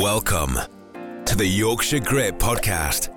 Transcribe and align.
Welcome 0.00 0.56
to 1.24 1.34
the 1.34 1.44
Yorkshire 1.44 1.98
Grit 1.98 2.38
Podcast, 2.38 3.08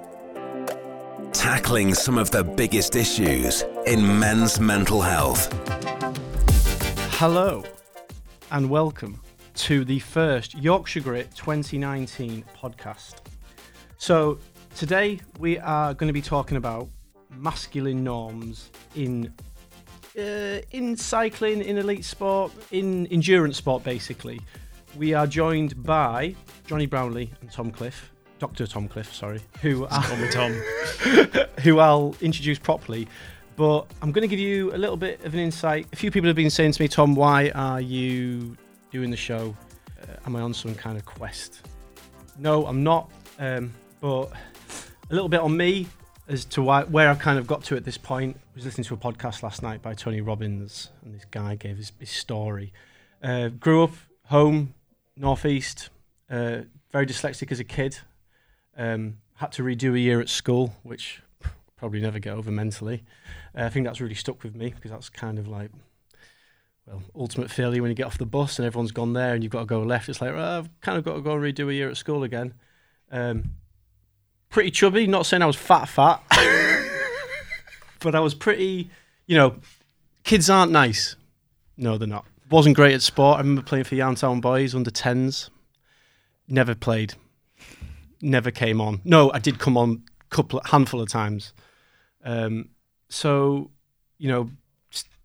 tackling 1.31 1.93
some 1.93 2.17
of 2.17 2.31
the 2.31 2.43
biggest 2.43 2.96
issues 2.96 3.63
in 3.86 4.18
men's 4.18 4.59
mental 4.59 4.99
health. 4.99 5.54
Hello 7.20 7.63
and 8.49 8.67
welcome 8.67 9.21
to 9.57 9.86
the 9.86 9.99
first 9.99 10.55
Yorkshire 10.55 11.02
Grit 11.02 11.36
2019 11.36 12.44
podcast. 12.59 13.18
So, 14.00 14.39
today 14.75 15.20
we 15.38 15.59
are 15.59 15.93
going 15.93 16.07
to 16.07 16.13
be 16.13 16.21
talking 16.23 16.57
about 16.57 16.89
masculine 17.29 18.04
norms 18.04 18.71
in 18.95 19.32
uh, 20.18 20.61
in 20.71 20.98
cycling, 20.98 21.61
in 21.61 21.77
elite 21.77 22.05
sport, 22.05 22.52
in 22.71 23.05
endurance 23.11 23.57
sport, 23.57 23.84
basically. 23.84 24.41
We 24.98 25.14
are 25.14 25.26
joined 25.26 25.84
by 25.84 26.36
Jonny 26.68 26.86
Brownlee 26.86 27.32
and 27.41 27.50
Tom 27.52 27.71
Cliff, 27.71 28.12
Dr. 28.40 28.68
Tom 28.68 28.88
Cliff, 28.88 29.13
sorry, 29.13 29.41
who 29.62 29.88
Call 29.88 30.18
me 30.18 30.30
Tom. 30.30 30.52
who 31.62 31.80
I'll 31.80 32.16
introduce 32.22 32.59
properly. 32.59 33.08
But 33.55 33.85
I'm 34.02 34.12
going 34.12 34.23
to 34.23 34.27
give 34.27 34.40
you 34.40 34.73
a 34.73 34.77
little 34.77 34.98
bit 34.98 35.23
of 35.23 35.34
an 35.34 35.40
insight. 35.40 35.88
A 35.94 35.96
few 35.96 36.12
people 36.12 36.27
have 36.27 36.35
been 36.35 36.49
saying 36.49 36.73
to 36.73 36.82
me, 36.82 36.88
Tom, 36.88 37.16
why 37.16 37.52
are 37.52 37.80
you 37.80 38.58
doing 38.91 39.12
the 39.12 39.18
show? 39.18 39.55
Uh, 40.02 40.16
am 40.26 40.35
I 40.35 40.41
on 40.41 40.54
some 40.54 40.76
kind 40.76 40.98
of 40.98 41.05
quest? 41.05 41.68
No, 42.38 42.66
I'm 42.66 42.84
not. 42.84 43.12
Um, 43.40 43.71
but 44.02 44.32
a 45.10 45.13
little 45.13 45.30
bit 45.30 45.40
on 45.40 45.55
me 45.55 45.88
as 46.27 46.46
to 46.46 46.62
why, 46.62 46.84
where 46.84 47.10
I've 47.10 47.20
kind 47.20 47.40
of 47.40 47.48
got 47.48 47.63
to 47.66 47.76
at 47.76 47.85
this 47.85 47.98
point. 47.98 48.35
I 48.38 48.55
was 48.55 48.66
listening 48.66 48.85
to 48.85 48.94
a 48.94 48.98
podcast 48.98 49.44
last 49.44 49.62
night 49.62 49.82
by 49.82 49.94
Tony 49.94 50.21
Robbins, 50.21 50.90
and 51.04 51.13
this 51.13 51.26
guy 51.26 51.55
gave 51.55 51.77
his, 51.77 51.91
his 51.99 52.10
story. 52.10 52.73
Uh, 53.23 53.49
grew 53.49 53.84
up 53.84 53.91
home, 54.26 54.73
northeast, 55.21 55.89
uh, 56.30 56.61
very 56.91 57.05
dyslexic 57.05 57.52
as 57.52 57.59
a 57.59 57.63
kid. 57.63 57.99
Um, 58.75 59.17
had 59.35 59.52
to 59.53 59.63
redo 59.63 59.93
a 59.93 59.99
year 59.99 60.20
at 60.20 60.29
school, 60.29 60.73
which 60.84 61.21
probably 61.77 62.01
never 62.01 62.20
get 62.20 62.34
over 62.34 62.51
mentally. 62.51 63.04
Uh, 63.55 63.63
I 63.63 63.70
think 63.70 63.85
that's 63.85 64.01
really 64.01 64.16
stuck 64.16 64.44
with 64.44 64.56
me 64.56 64.69
because 64.69 64.91
that's 64.91 65.09
kind 65.09 65.40
of 65.40 65.47
like, 65.47 65.72
well, 66.85 67.01
ultimate 67.16 67.51
failure 67.51 67.81
when 67.81 67.90
you 67.90 67.96
get 67.96 68.07
off 68.07 68.18
the 68.18 68.25
bus 68.25 68.59
and 68.59 68.66
everyone's 68.66 68.91
gone 68.91 69.13
there 69.13 69.34
and 69.34 69.44
you've 69.44 69.51
got 69.51 69.62
to 69.62 69.66
go 69.66 69.81
left. 69.81 70.09
It's 70.09 70.22
like, 70.22 70.34
well, 70.34 70.59
I've 70.59 70.81
kind 70.81 70.97
of 70.97 71.03
got 71.03 71.16
to 71.16 71.22
go 71.22 71.34
and 71.34 71.44
redo 71.44 71.69
a 71.69 71.74
year 71.74 71.90
at 71.90 71.97
school 71.97 72.24
again. 72.24 72.53
Um, 73.12 73.51
pretty 74.50 74.72
chubby, 74.72 75.07
not 75.07 75.25
saying 75.25 75.44
I 75.44 75.47
was 75.47 75.56
fat, 75.56 75.85
fat, 75.85 76.22
but 78.00 78.16
I 78.16 78.19
was 78.19 78.34
pretty, 78.34 78.90
you 79.28 79.38
know, 79.38 79.56
kids 80.24 80.50
aren't 80.50 80.72
nice. 80.72 81.16
No, 81.78 81.97
they're 81.97 82.07
not. 82.07 82.25
Wasn't 82.52 82.75
great 82.75 82.94
at 82.94 83.02
sport. 83.02 83.38
I 83.38 83.40
remember 83.40 83.62
playing 83.62 83.85
for 83.85 83.96
Yarntown 83.96 84.41
Boys 84.41 84.75
under 84.75 84.91
10s. 84.91 85.50
Never 86.47 86.75
played. 86.75 87.13
Never 88.22 88.52
came 88.52 88.81
on. 88.81 89.02
No, 89.06 89.31
I 89.31 89.40
did 89.40 89.58
come 89.58 89.78
on 89.78 90.03
a 90.19 90.35
couple, 90.35 90.62
handful 90.66 91.00
of 91.02 91.09
times. 91.09 91.53
Um, 92.25 92.69
so, 93.09 93.72
you 94.18 94.28
know, 94.28 94.50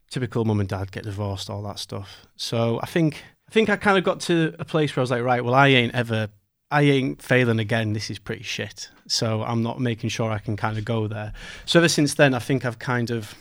typical 0.09 0.45
mum 0.45 0.61
and 0.61 0.69
dad 0.69 0.93
get 0.93 1.03
divorced, 1.03 1.51
all 1.51 1.63
that 1.63 1.81
stuff. 1.81 2.27
So 2.37 2.79
I 2.81 2.87
think 2.87 3.23
I 3.49 3.53
think 3.53 3.71
I 3.71 3.77
kind 3.77 3.99
of 3.99 4.05
got 4.05 4.21
to 4.21 4.55
a 4.59 4.65
place 4.65 4.95
where 4.95 5.01
I 5.01 5.05
was 5.05 5.11
like, 5.11 5.23
right, 5.23 5.45
well, 5.45 5.55
I 5.55 5.69
ain't 5.69 5.95
ever, 5.95 6.29
I 6.71 6.83
ain't 6.83 7.23
failing 7.23 7.61
again. 7.61 7.93
This 7.93 8.11
is 8.11 8.19
pretty 8.19 8.43
shit. 8.43 8.89
So 9.07 9.43
I'm 9.43 9.63
not 9.63 9.81
making 9.81 10.11
sure 10.11 10.31
I 10.31 10.39
can 10.39 10.57
kind 10.57 10.79
of 10.79 10.85
go 10.85 11.07
there. 11.07 11.33
So 11.65 11.79
ever 11.79 11.89
since 11.89 12.15
then, 12.15 12.35
I 12.35 12.39
think 12.41 12.65
I've 12.65 12.79
kind 12.79 13.11
of, 13.11 13.35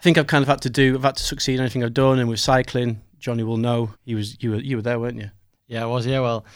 I 0.00 0.02
think 0.02 0.16
I've 0.16 0.26
kind 0.26 0.40
of 0.40 0.48
had 0.48 0.62
to 0.62 0.70
do, 0.70 0.94
I've 0.94 1.02
had 1.02 1.16
to 1.16 1.22
succeed 1.22 1.56
in 1.56 1.60
anything 1.60 1.84
I've 1.84 1.92
done. 1.92 2.18
And 2.18 2.26
with 2.26 2.40
cycling, 2.40 3.02
Jonny 3.18 3.42
will 3.42 3.58
know. 3.58 3.90
He 4.06 4.14
was, 4.14 4.42
you 4.42 4.52
were, 4.52 4.60
you 4.60 4.76
were 4.76 4.82
there, 4.82 4.98
weren't 4.98 5.18
you? 5.18 5.30
Yeah, 5.66 5.82
I 5.82 5.86
was. 5.86 6.06
Yeah, 6.06 6.20
well, 6.20 6.46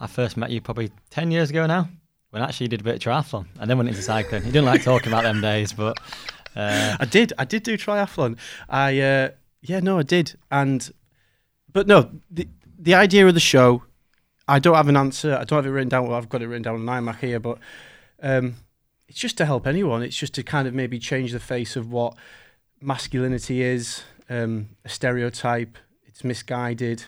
I 0.00 0.08
first 0.08 0.36
met 0.36 0.50
you 0.50 0.60
probably 0.60 0.90
ten 1.08 1.30
years 1.30 1.48
ago 1.50 1.64
now. 1.66 1.88
When 2.30 2.42
actually 2.42 2.64
you 2.64 2.68
did 2.70 2.80
a 2.80 2.84
bit 2.84 2.96
of 2.96 3.00
triathlon, 3.00 3.46
and 3.60 3.70
then 3.70 3.78
went 3.78 3.88
into 3.88 4.02
cycling. 4.02 4.44
You 4.44 4.50
didn't 4.50 4.66
like 4.66 4.82
talking 4.82 5.12
about 5.12 5.22
them 5.22 5.40
days, 5.40 5.72
but 5.72 5.96
uh, 6.56 6.96
I 6.98 7.04
did. 7.04 7.32
I 7.38 7.44
did 7.44 7.62
do 7.62 7.78
triathlon. 7.78 8.36
I 8.68 9.00
uh, 9.00 9.30
yeah, 9.62 9.80
no, 9.80 9.98
I 9.98 10.02
did. 10.02 10.36
And 10.50 10.92
but 11.72 11.86
no, 11.86 12.10
the 12.30 12.48
the 12.78 12.94
idea 12.96 13.26
of 13.26 13.34
the 13.34 13.40
show, 13.40 13.84
I 14.46 14.58
don't 14.58 14.74
have 14.74 14.88
an 14.88 14.96
answer. 14.96 15.34
I 15.34 15.44
don't 15.44 15.56
have 15.56 15.66
it 15.66 15.70
written 15.70 15.88
down. 15.88 16.06
Well, 16.06 16.18
I've 16.18 16.28
got 16.28 16.42
it 16.42 16.48
written 16.48 16.62
down 16.62 16.86
on 16.86 17.04
iMac 17.04 17.20
here, 17.20 17.40
but 17.40 17.58
um, 18.22 18.56
it's 19.08 19.18
just 19.18 19.38
to 19.38 19.46
help 19.46 19.66
anyone. 19.66 20.02
It's 20.02 20.16
just 20.16 20.34
to 20.34 20.42
kind 20.42 20.68
of 20.68 20.74
maybe 20.74 20.98
change 20.98 21.32
the 21.32 21.40
face 21.40 21.76
of 21.76 21.90
what 21.90 22.14
masculinity 22.80 23.62
is, 23.62 24.02
um, 24.28 24.70
a 24.84 24.88
stereotype. 24.88 25.78
It's 26.06 26.24
misguided. 26.24 27.04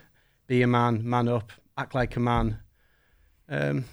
Be 0.47 0.62
a 0.62 0.66
man, 0.66 1.08
man 1.08 1.28
up, 1.28 1.53
act 1.76 1.94
like 1.94 2.16
a 2.16 2.20
man. 2.20 2.58
Um, 3.48 3.84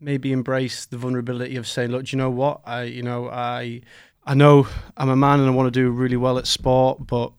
maybe 0.00 0.32
embrace 0.32 0.86
the 0.86 0.96
vulnerability 0.96 1.56
of 1.56 1.66
saying, 1.66 1.90
look, 1.90 2.04
do 2.04 2.16
you 2.16 2.18
know 2.18 2.30
what? 2.30 2.60
I, 2.64 2.84
you 2.84 3.02
know, 3.02 3.28
I, 3.28 3.82
I 4.24 4.34
know 4.34 4.66
I'm 4.96 5.10
a 5.10 5.16
man 5.16 5.40
and 5.40 5.48
I 5.48 5.52
want 5.52 5.72
to 5.72 5.80
do 5.80 5.90
really 5.90 6.16
well 6.16 6.38
at 6.38 6.46
sport, 6.46 7.06
but 7.06 7.32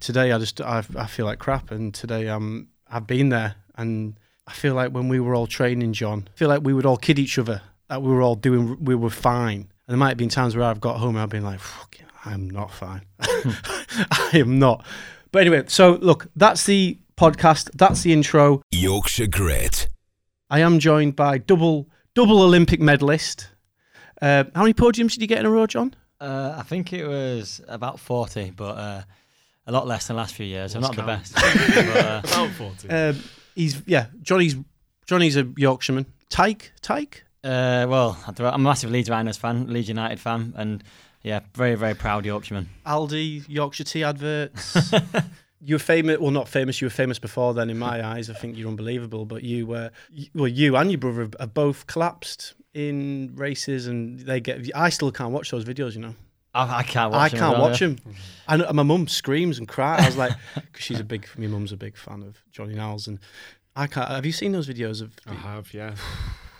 today 0.00 0.32
I 0.32 0.38
just, 0.38 0.60
I, 0.60 0.82
I 0.96 1.06
feel 1.06 1.26
like 1.26 1.38
crap. 1.38 1.70
And 1.70 1.92
today 1.94 2.28
I'm, 2.28 2.68
I've 2.88 3.06
been 3.06 3.28
there. 3.28 3.56
And 3.76 4.18
I 4.46 4.52
feel 4.52 4.74
like 4.74 4.92
when 4.92 5.08
we 5.08 5.20
were 5.20 5.34
all 5.34 5.46
training, 5.46 5.92
John, 5.92 6.28
I 6.32 6.38
feel 6.38 6.48
like 6.48 6.62
we 6.62 6.72
would 6.72 6.86
all 6.86 6.96
kid 6.96 7.18
each 7.18 7.38
other, 7.38 7.60
that 7.88 8.02
we 8.02 8.10
were 8.10 8.22
all 8.22 8.36
doing, 8.36 8.82
we 8.84 8.94
were 8.94 9.10
fine. 9.10 9.68
And 9.86 9.88
there 9.88 9.96
might 9.96 10.10
have 10.10 10.18
been 10.18 10.28
times 10.28 10.56
where 10.56 10.64
I've 10.64 10.80
got 10.80 10.98
home 10.98 11.16
and 11.16 11.22
I've 11.22 11.28
been 11.28 11.44
like, 11.44 11.60
I'm 12.24 12.48
not 12.48 12.70
fine. 12.70 13.02
I 13.20 14.30
am 14.34 14.58
not. 14.58 14.84
But 15.32 15.40
anyway, 15.42 15.64
so 15.66 15.92
look, 16.00 16.28
that's 16.36 16.64
the 16.64 16.98
podcast. 17.16 17.70
That's 17.74 18.02
the 18.02 18.12
intro. 18.12 18.62
Yorkshire 18.70 19.26
Grit. 19.26 19.88
I 20.50 20.60
am 20.60 20.78
joined 20.78 21.16
by 21.16 21.38
double 21.38 21.88
double 22.14 22.40
Olympic 22.42 22.80
medalist. 22.80 23.48
Uh, 24.22 24.44
how 24.54 24.62
many 24.62 24.74
podiums 24.74 25.12
did 25.12 25.22
you 25.22 25.26
get 25.26 25.38
in 25.40 25.46
a 25.46 25.50
row, 25.50 25.66
John? 25.66 25.94
uh, 26.20 26.54
I 26.58 26.62
think 26.62 26.92
it 26.92 27.06
was 27.06 27.60
about 27.68 27.98
forty, 28.00 28.50
but 28.50 28.76
uh, 28.78 29.02
a 29.66 29.72
lot 29.72 29.86
less 29.86 30.06
than 30.06 30.16
the 30.16 30.20
last 30.22 30.34
few 30.34 30.46
years. 30.46 30.74
I'm 30.74 30.82
not 30.82 30.96
Lost 30.96 31.32
the 31.34 31.34
best. 31.34 31.34
but, 31.74 31.96
uh, 32.04 32.20
About 32.24 32.50
40. 32.50 32.88
Um, 32.90 33.22
he's 33.54 33.82
yeah, 33.86 34.06
Jonny's 34.22 34.56
Jonny's 35.06 35.36
a 35.36 35.46
Yorkshireman. 35.56 36.06
Tyke, 36.30 36.72
Tyke. 36.80 37.24
uh, 37.44 37.86
well, 37.88 38.18
I'm 38.26 38.46
a 38.46 38.58
massive 38.58 38.90
Leeds 38.90 39.10
Rhinos 39.10 39.36
fan, 39.36 39.66
Leeds 39.72 39.88
United 39.88 40.18
fan, 40.20 40.52
and 40.56 40.82
yeah, 41.24 41.40
very 41.54 41.74
very 41.74 41.94
proud 41.94 42.24
Yorkshireman. 42.24 42.68
Aldi, 42.86 43.44
Yorkshire 43.48 43.84
Tea 43.84 44.04
adverts. 44.04 44.92
you 45.64 45.74
were 45.74 45.80
famous, 45.80 46.18
well, 46.20 46.30
not 46.30 46.48
famous. 46.48 46.80
You 46.80 46.86
were 46.86 46.90
famous 46.90 47.18
before 47.18 47.54
then, 47.54 47.70
in 47.70 47.78
my 47.78 48.04
eyes. 48.06 48.28
I 48.28 48.34
think 48.34 48.58
you're 48.58 48.68
unbelievable. 48.68 49.24
But 49.24 49.42
you 49.42 49.66
were, 49.66 49.90
well, 50.34 50.48
you 50.48 50.76
and 50.76 50.90
your 50.90 50.98
brother 50.98 51.22
have- 51.22 51.36
have 51.40 51.54
both 51.54 51.86
collapsed 51.86 52.54
in 52.74 53.32
races, 53.34 53.86
and 53.86 54.20
they 54.20 54.40
get. 54.40 54.70
I 54.74 54.90
still 54.90 55.10
can't 55.10 55.32
watch 55.32 55.50
those 55.50 55.64
videos. 55.64 55.94
You 55.94 56.02
know, 56.02 56.14
I, 56.52 56.80
I 56.80 56.82
can't 56.82 57.10
watch. 57.10 57.20
I 57.20 57.36
them 57.36 57.36
as 57.36 57.40
can't 57.40 57.58
watch 57.62 57.80
yeah. 57.80 57.86
them. 57.88 57.98
I 58.46 58.56
know, 58.58 58.72
my 58.74 58.82
mum 58.82 59.08
screams 59.08 59.58
and 59.58 59.66
cries. 59.66 60.02
I 60.02 60.06
was 60.06 60.16
like, 60.18 60.32
because 60.54 60.84
she's 60.84 61.00
a 61.00 61.04
big, 61.04 61.26
my 61.38 61.46
mum's 61.46 61.72
a 61.72 61.78
big 61.78 61.96
fan 61.96 62.22
of 62.22 62.36
Johnny 62.52 62.74
Niles, 62.74 63.08
and 63.08 63.18
I 63.74 63.86
can't. 63.86 64.10
Have 64.10 64.26
you 64.26 64.32
seen 64.32 64.52
those 64.52 64.68
videos 64.68 65.00
of? 65.00 65.14
I 65.26 65.32
have, 65.32 65.72
yeah. 65.72 65.94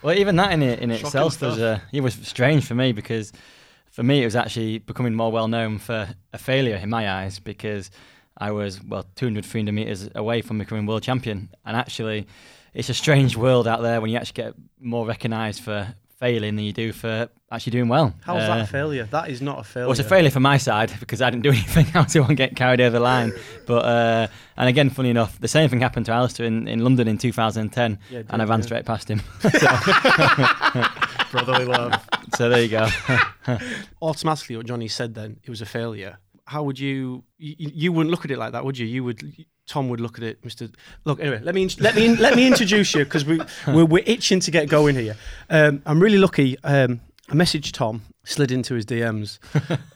Well, 0.00 0.16
even 0.16 0.36
that 0.36 0.52
in 0.52 0.62
it 0.62 0.80
in 0.80 0.90
Shocking 0.90 1.06
itself 1.06 1.40
was 1.42 1.58
uh, 1.58 1.80
it 1.92 2.00
was 2.00 2.14
strange 2.14 2.64
for 2.66 2.74
me 2.74 2.92
because 2.92 3.32
for 3.94 4.02
me 4.02 4.22
it 4.22 4.26
was 4.26 4.36
actually 4.36 4.78
becoming 4.78 5.14
more 5.14 5.30
well 5.32 5.48
known 5.48 5.78
for 5.78 6.08
a 6.32 6.38
failure 6.38 6.76
in 6.76 6.90
my 6.90 7.04
eyes 7.18 7.38
because 7.38 7.90
I 8.36 8.50
was 8.50 8.82
well 8.82 9.04
200 9.14 9.44
300 9.44 9.72
meters 9.72 10.08
away 10.14 10.42
from 10.42 10.58
becoming 10.58 10.84
world 10.86 11.02
champion 11.04 11.48
and 11.64 11.76
actually 11.76 12.26
it's 12.74 12.88
a 12.90 12.94
strange 12.94 13.36
world 13.36 13.66
out 13.68 13.82
there 13.82 14.00
when 14.00 14.10
you 14.10 14.16
actually 14.18 14.42
get 14.42 14.54
more 14.80 15.06
recognised 15.06 15.60
for 15.62 15.94
failing 16.18 16.56
than 16.56 16.64
you 16.64 16.72
do 16.72 16.92
for 16.92 17.28
actually 17.52 17.70
doing 17.72 17.88
well. 17.88 18.14
How's 18.22 18.42
Uh, 18.42 18.46
that 18.56 18.60
a 18.62 18.66
failure? 18.66 19.04
That 19.10 19.28
is 19.30 19.40
not 19.42 19.58
a 19.60 19.64
failure. 19.64 19.86
well, 19.86 19.92
it's 19.92 20.00
a 20.00 20.04
failure 20.16 20.30
for 20.30 20.40
my 20.40 20.56
side 20.58 20.92
because 21.00 21.20
I 21.22 21.30
didn't 21.30 21.42
do 21.42 21.50
anything 21.50 21.86
else 21.94 22.12
to 22.14 22.34
get 22.34 22.56
carried 22.56 22.80
over 22.80 22.98
the 22.98 23.04
line. 23.04 23.32
But 23.66 23.84
uh, 23.84 24.26
and 24.56 24.68
again, 24.68 24.90
funny 24.90 25.10
enough, 25.10 25.38
the 25.40 25.48
same 25.48 25.68
thing 25.68 25.80
happened 25.80 26.06
to 26.06 26.12
Alistair 26.12 26.46
in, 26.46 26.66
in 26.66 26.80
London 26.82 27.06
in 27.08 27.18
2010, 27.18 27.98
Yeah, 28.10 28.22
and 28.30 28.42
I 28.42 28.44
ran 28.44 28.60
yeah. 28.60 28.64
straight 28.66 28.84
past 28.86 29.08
him. 29.08 29.20
Brotherly 31.34 31.64
love. 31.64 32.08
so 32.36 32.48
there 32.48 32.62
you 32.62 32.68
go. 32.68 32.88
automatically 34.02 34.56
what 34.56 34.66
Jonny 34.66 34.86
said 34.86 35.14
then 35.14 35.40
it 35.42 35.50
was 35.50 35.60
a 35.60 35.66
failure. 35.66 36.18
How 36.46 36.62
would 36.62 36.78
you, 36.78 37.24
you 37.38 37.70
you 37.74 37.92
wouldn't 37.92 38.10
look 38.10 38.24
at 38.24 38.30
it 38.30 38.38
like 38.38 38.52
that, 38.52 38.64
would 38.64 38.78
you? 38.78 38.86
You 38.86 39.02
would 39.02 39.44
Tom 39.66 39.88
would 39.88 40.00
look 40.00 40.16
at 40.16 40.24
it, 40.24 40.44
Mister. 40.44 40.68
Look, 41.04 41.18
anyway, 41.18 41.40
let 41.42 41.54
me 41.54 41.68
let 41.80 41.96
me 41.96 42.14
let 42.16 42.36
me 42.36 42.46
introduce 42.46 42.94
you 42.94 43.04
because 43.04 43.24
we 43.24 43.40
we're, 43.66 43.84
we're 43.84 44.04
itching 44.06 44.38
to 44.40 44.50
get 44.52 44.68
going 44.68 44.94
here. 44.94 45.16
Um, 45.50 45.82
I'm 45.86 46.00
really 46.00 46.18
lucky. 46.18 46.56
Um, 46.62 47.00
I 47.28 47.32
messaged 47.32 47.72
Tom, 47.72 48.02
slid 48.24 48.52
into 48.52 48.74
his 48.74 48.86
DMs, 48.86 49.38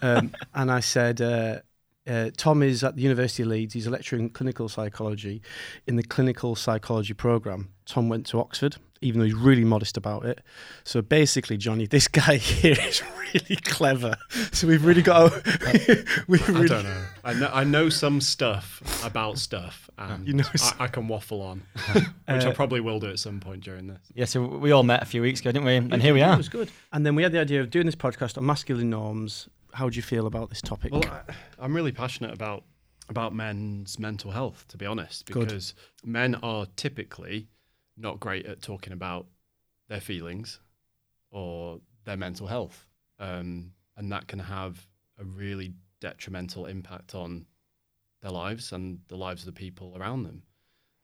um, 0.03 0.33
and 0.55 0.71
I 0.71 0.81
said. 0.81 1.21
Uh, 1.21 1.61
uh, 2.07 2.31
Tom 2.39 2.63
is 2.63 2.83
at 2.83 2.97
the 2.97 3.03
University 3.03 3.43
of 3.43 3.51
Leeds. 3.51 3.75
He's 3.75 3.87
a 3.87 3.91
lecturer 3.91 4.19
in 4.19 4.31
clinical 4.31 4.71
psychology 4.71 5.43
in 5.87 5.97
the 5.97 6.03
clinical 6.03 6.57
psychology 6.57 7.13
program. 7.13 7.69
Tom 7.85 8.09
went 8.09 8.25
to 8.29 8.41
Oxford. 8.41 8.77
Even 9.01 9.21
though 9.21 9.27
he's 9.27 9.35
really 9.35 9.65
modest 9.65 9.97
about 9.97 10.25
it. 10.25 10.41
So 10.85 11.03
basically, 11.03 11.57
Jonny, 11.57 11.87
this 11.87 12.09
guy 12.23 12.37
here 12.37 12.77
is 12.81 13.03
really 13.33 13.57
clever. 13.63 14.17
So 14.53 14.67
we've 14.67 14.85
really 14.85 15.03
got. 15.03 15.31
To, 15.33 16.05
we've 16.29 16.43
I 16.49 16.67
don't 16.67 16.85
know. 16.85 17.05
I 17.25 17.33
know. 17.35 17.51
I 17.53 17.65
know 17.65 17.89
some 17.89 18.21
stuff 18.21 18.83
about 19.05 19.39
stuff, 19.39 19.89
and 19.99 20.27
You 20.27 20.35
know 20.35 20.45
I, 20.61 20.85
I 20.85 20.89
can 20.89 21.07
waffle 21.09 21.43
on, 21.43 21.63
which 21.95 22.05
I 22.27 22.49
Uh, 22.49 22.53
probably 22.55 22.81
will 22.81 22.99
do 23.01 23.09
at 23.09 23.19
some 23.19 23.39
point 23.41 23.63
during 23.63 23.87
this. 23.87 24.01
Yeah, 24.15 24.25
so 24.25 24.45
we 24.45 24.73
all 24.73 24.83
met 24.83 25.03
a 25.03 25.07
few 25.07 25.23
weeks 25.23 25.41
ago, 25.41 25.53
didn't 25.53 25.67
we? 25.67 25.77
And 25.77 26.03
here 26.03 26.15
we 26.15 26.23
are. 26.23 26.35
It 26.35 26.39
was 26.39 26.49
good. 26.49 26.71
And 26.93 27.05
then 27.07 27.15
we 27.15 27.23
had 27.23 27.33
the 27.33 27.41
idea 27.41 27.61
of 27.61 27.71
doing 27.71 27.87
this 27.87 27.95
podcast 27.97 28.37
on 28.39 28.45
masculine 28.47 28.91
norms. 28.91 29.49
How 29.75 29.89
do 29.89 29.97
you 29.97 30.03
feel 30.03 30.27
about 30.27 30.49
this 30.49 30.61
topic? 30.63 30.93
Well, 30.93 31.05
I, 31.07 31.35
I'm 31.59 31.75
really 31.75 31.93
passionate 31.93 32.33
about 32.33 32.65
about 33.11 33.35
men's 33.35 33.99
mental 33.99 34.31
health, 34.33 34.67
to 34.69 34.77
be 34.77 34.85
honest, 34.85 35.27
Good. 35.27 35.49
because 35.49 35.75
men 36.05 36.35
are 36.43 36.67
typically 36.77 37.49
not 37.99 38.21
great 38.21 38.47
at 38.47 38.63
talking 38.63 38.93
about 38.93 39.27
their 39.89 40.01
feelings 40.01 40.61
or 41.31 41.81
their 42.05 42.17
mental 42.17 42.47
health, 42.47 42.87
um, 43.19 43.73
and 43.97 44.13
that 44.13 44.29
can 44.29 44.39
have 44.39 44.87
a 45.19 45.25
really 45.25 45.73
detrimental 46.01 46.67
impact 46.67 47.15
on 47.15 47.45
their 48.23 48.31
lives 48.31 48.73
and 48.73 49.01
the 49.09 49.17
lives 49.17 49.43
of 49.43 49.47
the 49.47 49.59
people 49.59 49.97
around 49.97 50.23
them. 50.23 50.43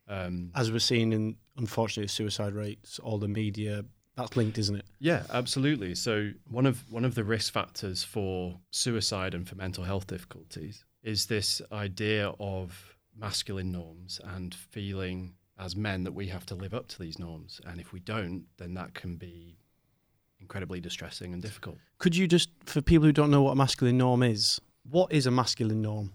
Um, 0.08 0.50
As 0.54 0.70
we're 0.70 0.78
seeing 0.78 1.12
in, 1.12 1.36
unfortunately, 1.56 2.08
suicide 2.08 2.52
rates, 2.52 2.98
all 2.98 3.18
the 3.18 3.28
media, 3.28 3.84
that's 4.16 4.36
linked, 4.36 4.58
isn't 4.58 4.76
it? 4.76 4.84
Yeah, 5.00 5.24
absolutely. 5.30 5.94
So 5.94 6.30
one 6.48 6.66
of 6.66 6.90
one 6.92 7.04
of 7.04 7.14
the 7.14 7.24
risk 7.24 7.52
factors 7.52 8.04
for 8.04 8.60
suicide 8.70 9.34
and 9.34 9.48
for 9.48 9.56
mental 9.56 9.82
health 9.82 10.06
difficulties 10.06 10.84
is 11.02 11.26
this 11.26 11.60
idea 11.72 12.32
of 12.38 12.96
masculine 13.16 13.72
norms 13.72 14.20
and 14.22 14.54
feeling 14.54 15.34
as 15.58 15.76
men 15.76 16.04
that 16.04 16.12
we 16.12 16.28
have 16.28 16.44
to 16.46 16.54
live 16.54 16.74
up 16.74 16.88
to 16.88 16.98
these 16.98 17.18
norms, 17.18 17.60
and 17.66 17.80
if 17.80 17.92
we 17.92 18.00
don't, 18.00 18.44
then 18.56 18.74
that 18.74 18.94
can 18.94 19.16
be 19.16 19.56
incredibly 20.40 20.80
distressing 20.80 21.32
and 21.32 21.42
difficult. 21.42 21.78
Could 21.98 22.16
you 22.16 22.26
just, 22.26 22.50
for 22.66 22.82
people 22.82 23.06
who 23.06 23.12
don't 23.12 23.30
know 23.30 23.42
what 23.42 23.52
a 23.52 23.56
masculine 23.56 23.98
norm 23.98 24.22
is, 24.22 24.60
what 24.90 25.12
is 25.12 25.26
a 25.26 25.30
masculine 25.30 25.82
norm? 25.82 26.12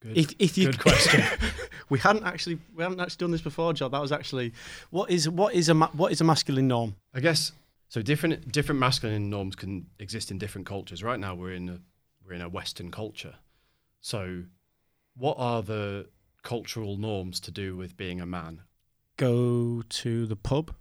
Good, 0.00 0.18
If, 0.18 0.34
if 0.38 0.58
you, 0.58 0.66
good 0.66 0.80
question. 0.80 1.22
we 1.88 1.98
hadn't 1.98 2.24
actually 2.24 2.58
we 2.74 2.82
hadn't 2.82 3.00
actually 3.00 3.24
done 3.24 3.30
this 3.30 3.40
before, 3.40 3.72
John. 3.72 3.90
That 3.90 4.02
was 4.02 4.12
actually 4.12 4.52
what 4.90 5.10
is 5.10 5.28
what 5.28 5.54
is 5.54 5.68
a 5.68 5.74
what 5.74 6.12
is 6.12 6.20
a 6.20 6.24
masculine 6.24 6.68
norm? 6.68 6.96
I 7.14 7.20
guess 7.20 7.52
so. 7.88 8.02
Different 8.02 8.52
different 8.52 8.80
masculine 8.80 9.30
norms 9.30 9.56
can 9.56 9.86
exist 9.98 10.30
in 10.30 10.38
different 10.38 10.66
cultures. 10.66 11.02
Right 11.02 11.18
now, 11.18 11.34
we're 11.34 11.54
in 11.54 11.68
a 11.70 11.78
we're 12.24 12.34
in 12.34 12.42
a 12.42 12.48
Western 12.48 12.90
culture. 12.90 13.36
So, 14.00 14.42
what 15.16 15.36
are 15.38 15.62
the 15.62 16.06
cultural 16.44 16.96
norms 16.96 17.40
to 17.40 17.50
do 17.50 17.76
with 17.76 17.96
being 17.96 18.20
a 18.20 18.26
man? 18.26 18.60
Go 19.16 19.82
to 19.88 20.26
the 20.26 20.36
pub, 20.36 20.72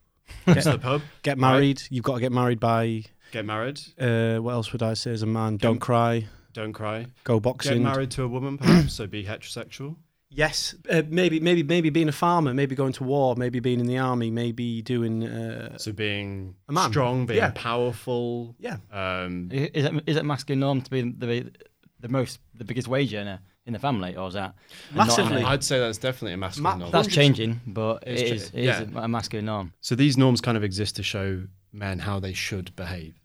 Go 0.46 0.54
to 0.54 0.62
the 0.72 0.80
pub, 0.80 1.02
get 1.24 1.38
married. 1.38 1.82
You've 1.90 2.04
got 2.04 2.16
to 2.16 2.22
get 2.22 2.32
married 2.32 2.60
by. 2.60 3.04
get 3.32 3.46
married, 3.46 3.80
Uh, 4.00 4.38
what 4.38 4.52
else 4.54 4.72
would 4.72 4.84
I 4.84 4.94
say 4.94 5.12
as 5.12 5.22
a 5.24 5.28
man? 5.28 5.58
Don't 5.58 5.80
cry. 5.80 6.28
don't 6.54 6.74
cry, 6.74 7.08
Go 7.24 7.40
boxing. 7.40 7.70
get 7.72 7.84
boxing. 7.84 7.84
married 7.84 8.12
to 8.12 8.24
a 8.24 8.28
woman, 8.28 8.58
perhaps. 8.60 8.94
so 8.94 9.08
be 9.08 9.24
heterosexual. 9.24 9.96
Yes, 10.36 10.74
uh, 10.90 11.04
maybe 11.10 11.40
maybe 11.40 11.62
maybe 11.62 11.92
being 11.92 12.10
a 12.10 12.12
farmer, 12.12 12.56
maybe 12.56 12.74
going 12.76 12.94
to 12.94 13.04
war, 13.04 13.36
maybe 13.36 13.60
being 13.60 13.80
in 13.80 13.86
the 13.86 14.00
army, 14.00 14.32
maybe 14.32 14.82
doing. 14.82 15.24
Uh, 15.24 15.78
So 15.78 15.92
being 15.92 16.56
A 16.68 16.74
man. 16.74 16.90
strong, 16.90 17.28
being 17.28 17.38
Yeah. 17.38 17.52
powerful. 17.54 18.56
yeah, 18.60 18.78
Um, 18.92 19.50
Is 19.52 19.86
it, 19.86 20.04
is 20.08 20.16
it 20.18 20.26
masculine 20.26 20.62
norm 20.62 20.82
to 20.82 20.90
be 20.90 21.02
the 21.02 21.52
the 22.00 22.10
most 22.10 22.40
the 22.56 22.66
biggest 22.66 22.88
wage 22.88 23.14
earner 23.14 23.42
in 23.66 23.74
the 23.74 23.80
family, 23.80 24.16
or 24.16 24.28
is 24.28 24.34
that 24.34 24.56
Massively. 24.94 25.40
in? 25.40 25.46
I'd 25.46 25.64
say 25.64 25.80
that's 25.80 25.98
definitely 25.98 26.34
a 26.34 26.38
masculine 26.38 26.74
Ma- 26.74 26.78
norm. 26.80 26.92
That's 26.92 27.08
changing, 27.08 27.62
but 27.66 28.04
It's 28.06 28.22
it 28.22 28.28
cha- 28.28 28.34
is, 28.36 28.44
it 28.50 28.60
is 28.60 28.66
yeah. 28.66 29.04
a 29.04 29.08
masculine 29.08 29.46
norm. 29.46 29.74
So 29.82 29.96
these 29.96 30.18
norms 30.18 30.42
kind 30.42 30.58
of 30.58 30.64
exist 30.64 30.96
to 30.98 31.04
show 31.04 31.44
men 31.72 32.00
how 32.00 32.20
they 32.20 32.34
should 32.34 32.76
behave. 32.76 33.16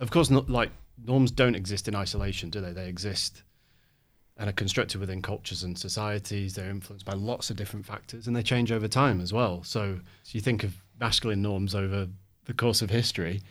Of 0.00 0.10
course, 0.10 0.30
not 0.30 0.48
like 0.48 0.70
norms 1.04 1.30
don't 1.30 1.54
exist 1.54 1.86
in 1.88 1.94
isolation, 1.94 2.50
do 2.50 2.60
they? 2.60 2.72
They 2.72 2.88
exist 2.88 3.42
and 4.36 4.48
are 4.50 4.52
constructed 4.54 5.00
within 5.00 5.22
cultures 5.22 5.62
and 5.62 5.78
societies. 5.78 6.54
They're 6.54 6.70
influenced 6.70 7.04
by 7.06 7.12
lots 7.12 7.50
of 7.50 7.56
different 7.56 7.86
factors, 7.86 8.26
and 8.26 8.34
they 8.34 8.42
change 8.42 8.72
over 8.72 8.88
time 8.88 9.20
as 9.20 9.32
well. 9.32 9.62
So, 9.64 10.00
so 10.24 10.30
you 10.32 10.40
think 10.40 10.64
of 10.64 10.74
masculine 10.98 11.42
norms 11.42 11.74
over 11.74 12.08
the 12.46 12.54
course 12.54 12.82
of 12.82 12.90
history. 12.90 13.42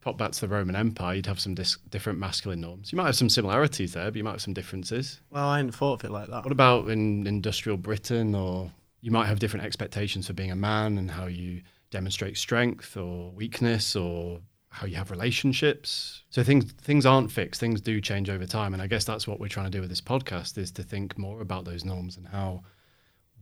Pop 0.00 0.16
back 0.16 0.32
to 0.32 0.40
the 0.40 0.48
Roman 0.48 0.74
Empire, 0.74 1.16
you'd 1.16 1.26
have 1.26 1.40
some 1.40 1.54
dis- 1.54 1.76
different 1.90 2.18
masculine 2.18 2.60
norms. 2.60 2.90
You 2.90 2.96
might 2.96 3.06
have 3.06 3.16
some 3.16 3.28
similarities 3.28 3.92
there, 3.92 4.06
but 4.10 4.16
you 4.16 4.24
might 4.24 4.32
have 4.32 4.40
some 4.42 4.54
differences. 4.54 5.20
well, 5.30 5.48
I 5.48 5.58
hadn't 5.58 5.72
thought 5.72 6.02
of 6.02 6.04
it 6.04 6.12
like 6.12 6.28
that. 6.28 6.44
What 6.44 6.52
about 6.52 6.88
in 6.88 7.26
industrial 7.26 7.76
Britain, 7.76 8.34
or 8.34 8.72
you 9.02 9.10
might 9.10 9.26
have 9.26 9.38
different 9.38 9.66
expectations 9.66 10.26
for 10.26 10.32
being 10.32 10.50
a 10.50 10.56
man 10.56 10.96
and 10.96 11.10
how 11.10 11.26
you 11.26 11.62
demonstrate 11.90 12.38
strength 12.38 12.96
or 12.96 13.30
weakness, 13.32 13.94
or 13.94 14.40
how 14.70 14.86
you 14.86 14.94
have 14.96 15.10
relationships. 15.10 16.22
So 16.30 16.42
things 16.42 16.72
things 16.72 17.04
aren't 17.04 17.30
fixed. 17.30 17.60
Things 17.60 17.80
do 17.80 18.00
change 18.00 18.30
over 18.30 18.46
time, 18.46 18.72
and 18.72 18.82
I 18.82 18.86
guess 18.86 19.04
that's 19.04 19.26
what 19.26 19.38
we're 19.40 19.48
trying 19.48 19.66
to 19.66 19.76
do 19.76 19.80
with 19.80 19.90
this 19.90 20.00
podcast: 20.00 20.56
is 20.56 20.70
to 20.72 20.82
think 20.82 21.18
more 21.18 21.40
about 21.42 21.64
those 21.64 21.84
norms 21.84 22.16
and 22.16 22.26
how 22.28 22.62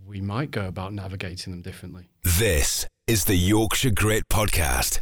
we 0.06 0.20
might 0.20 0.50
go 0.50 0.66
about 0.66 0.92
navigating 0.92 1.52
them 1.52 1.62
differently. 1.62 2.08
This 2.22 2.86
is 3.06 3.26
the 3.26 3.36
Yorkshire 3.36 3.90
Grit 3.90 4.24
Podcast. 4.32 5.00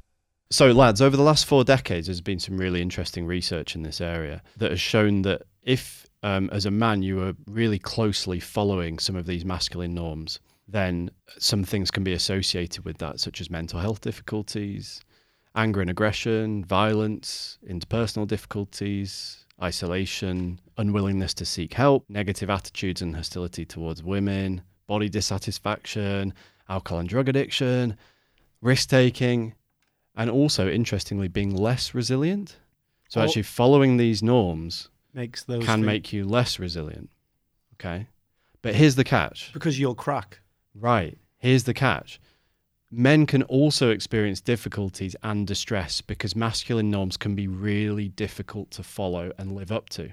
So, 0.51 0.71
lads, 0.71 1.03
over 1.03 1.17
the 1.17 1.25
last 1.25 1.45
four 1.45 1.65
decades, 1.65 2.07
there's 2.07 2.21
been 2.21 2.39
some 2.39 2.57
really 2.57 2.81
interesting 2.81 3.27
research 3.27 3.75
in 3.75 3.83
this 3.83 4.01
area 4.01 4.43
that 4.59 4.71
has 4.71 4.81
shown 4.81 5.23
that 5.23 5.43
if, 5.65 6.07
um, 6.23 6.49
as 6.53 6.67
a 6.67 6.71
man, 6.71 7.03
you 7.03 7.21
are 7.21 7.35
really 7.49 7.81
closely 7.81 8.39
following 8.39 9.01
some 9.01 9.17
of 9.17 9.27
these 9.27 9.45
masculine 9.45 9.93
norms, 9.93 10.39
then 10.69 11.11
some 11.39 11.65
things 11.65 11.91
can 11.91 12.05
be 12.05 12.13
associated 12.13 12.85
with 12.85 12.99
that, 12.99 13.19
such 13.19 13.41
as 13.41 13.51
mental 13.51 13.81
health 13.81 14.01
difficulties, 14.01 15.01
anger 15.57 15.81
and 15.81 15.91
aggression, 15.91 16.65
violence, 16.65 17.59
interpersonal 17.69 18.27
difficulties, 18.27 19.47
isolation, 19.61 20.61
unwillingness 20.79 21.35
to 21.35 21.45
seek 21.45 21.75
help, 21.75 22.05
negative 22.09 22.51
attitudes 22.51 23.03
and 23.03 23.17
hostility 23.17 23.65
towards 23.65 24.01
women, 24.01 24.63
body 24.87 25.09
dissatisfaction, 25.09 26.33
alcohol 26.69 27.01
and 27.01 27.09
drug 27.09 27.29
addiction, 27.29 27.97
risk 28.61 28.89
taking, 28.91 29.55
and 30.17 30.31
also 30.31 30.69
interestingly 30.69 31.29
being 31.29 31.55
less 31.55 31.95
resilient. 31.95 32.57
So 33.09 33.21
Oh. 33.21 33.25
actually 33.25 33.43
following 33.43 33.97
these 33.97 34.23
norms 34.23 34.89
Makes 35.15 35.45
those 35.45 35.65
can 35.65 35.79
things- 35.81 35.87
make 35.87 36.13
you 36.13 36.25
less 36.25 36.59
resilient. 36.59 37.11
Okay? 37.75 38.09
But 38.63 38.75
here's 38.75 38.97
the 38.97 39.05
catch. 39.05 39.53
because 39.53 39.79
you'll 39.79 39.95
crack. 39.95 40.41
Right. 40.75 41.19
Here's 41.39 41.65
the 41.65 41.75
catch. 41.75 42.21
Men 42.91 43.27
can 43.27 43.43
also 43.45 43.91
experience 43.91 44.41
difficulties 44.41 45.15
and 45.23 45.47
distress 45.47 46.01
because 46.01 46.35
masculine 46.35 46.91
norms 46.91 47.17
can 47.17 47.35
be 47.35 47.47
really 47.47 48.09
difficult 48.09 48.71
to 48.73 48.83
follow 48.83 49.33
and 49.39 49.53
live 49.53 49.71
up 49.73 49.89
to. 49.91 50.13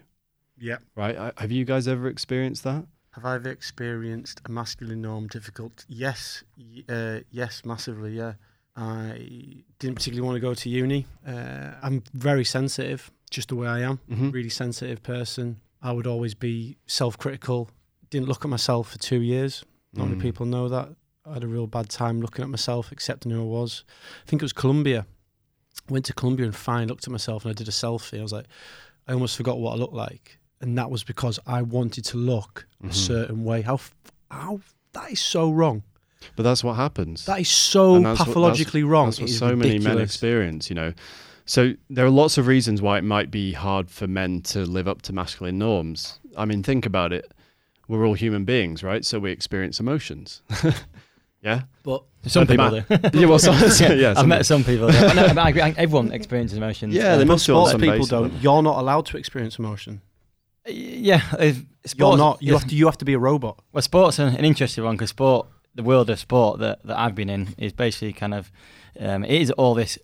Yeah. 0.58 0.78
Right? 0.96 1.18
I- 1.18 1.34
Have 1.38 1.52
you 1.52 1.66
guys 1.66 1.88
ever 1.88 2.08
experienced 2.08 2.64
that? 2.64 2.86
Have 3.12 3.26
I 3.26 3.36
ever 3.36 3.50
experienced 3.50 4.42
a 4.46 4.52
masculine 4.52 5.02
norm 5.02 5.28
difficult? 5.28 5.86
Yes, 5.88 6.44
uh, 6.90 7.20
yes, 7.32 7.64
massively. 7.64 8.18
Yeah, 8.18 8.34
I 8.76 9.64
didn't 9.80 9.96
particularly 9.96 10.26
want 10.26 10.36
to 10.36 10.40
go 10.40 10.54
to 10.54 10.70
uni. 10.70 11.06
Uh, 11.28 11.72
I'm 11.82 12.04
very 12.14 12.44
sensitive, 12.44 13.12
just 13.30 13.50
the 13.50 13.56
way 13.56 13.68
I 13.68 13.80
am. 13.82 14.00
Mhm. 14.10 14.34
Really 14.34 14.50
sensitive 14.50 15.04
person. 15.04 15.60
I 15.82 15.92
would 15.92 16.08
always 16.08 16.34
be 16.34 16.78
self-critical. 16.88 17.70
Didn't 18.10 18.28
look 18.28 18.44
at 18.46 18.50
myself 18.50 18.92
for 18.92 18.98
two 19.00 19.22
years. 19.22 19.64
Not 19.94 20.06
many 20.08 20.18
Mm. 20.20 20.22
people 20.22 20.46
know 20.46 20.70
that. 20.70 20.90
I 21.26 21.34
had 21.36 21.44
a 21.44 21.48
real 21.48 21.68
bad 21.68 21.90
time 21.90 22.20
looking 22.20 22.44
at 22.44 22.50
myself, 22.50 22.92
accepting 22.92 23.32
who 23.32 23.42
I 23.42 23.46
was. 23.46 23.84
I 24.26 24.30
think 24.30 24.42
it 24.42 24.46
was 24.46 24.54
Colombia. 24.54 25.06
Went 25.90 26.06
to 26.06 26.14
Colombia 26.14 26.46
and 26.46 26.56
finally 26.56 26.88
looked 26.88 27.06
at 27.08 27.12
myself 27.12 27.46
and 27.46 27.52
I 27.52 27.54
did 27.54 27.68
a 27.68 27.72
selfie. 27.72 28.20
I 28.20 28.24
was 28.24 28.34
like, 28.34 28.48
I 29.08 29.14
almost 29.14 29.36
forgot 29.38 29.60
what 29.60 29.74
I 29.74 29.76
looked 29.76 29.94
like, 29.94 30.40
and 30.62 30.78
that 30.78 30.90
was 30.90 31.04
because 31.04 31.40
I 31.46 31.62
wanted 31.62 32.06
to 32.06 32.18
look 32.18 32.68
a 32.82 32.88
Mhm. 32.88 32.94
certain 32.94 33.44
way. 33.44 33.62
How, 33.62 33.80
how 34.32 34.62
that 34.94 35.12
is 35.12 35.20
so 35.20 35.52
wrong. 35.52 35.84
But 36.36 36.44
that's 36.44 36.64
what 36.64 36.74
happens. 36.76 37.26
That 37.26 37.40
is 37.40 37.50
so 37.50 37.96
And 37.96 38.06
that's 38.06 38.20
what- 38.20 38.28
pathologically 38.28 38.84
wrong. 38.84 39.08
That's 39.08 39.20
what 39.20 39.30
It 39.30 39.34
is 39.34 39.38
so 39.40 39.56
many 39.56 39.80
men 39.80 39.98
experience, 40.00 40.70
you 40.70 40.76
know. 40.76 40.94
So 41.46 41.74
there 41.90 42.06
are 42.06 42.10
lots 42.10 42.38
of 42.38 42.48
reasons 42.48 42.82
why 42.82 42.98
it 42.98 43.04
might 43.04 43.30
be 43.30 43.52
hard 43.52 43.90
for 43.90 44.08
men 44.08 44.42
to 44.44 44.60
live 44.66 44.88
up 44.88 45.02
to 45.04 45.14
masculine 45.14 45.58
norms. 45.58 46.20
I 46.38 46.46
mean, 46.46 46.64
think 46.64 46.86
about 46.86 47.12
it. 47.12 47.32
We're 47.90 48.06
all 48.08 48.14
human 48.14 48.46
beings, 48.46 48.82
right? 48.82 49.04
So 49.04 49.20
we 49.20 49.32
experience 49.32 49.80
emotions. 49.82 50.42
yeah. 51.44 51.64
But 51.84 52.04
Some 52.28 52.48
people 52.48 52.72
ma- 52.72 52.80
do. 52.98 53.20
Yeah. 53.20 53.26
Well, 53.26 53.40
some, 53.40 53.56
yeah. 54.00 54.12
I've 54.12 54.18
some- 54.20 54.30
met 54.30 54.46
some 54.46 54.64
people. 54.64 54.88
That, 54.88 55.18
I 55.18 55.34
know, 55.34 55.42
I 55.42 55.50
agree, 55.50 55.62
everyone 55.62 56.14
experiences 56.14 56.58
emotions. 56.58 56.94
Yeah, 56.94 57.14
Uh, 57.14 57.18
they 57.18 57.24
but 57.26 57.34
must 57.34 57.46
do 57.46 57.52
sports 57.54 57.72
some 57.72 57.82
people 57.82 57.96
basis, 57.98 58.10
don't. 58.10 58.34
You're 58.42 58.62
not 58.64 58.78
allowed 58.80 59.06
to 59.08 59.18
experience 59.18 59.60
emotion. 59.60 60.02
Yeah, 60.66 61.22
if 61.40 61.62
You're 61.98 62.16
not. 62.16 62.42
You 62.42 62.54
have 62.54 62.68
to. 62.70 62.74
You 62.76 62.86
have 62.86 62.98
to 63.00 63.06
be 63.06 63.14
a 63.14 63.20
robot. 63.20 63.62
Well, 63.74 63.82
sport's 63.82 64.18
an, 64.20 64.34
an 64.36 64.46
interesting 64.46 64.86
one 64.86 64.96
because 64.96 65.10
sport, 65.10 65.48
the 65.76 65.84
world 65.84 66.10
of 66.10 66.20
sport 66.20 66.60
that, 66.60 66.84
that 66.84 66.98
I've 66.98 67.16
been 67.16 67.30
in, 67.30 67.56
is 67.58 67.74
basically 67.74 68.14
kind 68.14 68.34
of, 68.34 68.52
um, 69.00 69.24
it 69.24 69.42
is 69.42 69.52
all 69.52 69.74
this 69.74 69.98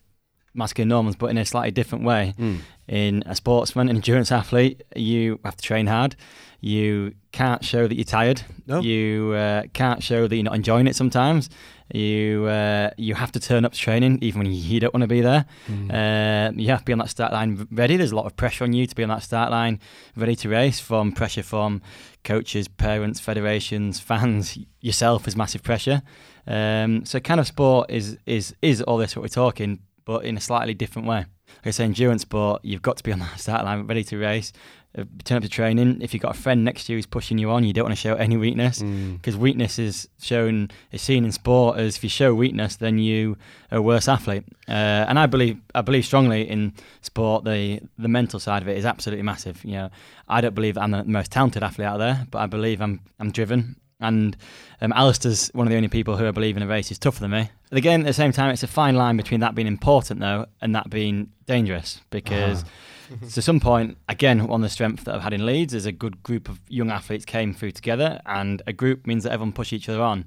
masculine 0.54 0.90
norms, 0.90 1.16
but 1.16 1.28
in 1.28 1.38
a 1.38 1.46
slightly 1.46 1.72
different 1.72 2.04
way. 2.04 2.34
Mm. 2.38 2.60
In 2.88 3.24
a 3.26 3.36
sportsman, 3.36 3.90
an 3.90 3.98
endurance 3.98 4.32
athlete, 4.32 4.84
you 4.96 5.40
have 5.46 5.56
to 5.56 5.62
train 5.64 5.88
hard. 5.88 6.16
You 6.62 7.14
can't 7.32 7.64
show 7.64 7.88
that 7.88 7.96
you're 7.96 8.04
tired. 8.04 8.42
No. 8.68 8.82
You 8.82 9.34
uh, 9.34 9.64
can't 9.74 10.04
show 10.04 10.28
that 10.28 10.36
you're 10.36 10.44
not 10.44 10.56
enjoying 10.56 10.88
it 10.88 10.96
sometimes. 10.96 11.50
You 11.94 12.46
uh, 12.46 12.92
you 12.98 13.16
have 13.16 13.32
to 13.32 13.40
turn 13.40 13.64
up 13.66 13.74
to 13.74 13.80
training 13.80 14.20
even 14.22 14.44
when 14.44 14.52
you 14.52 14.80
don't 14.80 14.94
want 14.94 15.04
to 15.04 15.08
be 15.08 15.22
there. 15.22 15.46
Mm. 15.68 15.90
Uh, 15.90 16.52
you 16.56 16.68
have 16.70 16.80
to 16.80 16.86
be 16.86 16.94
on 16.94 17.00
that 17.00 17.10
start 17.10 17.32
line 17.32 17.68
ready. 17.72 17.96
There's 17.96 18.12
a 18.12 18.16
lot 18.16 18.26
of 18.26 18.36
pressure 18.36 18.64
on 18.64 18.74
you 18.74 18.86
to 18.86 18.96
be 18.96 19.04
on 19.04 19.10
that 19.10 19.24
start 19.24 19.52
line 19.52 19.80
ready 20.16 20.36
to 20.38 20.50
race. 20.50 20.80
From 20.80 21.14
pressure 21.14 21.44
from 21.44 21.82
coaches, 22.24 22.68
parents, 22.68 23.20
federations, 23.20 24.00
fans, 24.00 24.58
yourself 24.82 25.28
is 25.28 25.36
massive 25.36 25.64
pressure. 25.64 26.02
Um, 26.46 27.06
so 27.06 27.20
kind 27.20 27.40
of 27.40 27.48
sport 27.48 27.90
is 27.90 28.18
is 28.26 28.56
is 28.62 28.82
all 28.82 28.98
this 28.98 29.16
what 29.16 29.22
we're 29.22 29.30
talking, 29.30 29.80
but 30.10 30.26
in 30.26 30.36
a 30.38 30.42
slightly 30.42 30.74
different 30.74 31.08
way. 31.08 31.20
Like 31.58 31.68
I 31.68 31.72
say, 31.72 31.84
endurance 31.84 32.24
sport, 32.24 32.62
you've 32.64 32.82
got 32.82 32.98
to 32.98 33.04
be 33.04 33.12
on 33.12 33.20
that 33.20 33.40
start 33.46 33.64
line 33.64 33.86
ready 33.86 34.04
to 34.06 34.18
race. 34.18 34.52
Uh, 34.98 35.04
turn 35.24 35.38
up 35.38 35.44
to 35.44 35.50
training. 35.50 36.02
If 36.02 36.14
you've 36.16 36.24
got 36.24 36.36
a 36.36 36.40
friend 36.40 36.66
next 36.66 36.86
to 36.86 36.94
you 36.94 36.98
who's 36.98 37.06
pushing 37.06 37.38
you 37.38 37.52
on, 37.52 37.64
you 37.64 37.74
don't 37.74 37.84
want 37.84 37.96
to 37.96 38.02
show 38.08 38.16
any 38.16 38.38
weakness 38.38 38.80
Mm. 38.82 39.18
because 39.18 39.38
weakness 39.38 39.78
is 39.78 40.10
shown 40.20 40.72
is 40.92 41.04
seen 41.04 41.26
in 41.26 41.32
sport 41.32 41.78
as 41.78 41.96
if 41.98 42.04
you 42.04 42.10
show 42.10 42.34
weakness, 42.34 42.76
then 42.78 42.98
you 42.98 43.38
are 43.72 43.78
a 43.78 43.82
worse 43.84 44.08
athlete. 44.08 44.46
Uh, 44.68 45.06
and 45.10 45.20
I 45.20 45.28
believe 45.28 45.58
I 45.76 45.82
believe 45.84 46.06
strongly 46.06 46.42
in 46.50 46.74
sport. 47.02 47.44
The 47.46 47.82
the 48.00 48.08
mental 48.08 48.40
side 48.40 48.64
of 48.64 48.68
it 48.68 48.78
is 48.78 48.86
absolutely 48.86 49.24
massive. 49.24 49.64
You 49.64 49.74
know, 49.74 49.90
I 50.28 50.42
don't 50.42 50.56
believe 50.56 50.76
I'm 50.76 50.90
the 50.92 51.04
most 51.04 51.32
talented 51.32 51.62
athlete 51.62 51.86
out 51.92 52.00
there, 52.00 52.26
but 52.32 52.40
I 52.40 52.48
believe 52.48 52.82
I'm 52.82 53.00
I'm 53.20 53.32
driven. 53.32 53.76
And 54.00 54.38
um, 54.82 54.94
Alistair's 54.94 55.50
one 55.54 55.68
of 55.68 55.72
the 55.72 55.76
only 55.76 55.90
people 55.90 56.16
who 56.18 56.28
I 56.28 56.32
believe 56.32 56.56
in 56.56 56.64
a 56.64 56.68
race 56.68 56.92
is 56.92 56.98
tougher 56.98 57.20
than 57.20 57.32
me. 57.32 57.50
Again, 57.72 58.02
at 58.02 58.08
the 58.08 58.14
same 58.14 58.32
time, 58.32 58.52
it's 58.52 58.64
a 58.64 58.68
fine 58.68 58.96
line 58.96 59.18
between 59.18 59.42
that 59.42 59.56
being 59.56 59.68
important 59.68 60.22
though 60.22 60.46
and 60.62 60.74
that 60.76 60.90
being 60.90 61.32
dangerous 61.46 62.02
because 62.10 62.64
to 63.34 63.42
some 63.42 63.60
point, 63.60 63.98
again, 64.08 64.42
on 64.42 64.62
the 64.62 64.70
strength 64.70 65.06
that 65.06 65.16
I've 65.16 65.22
had 65.22 65.34
in 65.34 65.46
Leeds, 65.46 65.74
is 65.74 65.86
a 65.86 65.92
good 65.92 66.24
group 66.24 66.50
of 66.50 66.60
young 66.68 66.90
athletes 66.92 67.26
came 67.26 67.54
through 67.54 67.72
together, 67.72 68.22
and 68.26 68.62
a 68.68 68.74
group 68.74 69.06
means 69.06 69.24
that 69.24 69.32
everyone 69.32 69.54
push 69.54 69.74
each 69.74 69.90
other 69.90 70.02
on. 70.02 70.26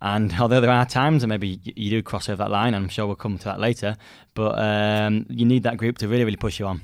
And 0.00 0.34
although 0.40 0.60
there 0.60 0.70
are 0.70 0.86
times, 0.86 1.22
and 1.22 1.30
maybe 1.30 1.60
you 1.64 1.90
do 1.90 2.02
cross 2.02 2.28
over 2.28 2.42
that 2.42 2.50
line, 2.50 2.74
and 2.74 2.84
I'm 2.84 2.88
sure 2.88 3.06
we'll 3.06 3.16
come 3.16 3.38
to 3.38 3.44
that 3.44 3.60
later, 3.60 3.96
but 4.34 4.58
um, 4.58 5.26
you 5.28 5.44
need 5.44 5.62
that 5.64 5.76
group 5.76 5.98
to 5.98 6.08
really, 6.08 6.24
really 6.24 6.36
push 6.36 6.58
you 6.58 6.66
on. 6.66 6.82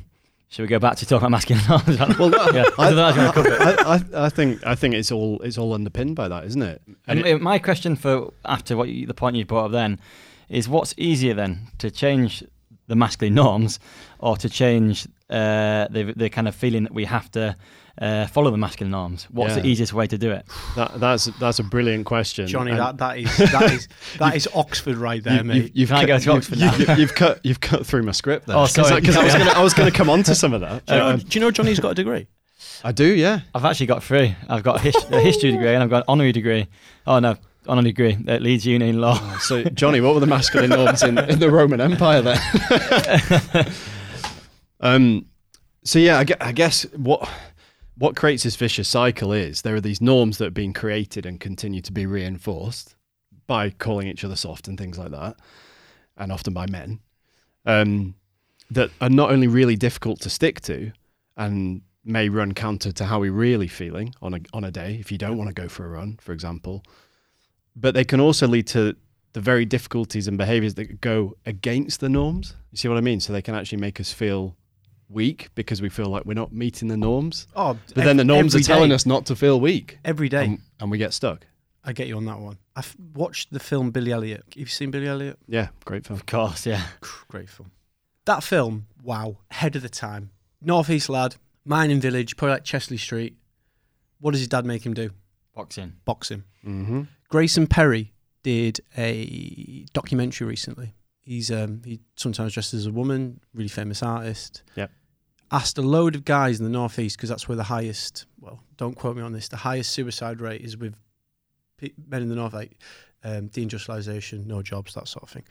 Should 0.51 0.63
we 0.63 0.69
go 0.69 0.81
back 0.81 0.97
to 0.97 1.07
talk 1.07 1.19
about 1.23 1.31
masculine 1.31 1.65
norms? 1.69 2.19
Well, 2.19 2.31
yeah, 2.55 2.65
I, 2.77 2.91
don't 2.91 2.97
know 2.97 3.13
how 3.13 3.27
to 3.29 3.33
cover 3.33 3.53
it. 3.53 3.61
I, 3.61 3.95
I, 3.95 4.27
I 4.27 4.29
think 4.29 4.67
I 4.67 4.75
think 4.75 4.95
it's 4.95 5.13
all 5.13 5.41
it's 5.43 5.57
all 5.57 5.73
underpinned 5.73 6.17
by 6.17 6.27
that, 6.29 6.45
isn't 6.45 6.63
it? 6.63 6.83
And 7.07 7.21
And 7.21 7.27
it- 7.27 7.41
my 7.41 7.59
question 7.61 7.95
for 7.97 8.33
after 8.45 8.77
what 8.77 8.89
you, 8.89 9.07
the 9.07 9.15
point 9.15 9.37
you 9.37 9.45
brought 9.45 9.67
up 9.67 9.73
then 9.73 10.01
is 10.49 10.69
what's 10.69 10.93
easier 10.97 11.35
then 11.35 11.69
to 11.79 11.89
change 11.91 12.43
the 12.89 12.97
masculine 12.97 13.35
norms 13.45 13.79
or 14.19 14.37
to 14.39 14.49
change 14.49 15.07
uh, 15.31 15.87
the 15.89 16.13
the 16.17 16.29
kind 16.29 16.49
of 16.49 16.55
feeling 16.57 16.83
that 16.83 16.93
we 16.95 17.05
have 17.05 17.31
to 17.33 17.55
uh, 17.99 18.27
follow 18.27 18.51
the 18.51 18.57
masculine 18.59 18.91
norms? 18.93 19.27
What's 19.31 19.55
the 19.55 19.67
easiest 19.67 19.93
way 19.93 20.07
to 20.07 20.19
do 20.19 20.31
it? 20.31 20.47
that, 20.77 20.99
that's 21.01 21.25
that's 21.39 21.59
a 21.59 21.63
brilliant 21.65 22.07
question, 22.07 22.47
Jonny, 22.47 22.71
And 22.73 22.81
that, 22.81 22.99
that 22.99 23.19
is 23.19 23.37
that 23.39 23.73
is 23.73 23.89
that 24.19 24.35
is 24.41 24.49
Oxford 24.55 24.97
right 24.97 25.23
there, 25.23 25.39
you- 25.39 25.45
mate. 25.45 25.57
You've, 25.57 25.71
you've 25.75 25.89
Can 25.91 25.99
I 25.99 26.01
cut, 26.03 26.07
go 26.07 26.19
to 26.19 26.33
Oxford 26.33 26.59
you- 26.59 26.67
now? 26.67 26.77
you- 26.77 26.95
You've 27.01 27.15
cut 27.15 27.41
you've 27.45 27.61
cut 27.61 27.87
through 27.87 28.03
my 28.03 28.13
script 28.13 28.47
there. 28.47 28.57
Oh, 28.57 28.67
sorry. 28.67 29.01
Because 29.01 29.17
I, 29.17 29.25
was 29.25 29.33
gonna 29.39 29.51
I 29.51 29.63
was 29.63 29.75
gonna 29.75 29.91
come 29.91 30.09
on 30.11 30.23
to 30.25 30.35
some 30.35 30.53
of 30.53 30.61
that. 30.63 30.87
do, 30.87 30.95
you 30.95 30.99
know, 31.01 31.09
Um, 31.11 31.19
do 31.19 31.39
you 31.39 31.41
know 31.45 31.51
Jonny's 31.51 31.81
got 31.81 31.91
a 31.93 31.95
degree? 31.95 32.27
I 32.83 32.93
do, 32.93 33.05
yeah. 33.05 33.41
I've 33.55 33.65
actually 33.67 33.87
got 33.87 34.03
three. 34.03 34.35
I've 34.49 34.63
got 34.63 34.77
a, 34.77 34.81
his- 34.81 34.97
a 35.11 35.21
history 35.21 35.51
degree 35.53 35.75
and 35.75 35.83
I've 35.83 35.91
got 35.91 35.99
an 35.99 36.05
honorary 36.09 36.33
degree. 36.33 36.67
Oh 37.07 37.19
no, 37.19 37.37
honorary 37.67 37.93
degree 37.93 38.17
at 38.27 38.41
Leeds 38.43 38.65
Uni 38.67 38.89
in 38.89 39.01
law. 39.01 39.37
So, 39.39 39.65
Jonny, 39.65 40.01
what 40.01 40.15
were 40.15 40.21
the 40.21 40.27
masculine 40.27 40.71
norms 40.71 41.03
in, 41.03 41.19
in 41.19 41.39
the 41.41 41.51
Roman 41.51 41.81
Empire 41.81 42.23
then? 42.23 43.67
um, 44.81 45.27
so 45.85 45.99
yeah, 45.99 46.19
I, 46.19 46.25
gue- 46.25 46.37
I 46.41 46.53
guess 46.53 46.83
what 46.97 47.29
what 48.01 48.17
creates 48.17 48.45
this 48.45 48.57
vicious 48.57 48.89
cycle 48.89 49.31
is 49.31 49.61
there 49.61 49.75
are 49.75 49.81
these 49.81 50.01
norms 50.01 50.39
that 50.39 50.47
are 50.47 50.51
being 50.63 50.73
created 50.73 51.27
and 51.27 51.39
continue 51.39 51.83
to 51.83 51.93
be 51.93 52.07
reinforced 52.07 52.97
by 53.47 53.69
calling 53.69 54.09
each 54.09 54.25
other 54.25 54.37
soft 54.37 54.69
and 54.69 54.79
things 54.79 54.97
like 54.99 55.11
that, 55.11 55.37
and 56.17 56.33
often 56.33 56.55
by 56.55 56.65
men, 56.65 56.99
um, 57.67 58.15
that 58.71 58.91
are 59.03 59.11
not 59.11 59.31
only 59.31 59.47
really 59.47 59.77
difficult 59.77 60.19
to 60.19 60.31
stick 60.31 60.63
to 60.63 60.91
and 61.37 61.83
may 62.03 62.31
run 62.31 62.55
counter 62.55 62.91
to 62.91 63.05
how 63.05 63.21
we're 63.21 63.31
really 63.33 63.69
feeling 63.69 64.15
on 64.23 64.33
a 64.33 64.41
on 64.55 64.65
a 64.65 64.71
day 64.71 64.97
if 64.99 65.13
you 65.13 65.19
don't 65.19 65.37
want 65.37 65.49
to 65.49 65.55
go 65.55 65.69
for 65.69 65.85
a 65.85 65.91
run, 65.91 66.19
for 66.23 66.33
example, 66.33 66.83
but 67.77 67.93
they 67.93 68.05
can 68.05 68.19
also 68.19 68.49
lead 68.49 68.67
to 68.67 68.97
the 69.35 69.43
very 69.43 69.67
difficulties 69.67 70.27
and 70.27 70.39
behaviors 70.39 70.73
that 70.75 71.03
go 71.03 71.35
against 71.45 72.01
the 72.01 72.09
norms. 72.09 72.57
You 72.71 72.79
see 72.79 72.89
what 72.89 72.97
I 72.97 73.03
mean? 73.03 73.21
So 73.21 73.35
they 73.35 73.43
can 73.43 73.55
actually 73.55 73.79
make 73.79 74.01
us 74.01 74.11
feel 74.11 74.57
weak 75.11 75.49
because 75.55 75.83
we 75.83 75.89
feel 75.89 76.07
like 76.07 76.25
we're 76.25 76.35
not 76.35 76.53
meeting 76.53 76.89
the 76.89 76.97
norms. 76.97 77.47
Oh, 77.57 77.77
But 77.95 78.05
then 78.05 78.17
the 78.17 78.25
norms 78.25 78.55
are 78.55 78.61
telling 78.61 78.91
day. 78.91 78.95
us 78.95 79.05
not 79.07 79.27
to 79.27 79.37
feel 79.37 79.61
weak. 79.61 79.99
every 80.05 80.29
day. 80.29 80.45
And, 80.45 80.59
and 80.81 80.91
we 80.91 80.99
get 80.99 81.13
stuck. 81.13 81.47
I 81.83 81.93
get 81.93 82.07
you 82.09 82.17
on 82.17 82.27
that 82.27 82.39
one. 82.39 82.59
I've 82.77 82.95
watched 83.15 83.53
the 83.53 83.59
film 83.61 83.91
Billy 83.91 84.13
Elliot. 84.13 84.43
Have 84.49 84.57
you 84.57 84.67
seen 84.67 84.91
Billy 84.91 85.09
Elliot? 85.09 85.39
Yeah, 85.47 85.69
great 85.85 86.07
film. 86.07 86.19
Of 86.19 86.27
course, 86.27 86.67
yeah. 86.67 86.83
Great 87.29 87.49
film. 87.49 87.71
That 88.27 88.43
film, 88.45 88.87
wow, 89.03 89.39
ahead 89.51 89.77
of 89.77 89.83
the 89.83 89.89
time. 89.89 90.31
Northeast 90.61 91.09
lad, 91.09 91.37
mining 91.65 92.01
village, 92.01 92.37
probably 92.37 92.53
like 92.55 92.65
Chester-le-Street. 92.65 93.35
What 94.21 94.33
does 94.33 94.41
his 94.41 94.49
dad 94.49 94.67
make 94.67 94.85
him 94.85 94.93
do? 94.93 95.11
Boxing. 95.55 95.95
Box 96.05 96.31
him. 96.31 96.45
Mm-hmm. 96.67 97.03
Grayson 97.31 97.67
Perry 97.67 98.13
did 98.43 98.81
a 98.99 99.87
documentary 99.95 100.47
recently. 100.47 100.95
He's 101.23 101.51
um, 101.51 101.81
he 101.85 102.01
sometimes 102.17 102.53
dressed 102.55 102.75
as 102.75 102.87
a 102.87 102.93
woman, 102.93 103.41
really 103.55 103.69
famous 103.69 104.03
artist. 104.03 104.63
Yep. 104.77 104.91
Asked 105.53 105.79
a 105.79 105.83
load 105.83 106.15
of 106.15 106.25
guys 106.25 106.61
in 106.61 106.65
the 106.65 106.71
northeast 106.71 107.17
because 107.17 107.29
that's 107.29 107.49
where 107.49 107.57
the 107.57 107.65
highest. 107.65 108.27
Well, 108.41 108.61
don't 108.77 108.95
quote 108.95 109.17
me 109.17 109.23
on 109.23 109.33
this. 109.33 109.49
The 109.49 109.57
highest 109.57 109.91
suicide 109.91 110.41
rate 110.41 110.61
is 110.61 110.77
with 110.77 110.95
men 112.09 112.23
in 112.23 112.29
the 112.29 112.37
north, 112.37 112.53
like 112.53 112.79
um, 113.25 113.49
deindustrialization, 113.49 114.47
no 114.47 114.63
jobs, 114.63 114.95
that 114.95 115.09
sort 115.09 115.25
of 115.25 115.31
thing. 115.31 115.45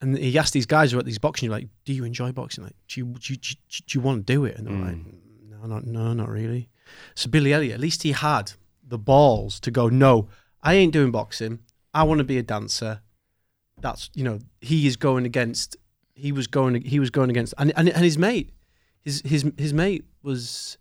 And 0.00 0.16
he 0.16 0.38
asked 0.38 0.52
these 0.52 0.66
guys 0.66 0.92
who 0.92 0.98
are 0.98 1.00
at 1.00 1.06
these 1.06 1.18
boxing, 1.18 1.48
you're 1.48 1.58
like, 1.58 1.68
"Do 1.84 1.92
you 1.92 2.04
enjoy 2.04 2.32
boxing? 2.32 2.64
Like, 2.64 2.76
do 2.88 3.00
you 3.00 3.06
do 3.06 3.34
you, 3.34 3.36
do 3.38 3.48
you, 3.50 3.82
do 3.86 3.98
you 3.98 4.00
want 4.00 4.26
to 4.26 4.32
do 4.32 4.44
it?" 4.44 4.56
And 4.56 4.66
they're 4.66 4.74
like, 4.74 4.98
"No, 5.48 5.66
not 5.66 5.86
no, 5.86 6.12
not 6.14 6.28
really." 6.28 6.70
So 7.14 7.28
Billy 7.28 7.52
Elliot, 7.52 7.74
at 7.74 7.80
least 7.80 8.02
he 8.02 8.12
had 8.12 8.52
the 8.86 8.98
balls 8.98 9.60
to 9.60 9.70
go, 9.70 9.88
"No, 9.88 10.28
I 10.62 10.74
ain't 10.74 10.92
doing 10.92 11.10
boxing. 11.10 11.60
I 11.92 12.04
want 12.04 12.18
to 12.18 12.24
be 12.24 12.38
a 12.38 12.42
dancer." 12.42 13.02
That's 13.80 14.10
you 14.14 14.24
know 14.24 14.38
he 14.60 14.86
is 14.86 14.96
going 14.96 15.26
against. 15.26 15.76
He 16.14 16.32
was 16.32 16.46
going. 16.46 16.80
He 16.80 16.98
was 16.98 17.10
going 17.10 17.28
against, 17.28 17.52
and 17.58 17.72
and, 17.76 17.90
and 17.90 18.04
his 18.04 18.16
mate, 18.16 18.52
his 19.04 19.22
his 19.24 19.50
his 19.56 19.72
mate 19.72 20.04
was 20.22 20.78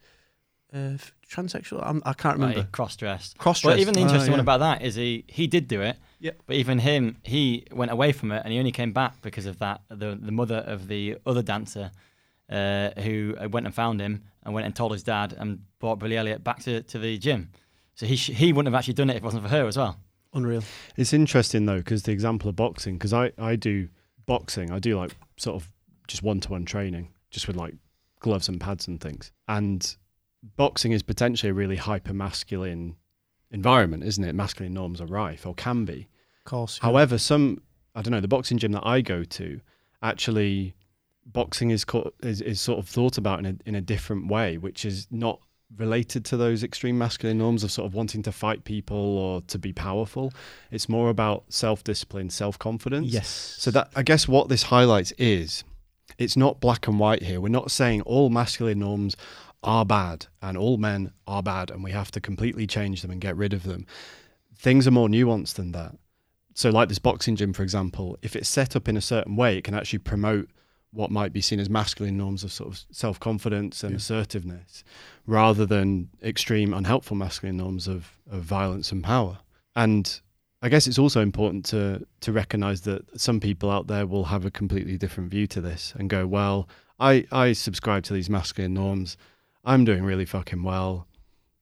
uh, 0.73 0.97
transsexual. 1.27 1.81
I'm, 1.83 2.01
I 2.05 2.13
can't 2.13 2.35
remember. 2.35 2.59
Like, 2.59 2.71
cross-dressed. 2.71 3.37
Cross 3.37 3.61
dressed. 3.61 3.75
But 3.77 3.79
even 3.81 3.93
the 3.93 4.01
Oh, 4.01 4.03
interesting 4.03 4.31
one 4.31 4.39
about 4.39 4.59
that 4.59 4.81
is 4.81 4.95
he 4.95 5.25
he 5.27 5.47
did 5.47 5.67
do 5.67 5.81
it. 5.81 5.97
Yeah. 6.19 6.31
But 6.45 6.57
even 6.57 6.79
him, 6.79 7.17
he 7.23 7.65
went 7.71 7.91
away 7.91 8.11
from 8.11 8.31
it, 8.31 8.41
and 8.43 8.51
he 8.53 8.59
only 8.59 8.71
came 8.71 8.91
back 8.93 9.21
because 9.21 9.45
of 9.45 9.59
that. 9.59 9.81
The 9.89 10.17
the 10.21 10.31
mother 10.31 10.57
of 10.57 10.87
the 10.87 11.17
other 11.25 11.41
dancer, 11.41 11.91
uh, 12.49 12.89
who 13.01 13.35
uh, 13.41 13.49
went 13.49 13.65
and 13.65 13.73
found 13.73 14.01
him 14.01 14.23
and 14.43 14.53
went 14.53 14.65
and 14.65 14.75
told 14.75 14.91
his 14.91 15.03
dad 15.03 15.33
and 15.37 15.59
brought 15.79 15.99
Billy 15.99 16.17
Elliot 16.17 16.43
back 16.43 16.59
to, 16.63 16.81
to 16.83 16.99
the 16.99 17.17
gym. 17.17 17.49
So 17.95 18.05
he 18.05 18.15
sh- 18.15 18.31
he 18.31 18.53
wouldn't 18.53 18.73
have 18.73 18.77
actually 18.79 18.93
done 18.95 19.09
it 19.09 19.13
if 19.17 19.23
it 19.23 19.25
wasn't 19.25 19.43
for 19.43 19.49
her 19.49 19.65
as 19.67 19.77
well. 19.77 19.99
Unreal. 20.33 20.63
It's 20.95 21.11
interesting 21.13 21.65
though, 21.65 21.77
because 21.79 22.03
the 22.03 22.11
example 22.11 22.49
of 22.49 22.55
boxing, 22.55 22.95
because 22.97 23.13
I, 23.13 23.31
I 23.37 23.55
do 23.55 23.89
boxing, 24.25 24.71
I 24.71 24.79
do 24.79 24.95
like 24.97 25.15
sort 25.37 25.55
of 25.61 25.71
just 26.07 26.21
one 26.21 26.39
to 26.41 26.51
one 26.51 26.65
training, 26.65 27.09
just 27.31 27.47
with 27.47 27.55
like 27.55 27.73
gloves 28.19 28.47
and 28.47 28.59
pads 28.59 28.87
and 28.87 28.99
things. 29.01 29.31
And 29.47 29.95
boxing 30.55 30.91
is 30.91 31.03
potentially 31.03 31.49
a 31.49 31.53
really 31.53 31.75
hyper 31.75 32.13
masculine 32.13 32.95
environment, 33.51 34.03
isn't 34.03 34.23
it? 34.23 34.35
Masculine 34.35 34.73
norms 34.73 35.01
are 35.01 35.07
rife 35.07 35.45
or 35.45 35.53
can 35.53 35.85
be. 35.85 36.07
Of 36.39 36.49
course. 36.49 36.79
yeah. 36.81 36.87
However, 36.87 37.17
some 37.17 37.61
I 37.95 38.01
don't 38.01 38.11
know 38.11 38.21
the 38.21 38.27
boxing 38.27 38.57
gym 38.57 38.71
that 38.73 38.85
I 38.85 39.01
go 39.01 39.23
to 39.23 39.61
actually 40.01 40.75
boxing 41.25 41.71
is 41.71 41.85
co- 41.85 42.13
is, 42.21 42.41
is 42.41 42.61
sort 42.61 42.79
of 42.79 42.87
thought 42.87 43.17
about 43.17 43.39
in 43.39 43.45
a 43.45 43.55
in 43.65 43.75
a 43.75 43.81
different 43.81 44.29
way, 44.29 44.57
which 44.57 44.85
is 44.85 45.07
not 45.11 45.39
related 45.77 46.25
to 46.25 46.37
those 46.37 46.63
extreme 46.63 46.97
masculine 46.97 47.37
norms 47.37 47.63
of 47.63 47.71
sort 47.71 47.85
of 47.85 47.93
wanting 47.93 48.23
to 48.23 48.31
fight 48.31 48.63
people 48.63 48.97
or 48.97 49.41
to 49.41 49.59
be 49.59 49.71
powerful. 49.71 50.33
It's 50.71 50.89
more 50.89 51.09
about 51.09 51.43
self 51.49 51.83
discipline, 51.83 52.29
self 52.29 52.57
confidence. 52.57 53.07
Yes. 53.07 53.27
So 53.27 53.71
that 53.71 53.91
I 53.95 54.03
guess 54.03 54.27
what 54.27 54.49
this 54.49 54.63
highlights 54.63 55.11
is 55.17 55.63
it's 56.17 56.35
not 56.37 56.59
black 56.59 56.87
and 56.87 56.99
white 56.99 57.23
here. 57.23 57.39
We're 57.39 57.49
not 57.49 57.71
saying 57.71 58.01
all 58.01 58.29
masculine 58.29 58.79
norms 58.79 59.15
are 59.63 59.85
bad 59.85 60.25
and 60.41 60.57
all 60.57 60.77
men 60.77 61.11
are 61.27 61.43
bad 61.43 61.69
and 61.69 61.83
we 61.83 61.91
have 61.91 62.11
to 62.11 62.21
completely 62.21 62.65
change 62.65 63.01
them 63.01 63.11
and 63.11 63.19
get 63.19 63.35
rid 63.35 63.53
of 63.53 63.63
them. 63.63 63.85
Things 64.55 64.87
are 64.87 64.91
more 64.91 65.07
nuanced 65.09 65.55
than 65.55 65.71
that. 65.73 65.95
So 66.53 66.69
like 66.69 66.89
this 66.89 66.99
boxing 66.99 67.35
gym 67.35 67.53
for 67.53 67.63
example, 67.63 68.17
if 68.21 68.35
it's 68.35 68.49
set 68.49 68.75
up 68.75 68.87
in 68.87 68.97
a 68.97 69.01
certain 69.01 69.35
way, 69.35 69.57
it 69.57 69.63
can 69.63 69.73
actually 69.75 69.99
promote 69.99 70.49
what 70.91 71.11
might 71.11 71.31
be 71.31 71.41
seen 71.41 71.59
as 71.59 71.69
masculine 71.69 72.17
norms 72.17 72.43
of 72.43 72.51
sort 72.51 72.73
of 72.73 72.81
self-confidence 72.91 73.83
and 73.83 73.91
Yeah. 73.91 73.97
assertiveness 73.97 74.83
rather 75.27 75.65
than 75.65 76.09
extreme 76.23 76.73
unhelpful 76.73 77.15
masculine 77.15 77.57
norms 77.57 77.87
of, 77.87 78.17
of 78.29 78.41
violence 78.43 78.91
and 78.91 79.03
power. 79.03 79.39
And 79.75 80.19
I 80.61 80.69
guess 80.69 80.87
it's 80.87 80.99
also 80.99 81.21
important 81.21 81.65
to 81.67 82.05
to 82.21 82.31
recognize 82.31 82.81
that 82.81 83.19
some 83.19 83.39
people 83.39 83.71
out 83.71 83.87
there 83.87 84.05
will 84.05 84.25
have 84.25 84.45
a 84.45 84.51
completely 84.51 84.97
different 84.97 85.29
view 85.31 85.47
to 85.47 85.61
this 85.61 85.93
and 85.97 86.09
go, 86.09 86.27
well, 86.27 86.67
I 86.99 87.25
I 87.31 87.53
subscribe 87.53 88.03
to 88.03 88.13
these 88.13 88.29
masculine 88.29 88.73
norms. 88.73 89.17
I'm 89.65 89.85
doing 89.85 90.03
really 90.03 90.25
fucking 90.25 90.63
well. 90.63 91.07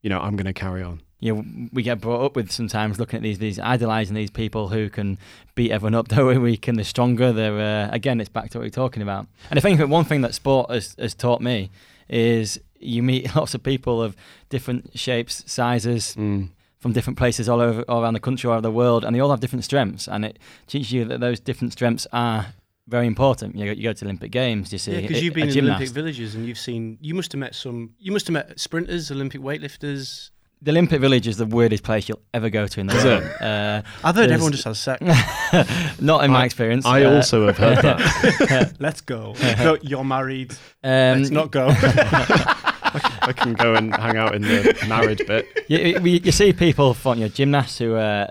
You 0.02 0.10
know, 0.10 0.20
I'm 0.20 0.36
going 0.36 0.46
to 0.46 0.54
carry 0.54 0.84
on. 0.84 1.02
you 1.20 1.34
know, 1.36 1.44
we 1.74 1.82
get 1.84 2.00
brought 2.00 2.24
up 2.24 2.36
with 2.36 2.52
sometimes 2.52 3.00
looking 3.00 3.18
at 3.18 3.24
these, 3.24 3.40
these 3.40 3.60
idolizing 3.60 4.16
these 4.16 4.30
people 4.30 4.70
who 4.70 4.90
can 4.90 5.18
beat 5.56 5.72
everyone 5.72 5.96
up, 5.96 6.08
don't 6.16 6.42
we? 6.42 6.56
Can 6.58 6.76
they're 6.76 6.86
stronger? 6.86 7.34
They're 7.34 7.60
uh, 7.60 7.90
again, 7.92 8.22
it's 8.22 8.30
back 8.30 8.52
to 8.52 8.60
what 8.60 8.66
we're 8.66 8.70
talking 8.70 9.02
about. 9.02 9.28
And 9.50 9.58
I 9.60 9.62
think 9.62 9.80
that 9.80 9.90
one 9.90 10.06
thing 10.06 10.22
that 10.22 10.34
sport 10.36 10.70
has, 10.70 10.96
has 11.00 11.16
taught 11.16 11.42
me 11.42 11.72
is 12.08 12.60
you 12.80 13.02
meet 13.04 13.36
lots 13.36 13.54
of 13.56 13.64
people 13.64 14.02
of 14.02 14.16
different 14.50 14.98
shapes, 14.98 15.44
sizes, 15.52 16.16
Mm. 16.16 16.50
From 16.88 16.94
different 16.94 17.18
places 17.20 17.50
all 17.50 17.60
over 17.60 17.82
all 17.90 18.02
around 18.02 18.14
the 18.14 18.20
country, 18.22 18.48
all 18.48 18.54
over 18.54 18.62
the 18.62 18.72
world, 18.72 19.04
and 19.04 19.14
they 19.14 19.20
all 19.20 19.30
have 19.30 19.42
different 19.42 19.66
strengths. 19.66 20.08
And 20.08 20.24
it 20.24 20.40
teaches 20.68 20.92
you 20.92 21.04
that 21.06 21.20
those 21.20 21.40
different 21.42 21.74
strengths 21.74 22.08
are 22.14 22.46
very 22.88 23.06
important. 23.08 23.56
You 23.58 23.66
go, 23.66 23.72
you 23.72 23.84
go 23.84 23.94
to 23.94 24.06
Olympic 24.06 24.32
Games, 24.32 24.72
you 24.72 24.78
see 24.80 24.94
Yeah, 24.94 25.02
because 25.02 25.22
you've 25.22 25.34
a 25.34 25.36
been 25.36 25.48
in 25.50 25.54
gymnast. 25.54 25.76
Olympic 25.80 25.94
villages 25.96 26.36
and 26.36 26.46
you've 26.48 26.58
seen. 26.58 26.98
You 27.02 27.14
must 27.14 27.32
have 27.34 27.40
met 27.40 27.56
some. 27.56 27.92
You 28.00 28.14
must 28.14 28.28
have 28.28 28.34
met 28.34 28.58
sprinters, 28.58 29.12
Olympic 29.12 29.42
weightlifters. 29.42 30.32
The 30.62 30.72
Olympic 30.72 31.02
Village 31.02 31.28
is 31.28 31.38
the 31.38 31.46
weirdest 31.46 31.84
place 31.84 32.08
you'll 32.10 32.22
ever 32.34 32.50
go 32.50 32.66
to 32.66 32.80
in 32.80 32.88
the 32.88 32.96
world. 32.96 33.24
Uh, 33.40 33.82
I've 34.04 34.16
heard 34.16 34.30
There's- 34.30 34.32
everyone 34.32 34.54
just 34.54 34.64
has 34.64 34.80
sex. 34.80 35.02
not 36.02 36.24
in 36.24 36.32
my 36.32 36.46
experience. 36.46 36.84
I 36.86 37.04
Uh, 37.04 37.16
also 37.18 37.46
have 37.46 37.58
heard 37.60 37.78
that. 37.84 38.74
Let's 38.80 39.02
go. 39.02 39.36
no, 39.60 39.78
you're 39.84 40.04
married. 40.04 40.54
um, 40.84 41.20
Let's 41.20 41.30
not 41.30 41.52
go. 41.52 41.68
I 43.22 43.34
can 43.34 43.54
go 43.54 43.76
and 43.76 43.96
hang 43.96 44.18
out 44.18 44.36
in 44.36 44.42
the 44.42 44.76
marriage 44.88 45.26
bit. 45.28 45.48
you, 45.68 45.78
you, 46.00 46.20
you 46.24 46.32
see 46.32 46.54
people 46.54 46.94
from 46.94 47.20
your 47.20 47.28
know, 47.30 47.34
gymnasts 47.34 47.78
who 47.78 47.96
are 47.96 48.28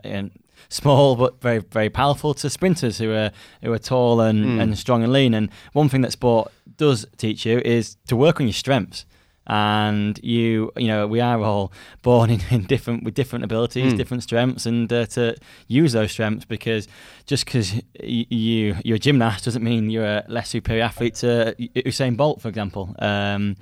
small 0.68 1.14
but 1.16 1.40
very 1.40 1.58
very 1.58 1.88
powerful 1.88 2.34
to 2.34 2.50
sprinters 2.50 2.98
who 2.98 3.12
are 3.12 3.30
who 3.62 3.72
are 3.72 3.78
tall 3.78 4.20
and, 4.20 4.44
Mm. 4.44 4.60
and 4.62 4.78
strong 4.78 5.02
and 5.04 5.12
lean. 5.12 5.32
And 5.34 5.48
one 5.72 5.88
thing 5.88 6.00
that 6.02 6.12
sport 6.12 6.50
does 6.76 7.06
teach 7.16 7.46
you 7.46 7.58
is 7.64 7.96
to 8.08 8.16
work 8.16 8.40
on 8.40 8.46
your 8.46 8.52
strengths. 8.54 9.06
And 9.48 10.18
you, 10.24 10.72
you 10.76 10.88
know, 10.88 11.06
we 11.06 11.20
are 11.20 11.40
all 11.40 11.72
born 12.02 12.30
in, 12.30 12.40
in 12.50 12.64
different 12.64 13.04
with 13.04 13.14
different 13.14 13.44
abilities, 13.44 13.92
Mm. 13.92 13.96
different 13.96 14.22
strengths, 14.22 14.66
and 14.66 14.92
uh, 14.92 15.06
to 15.06 15.36
use 15.68 15.92
those 15.92 16.10
strengths 16.12 16.44
because 16.44 16.88
just 17.26 17.44
because 17.44 17.72
y- 18.02 18.26
you 18.28 18.76
you're 18.84 18.96
a 18.96 18.98
gymnast 18.98 19.44
doesn't 19.44 19.62
mean 19.62 19.88
you're 19.90 20.04
a 20.04 20.24
less 20.28 20.48
superior 20.48 20.82
athlete 20.84 21.14
to 21.16 21.54
Usain 21.58 22.16
Bolt, 22.16 22.40
for 22.42 22.48
example. 22.48 22.94
Um, 22.98 23.56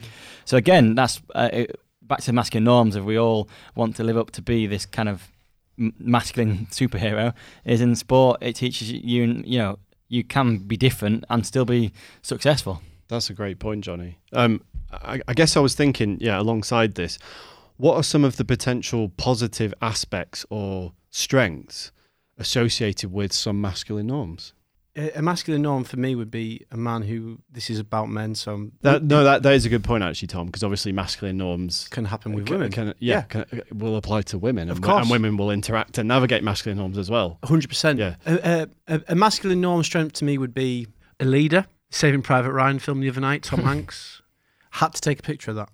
so 0.44 0.56
again, 0.56 0.94
that's 0.94 1.20
uh, 1.34 1.50
it- 1.52 1.80
back 2.02 2.20
to 2.22 2.32
masculine 2.32 2.64
norms. 2.64 2.96
If 2.96 3.04
we 3.04 3.18
all 3.18 3.48
want 3.74 3.96
to 3.96 4.04
live 4.04 4.16
up 4.16 4.30
to 4.32 4.42
be 4.42 4.66
this 4.66 4.86
kind 4.86 5.08
of 5.08 5.28
masculine 5.98 6.66
superhero, 6.70 7.34
is 7.64 7.80
in 7.80 7.94
sport 7.96 8.42
it 8.42 8.54
teaches 8.56 8.90
you, 8.92 9.42
you 9.44 9.58
know, 9.58 9.78
you 10.08 10.22
can 10.24 10.58
be 10.58 10.76
different 10.76 11.24
and 11.28 11.44
still 11.46 11.64
be 11.64 11.92
successful. 12.22 12.80
That's 13.08 13.28
a 13.30 13.34
great 13.34 13.58
point, 13.58 13.84
Jonny. 13.84 14.18
Um, 14.32 14.62
I, 15.02 15.20
I 15.28 15.34
guess 15.34 15.56
I 15.56 15.60
was 15.60 15.74
thinking, 15.74 16.18
yeah, 16.20 16.40
alongside 16.40 16.94
this, 16.94 17.18
what 17.76 17.96
are 17.96 18.02
some 18.02 18.24
of 18.24 18.36
the 18.36 18.44
potential 18.44 19.08
positive 19.16 19.74
aspects 19.82 20.46
or 20.50 20.92
strengths 21.10 21.90
associated 22.38 23.12
with 23.12 23.32
some 23.32 23.60
masculine 23.60 24.06
norms? 24.08 24.52
a 24.96 25.20
masculine 25.20 25.62
norm 25.62 25.82
for 25.82 25.96
me 25.96 26.14
would 26.14 26.30
be 26.30 26.64
a 26.70 26.76
man 26.76 27.02
who. 27.02 27.40
This 27.50 27.68
is 27.68 27.80
about 27.80 28.08
men, 28.08 28.36
so 28.36 28.52
I'm- 28.52 28.72
That, 28.82 29.02
no, 29.02 29.24
that, 29.24 29.42
that 29.42 29.52
is 29.54 29.66
a 29.66 29.68
good 29.68 29.82
point, 29.82 30.04
actually, 30.04 30.28
Tom, 30.28 30.46
because 30.46 30.62
obviously 30.62 30.92
masculine 30.92 31.36
norms 31.36 31.88
can 31.88 32.04
happen 32.04 32.32
with 32.32 32.46
can- 32.46 32.54
women. 32.58 32.70
can- 32.70 32.86
yeah, 33.00 33.14
Yeah. 33.16 33.22
Can, 33.22 33.40
uh, 33.52 33.56
will 33.72 33.96
apply 33.96 34.22
to 34.22 34.38
women, 34.38 34.70
Of 34.70 34.76
and, 34.76 34.84
course. 34.84 35.00
and 35.02 35.10
women 35.10 35.36
will 35.36 35.50
interact 35.50 35.98
and 35.98 36.06
navigate 36.06 36.44
masculine 36.44 36.78
norms 36.78 36.96
as 36.96 37.10
well. 37.10 37.40
hundred 37.42 37.66
percent. 37.70 37.98
Yeah. 37.98 38.14
A, 38.24 38.68
a, 38.86 39.00
a 39.08 39.14
masculine 39.16 39.60
norm 39.60 39.82
strength 39.82 40.12
to 40.18 40.24
me 40.24 40.38
would 40.38 40.54
be 40.54 40.86
a 41.18 41.24
leader. 41.24 41.66
Saving 41.90 42.22
Private 42.22 42.52
Ryan 42.52 42.78
film 42.78 43.00
the 43.00 43.08
other 43.08 43.20
night. 43.20 43.42
Tom 43.42 43.60
Hanks 43.64 44.22
had 44.74 44.92
to 44.94 45.00
take 45.00 45.18
a 45.20 45.22
picture 45.22 45.50
of 45.50 45.56
that. 45.56 45.70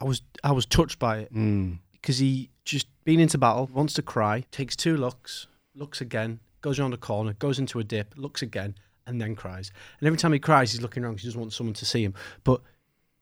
I 0.00 0.04
was 0.04 0.22
I 0.44 0.52
was 0.52 0.66
touched 0.66 0.98
by 0.98 1.18
it 1.18 1.34
Mm. 1.34 1.78
because 1.92 2.18
he 2.18 2.50
just 2.64 2.86
been 3.04 3.20
into 3.20 3.38
battle, 3.38 3.68
wants 3.72 3.94
to 3.94 4.02
cry, 4.02 4.44
takes 4.50 4.76
two 4.76 4.96
looks, 4.96 5.46
looks 5.74 6.00
again, 6.00 6.40
goes 6.60 6.78
around 6.78 6.92
a 6.94 6.98
corner, 6.98 7.32
goes 7.34 7.58
into 7.58 7.78
a 7.78 7.84
dip, 7.84 8.14
looks 8.16 8.42
again, 8.42 8.74
and 9.06 9.20
then 9.20 9.34
cries. 9.34 9.70
And 9.98 10.06
every 10.06 10.18
time 10.18 10.32
he 10.32 10.38
cries, 10.38 10.72
he's 10.72 10.82
looking 10.82 11.02
around 11.02 11.14
because 11.14 11.22
he 11.24 11.28
doesn't 11.28 11.40
want 11.40 11.52
someone 11.52 11.74
to 11.74 11.84
see 11.86 12.02
him. 12.04 12.14
But 12.44 12.60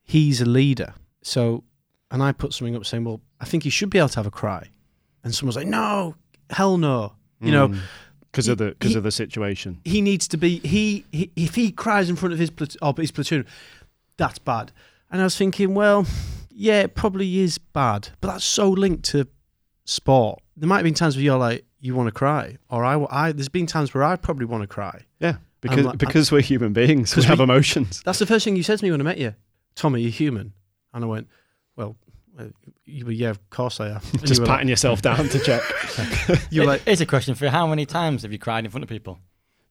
he's 0.03 0.41
a 0.41 0.45
leader. 0.47 0.95
So, 1.23 1.65
and 2.11 2.23
I 2.23 2.33
put 2.33 2.53
something 2.53 2.76
up 2.76 2.85
saying, 2.85 3.05
well, 3.05 3.21
I 3.41 3.45
think 3.47 3.62
he 3.62 3.71
should 3.71 3.91
be 3.91 3.99
able 3.99 4.09
to 4.11 4.17
have 4.17 4.26
a 4.26 4.31
cry. 4.31 4.71
And 5.25 5.35
someone's 5.35 5.57
like, 5.57 5.67
no, 5.67 6.15
hell 6.50 6.76
no. 6.79 7.15
You 7.41 7.53
know, 7.53 7.75
because 8.33 8.49
of 8.49 8.59
the 8.59 8.69
because 8.79 8.95
of 8.97 9.03
the 9.03 9.11
situation. 9.11 9.81
he 9.85 10.00
needs 10.00 10.26
to 10.29 10.37
be 10.38 10.59
he, 10.61 11.05
he 11.12 11.31
if 11.37 11.55
he 11.55 11.71
cries 11.71 12.09
in 12.11 12.17
front 12.17 12.33
of 12.33 12.38
his 12.38 12.51
plat- 12.51 12.77
oh, 12.81 12.92
his 12.94 13.11
platoon, 13.11 13.44
that's 14.16 14.38
bad. 14.38 14.72
And 15.11 15.20
I 15.20 15.24
was 15.24 15.37
thinking, 15.37 15.74
well, 15.74 16.07
yeah, 16.50 16.83
it 16.83 16.94
probably 16.94 17.38
is 17.40 17.59
bad, 17.59 18.09
but 18.20 18.29
that's 18.29 18.44
so 18.44 18.70
linked 18.70 19.05
to 19.11 19.26
sport. 19.85 20.40
There 20.57 20.68
might 20.68 20.76
have 20.76 20.85
been 20.85 20.94
times 20.94 21.16
where 21.16 21.24
you're 21.24 21.38
like, 21.38 21.64
you 21.81 21.94
want 21.94 22.09
to 22.09 22.12
cry, 22.12 22.57
or 22.70 22.85
I, 22.85 23.05
I 23.11 23.33
there's 23.33 23.48
been 23.50 23.66
times 23.66 23.92
where 23.94 24.02
I 24.02 24.16
probably 24.16 24.46
want 24.46 24.62
to 24.62 24.66
cry. 24.66 25.02
Yeah, 25.20 25.37
because 25.61 25.85
like- 25.85 25.98
because 25.98 26.33
we're 26.33 26.40
human 26.40 26.72
beings, 26.72 27.14
we 27.14 27.22
have 27.24 27.38
we- 27.38 27.44
emotions. 27.44 28.02
That's 28.05 28.18
the 28.18 28.26
first 28.26 28.44
thing 28.44 28.57
you 28.57 28.62
said 28.62 28.79
to 28.79 28.85
me 28.85 28.90
when 28.90 29.00
I 29.00 29.05
met 29.05 29.18
you, 29.18 29.35
Tommy. 29.74 30.00
You're 30.00 30.11
human, 30.11 30.52
and 30.94 31.05
I 31.05 31.07
went, 31.07 31.29
well, 31.76 31.96
uh, 32.38 32.44
you 32.87 33.05
were, 33.05 33.12
yeah, 33.12 33.29
of 33.31 33.50
course 33.50 33.79
I 33.79 33.90
am. 33.90 34.00
Just 34.20 34.35
you 34.35 34.40
were 34.40 34.46
patting 34.46 34.68
yourself 34.68 35.02
down 35.02 35.29
to 35.29 35.38
check. 35.38 35.62
Like, 35.98 36.40
you 36.50 36.62
were 36.62 36.66
like, 36.66 36.83
Here's 36.83 37.00
a 37.02 37.07
question 37.07 37.35
for 37.35 37.44
you: 37.44 37.50
How 37.50 37.66
many 37.66 37.87
times 37.87 38.22
have 38.22 38.33
you 38.33 38.38
cried 38.38 38.64
in 38.64 38.70
front 38.70 38.83
of 38.83 38.88
people? 38.88 39.20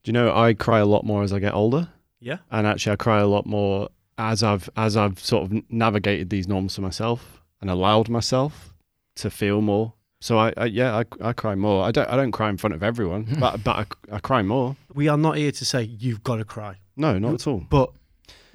Do 0.03 0.09
you 0.09 0.13
know 0.13 0.33
I 0.33 0.53
cry 0.53 0.79
a 0.79 0.85
lot 0.85 1.03
more 1.03 1.23
as 1.23 1.33
I 1.33 1.39
get 1.39 1.53
older, 1.55 1.89
yeah, 2.19 2.37
and 2.51 2.65
actually 2.67 2.93
I 2.93 2.97
cry 2.97 3.19
a 3.19 3.27
lot 3.27 3.45
more 3.47 3.89
as 4.17 4.43
I've 4.43 4.69
as 4.75 4.95
I've 4.95 5.19
sort 5.19 5.43
of 5.51 5.71
navigated 5.71 6.29
these 6.29 6.47
norms 6.47 6.75
for 6.75 6.81
myself 6.81 7.41
and 7.61 7.69
allowed 7.69 8.09
myself 8.09 8.73
to 9.15 9.29
feel 9.29 9.61
more. 9.61 9.93
So 10.21 10.37
I, 10.37 10.53
I 10.57 10.65
yeah 10.65 10.95
I, 11.21 11.29
I 11.29 11.33
cry 11.33 11.55
more. 11.55 11.83
I 11.83 11.91
don't 11.91 12.09
I 12.09 12.15
don't 12.15 12.31
cry 12.31 12.49
in 12.49 12.57
front 12.57 12.73
of 12.73 12.83
everyone, 12.83 13.27
but 13.39 13.63
but 13.63 13.75
I, 14.11 14.15
I 14.15 14.19
cry 14.19 14.41
more. 14.41 14.75
we 14.93 15.07
are 15.07 15.17
not 15.17 15.37
here 15.37 15.51
to 15.51 15.65
say 15.65 15.83
you've 15.83 16.23
got 16.23 16.37
to 16.37 16.45
cry. 16.45 16.77
No, 16.95 17.19
not 17.19 17.33
at 17.33 17.47
all. 17.47 17.63
but 17.69 17.91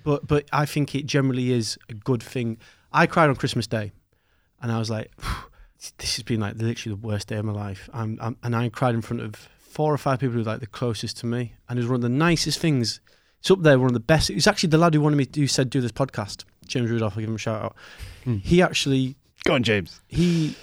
but 0.02 0.26
but 0.26 0.46
I 0.52 0.66
think 0.66 0.94
it 0.94 1.06
generally 1.06 1.52
is 1.52 1.78
a 1.88 1.94
good 1.94 2.22
thing. 2.22 2.58
I 2.92 3.06
cried 3.06 3.28
on 3.28 3.36
Christmas 3.36 3.66
Day, 3.66 3.92
and 4.62 4.72
I 4.72 4.78
was 4.78 4.90
like, 4.90 5.12
"This 5.98 6.16
has 6.16 6.22
been 6.24 6.40
like 6.40 6.56
literally 6.56 6.96
the 6.96 7.06
worst 7.06 7.28
day 7.28 7.36
of 7.36 7.44
my 7.44 7.52
life." 7.52 7.88
I'm, 7.92 8.18
I'm 8.20 8.36
and 8.42 8.56
I 8.56 8.68
cried 8.70 8.94
in 8.94 9.02
front 9.02 9.22
of 9.22 9.34
four 9.58 9.92
or 9.92 9.98
five 9.98 10.18
people 10.18 10.32
who 10.32 10.38
were 10.40 10.44
like 10.44 10.60
the 10.60 10.66
closest 10.66 11.18
to 11.18 11.26
me, 11.26 11.52
and 11.68 11.78
it 11.78 11.82
was 11.82 11.88
one 11.90 11.96
of 11.96 12.02
the 12.02 12.08
nicest 12.08 12.58
things. 12.58 13.00
It's 13.40 13.50
up 13.50 13.62
there, 13.62 13.78
one 13.78 13.88
of 13.88 13.94
the 13.94 14.00
best. 14.00 14.30
It's 14.30 14.46
actually 14.46 14.68
the 14.70 14.78
lad 14.78 14.94
who 14.94 15.00
wanted 15.00 15.16
me, 15.16 15.26
who 15.34 15.46
said 15.46 15.70
do 15.70 15.80
this 15.80 15.92
podcast, 15.92 16.44
James 16.66 16.90
Rudolph. 16.90 17.14
I'll 17.14 17.20
give 17.20 17.28
him 17.28 17.34
a 17.36 17.38
shout 17.38 17.62
out. 17.62 17.76
Hmm. 18.24 18.36
He 18.36 18.60
actually 18.62 19.16
Go 19.44 19.54
on, 19.54 19.62
James. 19.62 20.00
he 20.08 20.54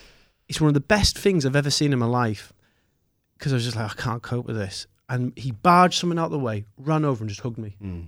it's 0.47 0.61
one 0.61 0.67
of 0.69 0.73
the 0.75 0.79
best 0.79 1.17
things 1.17 1.45
I've 1.45 1.55
ever 1.55 1.71
seen 1.71 1.91
in 1.91 1.99
my 1.99 2.05
life 2.05 2.53
because 3.37 3.51
I 3.51 3.55
was 3.55 3.65
just 3.65 3.75
like 3.75 3.91
I 3.91 4.01
can't 4.01 4.21
cope 4.21 4.45
with 4.45 4.55
this 4.55 4.85
and 5.09 5.33
he 5.37 5.51
barged 5.51 5.95
someone 5.99 6.19
out 6.19 6.25
of 6.25 6.31
the 6.31 6.39
way 6.39 6.63
ran 6.77 7.03
over 7.03 7.21
and 7.23 7.29
just 7.29 7.41
hugged 7.41 7.57
me 7.57 7.75
Mm. 7.83 8.05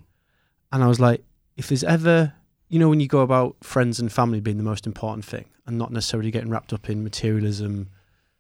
and 0.72 0.84
I 0.84 0.88
was 0.88 1.00
like 1.00 1.24
if 1.58 1.68
there's 1.68 1.84
ever 1.84 2.34
you 2.70 2.78
know 2.80 2.88
when 2.88 3.00
you 3.00 3.08
go 3.08 3.20
about 3.22 3.56
friends 3.62 4.00
and 4.00 4.12
family 4.12 4.40
being 4.40 4.58
the 4.58 4.64
most 4.64 4.86
important 4.88 5.26
thing 5.26 5.46
and 5.66 5.78
not 5.78 5.92
necessarily 5.92 6.30
getting 6.32 6.50
wrapped 6.50 6.72
up 6.72 6.90
in 6.90 7.04
materialism 7.04 7.90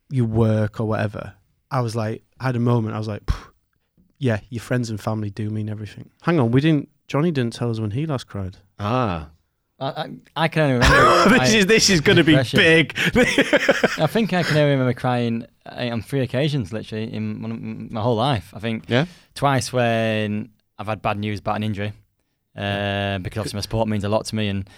your 0.09 0.25
work 0.25 0.79
or 0.79 0.85
whatever 0.87 1.33
I 1.71 1.81
was 1.81 1.95
like 1.95 2.23
I 2.39 2.45
had 2.45 2.55
a 2.55 2.59
moment 2.59 2.95
I 2.95 2.99
was 2.99 3.07
like 3.07 3.23
"Phew, 3.29 3.48
yeah 4.19 4.39
your 4.49 4.61
friends 4.61 4.89
and 4.89 5.01
family 5.01 5.29
do 5.29 5.49
mean 5.49 5.69
everything 5.69 6.09
hang 6.21 6.39
on 6.39 6.51
we 6.51 6.61
didn't 6.61 6.89
Jonny 7.07 7.31
didn't 7.31 7.53
tell 7.53 7.71
us 7.71 7.79
when 7.79 7.91
he 7.91 8.05
last 8.05 8.27
cried 8.27 8.57
Ah, 8.79 9.29
I, 9.79 9.87
I, 9.87 10.09
I 10.35 10.47
can 10.47 10.61
only 10.61 10.73
remember. 10.75 11.29
this 11.39 11.53
I- 11.53 11.57
is 11.57 11.65
this 11.65 11.89
is 11.89 12.01
going 12.01 12.17
to 12.17 12.23
be 12.23 12.37
big 12.53 12.93
I 13.97 14.07
think 14.07 14.31
I 14.33 14.43
can 14.43 14.57
only 14.57 14.71
remember 14.71 14.93
crying 14.93 15.45
uh, 15.65 15.89
on 15.91 16.01
three 16.01 16.21
occasions, 16.21 16.71
literally, 16.73 17.11
in 17.13 17.41
one 17.41 17.51
of 17.51 17.91
my 17.91 18.01
whole 18.01 18.15
life. 18.15 18.53
I 18.55 18.59
think 18.59 18.85
yeah. 18.87 19.05
twice 19.35 19.71
when 19.71 20.49
I've 20.77 20.87
had 20.87 21.01
bad 21.01 21.17
news 21.17 21.39
about 21.39 21.57
an 21.57 21.63
injury, 21.63 21.93
uh, 22.55 23.19
because 23.19 23.39
obviously 23.39 23.57
my 23.57 23.61
sport 23.61 23.87
means 23.87 24.03
a 24.03 24.09
lot 24.09 24.25
to 24.25 24.35
me, 24.35 24.47
and 24.47 24.69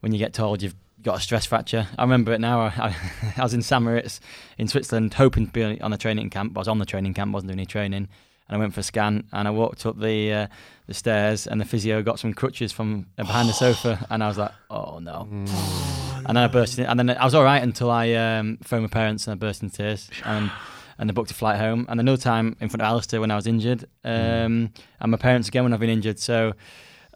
when 0.00 0.12
you 0.12 0.18
get 0.18 0.32
told 0.32 0.62
you've 0.62 0.76
got 1.02 1.18
a 1.18 1.20
stress 1.20 1.46
fracture, 1.46 1.88
I 1.98 2.02
remember 2.02 2.32
it 2.32 2.40
now. 2.40 2.60
I, 2.60 2.94
I 3.36 3.42
was 3.42 3.54
in 3.54 3.62
St 3.62 3.82
Moritz 3.82 4.20
in 4.58 4.68
Switzerland, 4.68 5.14
hoping 5.14 5.46
to 5.46 5.52
be 5.52 5.80
on 5.80 5.92
a 5.92 5.98
training 5.98 6.30
camp. 6.30 6.52
But 6.54 6.60
I 6.60 6.62
was 6.62 6.68
on 6.68 6.78
the 6.78 6.86
training 6.86 7.14
camp, 7.14 7.32
wasn't 7.32 7.48
doing 7.48 7.58
any 7.58 7.66
training, 7.66 8.08
and 8.48 8.56
I 8.56 8.58
went 8.58 8.74
for 8.74 8.80
a 8.80 8.82
scan, 8.82 9.24
and 9.32 9.48
I 9.48 9.50
walked 9.50 9.86
up 9.86 9.98
the 9.98 10.32
uh, 10.32 10.46
the 10.86 10.94
stairs, 10.94 11.46
and 11.46 11.60
the 11.60 11.64
physio 11.64 12.02
got 12.02 12.18
some 12.18 12.32
crutches 12.32 12.72
from 12.72 13.06
uh, 13.18 13.22
behind 13.24 13.48
the 13.48 13.52
sofa, 13.64 14.06
and 14.10 14.22
I 14.22 14.28
was 14.28 14.38
like, 14.38 14.52
oh 14.70 14.98
no. 14.98 15.28
And 15.30 16.36
then 16.36 16.38
I 16.38 16.46
burst 16.48 16.78
in, 16.78 16.86
and 16.86 16.98
then 16.98 17.10
I 17.10 17.24
was 17.24 17.34
all 17.34 17.44
right 17.44 17.62
until 17.62 17.90
I 17.90 18.12
um, 18.14 18.58
phoned 18.62 18.82
my 18.82 18.88
parents 18.88 19.26
and 19.26 19.32
I 19.32 19.36
burst 19.38 19.62
into 19.62 19.76
tears 19.76 20.10
and 20.24 20.50
and 20.98 21.10
I 21.10 21.12
booked 21.12 21.30
a 21.30 21.34
flight 21.34 21.58
home. 21.58 21.84
And 21.88 22.00
another 22.00 22.20
time 22.20 22.56
in 22.60 22.68
front 22.68 22.80
of 22.82 22.86
Alistair 22.86 23.20
when 23.20 23.30
I 23.30 23.36
was 23.36 23.46
injured, 23.46 23.84
um, 24.04 24.72
and 25.00 25.10
my 25.10 25.18
parents 25.18 25.48
again 25.48 25.62
when 25.64 25.72
I've 25.74 25.80
been 25.80 25.90
injured. 25.90 26.18
So 26.18 26.54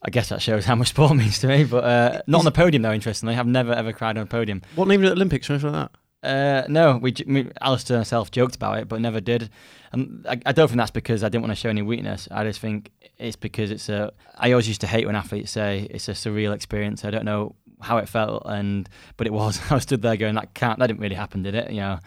I 0.02 0.10
guess 0.10 0.28
that 0.28 0.42
shows 0.42 0.64
how 0.64 0.74
much 0.74 0.88
sport 0.94 1.14
means 1.16 1.38
to 1.40 1.46
me. 1.48 1.64
But 1.64 1.84
uh, 1.84 2.22
not 2.26 2.40
on 2.40 2.44
the 2.44 2.52
podium 2.52 2.82
though. 2.82 2.92
Interestingly, 2.92 3.36
I've 3.36 3.46
never 3.46 3.72
ever 3.72 3.92
cried 3.92 4.16
on 4.18 4.24
a 4.24 4.26
podium. 4.26 4.62
What 4.74 4.90
even 4.92 5.06
at 5.06 5.10
the 5.10 5.16
Olympics 5.16 5.48
or 5.48 5.54
anything 5.54 5.72
like 5.72 5.88
that 6.22 6.28
Uh, 6.28 6.66
no, 6.68 6.98
we, 6.98 7.14
me, 7.26 7.50
Alistair 7.60 7.96
and 7.96 8.00
myself 8.00 8.30
joked 8.30 8.54
about 8.56 8.78
it, 8.78 8.88
but 8.88 9.00
never 9.00 9.20
did. 9.20 9.50
And 9.92 10.24
I, 10.28 10.40
I 10.46 10.52
don't 10.52 10.68
think 10.68 10.78
that's 10.78 10.90
because 10.90 11.24
I 11.24 11.28
didn't 11.28 11.42
want 11.42 11.52
to 11.52 11.56
show 11.56 11.68
any 11.68 11.82
weakness. 11.82 12.28
I 12.30 12.44
just 12.44 12.60
think 12.60 12.90
it's 13.18 13.36
because 13.36 13.70
it's 13.70 13.88
a. 13.88 14.12
I 14.38 14.52
always 14.52 14.68
used 14.68 14.80
to 14.82 14.86
hate 14.86 15.06
when 15.06 15.16
athletes 15.16 15.50
say 15.50 15.88
it's 15.90 16.08
a 16.08 16.12
surreal 16.12 16.54
experience. 16.54 17.04
I 17.04 17.10
don't 17.10 17.24
know 17.24 17.56
how 17.80 17.98
it 17.98 18.08
felt, 18.08 18.42
and 18.46 18.88
but 19.16 19.26
it 19.26 19.32
was. 19.32 19.60
I 19.72 19.78
stood 19.80 20.02
there 20.02 20.16
going, 20.16 20.34
"That 20.36 20.54
can't. 20.54 20.78
That 20.78 20.86
didn't 20.86 21.00
really 21.00 21.16
happen, 21.16 21.42
did 21.42 21.54
it?" 21.54 21.70
You 21.70 21.80
know, 21.80 21.98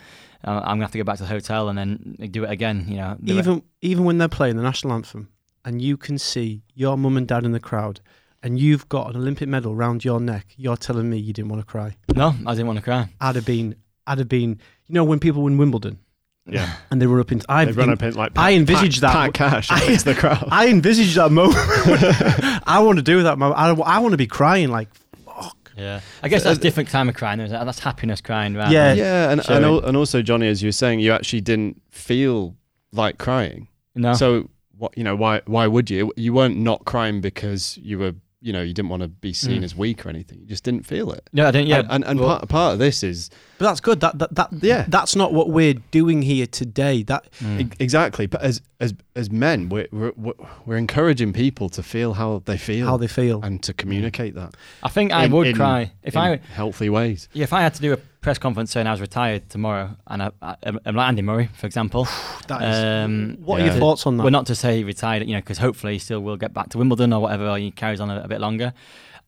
uh, 0.45 0.51
I'm 0.63 0.75
gonna 0.77 0.83
have 0.83 0.91
to 0.91 0.97
go 0.97 1.03
back 1.03 1.17
to 1.17 1.23
the 1.23 1.29
hotel 1.29 1.67
and 1.69 1.77
then 1.77 2.15
do 2.31 2.45
it 2.45 2.51
again. 2.51 2.85
You 2.87 2.95
know, 2.97 3.17
do 3.21 3.33
it- 3.35 3.39
Even 3.39 3.63
even 3.81 4.03
when 4.05 4.17
they're 4.17 4.29
playing 4.29 4.55
the 4.55 4.63
national 4.63 4.93
anthem, 4.93 5.29
and 5.65 5.81
you 5.81 5.97
can 5.97 6.17
see 6.17 6.63
your 6.73 6.97
mum 6.97 7.17
and 7.17 7.27
dad 7.27 7.43
in 7.43 7.51
the 7.51 7.59
crowd, 7.59 7.99
and 8.41 8.59
you've 8.59 8.87
got 8.87 9.09
an 9.09 9.17
Olympic 9.17 9.49
medal 9.49 9.75
round 9.75 10.05
your 10.05 10.21
neck, 10.21 10.53
you're 10.55 10.77
telling 10.77 11.09
me 11.09 11.17
you 11.17 11.33
didn't 11.33 11.49
want 11.49 11.59
to 11.61 11.65
cry. 11.65 11.97
no, 12.15 12.33
I 12.45 12.51
didn't 12.53 12.67
want 12.67 12.77
to 12.79 12.83
cry. 12.83 13.09
I'd 13.19 13.35
have 13.35 13.45
been, 13.45 13.75
I'd 14.07 14.19
have 14.19 14.29
been. 14.29 14.51
You 14.87 14.93
know 14.95 15.03
when 15.03 15.19
people 15.19 15.43
win 15.43 15.57
Wimbledon 15.57 15.99
Yeah. 16.45 16.73
and 16.91 17.01
they 17.01 17.07
run 17.07 17.19
up 17.21 17.31
into, 17.31 17.45
I 17.49 17.65
They 17.65 17.71
run 17.71 17.89
up 17.89 18.03
in 18.03 18.13
like 18.15 18.31
I 18.37 18.53
envisage 18.53 18.99
that- 18.99 19.13
Pat 19.13 19.33
Cash 19.33 19.71
I- 19.71 19.91
into 19.91 20.03
the 20.05 20.15
crowd. 20.15 20.47
I 20.51 20.67
envisage 20.67 21.15
that 21.15 21.31
moment. 21.31 21.57
I 22.67 22.79
want 22.83 22.97
to 22.97 23.03
do 23.03 23.23
that 23.23 23.37
moment. 23.37 23.59
I, 23.59 23.69
I 23.71 23.99
want 23.99 24.11
to 24.13 24.17
be 24.17 24.27
crying 24.27 24.69
like, 24.69 24.89
fuck. 25.25 25.71
Yeah, 25.77 26.01
I 26.21 26.27
guess 26.27 26.43
that's 26.43 26.59
a 26.59 26.61
different 26.61 26.89
kind 26.89 27.09
of 27.09 27.15
crying. 27.15 27.39
There's- 27.39 27.51
That's 27.51 27.79
happiness 27.79 28.21
crying, 28.21 28.53
right? 28.55 28.71
Yeah. 28.71 28.93
yeah, 28.93 29.31
and 29.31 29.41
and, 29.49 29.65
al- 29.65 29.83
and 29.85 29.95
also 29.97 30.21
Jonny, 30.21 30.47
as 30.47 30.61
you 30.61 30.67
were 30.67 30.71
saying, 30.73 30.99
you 30.99 31.11
actually 31.11 31.41
didn't 31.41 31.81
feel 31.91 32.55
like 32.91 33.17
crying. 33.17 33.67
No. 33.95 34.13
So 34.13 34.49
what 34.77 34.97
you 34.97 35.03
know, 35.03 35.15
why 35.15 35.41
why 35.45 35.65
would 35.67 35.89
you? 35.89 36.11
You 36.17 36.33
weren't 36.33 36.57
not 36.57 36.85
crying 36.85 37.21
because 37.21 37.77
you 37.81 37.97
were 37.99 38.13
you 38.41 38.51
know 38.53 38.61
you 38.61 38.73
didn't 38.73 38.89
want 38.89 39.01
to 39.01 39.07
be 39.07 39.31
seen 39.33 39.61
Mm. 39.61 39.63
as 39.63 39.75
weak 39.75 40.05
or 40.05 40.09
anything. 40.09 40.39
You 40.41 40.45
just 40.47 40.63
didn't 40.63 40.85
feel 40.85 41.11
it. 41.11 41.27
no, 41.33 41.47
I 41.47 41.51
didn't. 41.51 41.67
Yeah, 41.69 41.79
and 41.79 41.91
and, 41.91 42.03
and 42.05 42.19
well- 42.19 42.37
part 42.39 42.49
part 42.49 42.73
of 42.73 42.79
this 42.79 43.01
is 43.01 43.29
But 43.63 43.69
that's 43.69 43.79
good. 43.79 44.01
That 44.01 44.19
that, 44.19 44.35
that 44.35 44.49
Yeah. 44.61 44.83
That's 44.89 45.15
not 45.15 45.31
what 45.31 45.49
we're 45.49 45.75
doing 45.91 46.21
here 46.21 46.45
today. 46.45 47.01
That 47.03 47.23
Mm. 47.41 47.73
exactly. 47.79 48.25
But 48.27 48.41
as 48.41 48.61
as 48.81 48.93
as 49.15 49.31
men, 49.31 49.69
we're, 49.69 49.87
we're 49.93 50.11
we're 50.17 50.33
we're 50.65 50.75
encouraging 50.77 51.31
people 51.31 51.69
to 51.69 51.81
feel 51.81 52.13
how 52.15 52.41
they 52.43 52.57
feel 52.57 52.85
how 52.87 52.97
they 52.97 53.07
feel. 53.07 53.41
and 53.41 53.63
to 53.63 53.73
communicate 53.73 54.35
that 54.35 54.55
I 54.83 54.89
think 54.89 55.13
I 55.13 55.23
in- 55.25 55.31
would 55.31 55.47
in- 55.47 55.55
cry 55.55 55.91
if 56.03 56.13
in 56.15 56.21
I 56.21 56.37
healthy 56.53 56.89
ways. 56.89 57.29
Yeah, 57.31 57.43
if 57.43 57.53
I 57.53 57.61
had 57.61 57.73
to 57.75 57.81
do 57.81 57.93
a 57.93 57.97
press 58.19 58.37
conference 58.37 58.71
saying 58.71 58.85
I 58.87 58.91
was 58.91 58.99
retired 59.01 59.49
tomorrow, 59.49 59.95
and 60.07 60.23
I, 60.23 60.31
I, 60.41 60.55
I'm 60.85 60.95
like 60.95 61.07
Andy 61.07 61.21
Murray, 61.21 61.49
for 61.53 61.65
example. 61.67 62.05
That 62.47 62.61
is, 62.61 62.83
um, 63.05 63.37
what 63.45 63.61
are 63.61 63.65
your 63.65 63.75
thoughts 63.75 64.05
on 64.05 64.17
that? 64.17 64.23
well, 64.23 64.31
not 64.31 64.45
to 64.47 64.55
say 64.55 64.77
he 64.79 64.83
retired, 64.83 65.25
you 65.25 65.33
know, 65.35 65.39
because 65.39 65.59
hopefully 65.59 65.93
he 65.93 65.99
still 65.99 66.19
will 66.19 66.35
get 66.37 66.53
back 66.53 66.67
to 66.71 66.77
Wimbledon 66.77 67.13
or 67.13 67.21
whatever, 67.21 67.47
or 67.47 67.57
he 67.57 67.71
carries 67.71 68.01
on 68.01 68.09
a, 68.09 68.21
a 68.23 68.27
bit 68.27 68.41
longer. 68.41 68.73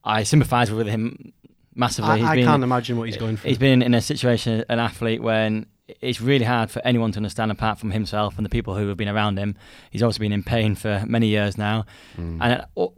I 0.03 0.23
sympathise 0.23 0.69
with 0.71 0.87
him 0.87 1.31
massively. 1.75 2.21
I, 2.21 2.31
I 2.31 2.35
been, 2.35 2.45
can't 2.45 2.63
imagine 2.63 2.97
what 2.97 3.07
he's 3.07 3.17
going 3.17 3.37
through. 3.37 3.49
He's 3.49 3.57
been 3.57 3.81
in 3.81 3.93
a 3.93 4.01
situation, 4.01 4.63
an 4.69 4.79
athlete, 4.79 5.21
when 5.21 5.67
it's 5.87 6.19
really 6.19 6.45
hard 6.45 6.71
for 6.71 6.81
anyone 6.85 7.11
to 7.11 7.17
understand 7.17 7.51
apart 7.51 7.79
from 7.79 7.91
himself 7.91 8.37
and 8.37 8.45
the 8.45 8.49
people 8.49 8.75
who 8.75 8.87
have 8.87 8.97
been 8.97 9.09
around 9.09 9.37
him. 9.37 9.55
He's 9.91 10.01
also 10.01 10.19
been 10.19 10.31
in 10.31 10.43
pain 10.43 10.75
for 10.75 11.03
many 11.05 11.27
years 11.27 11.57
now. 11.57 11.85
Mm. 12.17 12.39
And 12.41 12.65
all, 12.75 12.95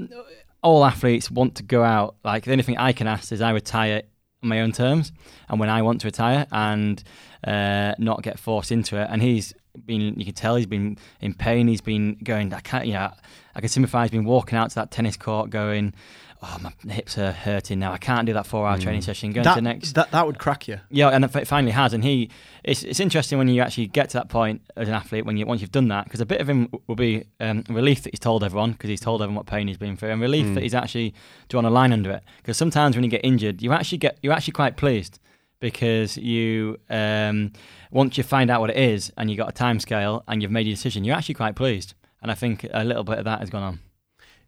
all 0.62 0.86
athletes 0.86 1.30
want 1.30 1.56
to 1.56 1.64
go 1.64 1.84
out. 1.84 2.16
Like 2.24 2.46
the 2.46 2.52
only 2.52 2.64
thing 2.64 2.78
I 2.78 2.94
can 2.94 3.08
ask 3.08 3.32
is 3.32 3.42
I 3.42 3.52
retire 3.52 4.04
on 4.42 4.50
my 4.50 4.62
own 4.62 4.72
terms 4.72 5.12
and 5.50 5.60
when 5.60 5.70
I 5.70 5.82
want 5.82 6.02
to 6.02 6.08
retire 6.08 6.48
and 6.52 7.04
uh, 7.46 7.94
not 7.98 8.24
get 8.24 8.40
forced 8.40 8.72
into 8.72 9.02
it. 9.02 9.08
And 9.12 9.22
he's 9.22 9.54
been, 9.86 10.18
you 10.18 10.26
can 10.26 10.34
tell 10.34 10.56
he's 10.56 10.66
been 10.66 10.98
in 11.20 11.34
pain. 11.34 11.68
He's 11.68 11.82
been 11.82 12.18
going, 12.24 12.54
I 12.54 12.62
can't, 12.62 12.88
you 12.88 12.94
know, 12.94 13.12
I 13.54 13.60
can 13.60 13.70
sympathise. 13.70 14.12
He's 14.12 14.18
been 14.18 14.26
walking 14.26 14.58
out 14.58 14.70
to 14.70 14.76
that 14.76 14.92
tennis 14.92 15.18
court 15.18 15.50
going, 15.50 15.94
oh, 16.42 16.58
my 16.62 16.94
hips 16.94 17.18
are 17.18 17.32
hurting 17.32 17.80
now. 17.80 17.92
I 17.92 17.98
can't 17.98 18.26
do 18.26 18.34
that 18.34 18.46
four 18.46 18.68
hour 18.68 18.78
training 18.78 19.02
session. 19.02 19.32
Going 19.32 19.44
that, 19.44 19.56
to 19.56 19.58
the 19.58 19.62
next. 19.62 19.94
that 19.94 20.12
that 20.12 20.26
would 20.26 20.40
crack 20.40 20.68
you. 20.68 20.80
Yeah, 20.90 21.10
and 21.10 21.24
it 21.24 21.48
finally 21.48 21.72
has, 21.72 21.94
and 21.94 22.04
he. 22.04 22.30
It's, 22.64 22.84
it's 22.84 23.00
interesting 23.00 23.38
when 23.38 23.48
you 23.48 23.62
actually 23.62 23.88
get 23.88 24.10
to 24.10 24.18
that 24.18 24.30
point 24.30 24.62
as 24.76 24.88
an 24.88 24.94
athlete 24.94 25.26
when 25.26 25.38
you 25.38 25.46
once 25.46 25.62
you've 25.62 25.72
done 25.72 25.88
that 25.88 26.04
because 26.04 26.20
a 26.20 26.26
bit 26.26 26.42
of 26.42 26.50
him 26.50 26.70
will 26.88 26.96
be 26.96 27.26
um, 27.40 27.64
relief 27.70 28.04
that 28.04 28.14
he's 28.14 28.20
told 28.20 28.44
everyone 28.44 28.74
because 28.74 28.90
he's 28.90 29.00
told 29.00 29.22
everyone 29.22 29.36
what 29.36 29.46
pain 29.46 29.68
he's 29.68 29.78
been 29.78 29.96
through, 29.96 30.10
and 30.10 30.22
relief 30.22 30.54
that 30.54 30.64
he's 30.64 30.76
actually 30.76 31.14
drawn 31.50 31.66
a 31.66 31.70
line 31.70 31.94
under 31.94 32.12
it. 32.12 32.24
Because 32.38 32.58
sometimes 32.58 32.96
when 32.96 33.04
you 33.04 33.10
get 33.10 33.24
injured, 33.24 33.62
you 33.62 33.72
actually 33.72 34.00
get 34.00 34.18
you're 34.22 34.34
actually 34.34 34.54
quite 34.54 34.78
pleased 34.78 35.20
because 35.60 36.18
you 36.18 36.78
um, 36.90 37.52
once 37.92 38.18
you 38.18 38.24
find 38.24 38.50
out 38.50 38.62
what 38.62 38.70
it 38.70 38.78
is 38.78 39.12
and 39.18 39.32
you 39.32 39.38
got 39.38 39.50
a 39.50 39.54
time 39.54 39.80
scale 39.80 40.24
and 40.28 40.42
you've 40.42 40.52
made 40.52 40.68
your 40.68 40.76
decision, 40.76 41.04
you're 41.04 41.16
actually 41.16 41.36
quite 41.36 41.56
pleased. 41.56 41.94
And 42.22 42.32
I 42.32 42.36
think 42.36 42.66
a 42.72 42.84
little 42.84 43.04
bit 43.04 43.20
of 43.20 43.26
that 43.26 43.40
has 43.40 43.50
gone 43.50 43.64
on. 43.64 43.80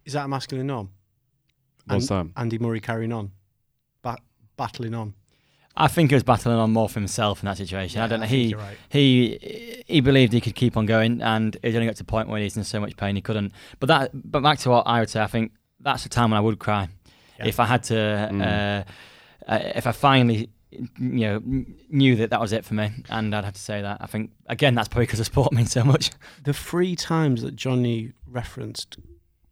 Is 0.06 0.14
that 0.14 0.26
a 0.26 0.28
masculine 0.28 0.68
norm? 0.68 0.90
What's 1.86 2.10
And- 2.12 2.34
that? 2.34 2.40
Andy 2.42 2.58
Murray 2.60 2.80
carrying 2.80 3.12
on, 3.14 3.32
ba- 4.02 4.18
battling 4.58 4.94
on. 4.94 5.14
I 5.76 5.88
think 5.88 6.12
he 6.12 6.16
was 6.16 6.24
battling 6.24 6.58
on 6.58 6.72
more 6.74 6.90
for 6.90 7.00
himself 7.00 7.42
in 7.42 7.46
that 7.46 7.58
situation. 7.58 8.02
I 8.02 8.08
don't 8.08 8.20
know. 8.20 8.28
think 8.28 8.48
He 8.50 8.56
right. 8.56 8.78
he 8.90 9.84
he 9.88 10.02
believed 10.02 10.34
he 10.34 10.42
could 10.42 10.56
keep 10.56 10.76
on 10.76 10.86
going, 10.86 11.22
and 11.22 11.56
it 11.64 11.74
only 11.74 11.88
got 11.88 11.96
to 11.98 12.04
a 12.04 12.06
point 12.06 12.28
where 12.28 12.42
he's 12.42 12.58
in 12.58 12.64
so 12.64 12.80
much 12.80 12.98
pain 12.98 13.16
he 13.16 13.22
couldn't. 13.22 13.54
But 13.80 13.88
that, 13.88 14.12
but 14.14 14.42
back 14.44 14.60
to 14.60 14.70
what 14.72 14.86
I 14.88 15.00
would 15.00 15.10
say, 15.10 15.22
I 15.22 15.28
think 15.28 15.54
that's 15.80 16.04
the 16.04 16.10
time 16.10 16.32
when 16.32 16.38
I 16.38 16.42
would 16.42 16.60
cry 16.60 16.90
Yeah. 17.38 17.46
if 17.48 17.60
I 17.62 17.66
had 17.66 17.84
to, 17.84 17.94
Mm. 17.94 18.42
uh, 18.42 18.84
uh, 19.52 19.60
if 19.76 19.88
I 19.88 19.94
finally, 19.94 20.50
you 20.72 20.86
know, 21.00 21.42
knew 21.90 22.16
that 22.18 22.30
that 22.32 22.42
was 22.42 22.52
it 22.52 22.66
for 22.66 22.74
me, 22.74 22.92
and 23.10 23.34
I'd 23.34 23.46
have 23.46 23.54
to 23.54 23.62
say 23.62 23.82
that. 23.82 23.98
I 24.02 24.06
think 24.08 24.32
again, 24.48 24.76
that's 24.76 24.90
probably 24.90 25.06
because 25.06 25.20
the 25.20 25.26
sport 25.26 25.54
means 25.60 25.72
so 25.72 25.84
much. 25.86 26.12
The 26.44 26.54
three 26.54 26.96
times 26.98 27.42
that 27.44 27.56
Johnny 27.56 28.12
referenced 28.28 28.98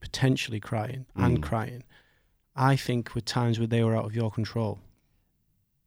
potentially 0.02 0.60
crying 0.60 1.06
and 1.16 1.38
Mm. 1.40 1.44
crying, 1.44 1.84
I 2.58 2.76
think 2.76 3.13
were 3.15 3.22
times 3.22 3.60
where 3.60 3.67
they 3.67 3.84
were 3.84 3.96
out 3.96 4.06
of 4.06 4.15
your 4.15 4.32
control. 4.32 4.80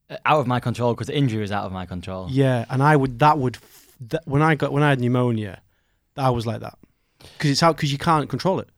Uh, 0.09 0.17
Out 0.25 0.41
of 0.41 0.47
my 0.47 0.61
control 0.61 0.95
because 0.95 1.07
the 1.09 1.17
injury 1.17 1.41
was 1.41 1.53
out 1.53 1.65
of 1.65 1.73
my 1.73 1.87
control. 1.87 2.29
Yeah, 2.31 2.65
and 2.71 2.83
I 2.83 2.97
would 2.97 3.19
that 3.19 3.39
would 3.39 3.59
that, 4.09 4.23
when 4.27 4.43
I 4.43 4.55
got 4.55 4.73
when 4.73 4.83
I 4.83 4.89
had 4.91 5.01
pneumonia, 5.01 5.61
I 6.17 6.31
was 6.31 6.47
like 6.47 6.61
that 6.61 6.79
because 7.35 7.51
it's 7.51 7.63
out 7.63 7.77
because 7.77 7.93
you 7.93 7.99
can't 7.99 8.29
control 8.29 8.61
it. 8.61 8.69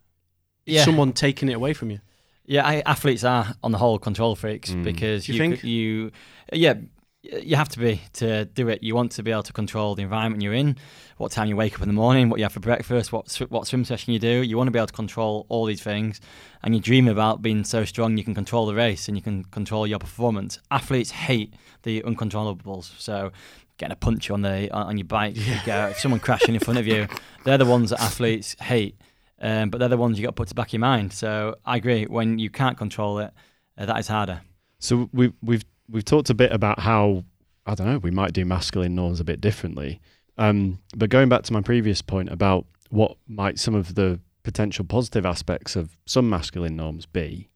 Yeah. 0.66 0.85
someone 0.85 1.12
taking 1.12 1.48
it 1.48 1.55
away 1.55 1.72
from 1.74 1.90
you. 1.90 2.00
Yeah, 2.46 2.66
I, 2.66 2.83
athletes 2.87 3.24
are 3.24 3.55
on 3.62 3.72
the 3.72 3.78
whole 3.78 3.98
control 3.98 4.35
freaks 4.37 4.70
Mm. 4.70 4.85
because 4.85 5.28
you 5.28 5.35
you 5.35 5.38
think? 5.40 5.64
you 5.64 6.11
yeah 6.52 6.74
you 7.22 7.54
have 7.54 7.68
to 7.68 7.78
be 7.78 8.00
to 8.14 8.44
do 8.46 8.68
it. 8.68 8.82
You 8.82 8.94
want 8.94 9.12
to 9.12 9.22
be 9.22 9.30
able 9.30 9.44
to 9.44 9.52
control 9.52 9.94
the 9.94 10.02
environment 10.02 10.42
you're 10.42 10.54
in, 10.54 10.76
what 11.18 11.30
time 11.30 11.48
you 11.48 11.56
wake 11.56 11.74
up 11.74 11.82
in 11.82 11.88
the 11.88 11.94
morning, 11.94 12.28
what 12.28 12.38
you 12.38 12.44
have 12.44 12.52
for 12.52 12.61
breakfast, 12.61 13.12
what 13.12 13.30
what 13.48 13.66
swim 13.66 13.85
session 13.85 14.12
you 14.12 14.18
do. 14.18 14.42
You 14.42 14.56
want 14.56 14.66
to 14.66 14.72
be 14.72 14.78
able 14.78 14.88
to 14.88 14.92
control 14.92 15.46
all 15.48 15.64
these 15.64 15.82
things, 15.82 16.20
and 16.62 16.74
you 16.74 16.80
dream 16.80 17.06
about 17.06 17.40
being 17.40 17.64
so 17.64 17.85
strong 17.85 18.18
you 18.18 18.24
can 18.24 18.35
control 18.35 18.66
the 18.66 18.74
race 18.74 19.06
and 19.08 19.16
you 19.16 19.22
can 19.22 19.44
control 19.44 19.87
your 19.87 20.00
performance. 20.00 20.58
Athletes 20.70 21.11
hate 21.11 21.54
the 21.82 22.02
uncontrollables, 22.02 22.98
so. 22.98 23.32
Getting 23.78 23.94
a 23.94 23.96
punch 23.96 24.30
on 24.30 24.42
the 24.42 24.70
on 24.70 24.96
your 24.96 25.06
bike, 25.06 25.35
you 25.35 25.56
go, 25.64 25.88
if 25.88 25.98
someone 25.98 26.20
crashing 26.20 26.54
in 26.54 26.61
front 26.61 26.78
of 26.78 26.87
you, 26.87 27.08
they're 27.44 27.58
the 27.58 27.64
ones 27.64 27.90
that 27.90 28.00
athletes 28.00 28.54
hate. 28.61 28.96
Um, 29.40 29.70
but 29.70 29.78
they're 29.78 29.88
the 29.88 29.96
ones 29.96 30.18
you 30.18 30.24
got 30.24 30.28
to 30.28 30.35
put 30.35 30.48
to 30.48 30.54
back 30.54 30.72
your 30.72 30.80
mind. 30.80 31.12
So 31.12 31.56
I 31.64 31.78
agree. 31.78 32.04
When 32.04 32.38
you 32.38 32.48
can't 32.48 32.78
control 32.78 33.18
it, 33.18 33.32
uh, 33.76 33.87
that 33.87 33.98
is 33.98 34.06
harder. 34.06 34.42
So 34.78 35.08
we've 35.12 35.32
we've 35.42 35.64
we've 35.92 36.05
talked 36.05 36.31
a 36.31 36.35
bit 36.35 36.50
about 36.52 36.81
how 36.81 37.24
I 37.66 37.74
don't 37.76 37.87
know 37.87 37.98
we 37.98 38.11
might 38.11 38.33
do 38.33 38.44
masculine 38.44 38.94
norms 38.94 39.20
a 39.20 39.24
bit 39.24 39.40
differently. 39.40 40.00
Um, 40.38 40.78
but 40.96 41.11
going 41.11 41.28
back 41.28 41.42
to 41.44 41.52
my 41.52 41.61
previous 41.61 42.02
point 42.02 42.31
about 42.31 42.66
what 42.90 43.16
might 43.28 43.59
some 43.59 43.74
of 43.74 43.94
the 43.94 44.18
potential 44.42 44.85
positive 44.85 45.24
aspects 45.24 45.76
of 45.76 45.96
some 46.07 46.28
masculine 46.28 46.74
norms 46.74 47.07
be 47.07 47.48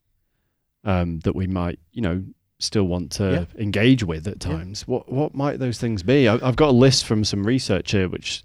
um, 0.84 1.18
that 1.20 1.34
we 1.34 1.46
might 1.46 1.80
you 1.92 2.02
know 2.02 2.22
still 2.58 2.84
want 2.84 3.10
to 3.12 3.46
engage 3.58 4.02
with 4.04 4.26
at 4.28 4.44
Yeah. 4.44 4.52
times. 4.52 4.86
What 4.86 5.10
what 5.12 5.34
might 5.34 5.58
those 5.58 5.78
things 5.78 6.02
be? 6.02 6.28
I, 6.28 6.34
I've 6.46 6.56
got 6.56 6.68
a 6.70 6.78
list 6.86 7.04
from 7.04 7.24
some 7.24 7.44
research 7.44 7.90
here 7.92 8.08
which 8.08 8.42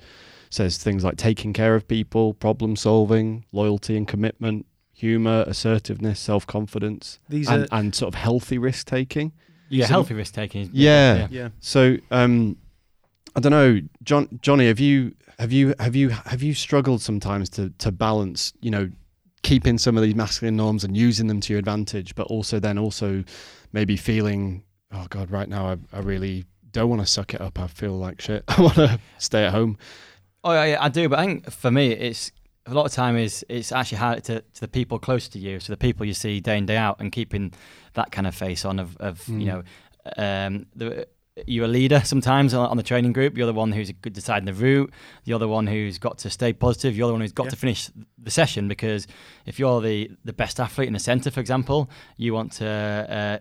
says 0.49 0.77
things 0.77 1.03
like 1.03 1.17
taking 1.17 1.53
care 1.53 1.75
of 1.75 1.87
people, 1.87 2.33
problem 2.33 2.75
solving, 2.75 3.45
loyalty 3.53 3.95
and 3.95 4.05
commitment, 4.07 4.65
humor, 4.93 5.43
assertiveness, 5.47 6.19
self 6.19 6.45
confidence 6.47 7.19
These 7.29 7.47
and, 7.49 7.67
and 7.71 7.95
sort 7.95 8.13
of 8.13 8.19
healthy 8.19 8.57
risk 8.57 8.87
taking. 8.87 9.31
Yeah, 9.71 9.85
So- 9.85 9.93
healthy 9.93 10.13
risk 10.13 10.33
taking. 10.33 10.61
is- 10.63 10.69
Yeah. 10.73 11.27
yeah. 11.31 11.49
So 11.59 11.97
um, 12.11 12.57
I 13.35 13.39
don't 13.39 13.51
know, 13.51 13.79
John, 14.03 14.27
Jonny, 14.41 14.67
have 14.67 14.79
you 14.79 15.15
have 15.39 15.51
you 15.51 15.73
have 15.79 15.95
you 15.95 16.09
have 16.09 16.43
you 16.43 16.53
struggled 16.53 17.01
sometimes 17.01 17.49
to 17.51 17.69
to 17.79 17.91
balance, 17.91 18.53
you 18.61 18.69
know, 18.69 18.89
keeping 19.43 19.77
some 19.77 19.97
of 19.97 20.03
these 20.03 20.13
masculine 20.15 20.55
norms 20.57 20.83
and 20.83 20.95
using 20.95 21.27
them 21.27 21.39
to 21.41 21.53
your 21.53 21.59
advantage, 21.59 22.13
but 22.15 22.27
also 22.27 22.59
then 22.59 22.77
also 22.77 23.23
maybe 23.71 23.95
feeling, 23.97 24.63
oh 24.91 25.05
God, 25.09 25.31
right 25.31 25.47
now 25.49 25.67
I, 25.71 25.77
I 25.93 25.99
really 26.01 26.45
don't 26.73 26.89
want 26.89 27.01
to 27.01 27.07
suck 27.07 27.33
it 27.33 27.41
up. 27.41 27.57
I 27.59 27.67
feel 27.67 27.97
like 27.97 28.21
shit. 28.21 28.43
I 28.49 28.61
want 28.61 28.75
to 28.75 28.99
stay 29.17 29.45
at 29.45 29.51
home. 29.53 29.77
Oh 30.43 30.51
yeah, 30.53 30.65
yeah, 30.65 30.77
I 30.83 30.89
do. 30.89 31.07
But 31.09 31.19
I 31.19 31.25
think 31.25 31.49
for 31.51 31.71
me, 31.71 31.91
it's 31.91 32.31
a 32.71 32.75
lot 32.75 32.85
of 32.85 32.91
time 32.93 33.17
is 33.17 33.45
it's 33.49 33.71
actually 33.71 33.97
hard 33.99 34.23
to, 34.25 34.41
to 34.41 34.61
the 34.61 34.67
people 34.67 34.99
close 34.99 35.27
to 35.29 35.39
you, 35.39 35.59
so 35.59 35.73
the 35.73 35.77
people 35.77 36.05
you 36.05 36.13
see 36.13 36.39
day 36.39 36.57
in 36.57 36.65
day 36.65 36.77
out, 36.77 36.99
and 36.99 37.11
keeping 37.11 37.53
that 37.93 38.11
kind 38.11 38.27
of 38.27 38.33
face 38.35 38.65
on 38.65 38.79
of, 38.79 38.97
of 38.97 39.19
Mm. 39.25 39.39
you 39.41 39.45
know, 39.47 39.63
um, 40.17 40.65
the 40.75 41.07
you're 41.47 41.65
a 41.65 41.67
leader 41.67 42.01
sometimes 42.03 42.53
on 42.53 42.77
the 42.77 42.83
training 42.83 43.13
group. 43.13 43.37
You're 43.37 43.47
the 43.47 43.53
one 43.53 43.71
who's 43.71 43.91
good 43.91 44.13
deciding 44.13 44.45
the 44.45 44.53
route. 44.53 44.91
You're 45.23 45.39
the 45.39 45.47
one 45.47 45.67
who's 45.67 45.97
got 45.97 46.17
to 46.19 46.29
stay 46.29 46.53
positive. 46.53 46.95
You're 46.95 47.07
the 47.07 47.13
one 47.13 47.21
who's 47.21 47.31
got 47.31 47.45
Yeah. 47.45 47.49
to 47.51 47.55
finish 47.55 47.89
the 48.17 48.31
session 48.31 48.67
because 48.67 49.07
if 49.45 49.57
you're 49.59 49.81
the, 49.81 50.11
the 50.25 50.33
best 50.33 50.59
athlete 50.59 50.87
in 50.87 50.93
the 50.93 50.99
centre, 50.99 51.31
for 51.31 51.39
example, 51.39 51.89
you 52.17 52.33
want 52.33 52.51
to 52.53 52.67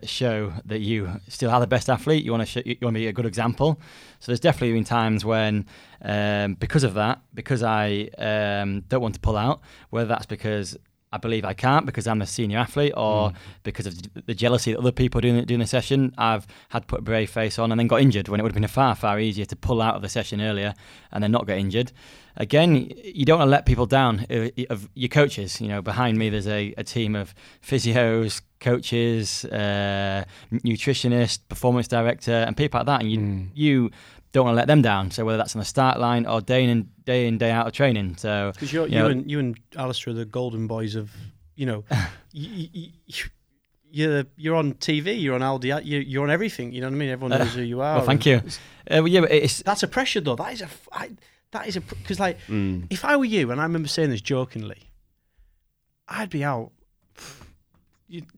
uh, 0.01 0.05
show 0.05 0.53
that 0.65 0.79
you 0.79 1.09
still 1.27 1.51
are 1.51 1.59
the 1.59 1.67
best 1.67 1.89
athlete. 1.89 2.23
You 2.23 2.31
want 2.31 2.47
to 2.47 2.61
sh- 2.61 2.65
you 2.65 2.77
want 2.81 2.95
to 2.95 2.99
be 2.99 3.07
a 3.07 3.13
good 3.13 3.25
example. 3.25 3.79
So 4.19 4.31
there's 4.31 4.39
definitely 4.39 4.73
been 4.73 4.83
times 4.83 5.23
when, 5.25 5.65
um, 6.03 6.55
because 6.55 6.83
of 6.83 6.93
that, 6.95 7.21
because 7.33 7.63
I 7.63 8.09
um, 8.17 8.81
don't 8.87 9.01
want 9.01 9.15
to 9.15 9.21
pull 9.21 9.37
out, 9.37 9.61
whether 9.89 10.07
that's 10.07 10.25
because 10.25 10.77
I 11.13 11.17
believe 11.17 11.43
I 11.43 11.53
can't 11.53 11.85
because 11.85 12.07
I'm 12.07 12.21
a 12.21 12.25
senior 12.25 12.57
athlete, 12.59 12.93
or 12.95 13.33
because 13.63 13.85
of 13.85 13.95
the 14.25 14.33
jealousy 14.33 14.71
that 14.71 14.79
other 14.79 14.91
people 14.91 15.19
are 15.19 15.21
doing 15.21 15.43
doing 15.45 15.59
the 15.59 15.67
session. 15.67 16.13
I've 16.17 16.47
had 16.69 16.83
to 16.83 16.87
put 16.87 16.99
a 16.99 17.03
brave 17.03 17.29
face 17.29 17.59
on 17.59 17.71
and 17.71 17.79
then 17.79 17.87
got 17.87 18.01
injured 18.01 18.27
when 18.29 18.39
it 18.39 18.43
would 18.43 18.53
have 18.53 18.61
been 18.61 18.67
far 18.67 18.95
far 18.95 19.19
easier 19.19 19.45
to 19.45 19.55
pull 19.55 19.81
out 19.81 19.95
of 19.95 20.01
the 20.01 20.09
session 20.09 20.39
earlier 20.41 20.73
and 21.11 21.23
then 21.23 21.31
not 21.31 21.47
get 21.47 21.57
injured. 21.57 21.91
Again, 22.37 22.89
you 23.03 23.25
don't 23.25 23.39
want 23.39 23.47
to 23.47 23.51
let 23.51 23.65
people 23.65 23.85
down. 23.85 24.25
uh, 24.29 24.47
Of 24.69 24.89
your 24.93 25.09
coaches, 25.09 25.59
you 25.59 25.67
know, 25.67 25.81
behind 25.81 26.17
me 26.17 26.29
there's 26.29 26.47
a, 26.47 26.73
a 26.77 26.83
team 26.83 27.13
of 27.15 27.35
physios, 27.61 28.41
coaches, 28.61 29.43
uh, 29.45 30.23
nutritionist, 30.51 31.39
performance 31.49 31.89
director, 31.89 32.31
and 32.31 32.55
people 32.55 32.79
like 32.79 32.87
that, 32.87 33.01
and 33.01 33.11
you 33.11 33.49
you 33.53 33.91
don't 34.31 34.45
want 34.45 34.53
to 34.55 34.57
let 34.57 34.67
them 34.67 34.81
down. 34.81 35.11
So 35.11 35.25
whether 35.25 35.37
that's 35.37 35.55
on 35.55 35.59
the 35.59 35.65
start 35.65 35.99
line 35.99 36.25
or 36.25 36.39
day 36.41 36.63
in 36.63 36.69
and 36.69 37.05
day 37.05 37.27
in 37.27 37.37
day 37.37 37.51
out 37.51 37.67
of 37.67 37.73
training. 37.73 38.15
So 38.17 38.51
Because 38.53 38.71
you're, 38.71 38.87
you 38.87 38.93
you 38.95 38.99
know- 38.99 39.07
and 39.09 39.29
you 39.31 39.39
and 39.39 39.59
Alistair 39.75 40.11
are 40.11 40.15
the 40.15 40.25
golden 40.25 40.67
boys 40.67 40.95
of, 40.95 41.11
you 41.55 41.65
know, 41.65 41.83
you, 42.31 42.67
you, 42.73 42.89
you're 43.93 44.23
you're 44.37 44.55
on 44.55 44.73
TV, 44.75 45.21
you're 45.21 45.35
on 45.35 45.41
Aldi, 45.41 45.81
you're, 45.83 46.01
you're 46.01 46.23
on 46.23 46.29
everything. 46.29 46.71
You 46.71 46.79
know 46.81 46.87
what 46.87 46.93
I 46.95 46.97
mean? 46.97 47.09
Everyone 47.09 47.37
knows 47.39 47.53
who 47.53 47.61
you 47.61 47.81
are. 47.81 47.97
well, 47.97 48.05
thank 48.05 48.25
you. 48.25 48.37
Uh, 48.89 49.01
well, 49.03 49.07
yeah, 49.09 49.19
but 49.21 49.31
it's 49.31 49.61
That's 49.63 49.83
a 49.83 49.87
pressure, 49.87 50.21
though. 50.21 50.35
That 50.37 50.53
is 50.53 50.61
a 50.61 50.65
f- 50.65 50.87
I, 50.93 51.11
that 51.51 51.67
is 51.67 51.75
a 51.75 51.81
because 51.81 52.17
like 52.19 52.39
Mm. 52.47 52.87
if 52.89 53.03
I 53.03 53.17
were 53.17 53.25
you, 53.25 53.51
and 53.51 53.59
I 53.59 53.63
remember 53.63 53.89
saying 53.89 54.09
this 54.11 54.21
jokingly, 54.21 54.89
I'd 56.07 56.29
be 56.29 56.43
out. 56.45 56.71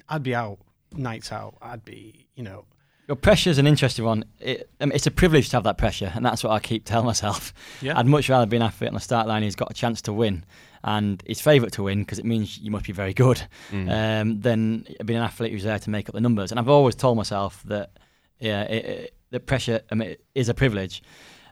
I'd 0.10 0.24
be 0.24 0.36
out 0.36 0.60
nights 0.96 1.32
out. 1.32 1.56
I'd 1.62 1.84
be, 1.86 2.28
you 2.36 2.44
know, 2.44 2.66
Well, 3.08 3.18
is 3.52 3.58
an 3.58 3.68
interesting 3.68 4.06
one. 4.06 4.24
It, 4.40 4.70
mean, 4.86 4.94
it's 4.94 5.08
a 5.08 5.12
privilege 5.12 5.50
to 5.50 5.58
have 5.58 5.64
that 5.66 5.78
pressure, 5.78 6.12
and 6.16 6.26
that's 6.26 6.44
what 6.44 6.52
I 6.52 6.60
keep 6.60 6.86
telling 6.86 7.06
myself. 7.06 7.54
Yeah. 7.82 7.98
I'd 7.98 8.06
much 8.08 8.30
rather 8.30 8.46
be 8.46 8.56
an 8.56 8.62
athlete 8.62 8.88
on 8.88 8.94
the 8.94 9.00
start 9.02 9.28
line 9.28 9.44
who's 9.44 9.56
got 9.56 9.70
a 9.72 9.74
chance 9.74 10.02
to 10.04 10.14
win, 10.14 10.46
and 10.84 11.22
is 11.26 11.42
favourite 11.42 11.74
to 11.74 11.84
win 11.84 12.00
because 12.00 12.20
it 12.20 12.26
means 12.26 12.58
you 12.58 12.72
must 12.72 12.86
be 12.86 12.94
very 12.94 13.14
good, 13.14 13.42
um, 13.72 14.40
than 14.40 14.86
being 15.06 15.20
an 15.20 15.26
athlete 15.26 15.52
who's 15.52 15.64
there 15.64 15.80
to 15.80 15.90
make 15.90 16.08
up 16.08 16.16
the 16.16 16.22
numbers. 16.22 16.52
And 16.52 16.60
I've 16.60 16.70
always 16.70 16.96
told 16.96 17.18
myself 17.18 17.62
that 17.66 17.92
yeah, 18.40 18.64
it, 18.64 18.86
it, 18.86 19.16
the 19.32 19.40
pressure 19.40 19.82
I 19.92 19.96
mean, 19.96 20.16
is 20.36 20.50
a 20.50 20.54
privilege. 20.54 21.04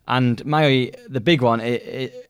And 0.07 0.43
my 0.45 0.91
the 1.09 1.21
big 1.21 1.41
one, 1.41 1.59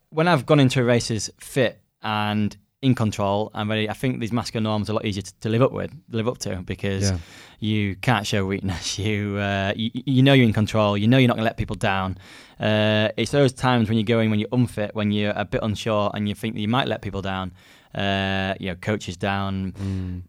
when 0.09 0.27
I've 0.27 0.45
gone 0.45 0.59
into 0.59 0.83
races 0.83 1.29
fit 1.39 1.79
and 2.01 2.55
in 2.81 2.95
control 2.95 3.51
and 3.53 3.69
ready, 3.69 3.89
I 3.89 3.93
think 3.93 4.19
these 4.19 4.31
masculine 4.31 4.63
norms 4.63 4.89
are 4.89 4.93
a 4.93 4.95
lot 4.95 5.05
easier 5.05 5.21
to, 5.21 5.33
to 5.41 5.49
live 5.49 5.61
up 5.61 5.71
with, 5.71 5.91
live 6.09 6.27
up 6.27 6.39
to, 6.39 6.61
because 6.63 7.11
Yeah. 7.11 7.17
You 7.61 7.95
can't 7.95 8.27
show 8.27 8.45
weakness. 8.45 8.99
You, 9.11 9.37
uh, 9.37 9.73
you 9.75 9.89
you 9.93 10.23
know 10.23 10.33
you're 10.33 10.45
in 10.45 10.53
control. 10.53 10.97
You 10.97 11.07
know 11.07 11.17
you're 11.17 11.27
not 11.27 11.35
going 11.35 11.45
to 11.45 11.49
let 11.49 11.57
people 11.57 11.75
down. 11.75 12.17
Uh, 12.59 13.09
it's 13.17 13.31
those 13.31 13.53
times 13.53 13.87
when 13.87 13.97
you 13.97 14.03
go 14.03 14.19
in 14.19 14.29
when 14.29 14.39
you're 14.39 14.49
unfit, 14.51 14.93
when 14.93 15.11
you're 15.11 15.33
a 15.35 15.45
bit 15.45 15.61
unsure, 15.63 16.11
and 16.13 16.27
you 16.27 16.35
think 16.35 16.55
that 16.55 16.61
you 16.61 16.67
might 16.67 16.87
let 16.87 17.01
people 17.01 17.21
down. 17.21 17.53
Uh, 17.93 18.53
you 18.57 18.69
know, 18.69 18.75
coaches 18.75 19.17
down, 19.17 19.73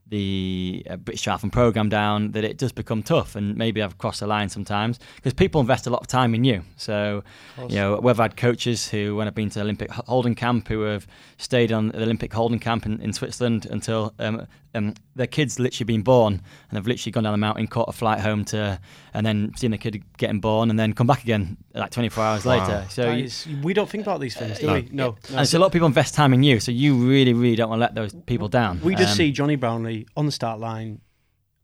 the 0.09 0.85
uh, 0.91 0.97
British 0.97 1.25
Triathlon 1.25 1.53
program 1.53 1.89
down, 1.89 2.33
that 2.33 2.43
it 2.43 2.59
does 2.59 2.73
become 2.73 3.05
tough. 3.05 3.37
And 3.37 3.57
maybe 3.57 3.81
I've 3.81 3.99
crossed 3.99 4.19
the 4.19 4.27
line 4.27 4.49
sometimes 4.49 4.99
because 5.15 5.33
people 5.33 5.61
invest 5.61 5.87
a 5.87 5.91
lot 5.91 6.01
of 6.01 6.09
time 6.09 6.35
in 6.35 6.43
you. 6.43 6.65
So, 6.77 7.23
you 7.69 7.77
know, 7.77 8.01
we've 8.03 8.17
had 8.17 8.37
coaches 8.37 8.89
who, 8.89 9.15
when 9.15 9.29
I've 9.29 9.35
been 9.37 9.51
to 9.51 9.61
Olympic 9.61 9.93
holding 9.93 10.35
camp, 10.35 10.67
who 10.67 10.81
have 10.83 11.07
stayed 11.37 11.71
on 11.71 11.89
the 11.89 12.03
Olympic 12.03 12.33
holding 12.33 12.59
camp 12.59 12.85
in, 12.85 13.01
in 13.01 13.13
Switzerland 13.13 13.67
until 13.71 14.13
um, 14.19 14.49
um, 14.75 14.95
their 15.17 15.27
kids 15.27 15.59
literally 15.59 15.85
been 15.85 16.03
born, 16.03 16.35
and 16.35 16.43
they've 16.73 16.87
literally 16.87 17.13
gone 17.13 17.25
down 17.25 17.33
the 17.33 17.39
mountain, 17.39 17.67
caught 17.67 17.89
a 17.89 17.93
flight 17.93 18.21
home 18.21 18.45
to, 18.47 18.81
and 19.13 19.27
then 19.27 19.53
seen 19.57 19.71
the 19.71 19.79
kid 19.79 20.03
getting 20.17 20.41
born, 20.41 20.71
and 20.71 20.79
then 20.79 20.93
come 20.95 21.07
back 21.07 21.23
again 21.23 21.57
like 21.75 21.91
24 21.91 22.25
hours 22.25 22.47
later. 22.47 22.87
So 22.89 23.11
you- 23.13 23.25
is- 23.25 23.47
we 23.63 23.75
don't 23.75 23.89
think 23.89 24.03
about 24.05 24.21
these 24.21 24.35
things, 24.37 24.59
do 24.59 24.67
no. 24.69 24.75
we? 24.75 24.89
No. 24.91 25.17
no. 25.31 25.39
and 25.39 25.47
so 25.49 25.59
a 25.59 25.61
lot 25.61 25.67
of 25.67 25.73
people 25.73 25.87
invest 25.89 26.15
time 26.15 26.33
in 26.33 26.43
you, 26.43 26.59
so 26.61 26.73
you 26.73 26.95
really, 26.97 27.33
really 27.35 27.57
don't 27.57 27.69
want 27.69 27.81
to 27.81 27.83
let 27.83 27.95
those 27.95 28.15
people 28.27 28.49
down. 28.49 28.81
We 28.83 28.95
just 28.95 29.11
Um, 29.13 29.17
see 29.17 29.33
Jonny 29.33 29.57
Brownlee 29.57 30.07
on 30.17 30.27
the 30.27 30.33
start 30.33 30.59
line, 30.59 31.01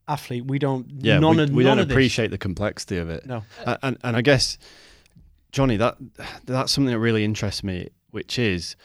athlete. 0.07 0.45
We 0.47 0.59
don't. 0.59 0.87
Yeah, 1.01 1.19
none 1.19 1.37
we, 1.37 1.43
of, 1.45 1.51
we 1.51 1.65
none 1.65 1.77
don't 1.77 1.83
of 1.85 1.89
this. 1.89 1.95
appreciate 1.95 2.31
the 2.31 2.39
complexity 2.39 2.99
of 2.99 3.09
it. 3.11 3.25
No. 3.27 3.43
A- 3.65 3.79
and 3.83 3.97
and 4.05 4.17
I 4.17 4.21
guess 4.23 4.59
Jonny, 5.53 5.77
that 5.79 5.97
that's 6.45 6.73
something 6.73 6.93
that 6.93 6.99
really 6.99 7.25
interests 7.25 7.65
me, 7.65 7.89
which 8.11 8.39
is 8.39 8.77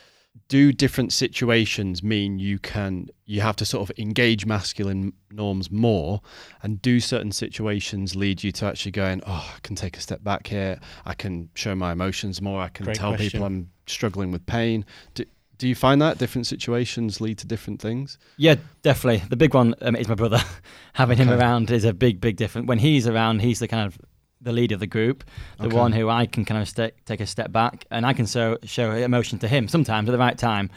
do 0.47 0.71
different 0.73 1.13
situations 1.13 2.01
mean 2.03 2.39
you 2.39 2.57
can 2.59 3.07
you 3.25 3.41
have 3.41 3.55
to 3.55 3.65
sort 3.65 3.87
of 3.89 3.97
engage 3.99 4.45
masculine 4.45 5.13
norms 5.31 5.71
more 5.71 6.21
and 6.61 6.81
do 6.81 6.99
certain 6.99 7.31
situations 7.31 8.15
lead 8.15 8.43
you 8.43 8.51
to 8.51 8.65
actually 8.65 8.91
going 8.91 9.21
oh 9.27 9.51
i 9.55 9.59
can 9.61 9.75
take 9.75 9.95
a 9.95 10.01
step 10.01 10.23
back 10.23 10.47
here 10.47 10.79
i 11.05 11.13
can 11.13 11.49
show 11.55 11.75
my 11.75 11.91
emotions 11.91 12.41
more 12.41 12.61
i 12.61 12.67
can 12.67 12.85
Great 12.85 12.97
tell 12.97 13.11
question. 13.11 13.29
people 13.29 13.45
i'm 13.45 13.69
struggling 13.87 14.31
with 14.31 14.45
pain 14.45 14.83
do, 15.13 15.23
do 15.59 15.67
you 15.67 15.75
find 15.75 16.01
that 16.01 16.17
different 16.17 16.47
situations 16.47 17.21
lead 17.21 17.37
to 17.37 17.47
different 17.47 17.79
things 17.81 18.17
Yeah, 18.37 18.55
definitely. 18.81 19.23
The 19.29 19.37
big 19.37 19.53
one 19.53 19.75
um, 19.81 19.95
is 19.95 20.07
my 20.09 20.15
brother. 20.15 20.39
Having 20.93 21.17
him 21.19 21.29
Okay. 21.29 21.39
around 21.39 21.71
is 21.71 21.85
a 21.85 21.93
big, 21.93 22.19
big 22.19 22.35
difference. 22.37 22.67
When 22.67 22.79
he's 22.79 23.07
around, 23.07 23.39
he's 23.41 23.59
the 23.59 23.67
kind 23.67 23.85
of 23.87 23.97
the 24.43 24.51
leader 24.51 24.75
of 24.75 24.79
the 24.79 24.88
group, 24.88 25.23
the 25.58 25.65
Okay. 25.67 25.75
one 25.75 25.91
who 25.93 26.10
I 26.10 26.25
can 26.25 26.45
kind 26.45 26.62
of 26.62 26.67
sta 26.67 26.89
take 27.06 27.21
a 27.21 27.25
step 27.25 27.51
back 27.51 27.86
and 27.89 28.06
I 28.06 28.13
can 28.13 28.25
show, 28.25 28.58
show 28.63 28.91
emotion 28.91 29.39
to 29.39 29.47
him 29.47 29.67
sometimes 29.67 30.10
at 30.10 30.12
the 30.12 30.17
right 30.17 30.38
time. 30.38 30.69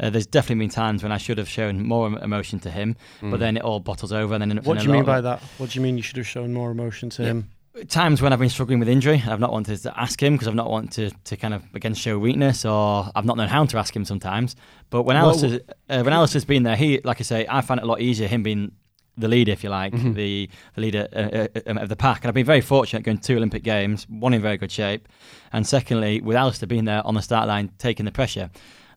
Uh, 0.00 0.10
there's 0.10 0.26
definitely 0.26 0.64
been 0.64 0.70
times 0.70 1.02
when 1.02 1.12
I 1.12 1.18
should 1.18 1.38
have 1.38 1.48
shown 1.48 1.82
more 1.86 2.06
emotion 2.20 2.58
to 2.60 2.70
him, 2.70 2.96
but 3.20 3.38
then 3.38 3.56
it 3.56 3.62
all 3.62 3.78
bottles 3.78 4.12
over 4.12 4.34
and 4.34 4.42
then 4.42 4.58
What 4.64 4.78
do 4.78 4.84
you 4.86 4.92
mean 4.92 5.04
by 5.04 5.20
that? 5.20 5.40
What 5.58 5.70
do 5.70 5.78
you 5.78 5.82
mean 5.82 5.96
you 5.96 6.02
should 6.02 6.16
have 6.16 6.26
shown 6.26 6.52
more 6.52 6.70
emotion 6.70 7.10
to 7.10 7.22
him? 7.22 7.50
times 7.88 8.20
when 8.20 8.32
I've 8.34 8.38
been 8.38 8.50
struggling 8.50 8.78
with 8.80 8.88
injury, 8.88 9.22
I've 9.26 9.40
not 9.40 9.50
wanted 9.50 9.78
to 9.78 9.98
ask 9.98 10.22
him 10.22 10.34
because 10.34 10.46
I've 10.46 10.54
not 10.54 10.70
wanted 10.70 11.10
to, 11.10 11.16
to 11.24 11.36
kind 11.38 11.54
of 11.54 11.62
again 11.74 11.94
show 11.94 12.18
weakness, 12.18 12.64
or 12.66 13.10
I've 13.14 13.24
not 13.24 13.36
known 13.38 13.48
how 13.48 13.64
to 13.64 13.78
ask 13.78 13.94
him 13.96 14.04
sometimes. 14.04 14.56
But 14.90 15.04
when 15.04 15.16
Well, 15.16 15.30
Alistair, 15.30 15.60
uh, 15.88 16.02
when 16.02 16.12
Alistair's 16.12 16.44
been 16.44 16.64
there, 16.64 16.76
he, 16.76 17.00
like 17.02 17.20
I 17.20 17.22
say, 17.24 17.46
I 17.48 17.60
find 17.62 17.80
it 17.80 17.84
a 17.84 17.86
lot 17.86 18.00
easier 18.00 18.28
him 18.28 18.42
being 18.42 18.72
the 19.18 19.28
leader, 19.28 19.52
if 19.52 19.62
you 19.62 19.70
like, 19.70 19.92
Mm-hmm. 19.92 20.12
the 20.14 20.48
the 20.74 20.80
leader 20.80 21.06
uh, 21.14 21.18
uh, 21.58 21.70
um, 21.70 21.78
of 21.78 21.88
the 21.88 21.96
pack. 21.96 22.22
And 22.22 22.28
I've 22.28 22.34
been 22.34 22.46
very 22.46 22.60
fortunate 22.62 23.02
going 23.04 23.18
to 23.18 23.22
two 23.22 23.36
Olympic 23.36 23.62
Games, 23.62 24.06
one 24.08 24.32
in 24.34 24.40
very 24.42 24.56
good 24.56 24.72
shape, 24.72 25.08
and 25.52 25.66
secondly, 25.66 26.20
with 26.20 26.36
Alistair 26.36 26.66
being 26.66 26.84
there 26.86 27.06
on 27.06 27.14
the 27.14 27.22
start 27.22 27.46
line, 27.48 27.70
taking 27.78 28.04
the 28.06 28.12
pressure. 28.12 28.50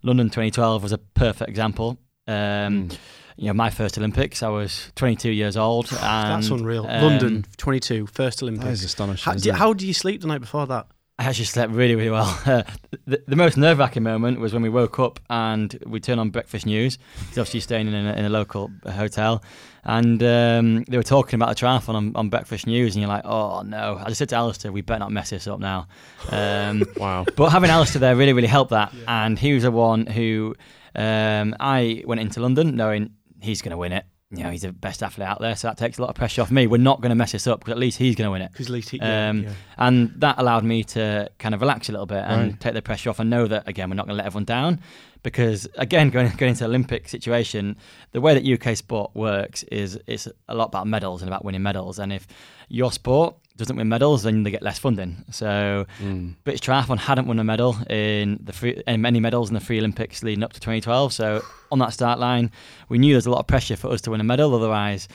London 0.03 0.27
2012 0.29 0.83
was 0.83 0.91
a 0.91 0.97
perfect 0.97 1.49
example. 1.49 1.97
Um, 2.27 2.89
You 3.37 3.47
know, 3.47 3.53
my 3.53 3.69
first 3.69 3.97
Olympics, 3.97 4.41
I 4.41 4.47
was 4.47 4.93
22 4.95 5.29
years 5.29 5.57
old. 5.57 5.87
And, 6.01 6.41
That's 6.41 6.49
unreal. 6.49 6.85
um, 6.87 7.03
London, 7.03 7.45
22, 7.57 8.07
first 8.07 8.41
Olympics. 8.41 8.63
that 8.63 8.71
is 8.71 8.79
Olympics. 8.79 8.85
astonishing 8.85 9.33
How 9.33 9.37
do, 9.37 9.49
it? 9.49 9.55
how 9.55 9.73
do 9.73 9.85
you 9.85 9.93
sleep 9.93 10.21
the 10.21 10.27
night 10.27 10.39
before 10.39 10.65
that? 10.67 10.87
I 11.17 11.23
actually 11.23 11.45
slept 11.45 11.71
really, 11.71 11.95
really 11.95 12.09
well. 12.09 12.25
the, 13.05 13.23
the 13.25 13.35
most 13.37 13.55
nerve 13.55 13.77
wracking 13.79 14.03
moment 14.03 14.39
was 14.39 14.51
when 14.51 14.61
we 14.61 14.67
woke 14.67 14.99
up 14.99 15.21
and 15.29 15.77
we 15.85 16.01
turned 16.01 16.19
on 16.19 16.29
breakfast 16.29 16.65
news. 16.65 16.97
He's 17.29 17.37
obviously, 17.37 17.61
staying 17.61 17.87
in 17.87 17.93
a, 17.93 18.13
in 18.13 18.25
a 18.25 18.29
local 18.29 18.69
hotel, 18.85 19.41
and 19.85 20.21
um, 20.21 20.83
they 20.83 20.97
were 20.97 21.03
talking 21.03 21.39
about 21.39 21.55
the 21.55 21.55
triathlon 21.55 21.95
on, 21.95 22.15
on 22.15 22.29
breakfast 22.29 22.67
news, 22.67 22.95
and 22.95 23.01
you're 23.01 23.09
like, 23.09 23.25
"Oh 23.25 23.61
no!" 23.61 23.97
I 23.97 24.07
just 24.09 24.19
said 24.19 24.29
to 24.29 24.35
Alistair, 24.35 24.73
"We 24.73 24.81
better 24.81 24.99
not 24.99 25.11
mess 25.11 25.29
this 25.29 25.47
up 25.47 25.59
now." 25.59 25.87
Um, 26.31 26.83
wow 26.97 27.25
but 27.35 27.49
having 27.49 27.69
Alistair 27.69 28.01
there 28.01 28.15
really, 28.15 28.33
really 28.33 28.47
helped 28.47 28.71
that. 28.71 28.93
And 29.07 29.39
he 29.39 29.53
was 29.53 29.63
the 29.63 29.71
one 29.71 30.07
who 30.07 30.55
um, 30.95 31.55
I 31.59 32.03
went 32.05 32.19
into 32.19 32.41
London 32.41 32.75
knowing 32.75 33.11
he's 33.41 33.61
going 33.61 33.71
to 33.71 33.77
win 33.77 33.93
it. 33.93 34.05
You 34.31 34.43
know, 34.43 34.49
he's 34.49 34.63
the 34.63 34.71
best 34.71 35.03
athlete 35.03 35.27
out 35.27 35.39
there, 35.39 35.55
so 35.55 35.67
that 35.67 35.77
takes 35.77 35.97
a 35.99 36.01
lot 36.01 36.09
of 36.09 36.15
pressure 36.15 36.41
off 36.41 36.49
me. 36.49 36.65
We're 36.65 36.77
not 36.77 36.99
going 36.99 37.11
to 37.11 37.15
mess 37.15 37.31
this 37.33 37.45
up 37.45 37.59
because 37.59 37.73
at 37.73 37.77
least 37.77 37.99
he's 37.99 38.15
going 38.15 38.25
to 38.27 38.31
win 38.31 38.41
it. 38.41 38.51
Because 38.51 38.65
at 38.67 38.71
least 38.73 38.89
he, 38.89 38.97
yeah, 38.97 39.29
Um, 39.29 39.43
yeah. 39.43 39.49
And 39.77 40.13
that 40.17 40.39
allowed 40.39 40.63
me 40.63 40.83
to 40.83 41.29
kind 41.37 41.53
of 41.53 41.61
relax 41.61 41.89
a 41.89 41.91
little 41.91 42.07
bit 42.07 42.23
and 42.25 42.51
Right. 42.53 42.59
take 42.59 42.73
the 42.73 42.81
pressure 42.81 43.11
off 43.11 43.19
and 43.19 43.29
know 43.29 43.47
that, 43.47 43.67
again, 43.67 43.87
we're 43.89 43.95
not 43.95 44.07
going 44.07 44.15
to 44.17 44.17
let 44.17 44.25
everyone 44.25 44.45
down. 44.45 44.79
Because, 45.25 45.67
again, 45.79 46.11
going, 46.11 46.29
going 46.37 46.51
into 46.51 46.65
Olympic 46.65 47.09
situation, 47.09 47.77
the 48.11 48.21
way 48.21 48.39
that 48.39 48.45
UK 48.45 48.77
sport 48.77 49.09
works 49.15 49.63
is 49.63 49.99
it's 50.05 50.27
a 50.47 50.53
lot 50.53 50.65
about 50.65 50.85
medals 50.85 51.23
and 51.23 51.27
about 51.27 51.43
winning 51.43 51.63
medals. 51.63 51.97
And 51.97 52.13
if 52.13 52.27
your 52.69 52.91
sport 52.91 53.35
doesn't 53.57 53.75
win 53.75 53.89
medals, 53.89 54.21
then 54.21 54.43
they 54.43 54.51
get 54.51 54.61
less 54.61 54.77
funding. 54.77 55.25
So 55.31 55.87
hmm. 55.97 56.33
British 56.43 56.61
Triathlon 56.61 56.99
hadn't 56.99 57.25
won 57.25 57.39
a 57.39 57.43
medal 57.43 57.75
in 57.89 58.39
the 58.43 58.53
free, 58.53 58.83
and 58.85 59.01
many 59.01 59.19
medals 59.19 59.49
in 59.49 59.55
the 59.55 59.61
free 59.61 59.79
Olympics 59.79 60.21
leading 60.21 60.43
up 60.43 60.53
to 60.53 60.59
2012. 60.59 61.11
So 61.11 61.41
on 61.71 61.79
that 61.79 61.91
start 61.91 62.19
line, 62.19 62.51
we 62.89 62.99
knew 62.99 63.15
there's 63.15 63.25
a 63.25 63.31
lot 63.31 63.39
of 63.39 63.47
pressure 63.47 63.75
for 63.75 63.87
us 63.87 64.01
to 64.01 64.11
win 64.11 64.21
a 64.21 64.23
medal. 64.23 64.53
Otherwise, 64.53 65.07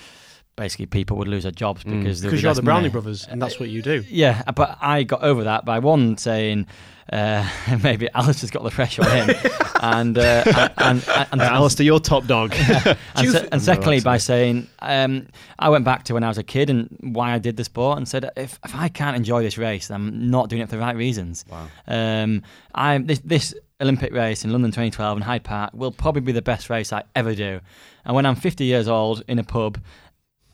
basically 0.61 0.87
people 0.87 1.17
would 1.17 1.29
lose 1.29 1.43
their 1.45 1.53
jobs 1.53 1.83
Mm. 1.85 1.99
because 1.99 2.21
there 2.21 2.31
Because 2.31 2.41
be 2.41 2.43
you're 2.43 2.51
less 2.51 2.57
the 2.59 2.63
Brownlee 2.63 2.83
money. 2.83 2.93
brothers, 2.93 3.27
and 3.31 3.41
that's 3.43 3.59
what 3.59 3.69
you 3.71 3.81
do. 3.83 4.05
Yeah, 4.09 4.43
but 4.55 4.77
I 4.81 5.03
got 5.05 5.23
over 5.23 5.45
that 5.45 5.65
by 5.65 5.79
one 5.79 6.17
saying 6.19 6.67
uh, 7.13 7.49
maybe 7.83 8.09
Alistair's 8.15 8.51
got 8.53 8.63
the 8.63 8.71
pressure 8.71 9.03
on 9.03 9.11
him, 9.17 9.37
and 9.81 10.17
uh, 10.19 10.43
and, 10.77 11.03
and, 11.09 11.27
and, 11.33 11.41
Uh, 11.41 11.45
Alistair, 11.59 11.85
you're 11.85 11.99
top 11.99 12.27
dog. 12.27 12.55
and, 12.59 12.97
you 13.25 13.33
se- 13.33 13.49
and 13.51 13.61
secondly, 13.61 13.97
that's 13.97 14.05
by 14.05 14.19
saying, 14.19 14.69
um, 14.81 15.27
I 15.59 15.71
went 15.71 15.85
back 15.85 16.05
to 16.05 16.15
when 16.15 16.23
I 16.23 16.29
was 16.29 16.39
a 16.39 16.45
kid 16.45 16.71
and 16.71 16.95
why 17.01 17.33
I 17.33 17.39
did 17.39 17.57
the 17.57 17.65
sport 17.65 17.97
and 17.99 18.07
said, 18.07 18.31
if, 18.37 18.61
if 18.65 18.75
I 18.77 18.89
can't 18.89 19.17
enjoy 19.17 19.43
this 19.43 19.59
race, 19.59 19.89
then 19.89 19.97
I'm 19.97 20.31
not 20.31 20.51
doing 20.51 20.63
it 20.63 20.69
for 20.69 20.77
the 20.77 20.83
right 20.83 20.95
reasons. 20.97 21.45
Wow. 21.51 21.67
Um, 21.89 22.43
I 22.75 22.99
this, 22.99 23.19
this 23.25 23.55
Olympic 23.81 24.13
race 24.13 24.45
in 24.45 24.53
London 24.53 24.71
2012 24.71 25.17
in 25.19 25.23
Hyde 25.23 25.43
Park 25.43 25.71
will 25.73 25.91
probably 25.91 26.21
be 26.21 26.33
the 26.33 26.43
best 26.43 26.69
race 26.71 26.93
I 26.93 27.03
ever 27.17 27.35
do. 27.35 27.61
And 28.05 28.15
when 28.15 28.25
I'm 28.27 28.37
50 28.37 28.65
years 28.65 28.87
old 28.89 29.25
in 29.27 29.39
a 29.41 29.45
pub, 29.45 29.79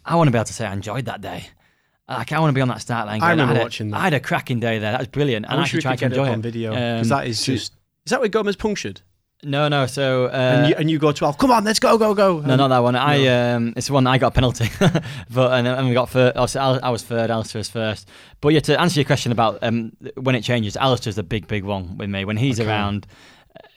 I 0.06 0.14
want 0.16 0.28
to 0.28 0.32
be 0.32 0.38
able 0.38 0.44
to 0.46 0.52
say 0.52 0.64
I 0.66 0.72
enjoyed 0.72 1.04
that 1.06 1.20
day. 1.20 1.48
Like 2.08 2.30
I 2.32 2.38
want 2.38 2.50
to 2.50 2.54
be 2.54 2.60
on 2.60 2.68
that 2.68 2.80
start 2.80 3.06
line. 3.08 3.20
I 3.22 3.30
remember 3.30 3.54
had 3.54 3.60
a- 3.60 3.64
watching 3.64 3.90
that. 3.90 3.96
I 3.98 4.04
had 4.04 4.14
a 4.14 4.20
cracking 4.20 4.60
day 4.60 4.78
there. 4.78 4.92
That 4.92 5.00
was 5.00 5.08
brilliant. 5.08 5.46
I 5.48 5.54
and 5.54 5.62
wish 5.62 5.72
we 5.72 5.78
actually 5.78 5.80
could 5.80 5.82
tried 5.82 5.98
get 6.00 6.12
enjoy 6.12 6.26
it 6.28 6.32
on 6.34 6.42
video 6.42 6.70
because 6.70 7.10
Um, 7.12 7.18
that 7.18 7.26
is 7.26 7.44
just. 7.44 7.72
Is 8.04 8.10
that 8.10 8.20
where 8.20 8.28
Gomez 8.28 8.54
punctured? 8.56 9.00
No, 9.42 9.68
no. 9.68 9.86
So 9.86 10.26
uh, 10.26 10.28
and, 10.30 10.68
you, 10.70 10.74
and 10.76 10.90
you 10.90 10.98
go 10.98 11.12
12. 11.12 11.36
Come 11.36 11.50
on, 11.50 11.64
let's 11.64 11.78
go, 11.80 11.98
go, 11.98 12.14
go. 12.14 12.38
No, 12.40 12.50
And- 12.50 12.58
not 12.58 12.68
that 12.68 12.78
one. 12.78 12.94
I 12.96 13.26
um, 13.54 13.74
it's 13.76 13.88
the 13.88 13.92
one 13.92 14.06
I 14.06 14.16
got 14.18 14.28
a 14.28 14.30
penalty, 14.30 14.68
but 15.30 15.52
and, 15.52 15.66
and 15.66 15.88
we 15.88 15.94
got 15.94 16.08
third. 16.08 16.36
I 16.36 16.40
was 16.90 17.02
third. 17.02 17.30
Alistair 17.30 17.58
was 17.58 17.68
first. 17.68 18.08
But 18.40 18.50
yeah, 18.54 18.60
to 18.60 18.80
answer 18.80 19.00
your 19.00 19.04
question 19.04 19.32
about 19.32 19.58
um, 19.62 19.92
when 20.14 20.36
it 20.36 20.42
changes, 20.42 20.76
Alistair's 20.76 21.16
the 21.16 21.22
big, 21.24 21.48
big 21.48 21.64
one 21.64 21.98
with 21.98 22.08
me. 22.08 22.24
When 22.24 22.36
he's 22.36 22.60
Okay. 22.60 22.68
around, 22.70 23.06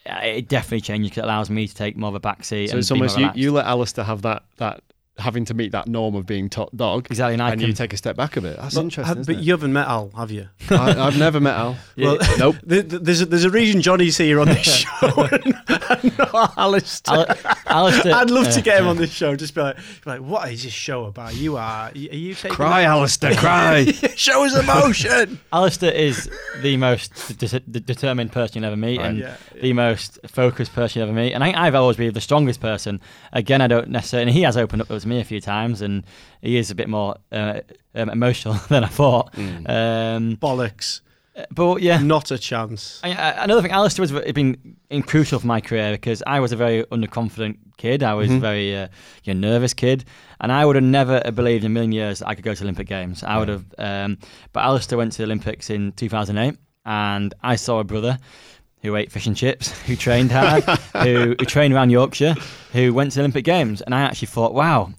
uh, 0.08 0.20
it 0.22 0.48
definitely 0.48 0.80
changes 0.82 1.10
because 1.10 1.22
it 1.22 1.24
allows 1.24 1.50
me 1.50 1.66
to 1.66 1.74
take 1.74 1.96
more 1.96 2.08
of 2.08 2.14
a 2.14 2.20
back 2.20 2.44
seat. 2.44 2.68
So 2.68 2.72
and 2.74 2.78
it's 2.78 2.90
almost 2.92 3.18
you, 3.18 3.30
you 3.34 3.52
let 3.52 3.66
Alistair 3.66 4.04
have 4.04 4.22
that 4.22 4.44
that 4.56 4.82
having 5.20 5.44
to 5.46 5.54
meet 5.54 5.72
that 5.72 5.86
norm 5.86 6.14
of 6.14 6.26
being 6.26 6.48
top 6.50 6.70
dog, 6.74 7.06
exactly, 7.10 7.34
and 7.34 7.42
I 7.42 7.50
and 7.52 7.60
can. 7.60 7.68
you 7.68 7.74
take 7.74 7.92
a 7.92 7.96
step 7.96 8.16
back 8.16 8.36
a 8.36 8.40
bit. 8.40 8.56
That's 8.56 8.74
But, 8.74 8.80
interesting. 8.82 9.04
ha- 9.04 9.20
isn't 9.20 9.26
but 9.34 9.40
it? 9.40 9.44
you 9.44 9.52
haven't 9.52 9.72
met 9.72 9.86
Al, 9.86 10.10
have 10.16 10.30
you? 10.30 10.48
I, 10.70 10.98
I've 11.06 11.18
never 11.18 11.40
met 11.40 11.54
Al. 11.56 11.76
Well, 11.96 12.18
nope. 12.38 12.56
Th- 12.68 12.88
th- 12.88 13.02
There's 13.02 13.20
a, 13.20 13.26
there's 13.26 13.44
a 13.44 13.50
reason 13.50 13.80
Jonny's 13.82 14.16
here 14.16 14.40
on 14.40 14.48
this 14.48 14.62
show 14.66 15.28
and, 15.32 15.54
and 15.68 16.18
not 16.18 16.54
Alistair. 16.56 17.14
Al- 17.16 17.36
Alistair, 17.66 18.14
I'd 18.14 18.30
love 18.30 18.48
to 18.52 18.58
uh, 18.60 18.62
get 18.62 18.80
him 18.80 18.88
on 18.88 18.96
this 18.96 19.10
show. 19.12 19.36
Just 19.36 19.54
be 19.54 19.60
like, 19.60 19.76
be 19.76 19.82
like, 20.06 20.20
what 20.20 20.50
is 20.52 20.64
this 20.64 20.72
show 20.72 21.04
about? 21.04 21.34
You 21.34 21.56
are, 21.56 21.88
are 21.88 21.92
you 21.94 22.34
taking 22.34 22.50
Cry, 22.54 22.82
Alistair, 22.82 23.34
cry. 23.34 23.84
show 24.16 24.44
us 24.44 24.56
emotion. 24.56 25.38
Alistair 25.52 25.92
is 25.92 26.28
the 26.62 26.76
most 26.76 27.38
de- 27.38 27.60
de- 27.60 27.80
determined 27.80 28.32
person 28.32 28.62
you'll 28.62 28.66
ever 28.72 28.76
meet, 28.76 28.98
Right. 28.98 29.06
and 29.06 29.18
Yeah, 29.18 29.36
the 29.60 29.72
most 29.72 30.18
focused 30.26 30.72
person 30.72 31.00
you'll 31.00 31.08
ever 31.08 31.16
meet. 31.16 31.32
And 31.32 31.44
I, 31.44 31.66
I've 31.66 31.74
always 31.74 31.96
been 31.96 32.12
the 32.12 32.20
strongest 32.20 32.60
person. 32.60 33.00
Again, 33.32 33.60
I 33.60 33.66
don't 33.66 33.88
necessarily. 33.88 34.28
And 34.28 34.36
he 34.36 34.42
has 34.42 34.56
opened 34.56 34.82
up 34.82 34.88
to 34.88 34.94
me 35.10 35.20
a 35.20 35.24
few 35.24 35.40
times, 35.40 35.82
and 35.82 36.04
he 36.40 36.56
is 36.56 36.70
a 36.70 36.74
bit 36.74 36.88
more 36.88 37.16
uh, 37.32 37.60
um, 37.94 38.08
emotional 38.10 38.54
than 38.68 38.84
I 38.84 38.88
thought. 38.88 39.32
Mm. 39.34 39.68
Um, 39.68 40.36
Bollocks. 40.38 41.00
but 41.50 41.82
yeah. 41.82 41.98
Not 41.98 42.30
a 42.30 42.38
chance. 42.38 43.00
I, 43.04 43.10
I, 43.12 43.44
another 43.44 43.62
thing, 43.62 43.70
Alistair 43.72 44.02
was 44.02 44.10
has 44.10 44.32
been 44.32 44.76
in 44.90 45.02
crucial 45.02 45.38
for 45.38 45.46
my 45.46 45.60
career 45.60 45.92
because 45.92 46.22
I 46.26 46.40
was 46.40 46.52
a 46.52 46.56
very 46.56 46.84
underconfident 46.84 47.56
kid. 47.76 48.02
I 48.02 48.14
was 48.14 48.28
Mhm. 48.28 48.36
a 48.36 48.40
very 48.40 48.76
uh, 48.76 48.88
you 49.24 49.34
know, 49.34 49.48
nervous 49.50 49.72
kid, 49.74 50.04
and 50.40 50.50
I 50.52 50.64
would 50.66 50.76
have 50.76 50.84
never 50.84 51.20
believed 51.32 51.64
in 51.64 51.70
a 51.70 51.74
million 51.74 51.92
years 51.92 52.18
that 52.18 52.28
I 52.28 52.34
could 52.34 52.44
go 52.44 52.54
to 52.54 52.62
Olympic 52.64 52.88
Games. 52.88 53.22
I 53.22 53.38
would 53.38 53.48
have. 53.48 53.64
Um, 53.78 54.18
but 54.52 54.64
Alistair 54.64 54.98
went 54.98 55.12
to 55.12 55.18
the 55.18 55.24
Olympics 55.24 55.70
in 55.70 55.92
2008, 55.92 56.56
and 56.84 57.32
I 57.42 57.56
saw 57.56 57.78
a 57.80 57.84
brother 57.84 58.18
who 58.82 58.96
ate 58.96 59.12
fish 59.12 59.26
and 59.26 59.36
chips, 59.36 59.70
who 59.86 59.94
trained 59.96 60.32
hard, 60.32 60.64
who, 61.04 61.34
who 61.38 61.44
trained 61.46 61.72
around 61.74 61.90
Yorkshire, 61.90 62.34
who 62.72 62.92
went 62.94 63.12
to 63.12 63.16
the 63.16 63.20
Olympic 63.22 63.44
Games, 63.44 63.80
and 63.82 63.94
I 63.94 64.00
actually 64.00 64.28
thought, 64.28 64.52
wow, 64.54 64.90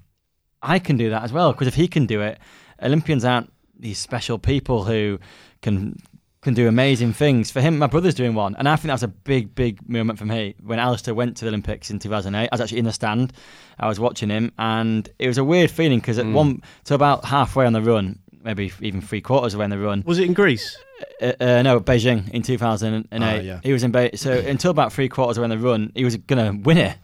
I 0.61 0.79
can 0.79 0.97
do 0.97 1.09
that 1.09 1.23
as 1.23 1.31
well. 1.33 1.51
Because 1.53 1.67
if 1.67 1.75
he 1.75 1.87
can 1.87 2.05
do 2.05 2.21
it, 2.21 2.39
Olympians 2.81 3.25
aren't 3.25 3.51
these 3.79 3.97
special 3.99 4.37
people 4.37 4.83
who 4.85 5.19
can 5.61 5.97
can 6.43 6.55
do 6.55 6.67
amazing 6.67 7.13
things. 7.13 7.51
For 7.51 7.61
him, 7.61 7.77
my 7.77 7.85
brother's 7.85 8.15
doing 8.15 8.33
one, 8.33 8.55
and 8.55 8.67
I 8.67 8.75
think 8.75 8.87
that's 8.89 9.03
a 9.03 9.07
big, 9.07 9.53
big 9.53 9.87
moment 9.87 10.17
for 10.17 10.25
me. 10.25 10.55
When 10.63 10.79
Alistair 10.79 11.13
went 11.13 11.37
to 11.37 11.45
the 11.45 11.49
Olympics 11.49 11.91
in 11.91 11.99
2008, 11.99 12.49
I 12.51 12.53
was 12.53 12.59
actually 12.61 12.79
in 12.79 12.85
the 12.85 12.91
stand, 12.93 13.31
I 13.79 13.87
was 13.87 13.99
watching 13.99 14.29
him, 14.29 14.51
and 14.57 15.07
it 15.19 15.27
was 15.27 15.37
a 15.37 15.43
weird 15.43 15.69
feeling 15.69 15.99
because 15.99 16.17
at 16.17 16.25
Mm. 16.25 16.33
one 16.33 16.61
to 16.85 16.95
about 16.95 17.25
halfway 17.25 17.67
on 17.67 17.73
the 17.73 17.81
run, 17.83 18.17
maybe 18.43 18.71
even 18.81 19.01
three 19.01 19.21
quarters 19.21 19.53
of 19.53 19.59
the 19.59 19.63
on 19.65 19.69
the 19.69 19.77
run, 19.77 20.01
Was 20.07 20.17
it 20.17 20.25
in 20.25 20.33
Greece? 20.33 20.75
uh, 21.21 21.33
uh, 21.39 21.61
no, 21.61 21.79
Beijing 21.79 22.27
in 22.31 22.41
2008. 22.41 23.21
Ah, 23.21 23.35
yeah. 23.35 23.59
He 23.61 23.71
was 23.71 23.83
in 23.83 23.91
Be- 23.91 24.15
so 24.17 24.31
until 24.33 24.71
about 24.71 24.91
three 24.93 25.09
quarters 25.09 25.37
away 25.37 25.45
of 25.45 25.51
the 25.51 25.59
run, 25.59 25.91
he 25.93 26.03
was 26.03 26.15
gonna 26.17 26.53
win 26.63 26.79
it, 26.79 26.97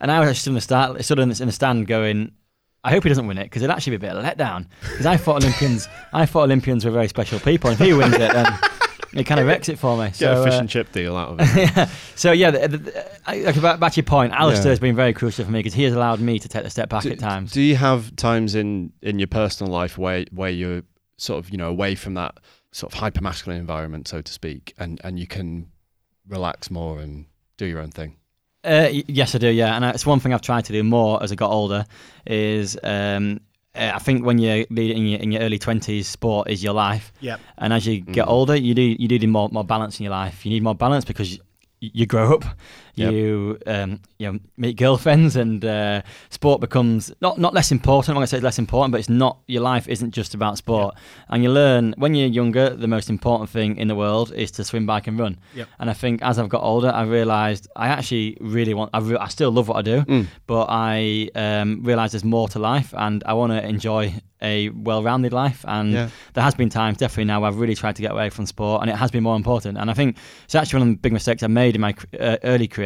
and 0.00 0.10
I 0.10 0.20
was 0.20 0.30
just 0.30 0.46
in 0.46 0.54
the 0.54 0.60
start, 0.62 1.04
stood 1.04 1.18
in 1.18 1.28
the 1.28 1.52
stand 1.52 1.86
going. 1.86 2.32
I 2.82 2.90
hope 2.90 3.02
he 3.02 3.08
doesn't 3.08 3.26
win 3.26 3.38
it 3.38 3.44
because 3.44 3.62
it'd 3.62 3.74
actually 3.74 3.96
be 3.98 4.06
a 4.06 4.08
bit 4.10 4.16
of 4.16 4.24
a 4.24 4.28
letdown. 4.28 4.66
Because 4.80 5.06
I 5.06 5.16
thought 5.16 5.42
Olympians, 5.42 5.86
I 6.12 6.24
thought 6.26 6.44
Olympians 6.44 6.84
were 6.84 6.90
very 6.90 7.08
special 7.08 7.38
people. 7.40 7.70
And 7.70 7.80
if 7.80 7.86
he 7.86 7.92
wins 7.92 8.14
it, 8.14 8.32
then 8.32 8.46
it 9.12 9.24
kind 9.24 9.38
of 9.40 9.46
wrecks 9.46 9.68
it 9.68 9.78
for 9.78 9.96
me. 9.98 10.04
Get 10.06 10.14
So, 10.16 10.40
a 10.40 10.44
fish 10.44 10.54
uh, 10.54 10.58
and 10.58 10.68
chip 10.68 10.90
deal 10.92 11.14
out 11.16 11.30
of 11.30 11.40
it. 11.56 11.76
yeah. 11.76 11.90
So 12.16 12.32
yeah, 12.32 12.50
the, 12.52 12.68
the, 12.68 13.06
I- 13.28 13.40
like, 13.40 13.60
back, 13.60 13.80
back 13.80 13.92
to 13.92 13.96
your 13.96 14.04
point, 14.06 14.32
Alistair 14.32 14.64
Yeah. 14.66 14.70
has 14.70 14.80
been 14.80 14.96
very 14.96 15.12
crucial 15.12 15.44
for 15.44 15.50
me 15.50 15.58
because 15.58 15.74
he 15.74 15.82
has 15.84 15.94
allowed 15.94 16.20
me 16.20 16.38
to 16.38 16.48
take 16.48 16.64
a 16.64 16.70
step 16.70 16.88
back 16.88 17.02
do, 17.02 17.10
at 17.10 17.18
times. 17.18 17.52
do 17.52 17.60
you 17.60 17.76
have 17.76 18.16
times 18.16 18.54
in 18.54 18.92
in 19.02 19.18
your 19.18 19.28
personal 19.28 19.70
life 19.72 19.98
where 19.98 20.24
where 20.30 20.50
you're 20.50 20.82
sort 21.18 21.44
of 21.44 21.50
you 21.50 21.58
know 21.58 21.68
away 21.68 21.94
from 21.94 22.14
that 22.14 22.38
sort 22.72 22.92
of 22.94 22.98
hyper 22.98 23.20
masculine 23.20 23.58
environment, 23.60 24.08
so 24.08 24.22
to 24.22 24.32
speak, 24.32 24.72
and 24.78 25.00
and 25.04 25.18
you 25.18 25.26
can 25.26 25.66
relax 26.28 26.70
more 26.70 27.00
and 27.00 27.26
do 27.58 27.66
your 27.66 27.80
own 27.80 27.90
thing? 27.90 28.16
Uh, 28.64 28.88
yes, 29.08 29.34
I 29.34 29.38
do. 29.38 29.48
Yeah, 29.48 29.74
and 29.74 29.84
it's 29.84 30.04
one 30.04 30.20
thing 30.20 30.34
I've 30.34 30.42
tried 30.42 30.64
to 30.66 30.72
do 30.72 30.82
more 30.82 31.22
as 31.22 31.32
I 31.32 31.34
got 31.34 31.50
older. 31.50 31.86
Is 32.26 32.76
um, 32.82 33.40
uh, 33.74 33.92
I 33.94 33.98
think 33.98 34.24
when 34.24 34.38
you're 34.38 34.66
in 34.70 35.06
your, 35.06 35.20
in 35.20 35.32
your 35.32 35.40
early 35.42 35.58
twenties, 35.58 36.06
sport 36.08 36.50
is 36.50 36.62
your 36.62 36.74
life, 36.74 37.12
Yep. 37.20 37.40
and 37.58 37.72
as 37.72 37.86
you 37.86 38.00
get 38.00 38.26
Mm. 38.26 38.30
older, 38.30 38.56
you 38.56 38.74
do 38.74 38.82
you 38.82 39.08
do 39.08 39.18
need 39.18 39.28
more 39.30 39.48
more 39.50 39.64
balance 39.64 39.98
in 39.98 40.04
your 40.04 40.10
life. 40.12 40.44
You 40.44 40.50
need 40.52 40.62
more 40.62 40.74
balance 40.74 41.04
because. 41.04 41.32
You, 41.82 41.90
you 41.94 42.04
grow 42.04 42.34
up, 42.34 42.44
Yep. 42.94 43.12
you 43.12 43.58
um, 43.66 44.00
you 44.18 44.32
know, 44.32 44.38
meet 44.56 44.76
girlfriends, 44.76 45.36
and 45.36 45.64
uh, 45.64 46.02
sport 46.30 46.60
becomes 46.60 47.12
not 47.20 47.38
not 47.38 47.54
less 47.54 47.70
important. 47.72 48.10
I'm 48.10 48.14
going 48.16 48.24
to 48.24 48.28
say 48.28 48.36
it's 48.38 48.44
less 48.44 48.58
important, 48.58 48.92
but 48.92 48.98
it's 48.98 49.08
not 49.08 49.38
your 49.46 49.62
life 49.62 49.88
isn't 49.88 50.10
just 50.12 50.34
about 50.34 50.58
sport. 50.58 50.94
And 51.28 51.42
you 51.42 51.50
learn 51.50 51.94
when 51.98 52.14
you're 52.14 52.28
younger, 52.28 52.70
the 52.70 52.88
most 52.88 53.08
important 53.10 53.50
thing 53.50 53.76
in 53.76 53.88
the 53.88 53.94
world 53.94 54.32
is 54.32 54.50
to 54.52 54.64
swim, 54.64 54.86
bike, 54.86 55.06
and 55.06 55.18
run. 55.18 55.38
Yep. 55.54 55.68
And 55.78 55.90
I 55.90 55.92
think 55.94 56.22
as 56.22 56.38
I've 56.38 56.48
got 56.48 56.62
older, 56.62 56.90
I 56.90 57.02
realised 57.02 57.68
I 57.76 57.88
actually 57.88 58.36
really 58.40 58.74
want. 58.74 58.90
I, 58.92 58.98
re- 59.00 59.16
I 59.16 59.28
still 59.28 59.50
love 59.50 59.68
what 59.68 59.76
I 59.76 59.82
do, 59.82 60.02
Mm. 60.02 60.26
but 60.46 60.66
I 60.68 61.28
um, 61.34 61.82
realise 61.84 62.12
there's 62.12 62.24
more 62.24 62.48
to 62.48 62.58
life, 62.58 62.92
and 62.96 63.22
I 63.24 63.32
want 63.34 63.52
to 63.52 63.66
enjoy 63.66 64.14
a 64.42 64.70
well-rounded 64.70 65.34
life. 65.34 65.62
And 65.68 65.92
Yeah. 65.92 66.08
there 66.32 66.42
has 66.42 66.54
been 66.54 66.70
times, 66.70 66.96
definitely 66.96 67.26
now, 67.26 67.40
where 67.40 67.48
I've 67.50 67.58
really 67.60 67.74
tried 67.74 67.96
to 67.96 68.02
get 68.02 68.10
away 68.12 68.30
from 68.30 68.46
sport, 68.46 68.80
and 68.80 68.90
it 68.90 68.96
has 68.96 69.10
been 69.10 69.22
more 69.22 69.36
important. 69.36 69.76
And 69.76 69.90
I 69.90 69.94
think 69.94 70.16
it's 70.44 70.54
actually 70.54 70.80
one 70.80 70.88
of 70.88 70.94
the 70.94 70.98
big 71.00 71.12
mistakes 71.12 71.42
I 71.42 71.46
made 71.48 71.74
in 71.74 71.82
my 71.82 71.94
uh, 72.18 72.38
early 72.42 72.66
career 72.66 72.79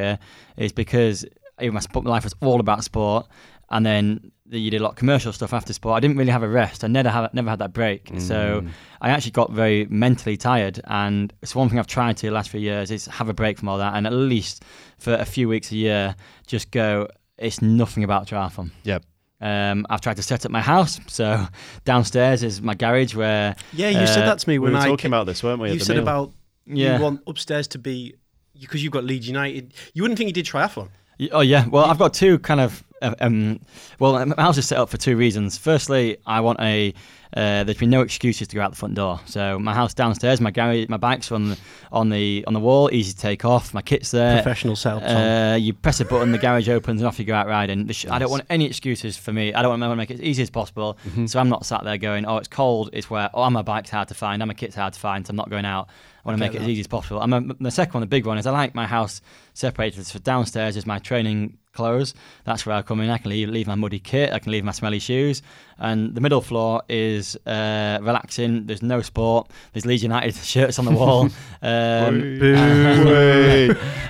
is 0.56 0.72
because 0.72 1.24
even 1.60 1.74
my, 1.74 1.80
life 2.02 2.24
was 2.24 2.34
all 2.40 2.60
about 2.60 2.84
sport, 2.84 3.26
and 3.70 3.84
then 3.86 4.30
you 4.50 4.70
did 4.70 4.80
a 4.80 4.84
lot 4.84 4.90
of 4.90 4.96
commercial 4.96 5.32
stuff 5.32 5.52
after 5.52 5.72
sport. 5.72 5.96
I 5.96 6.00
didn't 6.00 6.16
really 6.18 6.30
have 6.30 6.42
a 6.42 6.48
rest. 6.48 6.84
I 6.84 6.86
never 6.88 7.08
had 7.08 7.32
never 7.32 7.48
had 7.50 7.58
that 7.60 7.72
break. 7.72 8.10
So 8.18 8.60
Mm. 8.62 8.68
I 9.00 9.10
actually 9.10 9.30
got 9.32 9.50
very 9.52 9.86
mentally 9.90 10.36
tired, 10.36 10.80
and 10.84 11.32
it's 11.42 11.54
one 11.54 11.68
thing 11.68 11.78
I've 11.78 11.86
tried 11.86 12.16
to 12.18 12.26
the 12.26 12.32
last 12.32 12.50
few 12.50 12.60
years 12.60 12.90
is 12.90 13.06
have 13.06 13.28
a 13.28 13.34
break 13.34 13.58
from 13.58 13.68
all 13.68 13.78
that, 13.78 13.94
and 13.94 14.06
at 14.06 14.12
least 14.12 14.64
for 14.98 15.14
a 15.14 15.24
few 15.24 15.48
weeks 15.48 15.70
a 15.72 15.76
year, 15.76 16.14
just 16.46 16.70
go. 16.70 17.08
It's 17.38 17.60
nothing 17.62 18.04
about 18.04 18.26
triathlon. 18.28 18.70
Yep. 18.84 19.04
Um, 19.40 19.86
I've 19.90 20.00
tried 20.00 20.16
to 20.16 20.22
set 20.22 20.44
up 20.46 20.52
my 20.52 20.60
house. 20.60 21.00
So 21.08 21.46
downstairs 21.84 22.42
is 22.42 22.62
my 22.62 22.74
garage 22.74 23.14
where 23.14 23.56
Yeah, 23.72 23.88
you 23.90 24.06
said 24.06 24.22
Uh, 24.22 24.26
that 24.26 24.38
to 24.40 24.48
me 24.48 24.58
we 24.58 24.64
when 24.64 24.72
were 24.74 24.78
I. 24.78 24.86
talking 24.88 25.08
about 25.08 25.26
this, 25.26 25.42
weren't 25.42 25.60
we? 25.60 25.72
you 25.72 25.80
said 25.80 25.96
meal? 25.96 26.02
about 26.04 26.32
yeah. 26.66 26.96
you 26.96 27.02
want 27.02 27.20
upstairs 27.26 27.66
to 27.68 27.78
be 27.78 28.14
because 28.60 28.82
you've 28.82 28.92
got 28.92 29.04
Leeds 29.04 29.26
United. 29.28 29.72
You 29.92 30.02
wouldn't 30.02 30.18
think 30.18 30.28
you 30.28 30.34
did 30.34 30.46
triathlon. 30.46 30.88
Oh 31.32 31.40
yeah. 31.40 31.66
Well, 31.68 31.84
I've 31.84 31.98
got 31.98 32.12
two 32.14 32.38
kind 32.40 32.60
of. 32.60 32.82
uh, 33.00 33.14
Um, 33.20 33.60
well, 34.00 34.26
my 34.26 34.34
house 34.42 34.58
is 34.58 34.66
set 34.66 34.78
up 34.78 34.88
for 34.88 34.96
two 34.96 35.16
reasons. 35.16 35.56
Firstly, 35.58 36.16
I 36.26 36.40
want 36.40 36.58
a. 36.60 36.92
Uh, 37.36 37.64
there's 37.64 37.78
been 37.78 37.90
no 37.90 38.00
excuses 38.02 38.46
to 38.46 38.54
go 38.54 38.62
out 38.62 38.70
the 38.70 38.76
front 38.76 38.94
door. 38.94 39.18
So 39.26 39.58
my 39.58 39.74
house 39.74 39.92
downstairs, 39.92 40.40
my 40.40 40.52
garage, 40.52 40.88
my 40.88 40.96
bike's 40.96 41.32
on 41.32 41.50
the 41.50 41.58
on 41.90 42.08
the 42.08 42.44
on 42.46 42.54
the 42.54 42.60
wall, 42.60 42.88
easy 42.92 43.12
to 43.12 43.18
take 43.18 43.44
off. 43.44 43.74
My 43.74 43.82
kit's 43.82 44.10
there. 44.12 44.36
Professional 44.42 44.76
setup. 44.76 45.02
Uh, 45.04 45.56
you 45.56 45.72
press 45.72 45.98
a 46.00 46.04
button, 46.04 46.30
the 46.32 46.38
garage 46.38 46.68
opens, 46.68 47.00
and 47.00 47.06
off 47.08 47.18
you 47.18 47.24
go 47.24 47.34
out 47.34 47.46
riding. 47.48 47.88
Sh- 47.90 48.06
I 48.08 48.18
don't 48.20 48.30
want 48.30 48.44
any 48.50 48.66
excuses 48.66 49.16
for 49.16 49.32
me. 49.32 49.52
I 49.52 49.62
don't 49.62 49.70
want 49.80 49.82
to 49.92 49.96
make 49.96 50.10
it 50.10 50.14
as 50.14 50.22
easy 50.22 50.42
as 50.42 50.50
possible. 50.50 50.96
Mm-hmm. 51.08 51.26
So 51.26 51.38
I'm 51.40 51.48
not 51.48 51.64
sat 51.66 51.82
there 51.84 51.98
going, 51.98 52.24
"Oh, 52.26 52.36
it's 52.38 52.48
cold." 52.48 52.90
It's 52.92 53.08
where, 53.10 53.30
"Oh, 53.34 53.48
my 53.50 53.62
bike's 53.62 53.90
hard 53.90 54.08
to 54.08 54.14
find. 54.14 54.40
And 54.42 54.48
my 54.48 54.54
kit's 54.54 54.76
hard 54.76 54.92
to 54.94 55.00
find." 55.00 55.26
So 55.26 55.30
I'm 55.30 55.36
not 55.36 55.50
going 55.50 55.64
out. 55.64 55.88
I 56.24 56.28
want 56.28 56.38
to 56.38 56.40
make 56.40 56.54
it 56.54 56.62
as 56.62 56.68
easy 56.68 56.80
as 56.80 56.86
possible. 56.86 57.20
And 57.20 57.30
my, 57.30 57.54
the 57.60 57.70
second 57.70 57.94
one, 57.94 58.00
the 58.00 58.06
big 58.06 58.24
one, 58.24 58.38
is 58.38 58.46
I 58.46 58.50
like 58.50 58.74
my 58.74 58.86
house 58.86 59.20
separated. 59.52 60.06
So 60.06 60.18
downstairs 60.18 60.74
is 60.76 60.86
my 60.86 60.98
training 60.98 61.58
clothes. 61.74 62.14
That's 62.44 62.64
where 62.64 62.74
I 62.74 62.82
come 62.82 63.00
in. 63.00 63.10
I 63.10 63.18
can 63.18 63.30
leave, 63.30 63.50
leave 63.50 63.66
my 63.66 63.74
muddy 63.74 63.98
kit. 63.98 64.32
I 64.32 64.38
can 64.38 64.50
leave 64.50 64.64
my 64.64 64.72
smelly 64.72 65.00
shoes. 65.00 65.42
And 65.78 66.14
the 66.14 66.22
middle 66.22 66.40
floor 66.40 66.82
is 66.88 67.36
uh, 67.46 67.98
relaxing. 68.00 68.64
There's 68.64 68.82
no 68.82 69.02
sport. 69.02 69.50
There's 69.74 69.84
Leeds 69.84 70.02
United 70.02 70.34
shirts 70.42 70.78
on 70.78 70.86
the 70.86 70.92
wall. 70.92 71.24
um, 71.62 72.22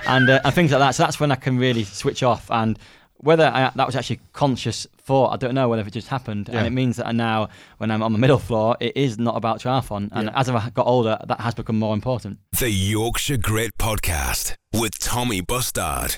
and 0.07 0.29
uh, 0.29 0.39
and 0.45 0.53
things 0.53 0.71
like 0.71 0.79
that. 0.79 0.95
So 0.95 1.03
that's 1.03 1.19
when 1.19 1.33
I 1.33 1.35
can 1.35 1.57
really 1.57 1.83
switch 1.83 2.23
off. 2.23 2.49
And 2.49 2.79
whether 3.17 3.45
I, 3.47 3.71
that 3.75 3.85
was 3.85 3.95
actually 3.95 4.19
conscious 4.33 4.85
thought, 4.97 5.29
I 5.33 5.37
don't 5.37 5.55
know. 5.55 5.69
Whether 5.69 5.83
it 5.87 5.91
just 5.93 6.07
happened, 6.09 6.49
Yeah. 6.51 6.59
and 6.59 6.67
it 6.67 6.71
means 6.71 6.97
that 6.97 7.07
I 7.07 7.11
now, 7.11 7.49
when 7.77 7.89
I'm 7.91 8.03
on 8.03 8.11
the 8.13 8.19
middle 8.19 8.39
floor, 8.39 8.75
it 8.79 8.95
is 8.97 9.17
not 9.17 9.35
about 9.37 9.59
triathlon. 9.61 10.09
And 10.11 10.27
Yeah. 10.27 10.39
as 10.39 10.49
I've 10.49 10.73
got 10.73 10.85
older, 10.87 11.17
that 11.27 11.39
has 11.41 11.53
become 11.55 11.79
more 11.79 11.93
important. 11.93 12.39
The 12.59 12.69
Yorkshire 12.69 13.37
Grit 13.37 13.71
Podcast 13.77 14.55
with 14.73 14.99
Tommy 14.99 15.41
Bustard. 15.41 16.17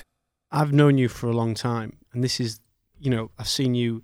I've 0.50 0.72
known 0.72 0.98
you 0.98 1.08
for 1.08 1.28
a 1.28 1.32
long 1.32 1.54
time, 1.54 1.98
and 2.12 2.24
this 2.24 2.40
is, 2.40 2.60
you 2.98 3.10
know, 3.10 3.30
I've 3.38 3.48
seen 3.48 3.74
you. 3.74 4.02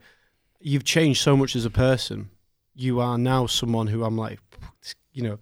You've 0.60 0.84
changed 0.84 1.20
so 1.20 1.36
much 1.36 1.56
as 1.56 1.64
a 1.64 1.70
person. 1.70 2.30
You 2.74 3.00
are 3.00 3.18
now 3.18 3.46
someone 3.46 3.88
who 3.88 4.04
I'm 4.04 4.16
like, 4.16 4.40
you 5.12 5.22
know, 5.22 5.38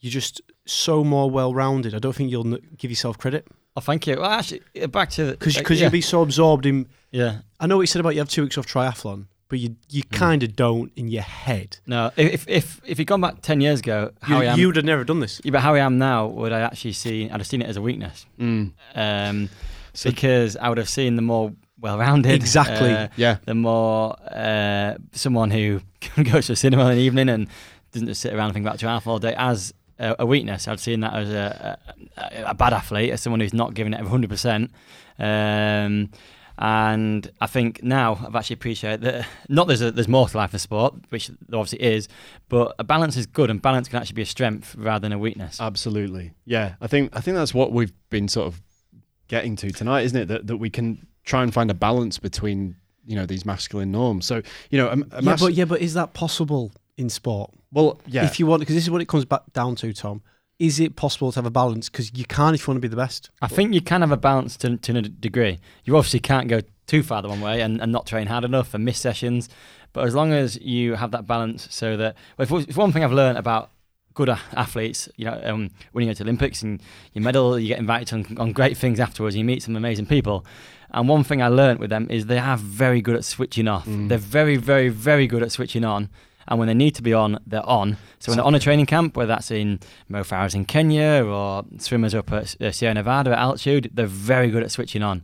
you're 0.00 0.10
just 0.12 0.40
so 0.66 1.02
more 1.04 1.30
well-rounded. 1.30 1.94
I 1.94 1.98
don't 1.98 2.14
think 2.14 2.30
you'll 2.30 2.58
give 2.76 2.90
yourself 2.90 3.18
credit 3.18 3.46
Oh, 3.80 3.82
thank 3.82 4.06
you. 4.06 4.16
Well, 4.20 4.30
actually, 4.30 4.60
uh, 4.82 4.86
back 4.88 5.10
to 5.10 5.30
because 5.32 5.56
uh, 5.56 5.60
because 5.60 5.78
yeah. 5.80 5.86
you'll 5.86 5.92
be 5.92 6.00
so 6.02 6.20
absorbed 6.22 6.66
in. 6.66 6.86
yeah. 7.10 7.38
I 7.58 7.66
know 7.66 7.76
what 7.76 7.82
you 7.82 7.86
said 7.86 8.00
about 8.00 8.10
you 8.14 8.20
have 8.20 8.28
two 8.28 8.42
weeks 8.42 8.58
off 8.58 8.66
triathlon, 8.66 9.26
but 9.48 9.58
you 9.58 9.76
you 9.88 10.02
Hmm. 10.10 10.14
kind 10.16 10.42
of 10.42 10.54
don't 10.56 10.92
in 10.96 11.08
your 11.08 11.22
head. 11.22 11.78
No, 11.86 12.10
if 12.16 12.46
if 12.48 12.80
if 12.84 12.98
you'd 12.98 13.08
gone 13.08 13.20
back 13.22 13.40
ten 13.42 13.60
years 13.60 13.80
ago, 13.80 14.10
how 14.22 14.36
You, 14.40 14.48
I 14.48 14.52
am, 14.52 14.58
you'd 14.58 14.76
have 14.76 14.84
never 14.84 15.04
done 15.04 15.20
this. 15.20 15.40
yeah, 15.44 15.52
but 15.52 15.60
how 15.60 15.74
I 15.74 15.78
am 15.80 15.98
now, 15.98 16.26
would 16.26 16.52
I 16.52 16.60
actually 16.60 16.92
see? 16.92 17.24
I'd 17.24 17.32
have 17.40 17.46
seen 17.46 17.62
it 17.62 17.68
as 17.68 17.76
a 17.76 17.82
weakness, 17.82 18.26
Mm. 18.38 18.72
um, 18.94 19.48
So- 19.94 20.10
because 20.10 20.56
I 20.56 20.68
would 20.68 20.78
have 20.78 20.88
seen 20.88 21.16
the 21.16 21.22
more 21.22 21.52
well-rounded, 21.80 22.32
Exactly. 22.32 22.92
uh, 22.92 23.08
Yeah. 23.16 23.38
the 23.46 23.54
more 23.54 24.14
uh, 24.30 24.94
someone 25.12 25.50
who 25.50 25.80
goes 26.30 26.46
to 26.46 26.52
the 26.52 26.56
cinema 26.56 26.90
in 26.90 26.96
the 26.98 27.02
evening 27.02 27.28
and 27.30 27.48
doesn't 27.92 28.06
just 28.06 28.20
sit 28.20 28.32
around 28.34 28.46
and 28.46 28.54
think 28.54 28.66
about 28.66 28.78
triathlon 28.78 29.06
all 29.08 29.18
day 29.18 29.34
as 29.36 29.72
a, 30.00 30.16
a 30.20 30.26
weakness. 30.26 30.66
I'd 30.66 30.80
seen 30.80 31.00
that 31.00 31.14
as 31.14 31.30
a, 31.30 31.78
a, 32.16 32.42
a 32.46 32.54
bad 32.54 32.72
athlete, 32.72 33.10
as 33.10 33.22
someone 33.22 33.40
who's 33.40 33.54
not 33.54 33.74
giving 33.74 33.92
it 33.92 34.00
100%. 34.00 34.70
Um, 35.18 36.10
and 36.58 37.30
I 37.40 37.46
think 37.46 37.82
now 37.82 38.18
I've 38.26 38.36
actually 38.36 38.54
appreciated 38.54 39.00
that 39.02 39.26
not 39.48 39.66
there's 39.66 39.80
a, 39.80 39.90
there's 39.90 40.08
more 40.08 40.28
to 40.28 40.36
life 40.36 40.52
in 40.52 40.58
sport, 40.58 40.94
which 41.08 41.28
there 41.28 41.58
obviously 41.58 41.82
is, 41.82 42.08
but 42.48 42.74
a 42.78 42.84
balance 42.84 43.16
is 43.16 43.26
good, 43.26 43.48
and 43.48 43.62
balance 43.62 43.88
can 43.88 43.98
actually 43.98 44.14
be 44.14 44.22
a 44.22 44.26
strength 44.26 44.74
rather 44.76 45.00
than 45.00 45.12
a 45.12 45.18
weakness. 45.18 45.58
Absolutely. 45.58 46.32
Yeah. 46.44 46.74
I 46.80 46.86
think 46.86 47.16
I 47.16 47.20
think 47.20 47.36
that's 47.36 47.54
what 47.54 47.72
we've 47.72 47.92
been 48.10 48.28
sort 48.28 48.46
of 48.46 48.60
getting 49.28 49.56
to 49.56 49.70
tonight, 49.70 50.02
isn't 50.02 50.18
it? 50.18 50.28
That 50.28 50.48
that 50.48 50.58
we 50.58 50.68
can 50.68 51.06
try 51.24 51.42
and 51.42 51.52
find 51.54 51.70
a 51.70 51.74
balance 51.74 52.18
between 52.18 52.76
you 53.06 53.16
know 53.16 53.24
these 53.24 53.46
masculine 53.46 53.90
norms. 53.90 54.26
So 54.26 54.42
you 54.68 54.76
know, 54.76 54.88
a, 54.88 55.18
a 55.18 55.22
Yeah, 55.22 55.36
but 55.40 55.54
yeah, 55.54 55.64
but 55.64 55.80
is 55.80 55.94
that 55.94 56.12
possible 56.12 56.72
in 57.00 57.08
sport? 57.08 57.50
well, 57.72 58.00
yeah, 58.06 58.24
If 58.24 58.38
you 58.38 58.46
want, 58.46 58.60
because 58.60 58.74
this 58.74 58.84
is 58.84 58.90
what 58.90 59.00
it 59.00 59.08
comes 59.08 59.24
back 59.24 59.42
down 59.52 59.74
to, 59.76 59.92
Tom. 59.92 60.22
Is 60.58 60.78
it 60.78 60.94
possible 60.94 61.32
to 61.32 61.38
have 61.38 61.46
a 61.46 61.50
balance? 61.50 61.88
Because 61.88 62.12
you 62.14 62.26
can 62.26 62.54
if 62.54 62.60
you 62.60 62.70
want 62.70 62.76
to 62.76 62.80
be 62.80 62.88
the 62.88 62.96
best. 62.96 63.30
I 63.40 63.46
think 63.46 63.72
you 63.72 63.80
can 63.80 64.02
have 64.02 64.12
a 64.12 64.16
balance 64.18 64.58
to, 64.58 64.76
to 64.76 64.98
a 64.98 65.02
degree. 65.02 65.58
You 65.84 65.96
obviously 65.96 66.20
can't 66.20 66.48
go 66.48 66.60
too 66.86 67.02
far 67.02 67.22
the 67.22 67.28
one 67.28 67.40
way 67.40 67.62
and, 67.62 67.80
and 67.80 67.90
not 67.90 68.06
train 68.06 68.26
hard 68.26 68.44
enough 68.44 68.74
and 68.74 68.84
miss 68.84 68.98
sessions. 68.98 69.48
But 69.94 70.04
as 70.04 70.14
long 70.14 70.32
as 70.32 70.60
you 70.60 70.96
have 70.96 71.12
that 71.12 71.26
balance, 71.26 71.66
so 71.70 71.96
that 71.96 72.14
well, 72.36 72.58
if, 72.60 72.68
if 72.68 72.76
one 72.76 72.92
thing 72.92 73.02
I've 73.02 73.12
learned 73.12 73.38
about 73.38 73.70
good 74.12 74.28
athletes, 74.28 75.08
you 75.16 75.24
know, 75.24 75.40
um, 75.44 75.70
when 75.92 76.04
you 76.04 76.10
go 76.10 76.14
to 76.14 76.24
Olympics 76.24 76.62
and 76.62 76.82
you 77.14 77.22
medal, 77.22 77.58
you 77.58 77.68
get 77.68 77.78
invited 77.78 78.12
on, 78.12 78.38
on 78.38 78.52
great 78.52 78.76
things 78.76 79.00
afterwards. 79.00 79.36
You 79.36 79.44
meet 79.44 79.62
some 79.62 79.76
amazing 79.76 80.06
people. 80.06 80.44
And 80.90 81.08
one 81.08 81.24
thing 81.24 81.40
I 81.40 81.48
learned 81.48 81.78
with 81.78 81.90
them 81.90 82.06
is 82.10 82.26
they 82.26 82.38
are 82.38 82.56
very 82.56 83.00
good 83.00 83.16
at 83.16 83.24
switching 83.24 83.68
off. 83.68 83.86
Mm. 83.86 84.08
They're 84.08 84.18
very, 84.18 84.56
very, 84.56 84.88
very 84.88 85.26
good 85.26 85.42
at 85.42 85.52
switching 85.52 85.84
on. 85.84 86.10
And 86.48 86.58
when 86.58 86.68
they 86.68 86.74
need 86.74 86.94
to 86.96 87.02
be 87.02 87.12
on, 87.12 87.38
they're 87.46 87.68
on. 87.68 87.96
So 88.18 88.30
when 88.32 88.36
they're 88.38 88.46
on 88.46 88.54
a 88.54 88.60
training 88.60 88.86
camp, 88.86 89.16
whether 89.16 89.28
that's 89.28 89.50
in 89.50 89.80
Mo 90.08 90.22
Farah's 90.22 90.54
in 90.54 90.64
Kenya 90.64 91.24
or 91.24 91.64
swimmers 91.78 92.14
up 92.14 92.32
at 92.32 92.60
uh, 92.60 92.72
Sierra 92.72 92.94
Nevada 92.94 93.30
at 93.32 93.38
altitude, 93.38 93.90
they're 93.94 94.06
very 94.06 94.50
good 94.50 94.62
at 94.62 94.70
switching 94.70 95.02
on. 95.02 95.22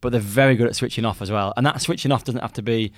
But 0.00 0.12
they're 0.12 0.20
very 0.20 0.54
good 0.54 0.68
at 0.68 0.76
switching 0.76 1.04
off 1.04 1.20
as 1.20 1.30
well. 1.30 1.52
And 1.56 1.66
that 1.66 1.80
switching 1.80 2.12
off 2.12 2.22
doesn't 2.24 2.40
have 2.40 2.52
to 2.54 2.62
be 2.62 2.92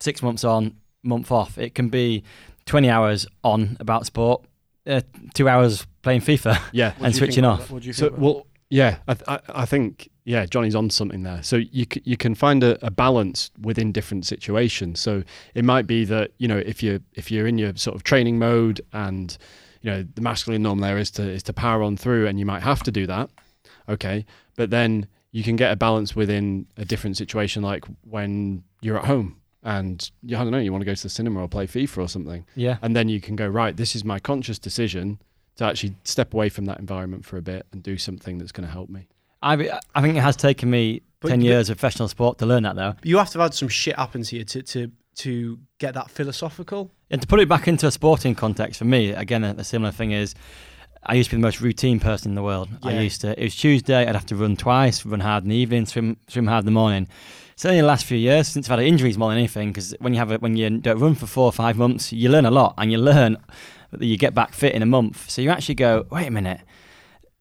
six 0.00 0.22
months 0.22 0.44
on, 0.44 0.76
month 1.02 1.32
off. 1.32 1.58
It 1.58 1.74
can 1.74 1.88
be 1.88 2.22
20 2.66 2.88
hours 2.88 3.26
on 3.42 3.76
about 3.80 4.06
sport, 4.06 4.44
uh, 4.86 5.00
two 5.34 5.48
hours 5.48 5.86
playing 6.02 6.20
FIFA. 6.20 6.60
yeah. 6.72 6.92
And 7.00 7.14
switching 7.14 7.42
think 7.42 7.46
off. 7.46 7.66
that? 7.66 7.70
What 7.72 7.82
do 7.82 7.88
you 7.88 7.92
So 7.92 8.14
well, 8.16 8.46
yeah, 8.70 8.98
I, 9.08 9.14
th- 9.14 9.28
I 9.28 9.40
I 9.48 9.66
think 9.66 10.10
yeah, 10.26 10.44
Jonny's 10.44 10.74
on 10.74 10.90
something 10.90 11.22
there. 11.22 11.42
So 11.42 11.56
you 11.56 11.86
c- 11.92 12.02
you 12.04 12.16
can 12.16 12.34
find 12.34 12.62
a, 12.64 12.84
a 12.84 12.90
balance 12.90 13.50
within 13.62 13.92
different 13.92 14.26
situations. 14.26 15.00
So 15.00 15.22
it 15.54 15.64
might 15.64 15.86
be 15.86 16.04
that 16.04 16.32
you 16.38 16.48
know 16.48 16.58
if 16.58 16.82
you 16.82 17.00
if 17.14 17.30
you're 17.30 17.46
in 17.46 17.56
your 17.58 17.74
sort 17.76 17.94
of 17.96 18.02
training 18.02 18.38
mode 18.38 18.80
and 18.92 19.36
you 19.82 19.90
know 19.90 20.04
the 20.16 20.20
masculine 20.20 20.62
norm 20.62 20.80
there 20.80 20.98
is 20.98 21.10
to 21.12 21.22
is 21.22 21.42
to 21.44 21.52
power 21.52 21.82
on 21.82 21.96
through, 21.96 22.26
and 22.26 22.38
you 22.38 22.44
might 22.44 22.62
have 22.62 22.82
to 22.82 22.90
do 22.90 23.06
that. 23.06 23.30
Okay, 23.88 24.26
but 24.56 24.70
then 24.70 25.06
you 25.30 25.42
can 25.44 25.54
get 25.56 25.70
a 25.72 25.76
balance 25.76 26.16
within 26.16 26.66
a 26.76 26.84
different 26.84 27.16
situation, 27.16 27.62
like 27.62 27.84
when 28.02 28.62
you're 28.80 28.98
at 28.98 29.04
home 29.04 29.36
and 29.62 30.10
you, 30.22 30.36
I 30.36 30.42
don't 30.42 30.50
know, 30.52 30.58
you 30.58 30.72
want 30.72 30.82
to 30.82 30.86
go 30.86 30.94
to 30.94 31.02
the 31.02 31.08
cinema 31.08 31.40
or 31.40 31.48
play 31.48 31.66
FIFA 31.66 31.98
or 32.04 32.08
something 32.08 32.46
Yeah. 32.54 32.76
and 32.82 32.94
then 32.96 33.08
you 33.08 33.20
can 33.20 33.36
go 33.36 33.46
right 33.48 33.76
this 33.76 33.94
is 33.96 34.04
my 34.04 34.18
conscious 34.20 34.58
decision 34.58 35.18
to 35.56 35.64
actually 35.64 35.94
step 36.04 36.32
away 36.34 36.48
from 36.48 36.64
that 36.66 36.78
environment 36.78 37.24
for 37.24 37.36
a 37.36 37.42
bit 37.42 37.66
and 37.72 37.82
do 37.82 37.98
something 37.98 38.38
that's 38.38 38.52
going 38.52 38.66
to 38.66 38.72
help 38.72 38.88
me 38.88 39.08
I, 39.42 39.78
I 39.94 40.00
think 40.02 40.16
it 40.16 40.20
has 40.22 40.36
taken 40.36 40.70
me 40.70 41.02
But- 41.20 41.28
10 41.28 41.38
but- 41.40 41.44
years 41.44 41.70
of 41.70 41.78
professional 41.78 42.08
sport 42.08 42.38
to 42.38 42.46
learn 42.46 42.62
that, 42.64 42.76
though. 42.76 42.94
You 43.02 43.18
have 43.18 43.30
to 43.30 43.38
have 43.38 43.50
had 43.50 43.54
some 43.54 43.68
shit 43.68 43.96
happen 43.96 44.22
to 44.22 44.36
you 44.36 44.44
to 44.44 44.62
to 44.62 44.90
to 45.16 45.58
get 45.78 45.94
that 45.94 46.10
philosophical. 46.10 46.90
And 47.10 47.22
to 47.22 47.26
put 47.26 47.40
it 47.40 47.48
back 47.48 47.66
into 47.68 47.86
a 47.86 47.90
sporting 47.90 48.34
context, 48.34 48.78
for 48.78 48.84
me, 48.84 49.10
again, 49.12 49.44
a, 49.44 49.54
a 49.56 49.64
similar 49.64 49.90
thing 49.90 50.10
is 50.12 50.34
I 51.04 51.14
used 51.14 51.30
to 51.30 51.36
be 51.36 51.40
the 51.40 51.46
most 51.46 51.60
routine 51.60 52.00
person 52.00 52.32
in 52.32 52.34
the 52.34 52.42
world. 52.42 52.68
I 52.82 52.98
used 53.00 53.22
to, 53.22 53.40
it 53.40 53.44
was 53.44 53.56
Tuesday, 53.56 54.06
I'd 54.06 54.14
have 54.14 54.26
to 54.26 54.36
run 54.36 54.56
twice, 54.56 55.06
run 55.06 55.20
hard 55.20 55.44
in 55.44 55.50
the 55.50 55.56
evening, 55.56 55.86
swim, 55.86 56.16
swim 56.28 56.46
hard 56.48 56.62
in 56.62 56.66
the 56.66 56.72
morning. 56.72 57.08
So 57.54 57.70
in 57.70 57.76
the 57.78 57.82
last 57.84 58.04
few 58.04 58.18
years, 58.18 58.48
since 58.48 58.68
I've 58.68 58.78
had 58.78 58.86
injuries 58.86 59.16
more 59.16 59.30
than 59.30 59.38
anything, 59.38 59.70
because 59.70 59.94
when 60.00 60.12
you 60.12 60.18
have 60.18 60.32
a, 60.32 60.38
when 60.38 60.56
you 60.56 60.68
don't 60.68 60.98
run 60.98 61.14
for 61.14 61.26
four 61.26 61.44
or 61.46 61.52
five 61.52 61.78
months, 61.78 62.12
you 62.12 62.28
learn 62.28 62.44
a 62.44 62.50
lot, 62.50 62.74
and 62.76 62.92
you 62.92 62.98
learn 62.98 63.38
that 63.92 64.04
you 64.04 64.18
get 64.18 64.34
back 64.34 64.52
fit 64.52 64.74
in 64.74 64.82
a 64.82 64.86
month. 64.86 65.30
So 65.30 65.40
you 65.40 65.48
actually 65.48 65.76
go, 65.76 66.06
wait 66.10 66.26
a 66.26 66.30
minute, 66.30 66.60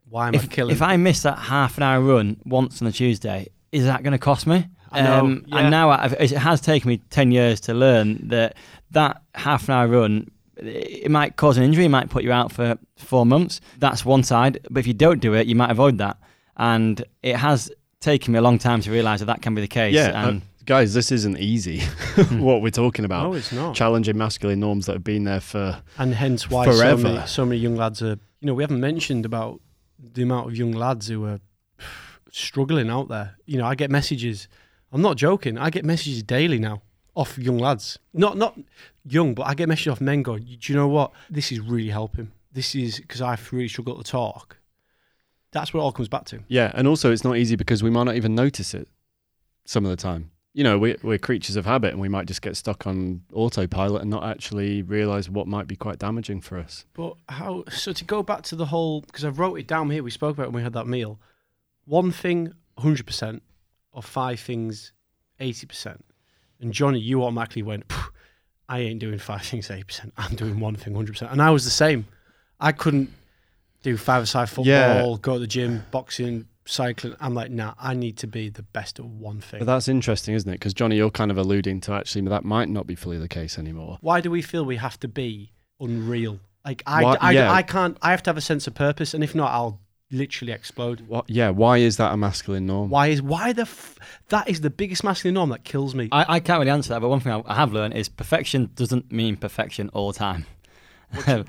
Why 0.10 0.28
am 0.30 0.36
I 0.36 0.38
if, 0.38 0.50
killing? 0.50 0.76
if 0.76 0.82
I 0.82 0.98
miss 0.98 1.24
that 1.24 1.38
half 1.38 1.78
an 1.78 1.84
hour 1.84 2.02
run 2.02 2.38
once 2.46 2.82
on 2.82 2.88
a 2.88 2.92
Tuesday, 2.92 3.48
is 3.72 3.86
that 3.86 4.04
going 4.04 4.14
to 4.14 4.18
cost 4.18 4.48
me? 4.48 4.68
I 4.92 5.02
know, 5.02 5.42
yeah. 5.46 5.58
And 5.58 5.72
now 5.72 5.90
I've, 5.90 6.14
it 6.14 6.32
has 6.32 6.62
taken 6.62 6.88
me 6.90 6.98
10 7.10 7.32
years 7.32 7.60
to 7.62 7.74
learn 7.74 8.30
that 8.30 8.56
that 8.92 9.22
half 9.34 9.68
an 9.68 9.76
hour 9.76 9.88
run, 9.88 10.32
it 10.58 11.12
might 11.12 11.36
cause 11.36 11.58
an 11.58 11.64
injury, 11.64 11.86
it 11.86 11.90
might 11.90 12.10
put 12.10 12.24
you 12.24 12.32
out 12.32 12.52
for 12.52 12.78
four 12.96 13.26
months. 13.26 13.60
That's 13.80 14.06
one 14.06 14.24
side. 14.24 14.66
But 14.70 14.80
if 14.80 14.88
you 14.88 14.94
don't 14.94 15.20
do 15.20 15.34
it, 15.34 15.48
you 15.48 15.56
might 15.56 15.72
avoid 15.72 15.98
that. 15.98 16.18
And 16.56 17.04
it 17.22 17.36
has 17.36 17.70
taken 18.00 18.32
me 18.32 18.40
a 18.40 18.42
long 18.42 18.58
time 18.58 18.80
to 18.82 18.92
realise 18.92 19.20
that 19.20 19.26
that 19.26 19.42
can 19.42 19.56
be 19.56 19.62
the 19.62 19.68
case. 19.68 19.94
yeah 19.94 20.28
uh, 20.28 20.40
guys 20.66 20.94
this 20.94 21.12
isn't 21.12 21.38
easy 21.38 21.80
what 22.32 22.62
we're 22.62 22.72
talking 22.72 23.06
about 23.06 23.24
no, 23.24 23.34
it's 23.34 23.52
not. 23.52 23.76
challenging 23.76 24.18
masculine 24.18 24.60
norms 24.60 24.88
that 24.88 24.94
have 24.94 25.04
been 25.04 25.24
there 25.24 25.40
for 25.40 25.80
and 26.00 26.14
hence 26.14 26.50
why 26.50 26.66
so 26.72 26.98
many, 26.98 27.28
so 27.28 27.46
many 27.46 27.60
young 27.60 27.76
lads 27.76 28.02
are. 28.02 28.18
You 28.40 28.48
know, 28.48 28.54
we 28.54 28.64
haven't 28.64 28.80
mentioned 28.80 29.26
about 29.26 29.60
the 30.14 30.24
amount 30.24 30.48
of 30.48 30.56
young 30.56 30.72
lads 30.72 31.08
who 31.08 31.26
are 31.26 31.40
struggling 32.32 32.90
out 32.90 33.08
there. 33.08 33.36
You 33.46 33.58
know, 33.58 33.66
I 33.66 33.76
get 33.76 33.90
messages. 33.90 34.48
I'm 34.92 35.02
not 35.02 35.18
joking. 35.18 35.58
I 35.58 35.70
get 35.70 35.86
messages 35.86 36.24
daily 36.24 36.60
now 36.60 36.82
off 37.16 37.38
young 37.38 37.58
lads. 37.58 37.98
Not 38.14 38.38
not 38.38 38.60
young, 39.06 39.34
but 39.34 39.44
I 39.44 39.54
get 39.54 39.68
messages 39.70 39.92
off 39.92 40.02
men 40.02 40.24
going, 40.24 40.44
"Do 40.44 40.74
you 40.74 40.76
know 40.76 40.88
what? 40.88 41.12
This 41.30 41.52
is 41.52 41.60
really 41.60 41.90
helping. 41.90 42.32
This 42.52 42.76
is 42.76 43.00
because 43.00 43.22
I 43.22 43.38
really 43.52 43.68
struggle 43.68 43.98
to 44.02 44.04
talk." 44.04 44.58
That's 45.52 45.74
what 45.74 45.80
it 45.80 45.84
all 45.84 45.94
comes 45.94 46.10
back 46.10 46.26
to. 46.26 46.44
yeah 46.50 46.70
and 46.74 46.86
also 46.86 47.14
it's 47.14 47.24
not 47.24 47.38
easy 47.38 47.56
because 47.56 47.82
we 47.82 47.90
might 47.90 48.04
not 48.04 48.16
even 48.18 48.36
notice 48.36 48.74
it 48.74 48.90
some 49.64 49.86
of 49.86 49.90
the 49.90 49.96
time 49.96 50.32
you 50.58 50.64
know 50.64 50.78
we're, 50.80 50.96
we're 51.04 51.18
creatures 51.20 51.58
of 51.58 51.66
habit 51.66 51.92
and 51.92 52.00
we 52.02 52.08
might 52.08 52.26
just 52.28 52.42
get 52.42 52.56
stuck 52.56 52.88
on 52.88 53.22
autopilot 53.34 54.02
and 54.02 54.10
not 54.10 54.24
actually 54.24 54.82
realize 54.82 55.30
what 55.30 55.48
might 55.48 55.68
be 55.68 55.76
quite 55.76 56.00
damaging 56.00 56.40
for 56.42 56.58
us 56.58 56.86
But 56.94 57.16
how? 57.30 57.66
So 57.70 57.92
to 57.92 58.06
go 58.06 58.24
back 58.24 58.42
to 58.44 58.56
the 58.56 58.66
whole, 58.68 59.02
because 59.02 59.26
I 59.26 59.30
wrote 59.30 59.56
it 59.60 59.68
down 59.68 59.90
here. 59.90 60.02
We 60.02 60.12
spoke 60.12 60.34
about 60.38 60.48
when 60.48 60.56
we 60.56 60.64
had 60.64 60.74
that 60.74 60.88
meal. 60.88 61.20
One 61.84 62.12
thing, 62.12 62.54
hundred 62.78 63.06
percent, 63.06 63.44
or 63.92 64.02
five 64.02 64.40
things, 64.40 64.94
eighty 65.40 65.68
percent. 65.68 66.04
And 66.62 66.72
Jonny, 66.74 67.00
you 67.00 67.22
automatically 67.22 67.62
went. 67.62 67.84
I 68.70 68.80
ain't 68.80 69.00
doing 69.00 69.20
five 69.20 69.44
things, 69.44 69.70
eighty 69.70 69.84
percent. 69.84 70.14
I'm 70.18 70.36
doing 70.36 70.60
one 70.60 70.76
thing, 70.78 70.96
hundred 70.96 71.12
percent. 71.12 71.32
And 71.34 71.42
I 71.42 71.52
was 71.52 71.66
the 71.66 71.70
same. 71.86 72.08
I 72.60 72.72
couldn't 72.72 73.12
do 73.84 73.98
five-a-side 73.98 74.48
football, 74.50 74.66
Yeah. 74.66 75.18
go 75.22 75.34
to 75.34 75.40
the 75.40 75.46
gym, 75.48 75.84
boxing, 75.92 76.48
cycling. 76.66 77.16
I'm 77.20 77.34
like, 77.34 77.52
nah. 77.52 77.74
I 77.80 77.94
need 77.94 78.18
to 78.18 78.28
be 78.28 78.50
the 78.50 78.64
best 78.64 79.00
at 79.00 79.06
one 79.06 79.40
thing. 79.42 79.60
but 79.60 79.66
that's 79.66 79.88
interesting 79.88 80.34
isn't 80.36 80.50
it 80.50 80.54
because 80.54 80.74
jonny 80.74 80.96
you're 80.98 81.12
kind 81.12 81.30
of 81.32 81.38
alluding 81.38 81.80
to 81.82 81.94
actually 81.94 82.22
that 82.28 82.44
might 82.44 82.70
not 82.70 82.88
be 82.88 82.96
fully 82.96 83.18
the 83.18 83.28
case 83.28 83.58
anymore 83.60 83.98
Why 84.02 84.20
do 84.22 84.32
we 84.32 84.42
feel 84.42 84.66
we 84.66 84.78
have 84.78 85.00
to 85.02 85.08
be 85.08 85.52
unreal? 85.80 86.40
Like 86.66 86.82
I, 86.88 87.04
Why- 87.04 87.18
I, 87.22 87.32
yeah. 87.32 87.52
I 87.52 87.62
can't. 87.62 87.98
I 88.02 88.10
have 88.12 88.24
to 88.24 88.30
have 88.32 88.38
a 88.38 88.42
sense 88.42 88.66
of 88.66 88.74
purpose, 88.74 89.14
and 89.14 89.24
if 89.24 89.36
not, 89.36 89.52
I'll 89.52 89.80
literally 90.12 90.52
explode. 90.54 91.02
what 91.08 91.28
yeah 91.30 91.50
why 91.50 91.78
is 91.78 91.98
that 91.98 92.14
a 92.14 92.18
masculine 92.18 92.66
norm 92.68 92.90
Why 92.90 93.08
is 93.08 93.22
why 93.22 93.54
the 93.54 93.64
f- 93.64 93.98
that 94.30 94.48
is 94.48 94.62
the 94.62 94.70
biggest 94.70 95.04
masculine 95.04 95.34
norm 95.36 95.50
that 95.50 95.64
kills 95.64 95.94
me. 95.94 96.10
I, 96.12 96.36
I 96.36 96.40
can't 96.40 96.60
really 96.60 96.72
answer 96.72 96.90
that, 96.90 97.02
but 97.02 97.10
one 97.10 97.20
thing 97.20 97.34
I, 97.34 97.42
I 97.46 97.56
have 97.56 97.74
learned 97.74 97.94
is 97.96 98.08
perfection 98.10 98.70
doesn't 98.76 99.12
mean 99.12 99.36
perfection 99.36 99.90
all 99.94 100.12
the 100.12 100.18
time. 100.18 100.46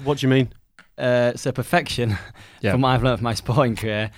what 0.04 0.18
do 0.18 0.26
you 0.26 0.30
mean? 0.30 0.52
uh, 0.98 1.34
so 1.36 1.52
perfection, 1.52 2.16
Yeah. 2.60 2.72
from 2.72 2.82
what 2.82 2.90
I've 2.90 3.02
learned 3.02 3.18
from 3.18 3.24
my 3.24 3.34
sporting 3.44 3.76
career, 3.76 4.10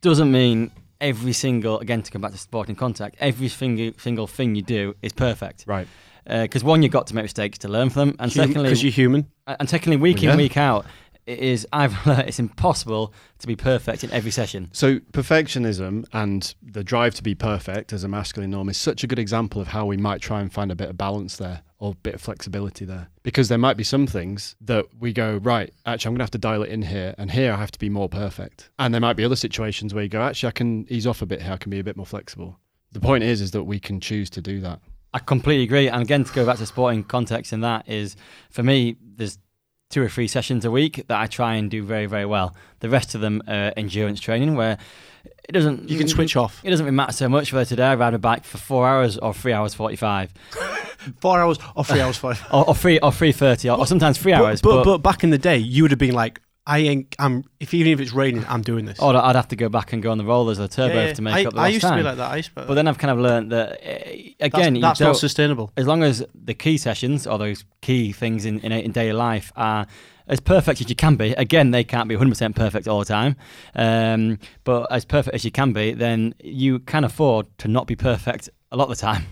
doesn't 0.00 0.30
mean 0.30 0.70
every 1.00 1.32
single 1.32 1.78
again 1.80 2.02
to 2.02 2.10
come 2.10 2.22
back 2.22 2.32
to 2.32 2.38
sporting 2.38 2.74
contact, 2.76 3.16
every 3.20 3.48
single 3.48 3.92
single 3.98 4.26
thing 4.26 4.54
you 4.54 4.62
do 4.62 4.94
is 5.02 5.12
perfect. 5.12 5.64
Right. 5.66 5.86
Uh, 6.26 6.42
because 6.42 6.62
one, 6.62 6.82
you've 6.82 6.92
got 6.92 7.06
to 7.06 7.14
make 7.14 7.24
mistakes 7.24 7.58
to 7.58 7.68
learn 7.68 7.88
from 7.88 8.08
them, 8.10 8.16
and 8.18 8.30
secondly, 8.32 8.64
because 8.64 8.82
you're 8.82 8.92
human. 8.92 9.26
and 9.46 9.68
secondly, 9.68 9.96
week 9.96 10.22
Yeah. 10.22 10.32
in 10.32 10.36
week 10.36 10.56
out, 10.58 10.84
it 11.26 11.38
is 11.38 11.66
I've 11.72 11.94
learned 12.06 12.28
it's 12.28 12.38
impossible 12.38 13.14
to 13.38 13.46
be 13.46 13.56
perfect 13.56 14.04
in 14.04 14.10
every 14.10 14.30
session. 14.30 14.68
So 14.72 14.98
perfectionism 14.98 16.04
and 16.12 16.54
the 16.62 16.84
drive 16.84 17.14
to 17.16 17.22
be 17.22 17.34
perfect 17.34 17.92
as 17.92 18.04
a 18.04 18.08
masculine 18.08 18.50
norm 18.50 18.68
is 18.68 18.76
such 18.76 19.04
a 19.04 19.06
good 19.06 19.18
example 19.18 19.60
of 19.60 19.68
how 19.68 19.86
we 19.86 19.96
might 19.96 20.20
try 20.20 20.40
and 20.40 20.52
find 20.52 20.70
a 20.70 20.74
bit 20.76 20.88
of 20.90 20.98
balance 20.98 21.36
there 21.36 21.62
or 21.78 21.94
bit 21.94 22.14
of 22.14 22.20
flexibility 22.20 22.84
there. 22.84 23.08
Because 23.22 23.48
there 23.48 23.58
might 23.58 23.76
be 23.76 23.84
some 23.84 24.06
things 24.06 24.56
that 24.60 24.86
we 24.98 25.12
go, 25.12 25.36
right, 25.38 25.72
actually 25.86 26.08
I'm 26.08 26.14
gonna 26.14 26.24
have 26.24 26.30
to 26.32 26.38
dial 26.38 26.62
it 26.62 26.70
in 26.70 26.82
here 26.82 27.14
and 27.18 27.30
here 27.30 27.52
I 27.52 27.56
have 27.56 27.70
to 27.72 27.78
be 27.78 27.88
more 27.88 28.08
perfect. 28.08 28.70
And 28.78 28.92
there 28.92 29.00
might 29.00 29.16
be 29.16 29.24
other 29.24 29.36
situations 29.36 29.94
where 29.94 30.02
you 30.02 30.08
go, 30.08 30.20
actually 30.22 30.48
I 30.48 30.52
can 30.52 30.86
ease 30.88 31.06
off 31.06 31.22
a 31.22 31.26
bit 31.26 31.42
here, 31.42 31.52
I 31.52 31.56
can 31.56 31.70
be 31.70 31.78
a 31.78 31.84
bit 31.84 31.96
more 31.96 32.06
flexible. 32.06 32.58
The 32.92 33.00
point 33.00 33.24
is 33.24 33.40
is 33.40 33.50
that 33.52 33.64
we 33.64 33.78
can 33.78 34.00
choose 34.00 34.30
to 34.30 34.40
do 34.40 34.60
that. 34.60 34.80
I 35.14 35.18
completely 35.20 35.64
agree. 35.64 35.88
And 35.88 36.02
again, 36.02 36.24
to 36.24 36.32
go 36.32 36.44
back 36.44 36.58
to 36.58 36.66
sporting 36.66 37.02
context 37.02 37.52
in 37.52 37.60
that 37.62 37.88
is, 37.88 38.16
for 38.50 38.62
me, 38.62 38.96
there's 39.00 39.38
two 39.90 40.02
or 40.02 40.08
three 40.08 40.28
sessions 40.28 40.64
a 40.64 40.70
week 40.70 41.04
that 41.08 41.18
I 41.18 41.26
try 41.26 41.54
and 41.54 41.70
do 41.70 41.82
very, 41.82 42.06
very 42.06 42.26
well. 42.26 42.54
The 42.80 42.88
rest 42.90 43.14
of 43.14 43.20
them 43.20 43.42
are 43.48 43.72
endurance 43.76 44.20
training 44.20 44.54
where 44.54 44.78
it 45.48 45.52
doesn't. 45.52 45.88
You 45.88 45.96
can 45.98 46.08
switch 46.08 46.36
off. 46.36 46.60
It 46.62 46.70
doesn't 46.70 46.84
really 46.84 46.94
matter 46.94 47.12
so 47.12 47.28
much 47.28 47.52
whether 47.52 47.64
today 47.64 47.86
I 47.86 47.94
ride 47.94 48.12
a 48.14 48.18
bike 48.18 48.44
for 48.44 48.58
four 48.58 48.86
hours 48.86 49.16
or 49.16 49.32
three 49.32 49.52
hours 49.52 49.74
forty-five, 49.74 50.32
Four 51.20 51.40
hours 51.40 51.58
or 51.74 51.84
three 51.84 52.00
hours 52.00 52.18
five. 52.18 52.44
or, 52.52 52.68
or 52.68 52.74
three 52.74 52.98
or 53.00 53.12
three 53.12 53.32
thirty, 53.32 53.70
or, 53.70 53.78
or 53.78 53.86
sometimes 53.86 54.18
three 54.18 54.32
But, 54.32 54.40
hours. 54.42 54.60
but, 54.60 54.84
but 54.84 54.98
back 54.98 55.24
in 55.24 55.30
the 55.30 55.38
day, 55.38 55.56
you 55.56 55.82
would 55.84 55.90
have 55.90 55.98
been 55.98 56.14
like, 56.14 56.40
I 56.68 56.78
ain't. 56.80 57.16
I'm. 57.18 57.44
If 57.60 57.72
even 57.72 57.92
if 57.94 57.98
it's 58.00 58.12
raining, 58.12 58.44
I'm 58.46 58.60
doing 58.60 58.84
this. 58.84 59.00
or 59.00 59.16
I'd 59.16 59.34
have 59.34 59.48
to 59.48 59.56
go 59.56 59.70
back 59.70 59.94
and 59.94 60.02
go 60.02 60.10
on 60.10 60.18
the 60.18 60.24
rollers 60.24 60.58
or 60.60 60.62
the 60.62 60.68
turbo 60.68 60.94
Yeah, 60.94 61.06
yeah. 61.06 61.12
to 61.14 61.22
make 61.22 61.34
I, 61.34 61.44
up 61.46 61.54
the 61.54 61.58
I 61.58 61.62
lost 61.62 61.72
used 61.72 61.82
time. 61.82 61.92
to 61.92 61.96
be 61.96 62.02
like 62.04 62.16
that. 62.18 62.30
I 62.30 62.36
used 62.36 62.54
to. 62.54 62.64
But 62.66 62.74
then 62.74 62.86
I've 62.86 62.98
kind 62.98 63.10
of 63.10 63.18
learned 63.18 63.50
that 63.52 63.72
uh, 63.72 64.34
again, 64.40 64.74
that's, 64.74 64.98
that's 64.98 65.00
not 65.00 65.16
sustainable. 65.16 65.72
as 65.78 65.86
long 65.86 66.02
as 66.02 66.24
the 66.34 66.52
key 66.54 66.76
sessions 66.76 67.26
or 67.26 67.38
those 67.38 67.64
key 67.80 68.12
things 68.12 68.44
in, 68.44 68.60
in, 68.60 68.70
in 68.70 68.92
daily 68.92 69.14
life 69.14 69.50
are 69.56 69.86
as 70.28 70.40
perfect 70.40 70.82
as 70.82 70.90
you 70.90 70.94
can 70.94 71.16
be, 71.16 71.32
again, 71.32 71.70
they 71.70 71.82
can't 71.82 72.06
be 72.06 72.14
100% 72.14 72.54
perfect 72.54 72.86
all 72.86 72.98
the 72.98 73.06
time, 73.06 73.34
um, 73.74 74.38
but 74.64 74.86
as 74.92 75.06
perfect 75.06 75.34
as 75.34 75.42
you 75.42 75.50
can 75.50 75.72
be, 75.72 75.92
then 75.94 76.34
you 76.44 76.80
can 76.80 77.02
afford 77.02 77.46
to 77.56 77.66
not 77.68 77.86
be 77.86 77.96
perfect 77.96 78.50
a 78.70 78.76
lot 78.76 78.84
of 78.84 78.90
the 78.90 78.96
time. 79.00 79.24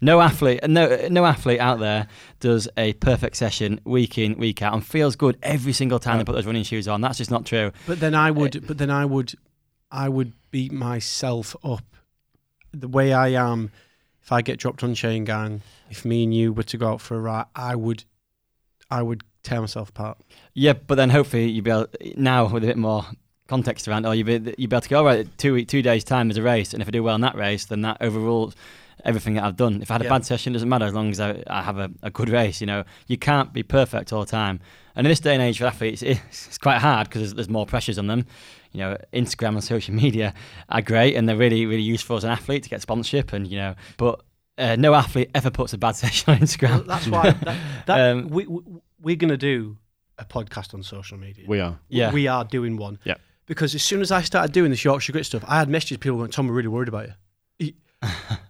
No 0.00 0.20
athlete, 0.20 0.60
no 0.68 1.08
no 1.10 1.24
athlete 1.24 1.60
out 1.60 1.78
there 1.80 2.08
does 2.40 2.68
a 2.76 2.92
perfect 2.94 3.36
session 3.36 3.80
week 3.84 4.18
in 4.18 4.38
week 4.38 4.62
out 4.62 4.74
and 4.74 4.84
feels 4.84 5.16
good 5.16 5.38
every 5.42 5.72
single 5.72 5.98
time 5.98 6.18
they 6.18 6.24
put 6.24 6.34
those 6.34 6.46
running 6.46 6.64
shoes 6.64 6.88
on. 6.88 7.00
That's 7.00 7.18
just 7.18 7.30
not 7.30 7.46
true. 7.46 7.72
But 7.86 8.00
then 8.00 8.14
I 8.14 8.30
would. 8.30 8.56
Eh, 8.56 8.60
but 8.66 8.78
then 8.78 8.90
I 8.90 9.04
would. 9.04 9.34
I 9.90 10.08
would 10.08 10.32
beat 10.50 10.72
myself 10.72 11.54
up 11.62 11.84
the 12.72 12.88
way 12.88 13.12
I 13.12 13.28
am. 13.28 13.70
If 14.22 14.32
I 14.32 14.40
get 14.40 14.58
dropped 14.58 14.82
on 14.82 14.94
chain 14.94 15.24
gang, 15.24 15.60
if 15.90 16.04
me 16.04 16.24
and 16.24 16.34
you 16.34 16.52
were 16.52 16.62
to 16.62 16.78
go 16.78 16.88
out 16.88 17.00
for 17.00 17.16
a 17.16 17.20
ride, 17.20 17.46
I 17.54 17.76
would. 17.76 18.04
I 18.90 19.02
would 19.02 19.22
tear 19.42 19.60
myself 19.60 19.90
apart. 19.90 20.18
Yeah, 20.54 20.72
but 20.72 20.96
then 20.96 21.10
hopefully 21.10 21.48
you'll 21.48 21.64
be 21.64 21.70
able 21.70 21.88
now 22.16 22.46
with 22.48 22.64
a 22.64 22.66
bit 22.66 22.76
more 22.76 23.06
context 23.46 23.86
around, 23.86 24.06
or 24.06 24.14
you'll 24.14 24.26
be, 24.26 24.54
you'll 24.56 24.70
be 24.70 24.76
able 24.76 24.80
to 24.80 24.88
go, 24.88 24.98
all 24.98 25.04
right, 25.04 25.26
two 25.38 25.64
two 25.64 25.82
days 25.82 26.02
time 26.04 26.30
is 26.30 26.36
a 26.36 26.42
race, 26.42 26.72
and 26.72 26.82
if 26.82 26.88
I 26.88 26.90
do 26.90 27.02
well 27.02 27.14
in 27.14 27.20
that 27.20 27.36
race, 27.36 27.66
then 27.66 27.82
that 27.82 27.98
overrules 28.00 28.54
everything 29.04 29.34
that 29.34 29.44
I've 29.44 29.56
done. 29.56 29.82
If 29.82 29.90
I 29.90 29.94
had 29.94 30.00
a 30.00 30.04
Yeah. 30.04 30.10
bad 30.10 30.24
session, 30.24 30.52
it 30.52 30.54
doesn't 30.54 30.68
matter 30.68 30.86
as 30.86 30.94
long 30.94 31.10
as 31.10 31.20
I, 31.20 31.42
I 31.46 31.62
have 31.62 31.78
a, 31.78 31.90
a 32.02 32.10
good 32.10 32.28
race. 32.28 32.60
You 32.60 32.66
know, 32.66 32.84
you 33.06 33.16
can't 33.18 33.52
be 33.52 33.62
perfect 33.62 34.12
all 34.12 34.20
the 34.24 34.30
time. 34.30 34.60
And 34.96 35.06
in 35.06 35.10
this 35.10 35.20
day 35.20 35.34
and 35.34 35.42
age 35.42 35.58
for 35.58 35.66
athletes, 35.66 36.02
it's, 36.02 36.20
it's 36.46 36.58
quite 36.58 36.78
hard 36.78 37.08
because 37.08 37.20
there's, 37.20 37.34
there's 37.34 37.48
more 37.48 37.66
pressures 37.66 37.98
on 37.98 38.06
them. 38.06 38.26
You 38.72 38.80
know, 38.80 38.96
Instagram 39.12 39.50
and 39.50 39.62
social 39.64 39.94
media 39.94 40.34
are 40.68 40.82
great 40.82 41.14
and 41.16 41.28
they're 41.28 41.36
really, 41.36 41.66
really 41.66 41.82
useful 41.82 42.16
as 42.16 42.24
an 42.24 42.30
athlete 42.30 42.62
to 42.64 42.70
get 42.70 42.80
sponsorship 42.82 43.32
and 43.32 43.46
you 43.46 43.56
know, 43.58 43.74
but 43.98 44.20
uh, 44.56 44.76
no 44.76 44.94
athlete 44.94 45.30
ever 45.34 45.50
puts 45.50 45.72
a 45.72 45.78
bad 45.78 45.92
session 45.96 46.32
on 46.34 46.40
Instagram. 46.40 46.86
That's 46.86 47.06
why. 47.08 47.30
That, 47.32 47.58
that 47.86 48.00
Um, 48.10 48.28
we, 48.28 48.46
we 48.46 48.60
we're 49.00 49.16
gonna 49.16 49.36
do 49.36 49.76
a 50.18 50.24
podcast 50.24 50.72
on 50.74 50.82
social 50.82 51.18
media. 51.18 51.44
We 51.46 51.60
are. 51.60 51.78
Yeah. 51.88 52.12
we 52.12 52.26
are 52.28 52.44
doing 52.44 52.76
one. 52.76 52.98
Yeah. 53.04 53.14
Because 53.46 53.74
as 53.74 53.82
soon 53.82 54.00
as 54.00 54.10
I 54.10 54.22
started 54.22 54.52
doing 54.52 54.70
this 54.70 54.82
Yorkshire 54.84 55.12
Grit 55.12 55.26
stuff, 55.26 55.44
I 55.46 55.58
had 55.58 55.68
messages 55.68 55.98
people 55.98 56.16
going, 56.18 56.30
"Tom, 56.30 56.46
we're 56.46 56.54
really 56.54 56.68
worried 56.68 56.88
about 56.88 57.08
you. 57.08 57.14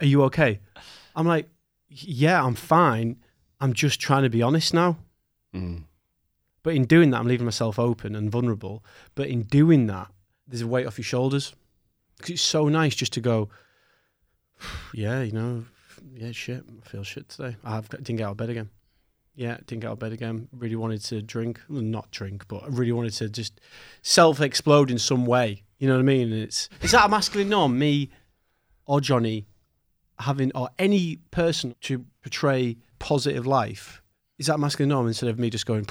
Are 0.00 0.06
you- 0.06 0.22
okay?" 0.24 0.60
I'm 1.16 1.26
like, 1.26 1.48
"Yeah, 1.88 2.44
I'm 2.44 2.54
fine. 2.54 3.16
I'm 3.60 3.72
just 3.72 4.00
trying 4.00 4.22
to 4.24 4.30
be 4.30 4.42
honest 4.42 4.74
now." 4.74 4.98
Mm. 5.54 5.84
But 6.62 6.74
in 6.74 6.86
doing 6.86 7.10
that, 7.10 7.18
I'm 7.18 7.26
leaving 7.26 7.44
myself 7.44 7.78
open 7.78 8.16
and 8.16 8.30
vulnerable. 8.30 8.84
But 9.14 9.28
in 9.28 9.42
doing 9.42 9.86
that, 9.88 10.10
there's 10.48 10.62
a 10.62 10.66
weight 10.66 10.86
off 10.86 10.98
your 10.98 11.04
shoulders. 11.04 11.54
Because 12.16 12.30
it's 12.30 12.42
so 12.42 12.68
nice 12.68 12.94
just 12.94 13.12
to 13.14 13.20
go, 13.20 13.48
yeah, 14.94 15.22
you 15.22 15.32
know, 15.32 15.64
yeah, 16.14 16.32
shit, 16.32 16.64
I 16.84 16.88
feel 16.88 17.02
shit 17.02 17.28
today. 17.28 17.56
I've 17.64 17.88
got, 17.88 18.02
didn't 18.02 18.18
get 18.18 18.24
out 18.26 18.32
of 18.32 18.36
bed 18.38 18.50
again. 18.50 18.70
Yeah, 19.36 19.56
didn't 19.66 19.80
get 19.82 19.88
out 19.88 19.94
of 19.94 19.98
bed 19.98 20.12
again. 20.12 20.48
Really 20.52 20.76
wanted 20.76 21.02
to 21.04 21.20
drink, 21.20 21.60
well, 21.68 21.82
not 21.82 22.10
drink, 22.10 22.46
but 22.46 22.62
I 22.62 22.68
really 22.68 22.92
wanted 22.92 23.14
to 23.14 23.28
just 23.28 23.60
self-explode 24.02 24.90
in 24.90 24.98
some 24.98 25.26
way. 25.26 25.64
You 25.78 25.88
know 25.88 25.94
what 25.94 26.00
I 26.00 26.04
mean? 26.04 26.32
And 26.32 26.42
it's 26.42 26.68
is 26.82 26.92
that 26.92 27.06
a 27.06 27.08
masculine 27.08 27.48
norm? 27.48 27.78
Me 27.78 28.10
or 28.86 29.00
Jonny 29.00 29.46
having 30.18 30.52
or 30.54 30.70
any 30.78 31.16
person 31.30 31.74
to 31.82 32.04
portray 32.22 32.76
positive 32.98 33.46
life 33.46 34.02
is 34.38 34.46
that 34.46 34.58
masculine 34.58 34.90
norm 34.90 35.06
instead 35.08 35.28
of 35.28 35.38
me 35.38 35.50
just 35.50 35.66
going 35.66 35.86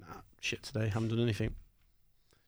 nah, 0.00 0.16
shit 0.40 0.62
today 0.62 0.88
haven't 0.88 1.08
done 1.08 1.20
anything 1.20 1.54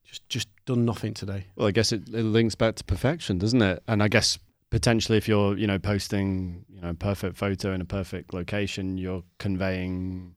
just 0.04 0.28
just 0.28 0.48
done 0.66 0.84
nothing 0.84 1.14
today 1.14 1.46
Well, 1.56 1.68
I 1.68 1.70
guess 1.70 1.92
it, 1.92 2.08
it 2.08 2.22
links 2.22 2.54
back 2.54 2.74
to 2.76 2.84
perfection, 2.84 3.38
doesn't 3.38 3.62
it? 3.62 3.82
And 3.88 4.02
I 4.02 4.08
guess 4.08 4.38
potentially, 4.70 5.16
if 5.16 5.28
you're, 5.28 5.56
you 5.56 5.66
know, 5.66 5.78
posting, 5.78 6.64
you 6.68 6.80
know, 6.80 6.90
a 6.90 6.94
perfect 6.94 7.36
photo 7.36 7.72
in 7.72 7.80
a 7.80 7.84
perfect 7.84 8.34
location, 8.34 8.98
you're 8.98 9.22
conveying 9.38 10.34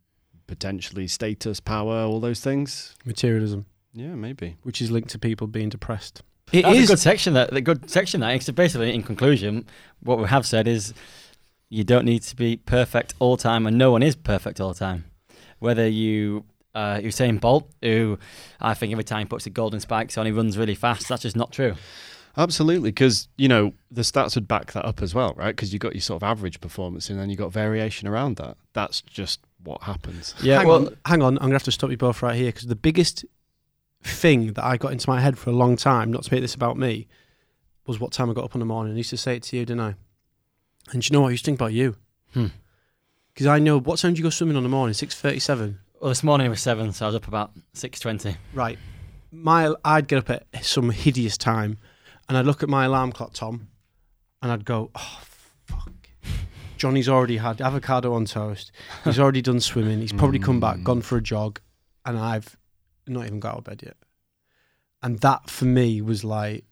potentially 0.47 1.07
status, 1.07 1.59
power, 1.59 2.03
all 2.03 2.19
those 2.19 2.39
things. 2.39 2.95
materialism 3.05 3.65
Yeah, 3.93 4.15
maybe. 4.15 4.57
which 4.63 4.81
is 4.81 4.91
linked 4.91 5.09
to 5.09 5.19
people 5.19 5.47
being 5.47 5.69
depressed 5.69 6.23
It 6.51 6.63
That's 6.63 6.77
is. 6.77 6.89
a 6.89 6.93
good 6.93 6.99
section. 6.99 7.33
That 7.33 7.51
the 7.51 7.61
good 7.61 7.89
section. 7.89 8.21
That 8.21 8.41
so 8.41 8.53
basically, 8.53 8.93
in 8.93 9.03
conclusion, 9.03 9.65
what 10.01 10.19
we 10.19 10.27
have 10.27 10.45
said 10.45 10.67
is, 10.67 10.93
you 11.69 11.83
don't 11.83 12.05
need 12.05 12.23
to 12.23 12.35
be 12.35 12.57
perfect 12.57 13.13
all 13.19 13.35
the 13.35 13.43
time, 13.43 13.67
and 13.67 13.77
no 13.77 13.91
one 13.91 14.03
is 14.03 14.15
perfect 14.15 14.59
all 14.59 14.73
the 14.73 14.79
time. 14.79 15.05
Whether 15.59 15.87
you 15.87 16.45
uh, 16.73 16.97
Usain 16.97 17.39
Bolt, 17.39 17.69
who 17.81 18.17
I 18.59 18.73
think 18.73 18.91
every 18.91 19.03
time 19.03 19.21
he 19.21 19.25
puts 19.25 19.43
the 19.43 19.49
golden 19.49 19.79
spikes 19.79 20.17
on, 20.17 20.25
he 20.25 20.31
runs 20.31 20.57
really 20.57 20.75
fast. 20.75 21.07
That's 21.09 21.23
just 21.23 21.35
not 21.35 21.51
true. 21.51 21.75
Absolutely, 22.37 22.91
because 22.91 23.27
you 23.37 23.47
know 23.47 23.73
the 23.91 24.01
stats 24.01 24.35
would 24.35 24.47
back 24.47 24.71
that 24.73 24.85
up 24.85 25.01
as 25.01 25.13
well, 25.13 25.33
right? 25.35 25.55
Because 25.55 25.73
you 25.73 25.79
got 25.79 25.93
your 25.93 26.01
sort 26.01 26.21
of 26.21 26.27
average 26.27 26.61
performance, 26.61 27.09
and 27.09 27.19
then 27.19 27.29
you 27.29 27.35
got 27.35 27.51
variation 27.51 28.07
around 28.07 28.37
that. 28.37 28.55
That's 28.73 29.01
just 29.01 29.41
what 29.63 29.83
happens. 29.83 30.35
Yeah, 30.41 30.59
hang 30.59 30.67
well, 30.67 30.87
on, 30.87 30.97
hang 31.05 31.21
on. 31.21 31.37
I'm 31.37 31.45
gonna 31.45 31.55
have 31.55 31.63
to 31.63 31.71
stop 31.71 31.91
you 31.91 31.97
both 31.97 32.21
right 32.21 32.35
here 32.35 32.47
because 32.47 32.67
the 32.67 32.75
biggest 32.75 33.25
thing 34.03 34.53
that 34.53 34.63
I 34.63 34.77
got 34.77 34.91
into 34.91 35.09
my 35.09 35.19
head 35.19 35.37
for 35.37 35.49
a 35.49 35.53
long 35.53 35.75
time, 35.75 36.11
not 36.11 36.23
to 36.23 36.33
make 36.33 36.41
this 36.41 36.55
about 36.55 36.77
me, 36.77 37.07
was 37.85 37.99
what 37.99 38.11
time 38.11 38.29
I 38.29 38.33
got 38.33 38.45
up 38.45 38.55
in 38.55 38.59
the 38.59 38.65
morning. 38.65 38.93
I 38.93 38.97
used 38.97 39.09
to 39.11 39.17
say 39.17 39.35
it 39.35 39.43
to 39.43 39.57
you, 39.57 39.65
didn't 39.65 39.81
I? 39.81 39.95
And 40.91 41.01
do 41.01 41.07
you 41.07 41.13
know 41.13 41.21
what? 41.21 41.27
I 41.29 41.31
used 41.31 41.45
to 41.45 41.49
think 41.51 41.59
about 41.59 41.73
you 41.73 41.95
Hmm. 42.33 42.47
because 43.33 43.47
I 43.47 43.59
know 43.59 43.79
what 43.79 43.99
time 43.99 44.13
do 44.13 44.17
you 44.19 44.23
go 44.23 44.29
swimming 44.29 44.55
on 44.57 44.63
the 44.63 44.69
morning? 44.69 44.93
Six 44.93 45.15
thirty-seven. 45.15 45.79
well, 45.99 46.09
this 46.09 46.23
morning 46.23 46.47
it 46.47 46.49
was 46.49 46.61
seven, 46.61 46.93
so 46.93 47.05
I 47.05 47.07
was 47.09 47.15
up 47.15 47.27
about 47.27 47.51
six 47.73 47.99
twenty. 47.99 48.37
Right. 48.53 48.77
My 49.31 49.73
I'd 49.83 50.07
get 50.07 50.19
up 50.19 50.29
at 50.29 50.65
some 50.65 50.89
hideous 50.91 51.37
time, 51.37 51.77
and 52.27 52.37
I'd 52.37 52.45
look 52.45 52.63
at 52.63 52.69
my 52.69 52.85
alarm 52.85 53.11
clock, 53.11 53.33
Tom, 53.33 53.67
and 54.41 54.51
I'd 54.51 54.65
go, 54.65 54.89
"Oh 54.95 55.21
fuck." 55.65 55.91
Jonny's 56.77 57.09
already 57.09 57.37
had 57.37 57.59
avocado 57.61 58.13
on 58.13 58.25
toast. 58.25 58.71
He's 59.03 59.19
already 59.19 59.41
done 59.41 59.59
swimming. 59.59 59.99
He's 59.99 60.13
probably 60.13 60.39
come 60.39 60.59
back, 60.59 60.77
Mm. 60.77 60.83
gone 60.85 61.01
for 61.01 61.17
a 61.17 61.21
jog, 61.21 61.59
and 62.05 62.17
I've 62.17 62.55
not 63.09 63.25
even 63.25 63.39
got 63.39 63.53
out 63.53 63.57
of 63.59 63.63
bed 63.65 63.81
yet. 63.85 63.97
And 65.01 65.19
that 65.19 65.49
for 65.49 65.65
me 65.65 66.01
was 66.01 66.23
like, 66.23 66.65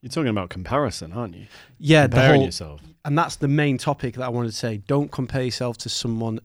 You're 0.00 0.10
talking 0.10 0.28
about 0.28 0.50
comparison, 0.50 1.12
aren't 1.12 1.34
you? 1.36 1.46
yeah, 1.78 2.06
the 2.06 2.16
Comparing 2.16 2.40
whole, 2.40 2.46
yourself. 2.46 2.80
and 3.04 3.18
that's 3.18 3.36
the 3.36 3.48
main 3.48 3.78
topic 3.78 4.14
that 4.14 4.24
I 4.24 4.28
wanted 4.28 4.50
to 4.50 4.56
say. 4.56 4.76
Don't 4.78 5.10
compare 5.10 5.42
yourself 5.42 5.78
to 5.78 5.88
someone. 5.88 6.40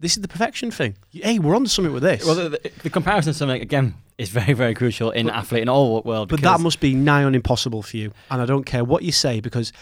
This 0.00 0.16
is 0.16 0.22
the 0.22 0.28
perfection 0.28 0.70
thing. 0.70 0.96
Hey, 1.10 1.38
we're 1.38 1.54
on 1.54 1.64
to 1.64 1.70
something 1.70 1.92
with 1.92 2.02
this. 2.02 2.24
Well, 2.24 2.34
the, 2.34 2.48
the, 2.50 2.70
the 2.82 2.90
comparison 2.90 3.32
to 3.32 3.38
something 3.38 3.60
again 3.62 3.94
is 4.18 4.28
very, 4.28 4.52
very 4.52 4.74
crucial 4.74 5.10
in 5.10 5.26
But- 5.26 5.34
athlete 5.36 5.62
in 5.62 5.68
all 5.68 6.02
world. 6.02 6.28
But 6.30 6.40
that 6.42 6.60
must 6.60 6.80
be 6.80 6.94
nigh 6.94 7.24
on 7.24 7.34
impossible 7.34 7.82
for 7.82 7.96
you. 7.96 8.12
And 8.30 8.40
I 8.42 8.46
don't 8.46 8.64
care 8.64 8.84
what 8.84 9.02
you 9.02 9.12
say 9.12 9.40
because 9.40 9.72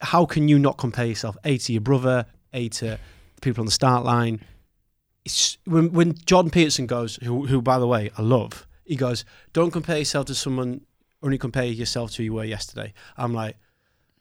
how 0.00 0.24
can 0.24 0.46
you 0.48 0.58
not 0.58 0.78
compare 0.78 1.06
yourself 1.06 1.36
A 1.44 1.58
to 1.58 1.72
your 1.72 1.80
brother, 1.82 2.26
A 2.52 2.68
to 2.70 2.84
the 3.34 3.40
people 3.40 3.60
on 3.62 3.66
the 3.66 3.72
start 3.72 4.04
line? 4.04 4.40
It's, 5.28 5.58
when 5.66 5.92
when 5.92 6.14
Jordan 6.24 6.50
Peterson 6.50 6.86
goes, 6.86 7.16
who 7.22 7.46
who 7.46 7.60
by 7.60 7.78
the 7.78 7.86
way 7.86 8.10
I 8.16 8.22
love, 8.22 8.66
he 8.86 8.96
goes, 8.96 9.26
don't 9.52 9.70
compare 9.70 9.98
yourself 9.98 10.26
to 10.26 10.34
someone. 10.34 10.80
Only 11.22 11.36
compare 11.36 11.64
yourself 11.64 12.12
to 12.12 12.16
who 12.18 12.22
you 12.24 12.32
were 12.32 12.44
yesterday. 12.44 12.94
I'm 13.16 13.34
like, 13.34 13.56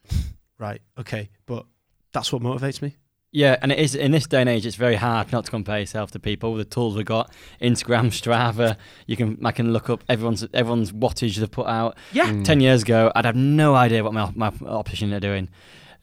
right, 0.57 0.81
okay, 0.99 1.29
but 1.45 1.65
that's 2.11 2.33
what 2.33 2.41
motivates 2.41 2.81
me. 2.81 2.97
Yeah, 3.31 3.55
and 3.61 3.71
it 3.71 3.79
is 3.79 3.95
in 3.95 4.11
this 4.11 4.27
day 4.27 4.41
and 4.41 4.49
age. 4.49 4.65
It's 4.65 4.75
very 4.75 4.95
hard 4.95 5.31
not 5.31 5.45
to 5.45 5.51
compare 5.51 5.79
yourself 5.79 6.11
to 6.11 6.19
people. 6.19 6.51
With 6.51 6.67
the 6.67 6.73
tools 6.75 6.97
we've 6.97 7.05
got, 7.05 7.31
Instagram, 7.61 8.07
Strava, 8.07 8.75
you 9.05 9.15
can 9.15 9.37
I 9.45 9.51
can 9.53 9.71
look 9.71 9.89
up 9.89 10.03
everyone's 10.09 10.45
everyone's 10.53 10.91
wattage 10.91 11.37
they've 11.37 11.49
put 11.49 11.67
out. 11.67 11.97
Yeah. 12.11 12.27
Mm. 12.27 12.43
Ten 12.43 12.59
years 12.59 12.81
ago, 12.81 13.11
I'd 13.15 13.25
have 13.25 13.35
no 13.35 13.75
idea 13.75 14.03
what 14.03 14.13
my 14.13 14.29
my 14.35 14.51
opposition 14.65 15.13
are 15.13 15.21
doing. 15.21 15.47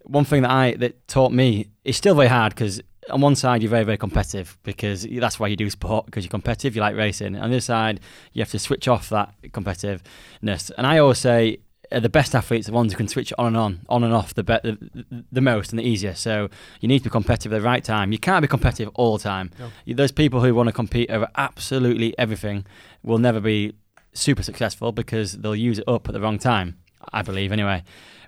One 0.02 0.24
thing 0.24 0.42
that 0.42 0.50
I 0.50 0.72
that 0.76 1.06
taught 1.08 1.32
me 1.32 1.70
is 1.84 1.96
still 1.96 2.14
very 2.14 2.28
hard 2.28 2.54
because 2.54 2.80
on 3.10 3.20
one 3.20 3.36
side 3.36 3.62
you're 3.62 3.70
very 3.70 3.84
very 3.84 3.98
competitive 3.98 4.56
because 4.62 5.06
that's 5.10 5.38
why 5.38 5.48
you 5.48 5.56
do 5.56 5.70
sport 5.70 6.06
because 6.06 6.24
you're 6.24 6.30
competitive. 6.30 6.74
You 6.74 6.82
like 6.82 6.96
racing. 6.96 7.36
On 7.36 7.50
the 7.50 7.56
other 7.56 7.60
side, 7.60 8.00
you 8.32 8.40
have 8.40 8.50
to 8.50 8.58
switch 8.58 8.88
off 8.88 9.08
that 9.10 9.34
competitiveness. 9.48 10.70
And 10.76 10.86
I 10.86 10.98
always 10.98 11.18
say 11.18 11.58
uh, 11.92 12.00
the 12.00 12.08
best 12.08 12.34
athletes 12.34 12.66
are 12.68 12.72
the 12.72 12.76
ones 12.76 12.92
who 12.92 12.96
can 12.96 13.08
switch 13.08 13.32
on 13.38 13.48
and 13.48 13.56
on, 13.56 13.80
on 13.88 14.04
and 14.04 14.14
off 14.14 14.34
the, 14.34 14.42
be- 14.42 14.58
the 14.62 15.24
the 15.30 15.40
most 15.40 15.70
and 15.70 15.78
the 15.78 15.84
easiest. 15.84 16.22
So 16.22 16.48
you 16.80 16.88
need 16.88 17.00
to 17.00 17.04
be 17.04 17.10
competitive 17.10 17.52
at 17.52 17.58
the 17.58 17.64
right 17.64 17.84
time. 17.84 18.12
You 18.12 18.18
can't 18.18 18.42
be 18.42 18.48
competitive 18.48 18.90
all 18.94 19.18
the 19.18 19.22
time. 19.22 19.50
No. 19.58 19.94
Those 19.94 20.12
people 20.12 20.40
who 20.40 20.54
want 20.54 20.68
to 20.68 20.72
compete 20.72 21.10
over 21.10 21.28
absolutely 21.36 22.16
everything 22.18 22.66
will 23.02 23.18
never 23.18 23.40
be 23.40 23.74
super 24.12 24.42
successful 24.42 24.92
because 24.92 25.32
they'll 25.32 25.56
use 25.56 25.78
it 25.78 25.88
up 25.88 26.08
at 26.08 26.14
the 26.14 26.20
wrong 26.20 26.38
time. 26.38 26.78
I 27.12 27.22
believe 27.22 27.52
anyway. 27.52 27.82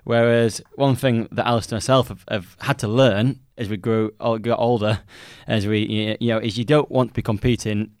Whereas 0.07 0.61
one 0.75 0.95
thing 0.95 1.27
that 1.33 1.45
Alistair 1.45 1.75
and 1.75 1.83
myself 1.83 2.07
have, 2.07 2.23
have 2.31 2.55
had 2.61 2.79
to 2.79 2.87
learn 2.87 3.41
as 3.57 3.67
we 3.67 3.75
grew 3.75 4.11
got 4.11 4.57
older, 4.57 5.01
as 5.45 5.67
we 5.67 6.17
you 6.21 6.29
know, 6.29 6.37
is 6.37 6.57
you 6.57 6.63
don't 6.63 6.89
want 6.89 7.09
to 7.09 7.13
be 7.13 7.21
competing 7.21 7.91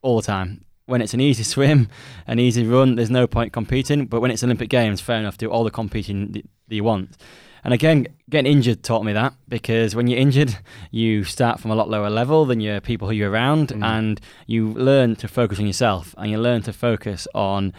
all 0.00 0.16
the 0.16 0.26
time. 0.26 0.64
When 0.86 1.00
it's 1.00 1.14
an 1.14 1.20
easy 1.20 1.44
swim, 1.44 1.86
an 2.26 2.40
easy 2.40 2.66
run, 2.66 2.96
there's 2.96 3.12
no 3.12 3.28
point 3.28 3.52
competing. 3.52 4.06
But 4.06 4.20
when 4.20 4.32
it's 4.32 4.42
Olympic 4.42 4.70
Games, 4.70 5.00
fair 5.00 5.20
enough, 5.20 5.38
do 5.38 5.52
all 5.52 5.62
the 5.62 5.70
competing 5.70 6.32
that 6.32 6.44
you 6.66 6.82
want. 6.82 7.16
And 7.64 7.72
again, 7.72 8.08
getting 8.28 8.50
injured 8.50 8.82
taught 8.82 9.04
me 9.04 9.12
that 9.12 9.34
because 9.48 9.94
when 9.94 10.08
you're 10.08 10.18
injured, 10.18 10.56
you 10.90 11.22
start 11.22 11.60
from 11.60 11.70
a 11.70 11.74
lot 11.76 11.88
lower 11.88 12.10
level 12.10 12.44
than 12.44 12.60
your 12.60 12.80
people 12.80 13.06
who 13.08 13.14
you're 13.14 13.30
around, 13.30 13.68
Mm. 13.68 13.84
and 13.84 14.20
you 14.46 14.70
learn 14.72 15.14
to 15.16 15.28
focus 15.28 15.58
on 15.60 15.66
yourself, 15.66 16.14
and 16.18 16.30
you 16.30 16.38
learn 16.38 16.62
to 16.62 16.72
focus 16.72 17.28
on 17.34 17.72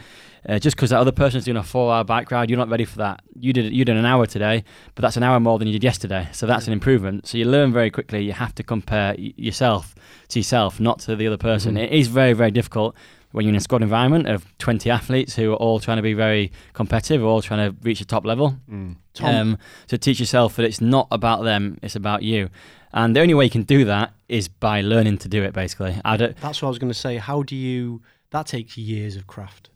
uh, 0.50 0.60
just 0.60 0.76
because 0.76 0.90
that 0.90 1.00
other 1.00 1.14
person's 1.14 1.46
doing 1.46 1.56
a 1.56 1.64
four-hour 1.64 2.04
bike 2.04 2.30
ride, 2.30 2.50
you're 2.50 2.60
not 2.60 2.68
ready 2.70 2.84
for 2.84 2.98
that. 2.98 3.22
You 3.40 3.54
did 3.54 3.74
you 3.74 3.86
did 3.86 3.96
an 3.96 4.06
hour 4.06 4.26
today, 4.26 4.66
but 4.94 5.02
that's 5.02 5.16
an 5.16 5.24
hour 5.24 5.40
more 5.40 5.58
than 5.58 5.70
you 5.70 5.74
did 5.74 5.86
yesterday, 5.86 6.28
so 6.34 6.46
that's 6.46 6.68
an 6.68 6.74
improvement. 6.74 7.28
So 7.28 7.38
you 7.38 7.46
learn 7.46 7.72
very 7.72 7.90
quickly. 7.90 8.24
You 8.26 8.34
have 8.34 8.54
to 8.56 8.64
compare 8.64 9.16
y- 9.18 9.34
yourself 9.38 9.96
to 10.30 10.40
yourself, 10.40 10.82
not 10.82 11.00
to 11.00 11.16
the 11.16 11.28
other 11.28 11.38
person. 11.38 11.76
Mhm. 11.76 11.84
It 11.86 11.92
is 11.94 12.08
very 12.10 12.34
very 12.34 12.52
difficult 12.52 12.94
when 13.34 13.44
you're 13.46 13.50
in 13.52 13.56
a 13.58 13.60
squad 13.60 13.82
environment 13.82 14.28
of 14.28 14.46
20 14.60 14.90
athletes 14.90 15.36
who 15.36 15.52
are 15.52 15.56
all 15.56 15.80
trying 15.80 15.98
to 15.98 16.04
be 16.04 16.14
very 16.14 16.52
competitive, 16.74 17.24
all 17.24 17.42
trying 17.42 17.70
to 17.70 17.76
reach 17.82 18.00
the 18.00 18.06
top 18.06 18.26
level. 18.26 18.56
Mm. 18.72 18.96
Tom, 19.14 19.36
Um, 19.36 19.58
to 19.88 19.98
teach 19.98 20.20
yourself 20.20 20.56
that 20.56 20.66
it's 20.66 20.80
not 20.80 21.08
about 21.12 21.44
them, 21.44 21.78
it's 21.82 21.96
about 21.96 22.24
you. 22.24 22.50
And 22.94 23.16
the 23.16 23.22
only 23.22 23.34
way 23.34 23.44
you 23.46 23.50
can 23.52 23.64
do 23.64 23.86
that 23.86 24.14
is 24.30 24.48
by 24.48 24.82
learning 24.82 25.18
to 25.20 25.28
do 25.28 25.44
it. 25.44 25.52
Basically, 25.54 26.00
I 26.06 26.16
don't. 26.16 26.38
that's 26.38 26.62
what 26.62 26.68
I 26.68 26.70
was 26.70 26.80
going 26.80 26.94
to 26.94 26.98
say. 26.98 27.18
How 27.18 27.42
do 27.44 27.56
you? 27.56 28.02
That 28.30 28.46
takes 28.48 28.78
years 28.78 29.16
of 29.16 29.26
craft. 29.28 29.70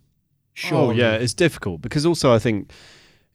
Sure. 0.53 0.77
Oh 0.77 0.91
yeah, 0.91 1.13
it's 1.13 1.33
difficult 1.33 1.81
because 1.81 2.05
also 2.05 2.33
I 2.33 2.39
think 2.39 2.71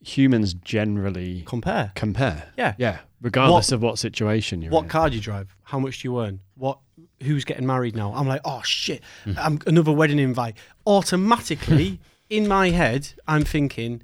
humans 0.01 0.55
generally 0.55 1.43
Compare. 1.47 1.93
compare. 1.95 2.49
Yeah. 2.57 2.75
Yeah, 2.79 2.99
regardless 3.21 3.73
of 3.73 3.83
what 3.83 3.99
situation 3.99 4.63
you're 4.63 4.71
What 4.73 4.79
in. 4.81 4.85
What 4.85 4.91
car 4.93 5.11
do 5.11 5.17
you 5.17 5.23
drive? 5.23 5.55
How 5.65 5.79
much 5.79 6.03
do 6.03 6.09
you 6.09 6.21
earn? 6.21 6.41
What? 6.57 6.79
Who's 7.23 7.45
getting 7.45 7.67
married 7.67 7.95
now? 7.97 8.13
I'm 8.15 8.27
like, 8.29 8.41
oh 8.45 8.63
shit! 8.65 9.03
Hmm. 9.25 9.33
I'm 9.39 9.59
another 9.67 9.93
wedding 9.93 10.19
invite. 10.19 10.57
Automatically, 10.87 11.99
in 12.31 12.49
my 12.49 12.71
head, 12.71 13.13
I'm 13.29 13.45
thinking, 13.45 14.03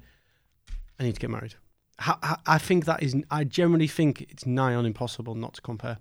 I 0.99 1.03
need 1.03 1.13
to 1.15 1.19
get 1.19 1.29
married. 1.29 1.55
Ha- 1.99 2.19
ha- 2.23 2.41
I 2.45 2.57
think 2.57 2.85
that 2.85 3.01
is. 3.03 3.15
I 3.29 3.43
generally 3.43 3.87
think 3.87 4.21
it's 4.21 4.45
nigh 4.45 4.73
on 4.75 4.85
impossible 4.85 5.35
not 5.35 5.53
to 5.55 5.61
compare. 5.61 5.97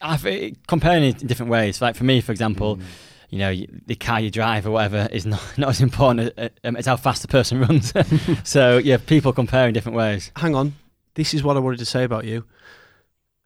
I 0.00 0.16
think 0.16 0.66
comparing 0.66 1.04
it 1.04 1.22
in 1.22 1.26
different 1.28 1.50
ways. 1.50 1.80
Like 1.80 1.96
for 1.96 2.04
me, 2.04 2.20
for 2.20 2.32
example, 2.32 2.76
Mm. 2.76 2.82
you 3.30 3.38
know, 3.38 3.54
the 3.86 3.94
car 3.96 4.20
you 4.20 4.30
drive 4.30 4.66
or 4.66 4.70
whatever 4.72 5.08
is 5.10 5.24
not, 5.26 5.42
not 5.58 5.70
as 5.70 5.80
important 5.80 6.32
as, 6.36 6.50
um, 6.64 6.76
as 6.76 6.86
how 6.86 6.96
fast 6.96 7.22
the 7.22 7.28
person 7.28 7.60
runs. 7.60 7.92
so 8.44 8.76
yeah, 8.78 8.98
people 8.98 9.32
compare 9.32 9.66
in 9.68 9.72
different 9.74 9.96
ways. 9.96 10.30
Hang 10.36 10.54
on. 10.54 10.74
This 11.14 11.32
is 11.32 11.42
what 11.42 11.56
I 11.56 11.60
wanted 11.60 11.78
to 11.78 11.86
say 11.86 12.04
about 12.04 12.24
you. 12.26 12.44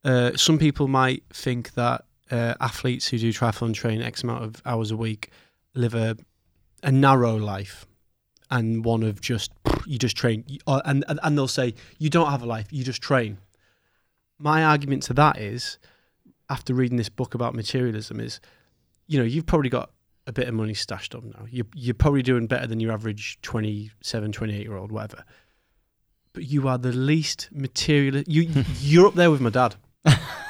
Uh, 0.04 0.32
some 0.36 0.58
people 0.58 0.88
might 0.88 1.22
think 1.32 1.74
that 1.74 2.04
uh, 2.30 2.54
athletes 2.60 3.08
who 3.08 3.18
do 3.18 3.32
triathlon 3.32 3.74
train 3.74 4.02
X 4.02 4.22
amount 4.22 4.44
of 4.44 4.62
hours 4.64 4.90
a 4.90 4.96
week 4.96 5.30
live 5.74 5.94
a, 5.94 6.16
a 6.82 6.92
narrow 6.92 7.36
life 7.36 7.86
and 8.50 8.84
one 8.84 9.02
of 9.02 9.20
just, 9.20 9.52
you 9.86 9.98
just 9.98 10.16
train. 10.16 10.44
And, 10.66 11.04
and, 11.08 11.20
and 11.22 11.38
they'll 11.38 11.48
say, 11.48 11.74
you 11.98 12.10
don't 12.10 12.30
have 12.30 12.42
a 12.42 12.46
life, 12.46 12.66
you 12.70 12.82
just 12.82 13.02
train. 13.02 13.38
My 14.38 14.64
argument 14.64 15.02
to 15.04 15.14
that 15.14 15.38
is, 15.38 15.78
after 16.48 16.74
reading 16.74 16.96
this 16.96 17.08
book 17.08 17.34
about 17.34 17.54
materialism, 17.54 18.18
is, 18.18 18.40
you 19.06 19.18
know, 19.18 19.24
you've 19.24 19.46
probably 19.46 19.68
got 19.68 19.90
a 20.26 20.32
bit 20.32 20.48
of 20.48 20.54
money 20.54 20.74
stashed 20.74 21.14
up 21.14 21.22
now. 21.22 21.46
You're, 21.48 21.66
you're 21.74 21.94
probably 21.94 22.22
doing 22.22 22.46
better 22.46 22.66
than 22.66 22.80
your 22.80 22.92
average 22.92 23.38
27, 23.42 24.32
28 24.32 24.62
year 24.62 24.76
old, 24.76 24.90
whatever 24.90 25.24
but 26.32 26.44
you 26.44 26.68
are 26.68 26.78
the 26.78 26.92
least 26.92 27.48
material. 27.52 28.22
You 28.26 28.64
you're 28.80 29.06
up 29.06 29.14
there 29.14 29.30
with 29.30 29.40
my 29.40 29.50
dad. 29.50 29.76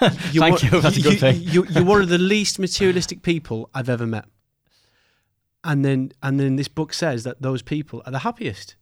Thank 0.08 0.62
one- 0.62 0.72
you, 0.72 0.80
that's 0.80 0.96
a 0.96 1.02
good 1.02 1.20
thing. 1.20 1.40
You, 1.42 1.66
you're 1.66 1.84
one 1.84 2.00
of 2.00 2.08
the 2.08 2.18
least 2.18 2.58
materialistic 2.58 3.22
people 3.22 3.68
I've 3.74 3.88
ever 3.88 4.06
met. 4.06 4.24
And 5.62 5.84
then 5.84 6.12
and 6.22 6.40
then 6.40 6.56
this 6.56 6.68
book 6.68 6.94
says 6.94 7.24
that 7.24 7.42
those 7.42 7.60
people 7.60 8.02
are 8.06 8.12
the 8.12 8.20
happiest 8.20 8.76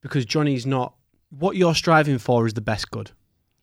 because 0.00 0.26
Jonny's 0.26 0.66
not. 0.66 0.94
What 1.28 1.54
you're 1.54 1.76
striving 1.76 2.18
for 2.18 2.46
is 2.46 2.54
the 2.54 2.60
best 2.60 2.90
good. 2.90 3.12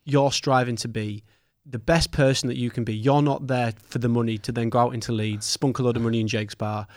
You're 0.06 0.32
striving 0.32 0.78
to 0.78 0.88
be 0.88 1.26
the 1.66 1.80
best 1.80 2.14
person 2.14 2.48
that 2.48 2.56
you 2.56 2.70
can 2.70 2.86
be. 2.86 2.96
You're 2.96 3.22
not 3.22 3.48
there 3.48 3.74
for 3.84 4.00
the 4.00 4.08
money 4.08 4.38
to 4.38 4.54
then 4.54 4.70
go 4.70 4.80
out 4.80 4.94
into 4.94 5.12
Leeds, 5.12 5.46
spunk 5.46 5.80
a 5.80 5.84
load 5.84 5.98
of 5.98 6.04
money 6.04 6.22
in 6.22 6.28
Jake's 6.30 6.56
bar, 6.56 6.88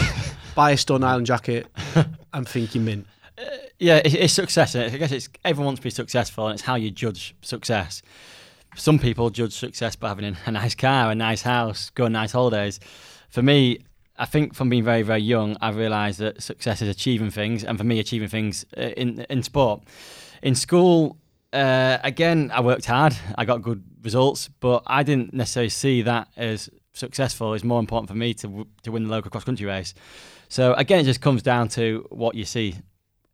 buy 0.56 0.72
a 0.72 0.76
Stone 0.76 1.04
Island 1.04 1.26
jacket, 1.26 1.68
and 2.32 2.48
think 2.48 2.74
you're 2.74 2.82
mint. 2.82 3.06
Uh, 3.38 3.44
yeah, 3.78 4.00
it's, 4.04 4.14
it's 4.14 4.32
success. 4.32 4.74
I 4.74 4.88
guess 4.88 5.12
it's 5.12 5.28
everyone 5.44 5.66
wants 5.66 5.78
to 5.80 5.84
be 5.84 5.90
successful, 5.90 6.48
and 6.48 6.54
it's 6.54 6.62
how 6.62 6.74
you 6.74 6.90
judge 6.90 7.36
success. 7.42 8.02
Some 8.76 8.98
people 8.98 9.30
judge 9.30 9.54
success 9.54 9.96
by 9.96 10.08
having 10.08 10.36
a, 10.46 10.50
nice 10.50 10.74
car, 10.74 11.10
a 11.10 11.14
nice 11.14 11.42
house, 11.42 11.90
going 11.90 12.08
on 12.08 12.12
nice 12.12 12.32
holidays. 12.32 12.78
For 13.30 13.42
me, 13.42 13.78
I 14.18 14.26
think 14.26 14.54
from 14.54 14.68
being 14.68 14.84
very, 14.84 15.02
very 15.02 15.20
young, 15.20 15.56
I 15.60 15.70
realised 15.70 16.20
that 16.20 16.42
success 16.42 16.82
is 16.82 16.88
achieving 16.88 17.30
things, 17.30 17.64
and 17.64 17.76
for 17.76 17.84
me, 17.84 17.98
achieving 17.98 18.28
things 18.28 18.64
uh, 18.76 18.82
in 18.96 19.26
in 19.28 19.42
sport. 19.42 19.82
In 20.42 20.54
school, 20.54 21.18
uh, 21.52 21.98
again, 22.02 22.50
I 22.54 22.60
worked 22.60 22.86
hard. 22.86 23.16
I 23.36 23.44
got 23.44 23.62
good 23.62 23.82
results, 24.02 24.48
but 24.60 24.82
I 24.86 25.02
didn't 25.02 25.34
necessarily 25.34 25.70
see 25.70 26.02
that 26.02 26.28
as 26.36 26.70
successful. 26.92 27.54
It's 27.54 27.64
more 27.64 27.80
important 27.80 28.08
for 28.08 28.16
me 28.16 28.34
to 28.34 28.46
w- 28.46 28.66
to 28.82 28.92
win 28.92 29.04
the 29.04 29.10
local 29.10 29.30
cross 29.30 29.44
country 29.44 29.66
race. 29.66 29.94
So 30.48 30.74
again, 30.74 31.00
it 31.00 31.04
just 31.04 31.20
comes 31.20 31.42
down 31.42 31.68
to 31.70 32.06
what 32.10 32.34
you 32.34 32.44
see 32.44 32.76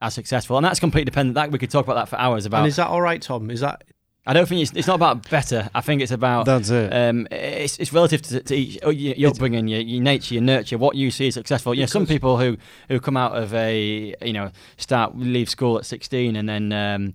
as 0.01 0.15
successful, 0.15 0.57
and 0.57 0.65
that's 0.67 0.81
completely 0.81 1.07
dependent. 1.07 1.35
That 1.35 1.53
we 1.53 1.59
could 1.59 1.71
talk 1.71 1.85
about 1.85 1.95
that 1.95 2.09
for 2.09 2.17
hours. 2.17 2.47
About 2.47 2.61
And 2.61 2.69
is 2.69 2.77
that 2.77 2.89
all 2.89 3.03
right, 3.03 3.23
Tom? 3.23 3.51
Is 3.51 3.61
that 3.61 3.85
I 4.25 4.33
don't 4.33 4.49
think 4.49 4.63
it's 4.63 4.73
it's 4.73 4.87
not 4.87 4.95
about 4.95 5.29
better. 5.31 5.69
I 5.75 5.81
think 5.81 6.01
it's 6.01 6.13
about 6.13 6.47
That's 6.47 6.71
it. 6.71 6.93
um, 6.93 7.27
it's, 7.31 7.77
it's 7.79 7.93
relative 7.93 8.23
to, 8.23 8.41
to 8.41 8.55
each 8.55 8.79
oh, 8.85 8.91
your, 8.91 9.15
your 9.17 9.31
upbringing, 9.31 9.67
your, 9.67 9.81
your 9.81 10.01
nature, 10.01 10.35
your 10.35 10.45
nurture, 10.45 10.79
what 10.79 10.95
you 10.95 11.11
see 11.11 11.27
as 11.27 11.35
successful. 11.35 11.75
You 11.75 11.81
know, 11.81 11.87
some 11.87 12.07
people 12.07 12.39
who, 12.39 12.57
who 12.89 13.01
come 13.01 13.17
out 13.17 13.33
of 13.37 13.53
a 13.53 14.15
you 14.23 14.33
know 14.33 14.53
start 14.77 15.19
leave 15.19 15.51
school 15.51 15.77
at 15.77 15.87
sixteen 15.87 16.37
and 16.37 16.49
then 16.49 16.73
um, 16.73 17.15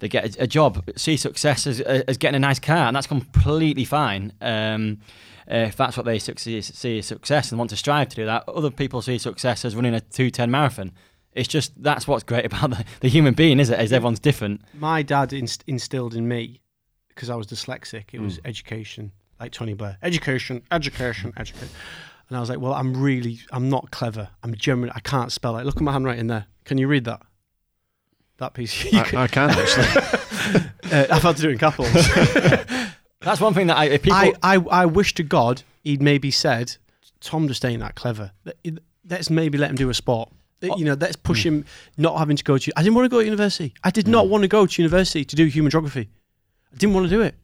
they 0.00 0.08
get 0.08 0.36
a, 0.36 0.42
a 0.42 0.46
job, 0.48 0.82
see 0.96 1.16
success 1.16 1.66
as, 1.66 1.80
as 1.80 2.16
getting 2.16 2.36
a 2.36 2.40
nice 2.40 2.58
car, 2.58 2.88
and 2.88 2.96
that's 2.96 3.06
completely 3.06 3.84
fine. 3.84 4.32
Um, 4.40 4.98
if 5.46 5.76
that's 5.76 5.96
what 5.96 6.06
they 6.06 6.18
succeed, 6.18 6.62
see 6.64 6.98
as 6.98 7.06
success 7.06 7.50
and 7.50 7.58
want 7.58 7.70
to 7.70 7.76
strive 7.76 8.08
to 8.10 8.16
do 8.16 8.26
that, 8.26 8.48
other 8.48 8.70
people 8.70 9.00
see 9.00 9.16
success 9.16 9.64
as 9.64 9.76
running 9.76 9.94
a 9.94 10.00
two 10.00 10.30
ten 10.30 10.50
marathon. 10.50 10.90
It's 11.34 11.48
just 11.48 11.80
that's 11.82 12.08
what's 12.08 12.24
great 12.24 12.44
about 12.46 12.70
the, 12.70 12.84
the 13.00 13.08
human 13.08 13.34
being, 13.34 13.60
is 13.60 13.70
it? 13.70 13.78
Is 13.80 13.92
everyone's 13.92 14.20
different. 14.20 14.62
my 14.74 15.02
dad 15.02 15.32
inst- 15.32 15.64
instilled 15.66 16.14
in 16.14 16.26
me 16.26 16.60
because 17.08 17.30
I 17.30 17.34
was 17.36 17.46
dyslexic. 17.46 18.04
It 18.12 18.20
was 18.20 18.38
Mm. 18.38 18.46
education, 18.46 19.12
like 19.40 19.52
Tony 19.52 19.74
Blair. 19.74 19.98
Education, 20.02 20.62
education, 20.70 21.32
education. 21.36 21.68
And 22.28 22.36
I 22.36 22.40
was 22.40 22.48
like, 22.50 22.60
well, 22.60 22.74
I'm 22.74 22.94
really, 23.00 23.40
I'm 23.52 23.68
not 23.70 23.90
clever. 23.90 24.28
I'm 24.42 24.54
generally, 24.54 24.92
I 24.94 25.00
can't 25.00 25.32
spell 25.32 25.56
it. 25.58 25.64
Look 25.64 25.76
at 25.76 25.82
my 25.82 25.92
handwriting 25.92 26.26
there. 26.26 26.46
Can 26.64 26.76
you 26.78 26.86
read 26.88 27.04
that? 27.04 27.22
That 28.38 28.54
piece. 28.54 28.84
You 28.92 29.02
can, 29.02 29.18
I, 29.18 29.22
I 29.24 29.26
can 29.28 29.50
actually. 29.50 29.86
uh, 30.92 31.06
I've 31.10 31.22
had 31.22 31.36
to 31.36 31.42
do 31.42 31.48
it 31.48 31.52
in 31.52 31.58
capitals. 31.58 31.92
That's 33.20 33.40
one 33.40 33.52
thing 33.54 33.66
that 33.68 33.76
I 33.76 33.86
if 33.86 34.02
people. 34.02 34.18
I, 34.18 34.32
I, 34.42 34.56
I 34.70 34.86
wish 34.86 35.14
to 35.14 35.22
God 35.22 35.62
he'd 35.82 36.00
maybe 36.02 36.30
said, 36.30 36.76
Tom 37.20 37.48
just 37.48 37.64
ain't 37.64 37.80
that 37.80 37.94
clever. 37.94 38.32
Let- 38.44 38.56
Let's 39.10 39.30
maybe 39.30 39.56
let 39.56 39.70
him 39.70 39.76
do 39.76 39.88
a 39.88 39.94
sport. 39.94 40.30
Oh. 40.62 40.76
You 40.76 40.84
know, 40.84 40.94
let's 40.94 41.16
hmm. 41.16 41.22
push 41.22 41.44
him 41.46 41.64
not 41.96 42.18
having 42.18 42.36
to 42.36 42.44
go 42.44 42.58
to. 42.58 42.72
I 42.76 42.82
didn't 42.82 42.96
want 42.96 43.04
to 43.04 43.08
go 43.08 43.20
to 43.20 43.24
university. 43.24 43.74
I 43.84 43.90
did 43.90 44.06
hmm. 44.06 44.12
not 44.12 44.28
want 44.28 44.42
to 44.42 44.48
go 44.48 44.66
to 44.66 44.82
university 44.82 45.24
to 45.24 45.36
do 45.36 45.46
human 45.46 45.70
geography. 45.70 46.08
I 46.72 46.76
didn't 46.76 46.94
want 46.94 47.08
to 47.08 47.10
do 47.10 47.22
it. 47.22 47.34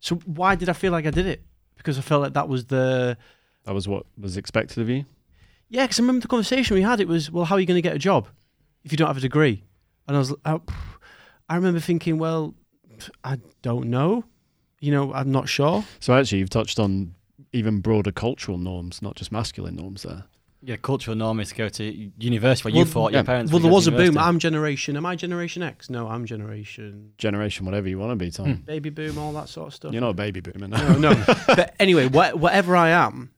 So 0.00 0.16
why 0.26 0.54
did 0.54 0.68
I 0.68 0.74
feel 0.74 0.92
like 0.92 1.06
I 1.06 1.10
did 1.10 1.26
it? 1.26 1.42
Because 1.76 1.98
I 1.98 2.02
felt 2.02 2.22
like 2.22 2.34
that 2.34 2.48
was 2.48 2.66
the 2.66 3.16
that 3.64 3.74
was 3.74 3.88
what 3.88 4.06
was 4.18 4.36
expected 4.36 4.78
of 4.80 4.88
you. 4.88 5.04
yeah. 5.68 5.84
Because 5.84 5.98
I 5.98 6.02
remember 6.02 6.22
the 6.22 6.28
conversation 6.28 6.74
we 6.74 6.82
had. 6.82 7.00
It 7.00 7.08
was 7.08 7.30
well, 7.30 7.44
how 7.44 7.56
are 7.56 7.60
you 7.60 7.66
going 7.66 7.76
to 7.76 7.82
get 7.82 7.94
a 7.94 7.98
job 7.98 8.28
if 8.84 8.92
you 8.92 8.98
don't 8.98 9.08
have 9.08 9.16
a 9.16 9.20
degree? 9.20 9.64
And 10.06 10.16
I 10.16 10.20
was, 10.20 10.34
I, 10.44 10.58
I 11.48 11.56
remember 11.56 11.80
thinking, 11.80 12.18
well, 12.18 12.54
I 13.24 13.38
don't 13.62 13.88
know. 13.88 14.24
You 14.80 14.92
know, 14.92 15.12
I'm 15.12 15.30
not 15.30 15.48
sure. 15.48 15.84
So 16.00 16.14
actually, 16.14 16.38
you've 16.38 16.50
touched 16.50 16.78
on 16.78 17.14
even 17.52 17.80
broader 17.80 18.12
cultural 18.12 18.58
norms, 18.58 19.02
not 19.02 19.16
just 19.16 19.32
masculine 19.32 19.76
norms. 19.76 20.02
There. 20.02 20.24
Yeah, 20.60 20.76
cultural 20.76 21.16
norm 21.16 21.38
is 21.38 21.50
to 21.50 21.54
go 21.54 21.68
to 21.68 22.10
university 22.18 22.64
where 22.66 22.72
you 22.74 22.78
Well, 22.84 22.92
thought 22.92 23.12
yeah. 23.12 23.18
your 23.18 23.24
parents. 23.24 23.52
Well, 23.52 23.60
there 23.62 23.70
was 23.70 23.84
to 23.86 23.94
a 23.94 23.96
boom. 23.96 24.18
I'm 24.18 24.40
generation. 24.40 24.96
Am 24.96 25.06
I 25.06 25.14
generation 25.14 25.62
X? 25.62 25.88
No, 25.88 26.08
I'm 26.08 26.24
generation 26.26 27.12
Generation, 27.16 27.64
whatever 27.64 27.88
you 27.88 27.96
want 27.98 28.10
to 28.10 28.16
be, 28.16 28.30
Tom. 28.32 28.54
Hmm. 28.56 28.62
baby 28.62 28.90
boom, 28.90 29.18
all 29.18 29.32
that 29.34 29.48
sort 29.48 29.68
of 29.68 29.74
stuff. 29.74 29.92
You're 29.92 30.00
not 30.00 30.10
a 30.10 30.14
baby 30.14 30.40
boomer. 30.40 30.66
no, 30.66 30.98
no. 30.98 31.12
no. 31.12 31.24
but 31.46 31.74
anyway, 31.78 32.08
wha- 32.08 32.32
whatever 32.32 32.74
I 32.74 32.88
am, 32.90 33.30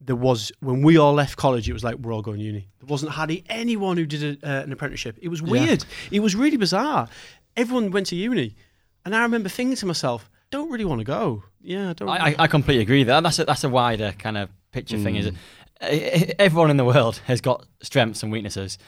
there 0.00 0.16
was 0.16 0.50
when 0.60 0.82
we 0.82 0.98
all 0.98 1.14
left 1.14 1.36
college. 1.36 1.68
It 1.68 1.72
was 1.72 1.84
like 1.84 1.96
we're 1.98 2.12
all 2.12 2.22
going 2.22 2.40
uni. 2.40 2.68
There 2.80 2.86
wasn't 2.88 3.12
hardly 3.12 3.44
anyone 3.48 3.96
who 3.96 4.04
did 4.06 4.42
a, 4.42 4.46
uh, 4.48 4.62
an 4.64 4.72
apprenticeship. 4.72 5.18
It 5.22 5.28
was 5.28 5.40
weird. 5.42 5.84
It 6.10 6.20
was 6.20 6.34
really 6.34 6.56
bizarre. 6.56 7.08
Everyone 7.56 7.90
went 7.92 8.06
to 8.08 8.16
uni, 8.16 8.56
and 9.04 9.14
I 9.14 9.22
remember 9.22 9.48
thinking 9.48 9.76
to 9.76 9.86
myself, 9.86 10.28
"Don't 10.50 10.70
really 10.70 10.84
want 10.84 10.98
to 11.00 11.04
go." 11.04 11.44
Yeah, 11.62 11.90
I 11.90 11.92
don't. 11.94 12.08
I, 12.08 12.16
I, 12.30 12.34
I 12.40 12.46
completely 12.48 12.82
agree. 12.82 13.04
That 13.04 13.22
that's 13.22 13.38
a, 13.38 13.44
that's 13.44 13.62
a 13.64 13.68
wider 13.68 14.12
kind 14.18 14.36
of 14.36 14.50
picture 14.72 14.98
thing. 14.98 15.14
Is 15.16 15.26
Mm. 15.26 15.28
it, 15.30 15.34
everyone 16.38 16.70
in 16.70 16.76
the 16.76 16.84
world 16.84 17.20
has 17.26 17.40
got 17.40 17.66
strengths 17.82 18.22
and 18.22 18.32
weaknesses. 18.32 18.78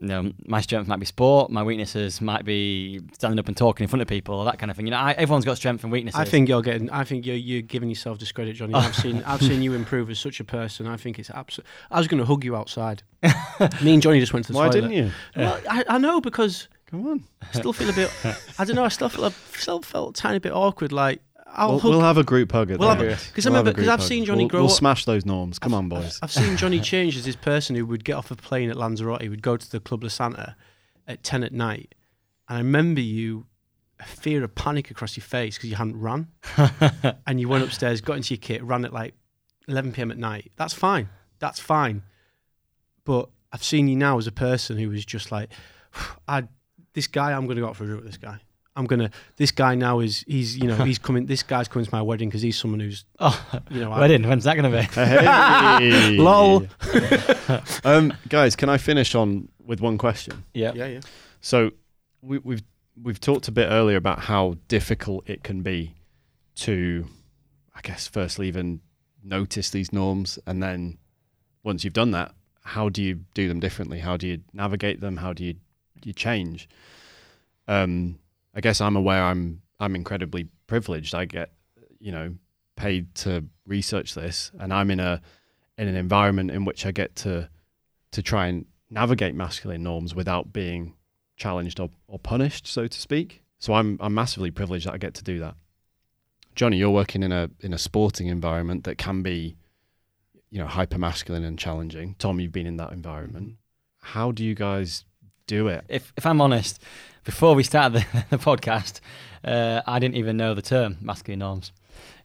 You 0.00 0.08
know, 0.08 0.32
my 0.46 0.60
strength 0.60 0.88
might 0.88 0.98
be 0.98 1.06
sport. 1.06 1.50
My 1.50 1.62
weaknesses 1.62 2.20
might 2.20 2.44
be 2.44 3.00
standing 3.12 3.38
up 3.38 3.46
and 3.46 3.56
talking 3.56 3.84
in 3.84 3.88
front 3.88 4.02
of 4.02 4.08
people, 4.08 4.34
or 4.34 4.44
that 4.46 4.58
kind 4.58 4.70
of 4.70 4.76
thing. 4.76 4.86
You 4.86 4.90
know, 4.90 4.96
I, 4.96 5.12
everyone's 5.12 5.44
got 5.44 5.58
strengths 5.58 5.84
and 5.84 5.92
weaknesses. 5.92 6.18
I 6.18 6.24
think 6.24 6.48
you're 6.48 6.62
getting. 6.62 6.90
I 6.90 7.04
think 7.04 7.24
you're 7.24 7.36
you're 7.36 7.62
giving 7.62 7.88
yourself 7.88 8.18
discredit, 8.18 8.56
Jonny. 8.56 8.74
I've 8.74 8.96
seen 8.96 9.22
I've 9.26 9.42
seen 9.42 9.62
you 9.62 9.74
improve 9.74 10.10
as 10.10 10.18
such 10.18 10.40
a 10.40 10.44
person. 10.44 10.86
I 10.86 10.96
think 10.96 11.18
it's 11.18 11.30
absolute. 11.30 11.66
I 11.90 11.98
was 11.98 12.08
going 12.08 12.18
to 12.18 12.26
hug 12.26 12.42
you 12.42 12.56
outside. 12.56 13.02
Me 13.82 13.94
and 13.94 14.02
Jonny 14.02 14.18
just 14.18 14.32
went 14.32 14.46
to 14.46 14.52
the 14.52 14.58
side. 14.58 14.66
Why 14.66 14.72
toilet. 14.72 14.88
didn't 14.88 15.06
you? 15.06 15.12
Well, 15.36 15.60
I, 15.70 15.84
I 15.88 15.98
know 15.98 16.20
because 16.20 16.68
Come 16.92 17.06
on. 17.06 17.24
I 17.40 17.58
still 17.58 17.72
feel 17.72 17.88
a 17.88 17.92
bit. 17.94 18.10
I 18.58 18.66
don't 18.66 18.76
know. 18.76 18.84
I 18.84 18.88
still 18.88 19.08
feel. 19.08 19.24
I 19.24 19.32
still 19.56 19.80
felt 19.80 20.18
a 20.18 20.20
tiny 20.20 20.38
bit 20.40 20.52
awkward. 20.52 20.92
Like 20.92 21.22
I'll 21.46 21.78
We'll, 21.80 21.92
we'll 21.92 22.00
have 22.00 22.16
a 22.18 22.24
group 22.24 22.52
hug 22.52 22.70
at 22.70 22.78
Well, 22.78 22.94
the 22.96 23.02
I've- 23.02 23.12
end. 23.12 23.30
'cause 23.34 23.46
I 23.46 23.50
We'll 23.50 23.56
have 23.56 23.66
remember- 23.66 23.70
a 23.70 23.84
'cause 23.84 23.88
I've 23.92 23.98
hug. 24.00 24.08
seen 24.08 24.24
Jonny 24.24 24.44
we'll, 24.44 24.48
grow 24.48 24.60
We'll 24.62 24.70
up- 24.70 24.76
smash 24.76 25.04
those 25.04 25.26
norms. 25.26 25.58
Come 25.58 25.74
on, 25.74 25.88
boys. 25.88 26.18
I've 26.22 26.32
seen 26.32 26.56
Jonny 26.56 26.80
change 26.92 27.16
as 27.16 27.24
this 27.24 27.36
person 27.36 27.76
who 27.76 27.84
would 27.86 28.04
get 28.04 28.14
off 28.14 28.30
a 28.30 28.36
plane 28.36 28.70
at 28.70 28.76
Lanzarote, 28.76 29.28
would 29.28 29.42
go 29.42 29.56
to 29.56 29.70
the 29.70 29.80
Club 29.80 30.02
La 30.02 30.08
Santa 30.08 30.56
at 31.06 31.22
10 31.22 31.42
at 31.44 31.52
night. 31.52 31.94
And 32.48 32.56
I 32.56 32.60
remember 32.60 33.00
you, 33.00 33.46
a 34.00 34.04
fear 34.04 34.42
of 34.42 34.54
panic 34.54 34.90
across 34.90 35.16
your 35.16 35.24
face 35.24 35.56
because 35.56 35.70
you 35.70 35.76
hadn't 35.76 35.98
run. 36.00 36.28
and 37.26 37.38
you 37.40 37.48
went 37.48 37.64
upstairs, 37.64 38.00
got 38.00 38.16
into 38.16 38.34
your 38.34 38.40
kit, 38.40 38.62
ran 38.64 38.84
at 38.84 38.92
like 38.92 39.14
11 39.68 39.92
p.m. 39.92 40.10
at 40.10 40.18
night. 40.18 40.50
That's 40.56 40.74
fine. 40.74 41.08
That's 41.38 41.60
fine. 41.60 42.02
But 43.04 43.28
I've 43.52 43.62
seen 43.64 43.88
you 43.88 43.96
now 43.96 44.16
as 44.18 44.26
a 44.26 44.32
person 44.32 44.78
who 44.78 44.90
is 44.92 45.04
just 45.04 45.30
like, 45.30 45.50
I, 46.28 46.44
this 46.94 47.06
guy, 47.06 47.32
I'm 47.32 47.44
going 47.46 47.56
to 47.56 47.62
go 47.62 47.68
out 47.68 47.76
for 47.76 47.84
a 47.84 47.86
drink 47.86 48.02
with 48.02 48.10
this 48.12 48.18
guy. 48.18 48.38
I'm 48.74 48.86
gonna. 48.86 49.10
This 49.36 49.50
guy 49.50 49.74
now 49.74 50.00
is 50.00 50.24
he's 50.26 50.56
you 50.56 50.66
know 50.66 50.76
he's 50.84 50.98
coming. 50.98 51.26
This 51.26 51.42
guy's 51.42 51.68
coming 51.68 51.84
to 51.84 51.94
my 51.94 52.00
wedding 52.02 52.28
because 52.28 52.42
he's 52.42 52.58
someone 52.58 52.80
who's 52.80 53.04
Oh, 53.18 53.62
you 53.70 53.80
know 53.80 53.92
I, 53.92 54.00
wedding. 54.00 54.22
When's 54.26 54.44
that 54.44 54.56
going 54.56 54.72
to 54.72 54.78
be? 54.78 54.84
Hey. 54.84 56.16
Lol. 56.18 56.66
um, 57.84 58.14
guys, 58.28 58.56
can 58.56 58.68
I 58.68 58.78
finish 58.78 59.14
on 59.14 59.48
with 59.64 59.80
one 59.80 59.98
question? 59.98 60.44
Yeah. 60.54 60.72
yeah 60.74 60.86
yeah 60.86 61.00
So 61.40 61.72
we, 62.22 62.38
we've 62.38 62.62
we've 63.00 63.20
talked 63.20 63.48
a 63.48 63.52
bit 63.52 63.66
earlier 63.66 63.96
about 63.96 64.20
how 64.20 64.56
difficult 64.68 65.28
it 65.28 65.42
can 65.42 65.62
be 65.62 65.94
to, 66.54 67.06
I 67.74 67.80
guess, 67.82 68.06
firstly 68.06 68.48
even 68.48 68.80
notice 69.22 69.70
these 69.70 69.92
norms, 69.92 70.38
and 70.46 70.62
then 70.62 70.98
once 71.62 71.84
you've 71.84 71.92
done 71.92 72.10
that, 72.12 72.32
how 72.64 72.88
do 72.88 73.02
you 73.02 73.20
do 73.34 73.48
them 73.48 73.60
differently? 73.60 73.98
How 73.98 74.16
do 74.16 74.26
you 74.26 74.40
navigate 74.52 75.00
them? 75.00 75.18
How 75.18 75.32
do 75.32 75.44
you 75.44 75.56
you 76.04 76.12
change? 76.12 76.68
Um, 77.68 78.18
I 78.54 78.60
guess 78.60 78.80
I'm 78.80 78.96
aware 78.96 79.22
I'm 79.22 79.62
I'm 79.80 79.94
incredibly 79.94 80.48
privileged. 80.66 81.14
I 81.14 81.24
get 81.24 81.52
you 81.98 82.12
know 82.12 82.34
paid 82.76 83.14
to 83.16 83.44
research 83.66 84.14
this, 84.14 84.50
and 84.58 84.72
I'm 84.72 84.90
in 84.90 85.00
a 85.00 85.20
in 85.78 85.88
an 85.88 85.96
environment 85.96 86.50
in 86.50 86.64
which 86.64 86.86
I 86.86 86.92
get 86.92 87.16
to 87.16 87.48
to 88.12 88.22
try 88.22 88.46
and 88.46 88.66
navigate 88.90 89.34
masculine 89.34 89.82
norms 89.82 90.14
without 90.14 90.52
being 90.52 90.94
challenged 91.36 91.80
or, 91.80 91.90
or 92.06 92.18
punished, 92.18 92.66
so 92.66 92.86
to 92.86 93.00
speak. 93.00 93.42
So 93.58 93.74
I'm 93.74 93.98
I'm 94.00 94.14
massively 94.14 94.50
privileged 94.50 94.86
that 94.86 94.94
I 94.94 94.98
get 94.98 95.14
to 95.14 95.24
do 95.24 95.38
that. 95.40 95.54
Jonny, 96.54 96.76
you're 96.76 96.90
working 96.90 97.22
in 97.22 97.32
a 97.32 97.50
in 97.60 97.72
a 97.72 97.78
sporting 97.78 98.26
environment 98.26 98.84
that 98.84 98.98
can 98.98 99.22
be, 99.22 99.56
you 100.50 100.58
know, 100.58 100.66
hyper 100.66 100.98
masculine 100.98 101.44
and 101.44 101.58
challenging. 101.58 102.14
Tom, 102.18 102.40
you've 102.40 102.52
been 102.52 102.66
in 102.66 102.76
that 102.76 102.92
environment. 102.92 103.56
How 103.98 104.32
do 104.32 104.44
you 104.44 104.54
guys 104.54 105.04
do 105.52 105.68
it? 105.68 105.84
If 105.88 106.12
if 106.16 106.24
I'm 106.26 106.40
honest, 106.40 106.82
before 107.24 107.54
we 107.54 107.62
started 107.62 107.92
the, 108.00 108.24
the 108.36 108.38
podcast, 108.38 109.00
uh, 109.44 109.82
I 109.86 109.98
didn't 109.98 110.16
even 110.16 110.36
know 110.36 110.54
the 110.54 110.62
term 110.62 110.96
masculine 111.00 111.40
norms. 111.40 111.72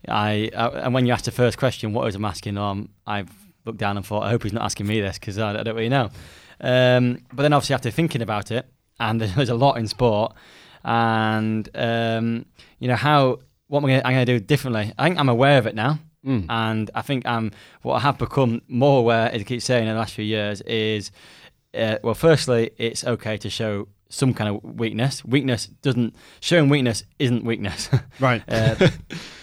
I, 0.08 0.50
I 0.56 0.68
and 0.86 0.94
when 0.94 1.06
you 1.06 1.14
asked 1.14 1.26
the 1.26 1.32
first 1.32 1.58
question, 1.58 1.94
what 1.94 2.08
is 2.08 2.16
a 2.16 2.20
masculine 2.20 2.56
norm? 2.56 2.90
I 3.06 3.26
looked 3.66 3.80
down 3.80 3.98
and 3.98 4.06
thought, 4.06 4.24
I 4.24 4.30
hope 4.30 4.44
he's 4.44 4.54
not 4.54 4.64
asking 4.64 4.88
me 4.88 5.02
this 5.02 5.20
because 5.20 5.38
I, 5.38 5.60
I 5.60 5.64
don't 5.64 5.76
really 5.76 5.90
know. 5.90 6.10
Um, 6.62 7.20
but 7.34 7.44
then 7.44 7.54
obviously 7.54 7.76
after 7.76 7.92
thinking 7.92 8.22
about 8.22 8.52
it, 8.52 8.66
and 9.00 9.22
there's 9.38 9.50
a 9.50 9.56
lot 9.56 9.78
in 9.78 9.88
sport, 9.88 10.34
and 10.84 11.70
um, 11.76 12.46
you 12.80 12.88
know 12.88 12.96
how 12.96 13.40
what 13.68 13.84
am 13.84 13.90
I 13.90 14.14
going 14.14 14.26
to 14.26 14.40
do 14.40 14.40
differently? 14.40 14.94
I 14.98 15.08
think 15.08 15.20
I'm 15.20 15.30
aware 15.30 15.58
of 15.58 15.68
it 15.68 15.76
now. 15.76 16.00
Mm. 16.26 16.46
And 16.50 16.92
I 16.96 17.02
think 17.02 17.26
um, 17.26 17.52
what 17.84 17.96
I 17.96 18.00
have 18.00 18.18
become 18.18 18.62
more 18.68 19.00
aware, 19.00 19.32
as 19.32 19.42
I 19.42 19.44
keep 19.44 19.62
saying 19.62 19.88
in 19.88 19.94
the 19.94 20.00
last 20.00 20.14
few 20.14 20.26
years, 20.26 20.62
is 20.62 21.12
uh, 21.74 21.98
well, 22.04 22.14
firstly, 22.14 22.72
it's 22.78 23.04
okay 23.04 23.38
to 23.38 23.50
show 23.50 23.88
some 24.10 24.34
kind 24.34 24.56
of 24.56 24.64
weakness. 24.64 25.24
Weakness 25.26 25.68
doesn't 25.68 26.16
showing 26.40 26.70
weakness 26.70 27.04
isn't 27.20 27.44
weakness. 27.44 27.90
Right. 28.20 28.42
uh, 28.48 28.90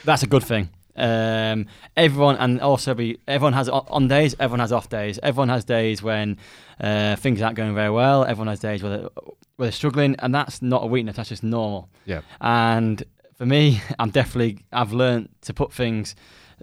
that's 0.05 0.23
a 0.23 0.27
good 0.27 0.43
thing. 0.43 0.71
Um, 0.97 1.67
everyone 1.97 2.37
and 2.37 2.61
also 2.61 2.95
be 2.95 3.19
everyone 3.27 3.53
has 3.53 3.69
on 3.69 4.09
days. 4.09 4.35
Everyone 4.39 4.61
has 4.61 4.73
off 4.73 4.89
days. 4.89 5.19
Everyone 5.23 5.49
has 5.49 5.65
days 5.65 6.03
when 6.03 6.39
uh, 6.81 7.17
things 7.17 7.43
aren't 7.43 7.57
going 7.57 7.75
very 7.75 7.91
well. 7.91 8.25
Everyone 8.25 8.49
has 8.49 8.61
days 8.61 8.83
where 8.83 8.99
they're, 8.99 9.09
where 9.57 9.67
they're 9.67 9.73
struggling, 9.73 10.17
and 10.21 10.35
that's 10.35 10.63
not 10.63 10.85
a 10.85 10.87
weakness. 10.87 11.17
That's 11.17 11.29
just 11.29 11.43
normal. 11.43 11.89
Yeah. 12.05 12.21
And 12.41 13.03
for 13.37 13.47
me, 13.47 13.81
I'm 13.99 14.11
definitely 14.11 14.65
I've 14.73 14.93
learned 14.93 15.29
to 15.43 15.55
put 15.55 15.73
things, 15.73 16.15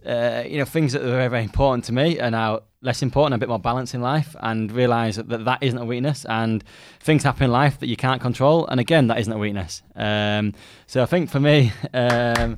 uh, 0.05 0.43
you 0.45 0.57
know, 0.57 0.65
things 0.65 0.93
that 0.93 1.01
are 1.01 1.09
very 1.11 1.27
very 1.27 1.43
important 1.43 1.85
to 1.85 1.93
me 1.93 2.19
are 2.19 2.31
now 2.31 2.61
less 2.81 3.01
important, 3.03 3.35
a 3.35 3.37
bit 3.37 3.49
more 3.49 3.59
balance 3.59 3.93
in 3.93 4.01
life, 4.01 4.35
and 4.39 4.71
realise 4.71 5.15
that, 5.17 5.29
that 5.29 5.45
that 5.45 5.59
isn't 5.61 5.77
a 5.79 5.85
weakness. 5.85 6.25
And 6.25 6.63
things 6.99 7.23
happen 7.23 7.43
in 7.45 7.51
life 7.51 7.79
that 7.79 7.87
you 7.87 7.95
can't 7.95 8.21
control, 8.21 8.65
and 8.67 8.79
again, 8.79 9.07
that 9.07 9.19
isn't 9.19 9.31
a 9.33 9.37
weakness. 9.37 9.81
Um, 9.95 10.53
so 10.87 11.03
I 11.03 11.05
think 11.05 11.29
for 11.29 11.39
me. 11.39 11.71
Um, 11.93 12.57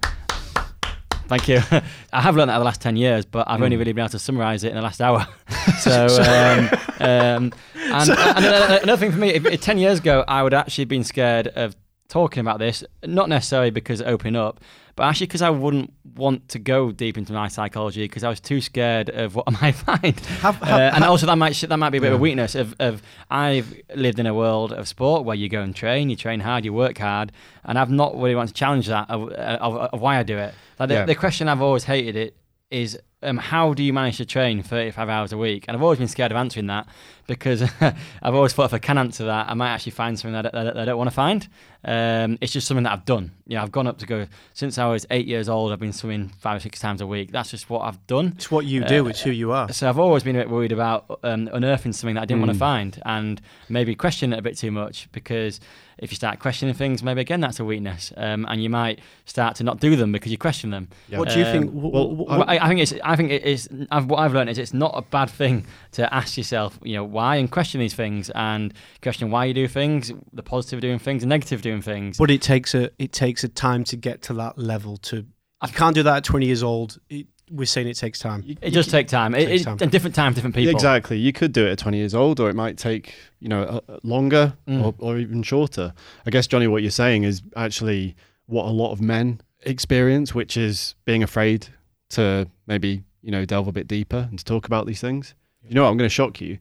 Thank 1.25 1.47
you. 1.47 1.61
I 2.13 2.21
have 2.21 2.35
learned 2.35 2.49
that 2.49 2.55
over 2.55 2.59
the 2.63 2.65
last 2.65 2.81
10 2.81 2.97
years, 2.97 3.25
but 3.25 3.47
I've 3.49 3.61
only 3.61 3.77
Mm. 3.77 3.79
really 3.79 3.93
been 3.93 4.03
able 4.03 4.09
to 4.09 4.19
summarise 4.19 4.63
it 4.65 4.69
in 4.69 4.75
the 4.75 4.81
last 4.81 5.01
hour. 5.01 5.25
so, 5.79 6.05
um, 6.07 6.69
um, 6.99 7.53
and, 7.75 8.09
and 8.11 8.83
another 8.83 8.97
thing 8.97 9.11
for 9.11 9.17
me, 9.17 9.29
if, 9.29 9.45
if 9.45 9.61
10 9.61 9.77
years 9.77 9.99
ago, 9.99 10.25
I 10.27 10.43
would 10.43 10.53
actually 10.53 10.83
have 10.83 10.89
been 10.89 11.05
scared 11.05 11.47
of 11.47 11.75
talking 12.09 12.41
about 12.41 12.59
this, 12.59 12.83
not 13.05 13.29
necessarily 13.29 13.71
because 13.71 14.01
opening 14.01 14.35
up, 14.35 14.59
but 14.95 15.03
actually 15.03 15.27
because 15.27 15.41
I 15.41 15.49
wouldn't 15.49 15.91
want 16.15 16.49
to 16.49 16.59
go 16.59 16.91
deep 16.91 17.17
into 17.17 17.33
my 17.33 17.47
psychology 17.47 18.03
because 18.05 18.23
I 18.23 18.29
was 18.29 18.39
too 18.39 18.61
scared 18.61 19.09
of 19.09 19.35
what 19.35 19.45
I 19.47 19.51
might 19.61 19.75
find. 19.75 20.19
Have- 20.19 20.61
Uh, 20.61 20.65
have- 20.65 20.93
and 20.95 21.03
also 21.03 21.25
that 21.25 21.37
might 21.37 21.55
that 21.67 21.77
might 21.77 21.89
be 21.89 21.97
a 21.97 22.01
bit 22.01 22.11
of 22.13 22.19
a 22.19 22.21
weakness 22.21 22.55
of, 22.55 22.75
of 22.79 23.01
I've 23.29 23.73
lived 23.95 24.19
in 24.19 24.25
a 24.27 24.33
world 24.33 24.71
of 24.73 24.87
sport 24.87 25.25
where 25.25 25.35
you 25.35 25.49
go 25.49 25.61
and 25.61 25.75
train, 25.75 26.09
you 26.09 26.15
train 26.15 26.39
hard, 26.39 26.63
you 26.65 26.73
work 26.73 26.97
hard, 26.97 27.31
and 27.63 27.79
I've 27.79 27.91
not 27.91 28.15
really 28.15 28.35
wanted 28.35 28.49
to 28.49 28.53
challenge 28.53 28.87
that 28.87 29.09
of, 29.09 29.29
of, 29.31 29.75
of 29.93 30.01
why 30.01 30.17
I 30.19 30.23
do 30.23 30.37
it. 30.37 30.53
Like 30.79 30.89
the, 30.89 30.95
Yeah. 30.95 31.05
the 31.05 31.15
question 31.15 31.47
I've 31.49 31.61
always 31.61 31.83
hated 31.85 32.15
it 32.15 32.35
is 32.69 32.99
um, 33.23 33.37
how 33.37 33.73
do 33.73 33.83
you 33.83 33.93
manage 33.93 34.17
to 34.17 34.25
train 34.25 34.61
35 34.63 35.09
hours 35.09 35.31
a 35.33 35.37
week? 35.37 35.65
And 35.67 35.75
I've 35.75 35.83
always 35.83 35.99
been 35.99 36.07
scared 36.07 36.31
of 36.31 36.37
answering 36.37 36.67
that 36.67 36.87
because 37.27 37.61
I've 37.81 38.35
always 38.35 38.53
thought 38.53 38.65
if 38.65 38.73
I 38.73 38.79
can 38.79 38.97
answer 38.97 39.25
that, 39.25 39.49
I 39.49 39.53
might 39.53 39.69
actually 39.71 39.93
find 39.93 40.19
something 40.19 40.33
that, 40.33 40.51
that, 40.51 40.63
that 40.75 40.77
I 40.77 40.85
don't 40.85 40.97
want 40.97 41.09
to 41.09 41.15
find. 41.15 41.47
Um, 41.85 42.37
it's 42.41 42.53
just 42.53 42.67
something 42.67 42.83
that 42.83 42.93
I've 42.93 43.05
done. 43.05 43.31
You 43.47 43.57
know, 43.57 43.63
I've 43.63 43.71
gone 43.71 43.87
up 43.87 43.97
to 43.99 44.05
go 44.05 44.27
since 44.53 44.77
I 44.77 44.87
was 44.87 45.05
eight 45.11 45.27
years 45.27 45.49
old. 45.49 45.71
I've 45.71 45.79
been 45.79 45.93
swimming 45.93 46.29
five 46.39 46.57
or 46.57 46.59
six 46.59 46.79
times 46.79 47.01
a 47.01 47.07
week. 47.07 47.31
That's 47.31 47.51
just 47.51 47.69
what 47.69 47.81
I've 47.81 48.05
done. 48.07 48.33
It's 48.35 48.51
what 48.51 48.65
you 48.65 48.83
do. 48.85 49.05
Uh, 49.05 49.09
it's 49.09 49.21
who 49.21 49.31
you 49.31 49.51
are. 49.51 49.71
So 49.73 49.87
I've 49.89 49.99
always 49.99 50.23
been 50.23 50.35
a 50.35 50.39
bit 50.39 50.49
worried 50.49 50.71
about 50.71 51.19
um, 51.23 51.49
unearthing 51.51 51.93
something 51.93 52.15
that 52.15 52.21
I 52.21 52.25
didn't 52.25 52.41
want 52.41 52.51
Mm. 52.51 52.55
to 52.55 52.59
find 52.59 53.01
and 53.05 53.41
maybe 53.69 53.95
question 53.95 54.33
it 54.33 54.39
a 54.39 54.41
bit 54.41 54.57
too 54.57 54.71
much 54.71 55.09
because 55.11 55.59
if 55.97 56.11
you 56.11 56.15
start 56.15 56.39
questioning 56.39 56.73
things, 56.73 57.03
maybe 57.03 57.21
again 57.21 57.39
that's 57.41 57.59
a 57.59 57.65
weakness, 57.65 58.11
um, 58.17 58.45
and 58.49 58.61
you 58.63 58.69
might 58.69 58.99
start 59.25 59.55
to 59.57 59.63
not 59.63 59.79
do 59.79 59.95
them 59.95 60.11
because 60.11 60.31
you 60.31 60.37
question 60.37 60.69
them. 60.69 60.89
Yeah. 61.09 61.19
What 61.19 61.29
do 61.29 61.39
you 61.39 61.45
Um, 61.45 61.51
think? 61.51 61.71
well, 61.73 62.25
I- 62.29 62.37
Well, 62.37 62.45
I, 62.47 62.57
I 62.59 62.67
think 62.67 62.79
it's. 62.81 62.93
I 63.03 63.15
think 63.15 63.31
it 63.31 63.43
is. 63.43 63.69
I've, 63.91 64.05
what 64.07 64.19
I've 64.19 64.33
learned 64.33 64.49
is 64.49 64.57
it's 64.57 64.73
not 64.73 64.93
a 64.95 65.01
bad 65.01 65.29
thing 65.29 65.65
to 65.93 66.13
ask 66.13 66.37
yourself, 66.37 66.79
you 66.83 66.95
know, 66.95 67.03
why 67.03 67.35
and 67.37 67.49
question 67.51 67.79
these 67.79 67.93
things 67.93 68.29
and 68.35 68.73
question 69.01 69.31
why 69.31 69.45
you 69.45 69.53
do 69.53 69.67
things, 69.67 70.11
the 70.31 70.43
positive 70.43 70.77
of 70.77 70.81
doing 70.81 70.99
things, 70.99 71.21
the 71.21 71.27
negative 71.27 71.59
of 71.59 71.63
doing 71.63 71.81
things. 71.81 72.17
But 72.17 72.31
it 72.31 72.41
takes 72.41 72.73
a 72.75 72.89
it 72.99 73.11
takes 73.11 73.43
a 73.43 73.47
time 73.49 73.83
to 73.85 73.95
get 73.95 74.21
to 74.23 74.33
that 74.35 74.57
level. 74.57 74.97
To 74.97 75.17
you 75.65 75.71
can't 75.73 75.95
do 75.95 76.03
that 76.03 76.17
at 76.17 76.23
20 76.25 76.45
years 76.45 76.61
old. 76.61 76.97
It, 77.09 77.27
we're 77.51 77.65
saying 77.65 77.87
it 77.87 77.95
takes 77.97 78.19
time. 78.19 78.43
You- 78.45 78.55
it 78.61 78.69
you 78.69 78.71
does 78.75 78.85
c- 78.85 78.91
take 78.91 79.07
time. 79.07 79.35
It, 79.35 79.45
takes 79.45 79.61
it, 79.61 79.65
time. 79.65 79.77
And 79.81 79.91
different 79.91 80.15
time, 80.15 80.33
different 80.33 80.55
people. 80.55 80.73
Exactly. 80.73 81.17
You 81.17 81.33
could 81.33 81.51
do 81.51 81.65
it 81.67 81.71
at 81.71 81.77
20 81.79 81.97
years 81.97 82.15
old, 82.15 82.39
or 82.39 82.49
it 82.49 82.55
might 82.55 82.77
take, 82.77 83.13
you 83.39 83.47
know, 83.49 83.63
uh, 83.87 83.97
longer 84.03 84.53
Mm. 84.67 84.83
or, 84.83 84.95
or 84.99 85.17
even 85.17 85.43
shorter. 85.43 85.93
I 86.25 86.29
guess, 86.31 86.47
Jonny, 86.47 86.67
what 86.67 86.81
you're 86.81 86.91
saying 86.91 87.23
is 87.23 87.41
actually 87.55 88.15
what 88.45 88.65
a 88.65 88.69
lot 88.71 88.91
of 88.91 89.01
men 89.01 89.41
experience, 89.65 90.33
which 90.35 90.57
is 90.57 90.95
being 91.05 91.23
afraid 91.23 91.67
to 92.09 92.47
maybe 92.67 93.03
you 93.21 93.31
know 93.31 93.45
delve 93.45 93.67
a 93.67 93.71
bit 93.71 93.87
deeper 93.87 94.27
and 94.29 94.37
to 94.37 94.45
talk 94.45 94.65
about 94.65 94.85
these 94.85 94.99
things. 95.01 95.33
You 95.67 95.75
know 95.75 95.83
what? 95.83 95.89
I'm 95.89 95.97
going 95.97 96.09
to 96.09 96.13
shock 96.13 96.41
you. 96.41 96.57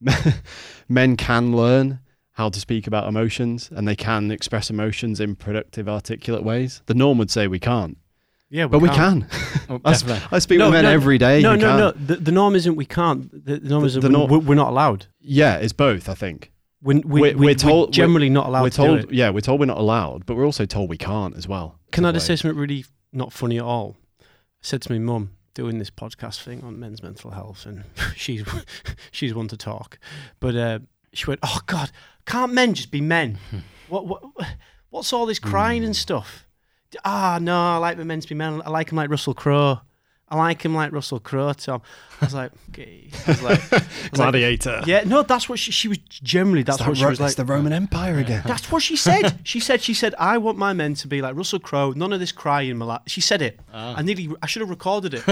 Men 0.88 1.16
can 1.16 1.54
learn 1.56 2.00
how 2.32 2.48
to 2.48 2.58
speak 2.58 2.86
about 2.86 3.06
emotions, 3.06 3.70
and 3.72 3.86
they 3.86 3.96
can 3.96 4.30
express 4.30 4.70
emotions 4.70 5.20
in 5.20 5.36
productive, 5.36 5.88
articulate 5.88 6.42
ways. 6.42 6.82
The 6.86 6.94
norm 6.94 7.18
would 7.18 7.30
say 7.30 7.46
we 7.46 7.58
can't, 7.58 7.98
Yeah, 8.50 8.66
but 8.66 8.80
we 8.80 8.88
can. 8.88 9.28
Oh, 9.68 9.80
I, 9.84 9.92
speak 10.40 10.58
No, 10.58 10.66
with 10.66 10.74
men 10.74 10.82
no, 10.84 10.90
every 10.90 11.18
day. 11.18 11.40
No, 11.40 11.54
no, 11.54 11.78
no. 11.78 11.90
The, 11.92 12.16
the 12.16 12.32
norm 12.32 12.56
isn't 12.56 12.74
we 12.74 12.84
can't. 12.84 13.30
The, 13.32 13.58
the 13.58 13.68
norm 13.68 13.82
The- 13.82 13.86
is 13.86 13.94
the 13.94 14.00
we're, 14.00 14.08
norm- 14.08 14.46
we're 14.46 14.54
not 14.56 14.68
allowed. 14.70 15.06
Yeah, 15.20 15.56
it's 15.56 15.72
both. 15.72 16.08
I 16.08 16.14
think 16.14 16.50
We're, 16.82 17.00
we, 17.04 17.20
We're- 17.20 17.34
we, 17.34 17.46
we're 17.46 17.54
told- 17.54 17.88
we're 17.90 17.92
generally 17.92 18.28
not 18.28 18.46
allowed 18.46 18.62
we're 18.62 18.70
to 18.70 18.76
told. 18.76 19.00
do 19.02 19.08
it. 19.08 19.14
Yeah, 19.14 19.30
we're 19.30 19.40
told 19.40 19.60
we're 19.60 19.66
not 19.66 19.78
allowed, 19.78 20.26
but 20.26 20.36
we're 20.36 20.44
also 20.46 20.66
told 20.66 20.90
we 20.90 20.96
can't 20.98 21.36
as 21.36 21.46
well. 21.46 21.78
Can 21.92 22.04
I 22.04 22.10
just 22.12 22.26
say 22.26 22.34
something 22.36 22.58
really 22.58 22.84
not 23.12 23.32
funny 23.32 23.58
at 23.58 23.64
all? 23.64 23.96
I 24.20 24.24
said 24.62 24.82
to 24.82 24.92
my 24.92 24.98
mum 24.98 25.30
doing 25.54 25.78
this 25.78 25.90
podcast 25.90 26.42
thing 26.42 26.62
on 26.64 26.78
men's 26.80 27.02
mental 27.04 27.30
health, 27.30 27.66
and 27.66 27.84
she's 28.16 28.44
she's 29.12 29.32
one 29.32 29.46
to 29.48 29.56
talk, 29.56 29.98
but 30.40 30.56
uh, 30.56 30.78
she 31.12 31.26
went, 31.26 31.38
"Oh 31.44 31.60
God, 31.66 31.92
can't 32.26 32.52
men 32.52 32.74
just 32.74 32.90
be 32.90 33.00
men? 33.00 33.38
what 33.88 34.06
what 34.08 34.22
what's 34.90 35.12
all 35.12 35.26
this 35.26 35.38
crying 35.38 35.84
and 35.84 35.94
stuff? 35.94 36.46
Ah, 37.04 37.38
no, 37.40 37.56
I 37.56 37.76
like 37.76 37.96
the 37.96 38.04
men 38.04 38.20
to 38.20 38.28
be 38.28 38.34
men. 38.34 38.62
I 38.64 38.70
like 38.70 38.90
him 38.90 38.96
like 38.96 39.10
Russell 39.10 39.34
Crowe. 39.34 39.80
I 40.32 40.36
like 40.36 40.62
him 40.62 40.74
like 40.76 40.92
Russell 40.92 41.18
Crowe, 41.18 41.52
Tom." 41.54 41.82
I 42.20 42.24
was 42.26 42.34
like, 42.34 42.52
"Okay." 42.68 43.08
I 43.26 43.30
was 43.30 43.42
like, 43.42 43.72
I 43.72 43.76
was 43.76 43.82
like, 44.02 44.12
Gladiator. 44.12 44.82
yeah, 44.86 45.02
no, 45.04 45.22
that's 45.22 45.48
what 45.48 45.58
she, 45.58 45.72
she 45.72 45.88
was. 45.88 45.98
Generally, 45.98 46.62
that's 46.64 46.78
It's 46.78 46.86
what 46.86 46.96
she 46.96 47.02
Ro- 47.04 47.10
was 47.10 47.20
like. 47.20 47.26
it's 47.28 47.34
the 47.36 47.44
Roman 47.44 47.72
Empire 47.72 48.18
again. 48.18 48.42
That's 48.46 48.70
what 48.70 48.82
she 48.82 48.94
said. 48.96 49.40
she 49.42 49.58
said, 49.58 49.80
she 49.82 49.92
said, 49.94 50.14
I 50.18 50.38
want 50.38 50.56
my 50.56 50.72
men 50.72 50.94
to 50.94 51.08
be 51.08 51.20
like 51.20 51.34
Russell 51.34 51.58
Crowe. 51.58 51.92
None 51.96 52.12
of 52.12 52.20
this 52.20 52.30
crying, 52.32 52.76
my 52.78 52.86
lad. 52.86 53.00
She 53.06 53.20
said 53.20 53.42
it. 53.42 53.58
Ah. 53.74 53.94
I 53.96 54.02
nearly, 54.02 54.28
I 54.42 54.46
should 54.46 54.60
have 54.60 54.70
recorded 54.70 55.14
it, 55.14 55.24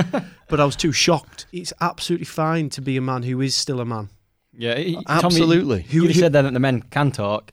but 0.49 0.59
I 0.61 0.65
was 0.65 0.75
too 0.75 0.91
shocked. 0.93 1.47
It's 1.53 1.73
absolutely 1.81 2.27
fine 2.27 2.69
to 2.71 2.81
be 2.81 2.97
a 2.97 3.01
man 3.01 3.23
who 3.23 3.41
is 3.41 3.55
still 3.55 3.81
a 3.81 3.85
man. 3.85 4.09
Yeah, 4.57 4.75
he- 4.77 4.95
Tommy, 4.95 5.05
Absolutely. 5.27 5.87
you 5.91 6.05
you 6.07 6.15
said 6.15 6.33
then 6.33 6.43
that 6.45 6.53
the 6.55 6.59
men 6.59 6.83
can 6.83 7.13
talk. 7.13 7.53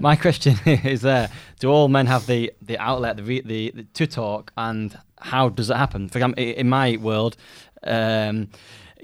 My 0.00 0.16
question 0.16 0.56
is 0.66 1.02
there: 1.02 1.30
Do 1.58 1.70
all 1.70 1.88
men 1.88 2.06
have 2.06 2.26
the, 2.26 2.52
the 2.62 2.78
outlet, 2.78 3.16
the, 3.16 3.22
re- 3.22 3.40
the, 3.40 3.72
the 3.74 3.84
to 3.84 4.06
talk, 4.06 4.52
and 4.56 4.98
how 5.18 5.48
does 5.48 5.70
it 5.70 5.76
happen? 5.76 6.08
For 6.08 6.18
example, 6.18 6.42
in 6.42 6.68
my 6.68 6.96
world, 6.96 7.36
um, 7.82 8.48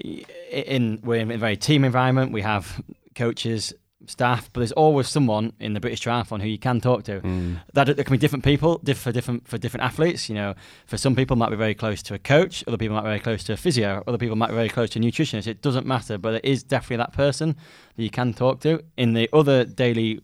in 0.03 0.99
we're 1.03 1.19
in 1.21 1.31
a 1.31 1.37
very 1.37 1.57
team 1.57 1.83
environment. 1.83 2.31
We 2.31 2.41
have 2.41 2.81
coaches, 3.15 3.73
staff, 4.07 4.49
but 4.51 4.61
there's 4.61 4.71
always 4.71 5.07
someone 5.07 5.53
in 5.59 5.73
the 5.73 5.79
British 5.79 6.01
Triathlon 6.01 6.41
who 6.41 6.47
you 6.47 6.57
can 6.57 6.81
talk 6.81 7.03
to. 7.03 7.21
Mm. 7.21 7.61
That 7.73 7.85
there 7.95 8.03
can 8.03 8.11
be 8.11 8.17
different 8.17 8.43
people, 8.43 8.79
diff- 8.83 8.99
for 8.99 9.11
different 9.11 9.47
for 9.47 9.57
different 9.57 9.83
athletes. 9.83 10.29
You 10.29 10.35
know, 10.35 10.55
for 10.85 10.97
some 10.97 11.15
people 11.15 11.35
might 11.35 11.49
be 11.49 11.55
very 11.55 11.75
close 11.75 12.01
to 12.03 12.13
a 12.13 12.19
coach, 12.19 12.63
other 12.67 12.77
people 12.77 12.95
might 12.95 13.03
be 13.03 13.09
very 13.09 13.19
close 13.19 13.43
to 13.45 13.53
a 13.53 13.57
physio, 13.57 14.03
other 14.07 14.17
people 14.17 14.35
might 14.35 14.49
be 14.49 14.55
very 14.55 14.69
close 14.69 14.89
to 14.91 14.99
a 14.99 15.01
nutritionist. 15.01 15.47
It 15.47 15.61
doesn't 15.61 15.85
matter, 15.85 16.17
but 16.17 16.35
it 16.35 16.45
is 16.45 16.63
definitely 16.63 16.97
that 16.97 17.13
person 17.13 17.55
that 17.95 18.03
you 18.03 18.09
can 18.09 18.33
talk 18.33 18.59
to. 18.61 18.83
In 18.97 19.13
the 19.13 19.29
other 19.33 19.65
daily 19.65 20.21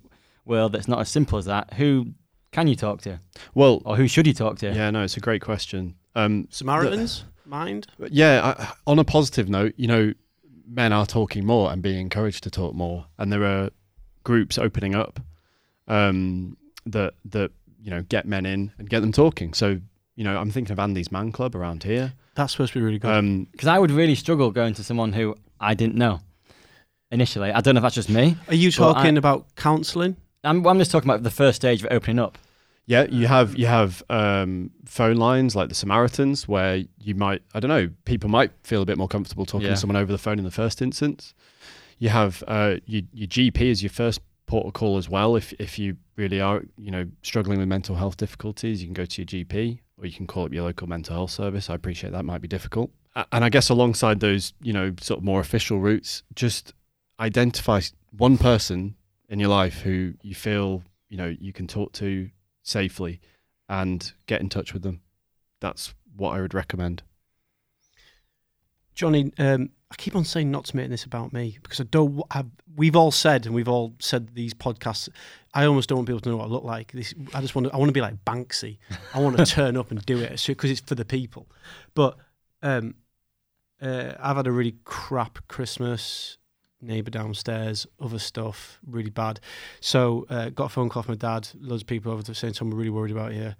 world, 0.47 0.71
that's 0.73 0.87
not 0.87 0.99
as 0.99 1.09
simple 1.09 1.37
as 1.37 1.45
that. 1.45 1.73
Who 1.73 2.13
can 2.51 2.67
you 2.67 2.75
talk 2.75 3.01
to, 3.01 3.19
Well, 3.53 3.81
or 3.85 3.95
who 3.97 4.07
should 4.07 4.25
you 4.27 4.33
talk 4.33 4.57
to? 4.59 4.71
yeah, 4.73 4.89
no, 4.89 5.03
it's 5.03 5.17
a 5.17 5.19
great 5.19 5.41
question. 5.41 5.95
Um, 6.15 6.47
Samaritans, 6.49 7.25
mind? 7.45 7.87
yeah, 8.09 8.55
I, 8.57 8.71
on 8.87 8.97
a 8.99 9.03
positive 9.03 9.49
note, 9.49 9.73
you 9.77 9.87
know, 9.87 10.13
men 10.67 10.91
are 10.93 11.05
talking 11.05 11.45
more 11.45 11.71
and 11.71 11.81
being 11.81 11.99
encouraged 11.99 12.43
to 12.43 12.49
talk 12.49 12.73
more, 12.73 13.05
and 13.17 13.31
there 13.31 13.43
are 13.45 13.69
groups 14.23 14.57
opening 14.57 14.95
up 14.95 15.19
um, 15.87 16.57
that 16.85 17.13
that 17.25 17.51
you 17.81 17.91
know 17.91 18.01
get 18.03 18.25
men 18.25 18.45
in 18.45 18.71
and 18.77 18.89
get 18.89 19.01
them 19.01 19.11
talking. 19.11 19.53
So 19.53 19.79
you 20.15 20.23
know, 20.23 20.37
I'm 20.37 20.49
thinking 20.51 20.71
of 20.71 20.79
Andy's 20.79 21.11
Man 21.11 21.31
Club 21.31 21.55
around 21.55 21.83
here. 21.83 22.13
That's 22.35 22.53
supposed 22.53 22.73
to 22.73 22.79
be 22.79 22.85
really 22.85 22.99
good. 22.99 23.11
Um, 23.13 23.47
Because 23.51 23.67
I 23.67 23.77
would 23.79 23.91
really 23.91 24.15
struggle 24.15 24.51
going 24.51 24.73
to 24.75 24.83
someone 24.83 25.13
who 25.13 25.35
I 25.59 25.73
didn't 25.75 25.95
know 25.95 26.19
initially. 27.11 27.51
I 27.51 27.61
don't 27.61 27.75
know 27.75 27.79
if 27.79 27.83
that's 27.83 27.95
just 27.95 28.09
me. 28.09 28.35
Are 28.47 28.55
you 28.55 28.71
well, 28.79 28.89
I- 28.89 28.93
talking 28.93 29.17
about 29.17 29.55
counselling? 29.55 30.15
I'm, 30.47 30.65
I'm 30.65 30.77
just 30.79 30.91
talking 30.91 31.09
about 31.09 31.23
the 31.23 31.31
first 31.31 31.55
stage 31.57 31.83
of 31.83 31.87
opening 31.91 32.19
up. 32.19 32.37
yeah, 32.85 33.05
you 33.09 33.27
have 33.27 33.57
you 33.57 33.65
have 33.67 34.01
um, 34.09 34.71
phone 34.85 35.17
lines 35.17 35.55
like 35.55 35.69
the 35.69 35.75
Samaritans, 35.75 36.47
where 36.47 36.83
you 36.99 37.15
might 37.15 37.41
I 37.53 37.59
don't 37.59 37.69
know 37.69 37.89
people 38.05 38.29
might 38.29 38.51
feel 38.63 38.81
a 38.81 38.85
bit 38.85 38.97
more 38.97 39.07
comfortable 39.07 39.45
talking 39.45 39.67
Yeah. 39.67 39.73
to 39.73 39.77
someone 39.77 39.97
over 39.97 40.11
the 40.11 40.17
phone 40.17 40.39
in 40.39 40.45
the 40.45 40.51
first 40.51 40.81
instance. 40.81 41.33
You 41.99 42.09
have 42.09 42.43
uh, 42.47 42.75
your, 42.85 43.01
your 43.13 43.27
GP 43.27 43.71
as 43.71 43.81
your 43.83 43.89
first 43.89 44.21
port 44.45 44.65
of 44.67 44.73
call 44.73 44.97
as 44.97 45.09
well. 45.09 45.35
If 45.35 45.51
if 45.59 45.77
you 45.79 45.97
really 46.15 46.39
are 46.39 46.63
you 46.77 46.91
know 46.91 47.05
struggling 47.23 47.59
with 47.59 47.67
mental 47.67 47.95
health 47.95 48.17
difficulties, 48.17 48.81
you 48.81 48.87
can 48.87 48.93
go 48.93 49.05
to 49.05 49.21
your 49.21 49.25
GP 49.27 49.79
or 49.99 50.05
you 50.05 50.13
can 50.13 50.27
call 50.27 50.45
up 50.45 50.53
your 50.53 50.63
local 50.63 50.87
mental 50.87 51.15
health 51.15 51.31
service. 51.31 51.69
I 51.69 51.75
appreciate 51.75 52.11
that 52.13 52.23
might 52.23 52.41
be 52.41 52.47
difficult. 52.47 52.91
And 53.31 53.43
I 53.43 53.49
guess 53.49 53.67
alongside 53.69 54.19
those 54.19 54.53
you 54.61 54.71
know 54.73 54.93
sort 55.01 55.17
of 55.19 55.23
more 55.25 55.39
official 55.41 55.79
routes, 55.79 56.21
just 56.35 56.73
identify 57.19 57.81
one 58.15 58.37
person 58.37 58.95
in 59.29 59.39
your 59.39 59.49
life 59.49 59.81
who 59.81 60.13
you 60.21 60.35
feel 60.35 60.83
you 61.09 61.17
know 61.17 61.35
you 61.39 61.53
can 61.53 61.67
talk 61.67 61.93
to 61.93 62.29
safely 62.63 63.19
and 63.69 64.13
get 64.25 64.41
in 64.41 64.49
touch 64.49 64.73
with 64.73 64.83
them. 64.83 65.01
That's 65.59 65.93
what 66.15 66.31
I 66.31 66.41
would 66.41 66.53
recommend. 66.53 67.03
Jonny, 68.93 69.31
um, 69.37 69.69
I 69.91 69.95
keep 69.95 70.15
on 70.15 70.25
saying 70.25 70.49
not 70.49 70.65
to 70.65 70.75
make 70.75 70.89
this 70.89 71.03
about 71.03 71.31
me 71.31 71.59
because 71.61 71.79
I 71.79 71.83
don't. 71.83 72.21
I, 72.31 72.43
we've 72.75 72.95
all 72.95 73.11
said, 73.11 73.45
and 73.45 73.53
we've 73.53 73.67
all 73.67 73.93
said 73.99 74.33
these 74.33 74.53
podcasts. 74.53 75.07
I 75.53 75.65
almost 75.65 75.89
don't 75.89 75.99
want 75.99 76.07
people 76.07 76.21
to 76.21 76.29
know 76.29 76.37
what 76.37 76.45
I 76.45 76.49
look 76.49 76.63
like. 76.63 76.91
This, 76.91 77.13
I 77.33 77.41
just 77.41 77.55
want 77.55 77.67
to. 77.67 77.73
I 77.73 77.77
want 77.77 77.89
to 77.89 77.93
be 77.93 78.01
like 78.01 78.25
Banksy. 78.25 78.79
I 79.13 79.19
want 79.19 79.37
to 79.37 79.45
turn 79.45 79.77
up 79.77 79.91
and 79.91 80.03
do 80.05 80.19
it 80.19 80.43
because 80.45 80.71
it's 80.71 80.81
for 80.81 80.95
the 80.95 81.05
people. 81.05 81.47
But 81.93 82.17
um, 82.63 82.95
uh, 83.81 84.13
I've 84.19 84.37
had 84.37 84.47
a 84.47 84.51
really 84.51 84.75
crap 84.83 85.47
Christmas. 85.47 86.37
Neighbour 86.81 87.09
downstairs, 87.09 87.87
other 87.99 88.19
stuff, 88.19 88.79
really 88.85 89.09
bad. 89.09 89.39
So 89.79 90.25
uh, 90.29 90.49
got 90.49 90.65
a 90.65 90.69
phone 90.69 90.89
call 90.89 91.03
from 91.03 91.13
my 91.13 91.17
dad. 91.17 91.49
Loads 91.59 91.81
of 91.81 91.87
people 91.87 92.11
over 92.11 92.21
there 92.21 92.35
saying, 92.35 92.53
"Tom, 92.53 92.69
we're 92.69 92.77
really 92.77 92.89
worried 92.89 93.11
about 93.11 93.31
here. 93.31 93.55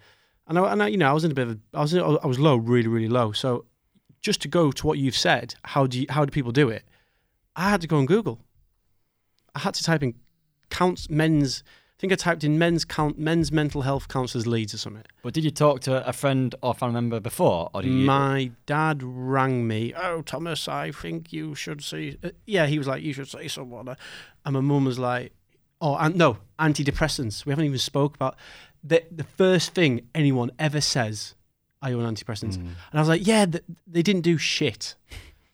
And 0.47 0.57
I, 0.57 0.71
and 0.71 0.83
I, 0.83 0.87
you 0.87 0.97
know, 0.97 1.09
I 1.09 1.13
was 1.13 1.25
in 1.25 1.31
a 1.31 1.33
bit 1.33 1.47
of, 1.47 1.53
a, 1.53 1.59
I 1.77 1.81
was, 1.81 1.93
in, 1.93 2.01
I 2.01 2.27
was 2.27 2.39
low, 2.39 2.55
really, 2.55 2.87
really 2.87 3.09
low. 3.09 3.31
So 3.31 3.65
just 4.21 4.41
to 4.41 4.47
go 4.47 4.71
to 4.71 4.87
what 4.87 4.97
you've 4.97 5.17
said, 5.17 5.55
how 5.63 5.87
do 5.87 5.99
you, 5.99 6.05
how 6.09 6.25
do 6.25 6.31
people 6.31 6.51
do 6.51 6.69
it? 6.69 6.83
I 7.55 7.69
had 7.69 7.81
to 7.81 7.87
go 7.87 7.97
on 7.97 8.05
Google. 8.05 8.39
I 9.55 9.59
had 9.59 9.73
to 9.73 9.83
type 9.83 10.03
in 10.03 10.13
counts 10.69 11.09
men's. 11.09 11.63
I 11.97 11.99
think 11.99 12.13
I 12.13 12.15
typed 12.15 12.43
in 12.43 12.59
men's 12.59 12.85
count 12.85 13.17
men's 13.17 13.51
mental 13.51 13.81
health 13.81 14.07
counsellors 14.07 14.45
Leeds 14.45 14.71
or 14.71 14.77
something. 14.77 15.03
But 15.23 15.33
did 15.33 15.43
you 15.43 15.49
talk 15.49 15.79
to 15.81 16.07
a 16.07 16.13
friend 16.13 16.53
or 16.61 16.75
family 16.75 16.93
member 16.93 17.19
before, 17.19 17.71
or 17.73 17.81
did 17.81 17.91
you? 17.91 18.05
My 18.05 18.51
dad 18.67 19.01
rang 19.01 19.67
me. 19.67 19.95
Oh, 19.95 20.21
Thomas, 20.21 20.67
I 20.67 20.91
think 20.91 21.33
you 21.33 21.55
should 21.55 21.83
see. 21.83 22.19
Uh, 22.23 22.29
yeah, 22.45 22.67
he 22.67 22.77
was 22.77 22.85
like, 22.85 23.01
you 23.01 23.13
should 23.13 23.27
see 23.27 23.47
someone. 23.47 23.87
And 24.45 24.53
my 24.53 24.59
mum 24.59 24.85
was 24.85 24.99
like, 24.99 25.31
oh, 25.81 25.95
and 25.95 26.15
no, 26.15 26.37
antidepressants. 26.59 27.47
We 27.47 27.51
haven't 27.51 27.65
even 27.65 27.79
spoke 27.79 28.13
about 28.13 28.35
the 28.83 29.03
the 29.11 29.23
first 29.23 29.73
thing 29.73 30.07
anyone 30.13 30.51
ever 30.59 30.81
says. 30.81 31.33
Are 31.81 31.89
you 31.89 31.99
on 31.99 32.13
antidepressants? 32.15 32.57
And 32.57 32.75
I 32.93 32.99
was 32.99 33.09
like, 33.09 33.25
yeah, 33.25 33.47
th- 33.47 33.63
they 33.87 34.03
didn't 34.03 34.21
do 34.21 34.37
shit. 34.37 34.93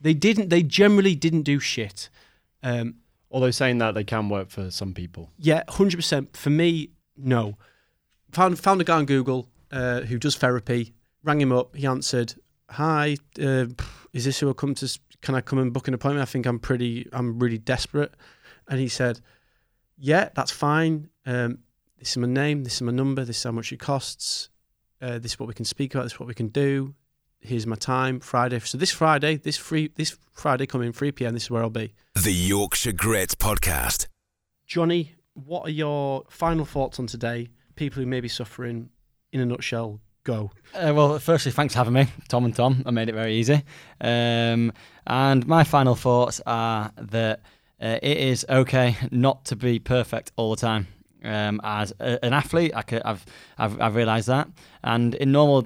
They 0.02 0.14
didn't. 0.14 0.50
They 0.50 0.62
generally 0.64 1.16
didn't 1.16 1.44
do 1.44 1.60
shit. 1.62 2.10
Um, 2.62 2.96
Although 3.34 3.52
saying 3.52 3.80
that 3.80 3.96
they 3.96 4.04
can 4.04 4.30
work 4.30 4.50
for 4.52 4.70
some 4.72 4.94
people. 4.94 5.32
yeah, 5.40 5.64
hundred 5.68 5.98
percent. 5.98 6.38
For 6.38 6.52
me, 6.52 6.92
no. 7.18 7.58
Found 8.32 8.60
found 8.60 8.80
a 8.80 8.84
guy 8.84 8.98
on 8.98 9.06
Google 9.06 9.50
uh, 9.72 10.02
who 10.02 10.18
does 10.20 10.36
therapy. 10.38 10.94
Rang 11.24 11.42
him 11.42 11.52
up. 11.52 11.76
He 11.76 11.88
answered, 11.88 12.36
"Hi, 12.70 13.18
uh, 13.42 13.66
is 14.14 14.26
this 14.26 14.40
who 14.40 14.50
I 14.50 14.54
come 14.54 14.76
to? 14.76 15.00
Can 15.22 15.36
I 15.36 15.42
come 15.42 15.58
and 15.60 15.74
book 15.74 15.88
an 15.88 15.94
appointment? 15.96 16.22
I 16.22 16.32
think 16.32 16.46
I'm 16.46 16.60
pretty. 16.60 17.08
I'm 17.12 17.40
really 17.40 17.58
desperate." 17.58 18.14
And 18.68 18.80
he 18.80 18.88
said, 18.88 19.20
"Yeah, 19.98 20.30
that's 20.36 20.52
fine. 20.52 21.10
Um, 21.26 21.60
this 21.98 22.12
is 22.12 22.18
my 22.18 22.28
name. 22.28 22.64
This 22.64 22.76
is 22.76 22.82
my 22.82 22.92
number. 22.92 23.26
This 23.26 23.38
is 23.38 23.44
how 23.44 23.52
much 23.52 23.72
it 23.72 23.80
costs. 23.80 24.50
Uh, 25.02 25.18
this 25.20 25.34
is 25.34 25.40
what 25.40 25.48
we 25.48 25.54
can 25.54 25.66
speak 25.66 25.96
about. 25.96 26.04
This 26.04 26.14
is 26.14 26.20
what 26.20 26.28
we 26.28 26.34
can 26.36 26.50
do. 26.50 26.94
Here's 27.44 27.68
my 27.68 27.76
time. 27.76 28.20
Friday. 28.20 28.60
So 28.60 28.78
this 28.78 28.92
Friday, 28.92 29.36
this 29.38 29.58
free, 29.58 29.92
this 29.96 30.18
Friday 30.32 30.66
coming 30.66 30.94
3 30.94 31.12
p.m. 31.12 31.34
This 31.34 31.44
is 31.44 31.52
where 31.52 31.62
I'll 31.62 31.70
be." 31.70 31.94
The 32.16 32.34
Yorkshire 32.34 32.94
Grit 32.94 33.36
Podcast. 33.38 34.08
Jonny, 34.66 35.14
what 35.34 35.68
are 35.68 35.72
your 35.72 36.24
final 36.30 36.66
thoughts 36.66 37.00
on 37.00 37.08
today? 37.08 37.50
People 37.76 38.02
who 38.02 38.08
may 38.08 38.22
be 38.22 38.30
suffering, 38.30 38.90
in 39.32 39.42
a 39.42 39.46
nutshell, 39.46 40.00
go. 40.24 40.52
Uh, 40.74 40.94
well, 40.96 41.20
firstly, 41.20 41.52
thanks 41.52 41.74
for 41.74 41.80
having 41.80 41.94
me, 41.94 42.08
Tom 42.30 42.46
and 42.46 42.56
Tom. 42.56 42.84
I 42.86 42.92
made 42.92 43.10
it 43.10 43.16
very 43.16 43.36
easy. 43.36 43.62
Um, 44.00 44.72
and 45.06 45.46
my 45.46 45.64
final 45.64 45.96
thoughts 45.96 46.40
are 46.46 46.92
that 46.98 47.42
uh, 47.82 48.00
it 48.02 48.18
is 48.18 48.46
okay 48.48 48.96
not 49.12 49.46
to 49.46 49.56
be 49.56 49.80
perfect 49.80 50.32
all 50.38 50.52
the 50.52 50.62
time. 50.62 50.88
Um, 51.24 51.62
as 51.64 51.94
a, 52.00 52.24
an 52.24 52.34
athlete, 52.34 52.74
I 52.76 52.82
could, 52.82 53.02
I've, 53.04 53.26
I've, 53.58 53.80
I've 53.82 53.96
realised 53.96 54.28
that. 54.28 54.48
And 54.84 55.16
in 55.16 55.32
normal 55.32 55.66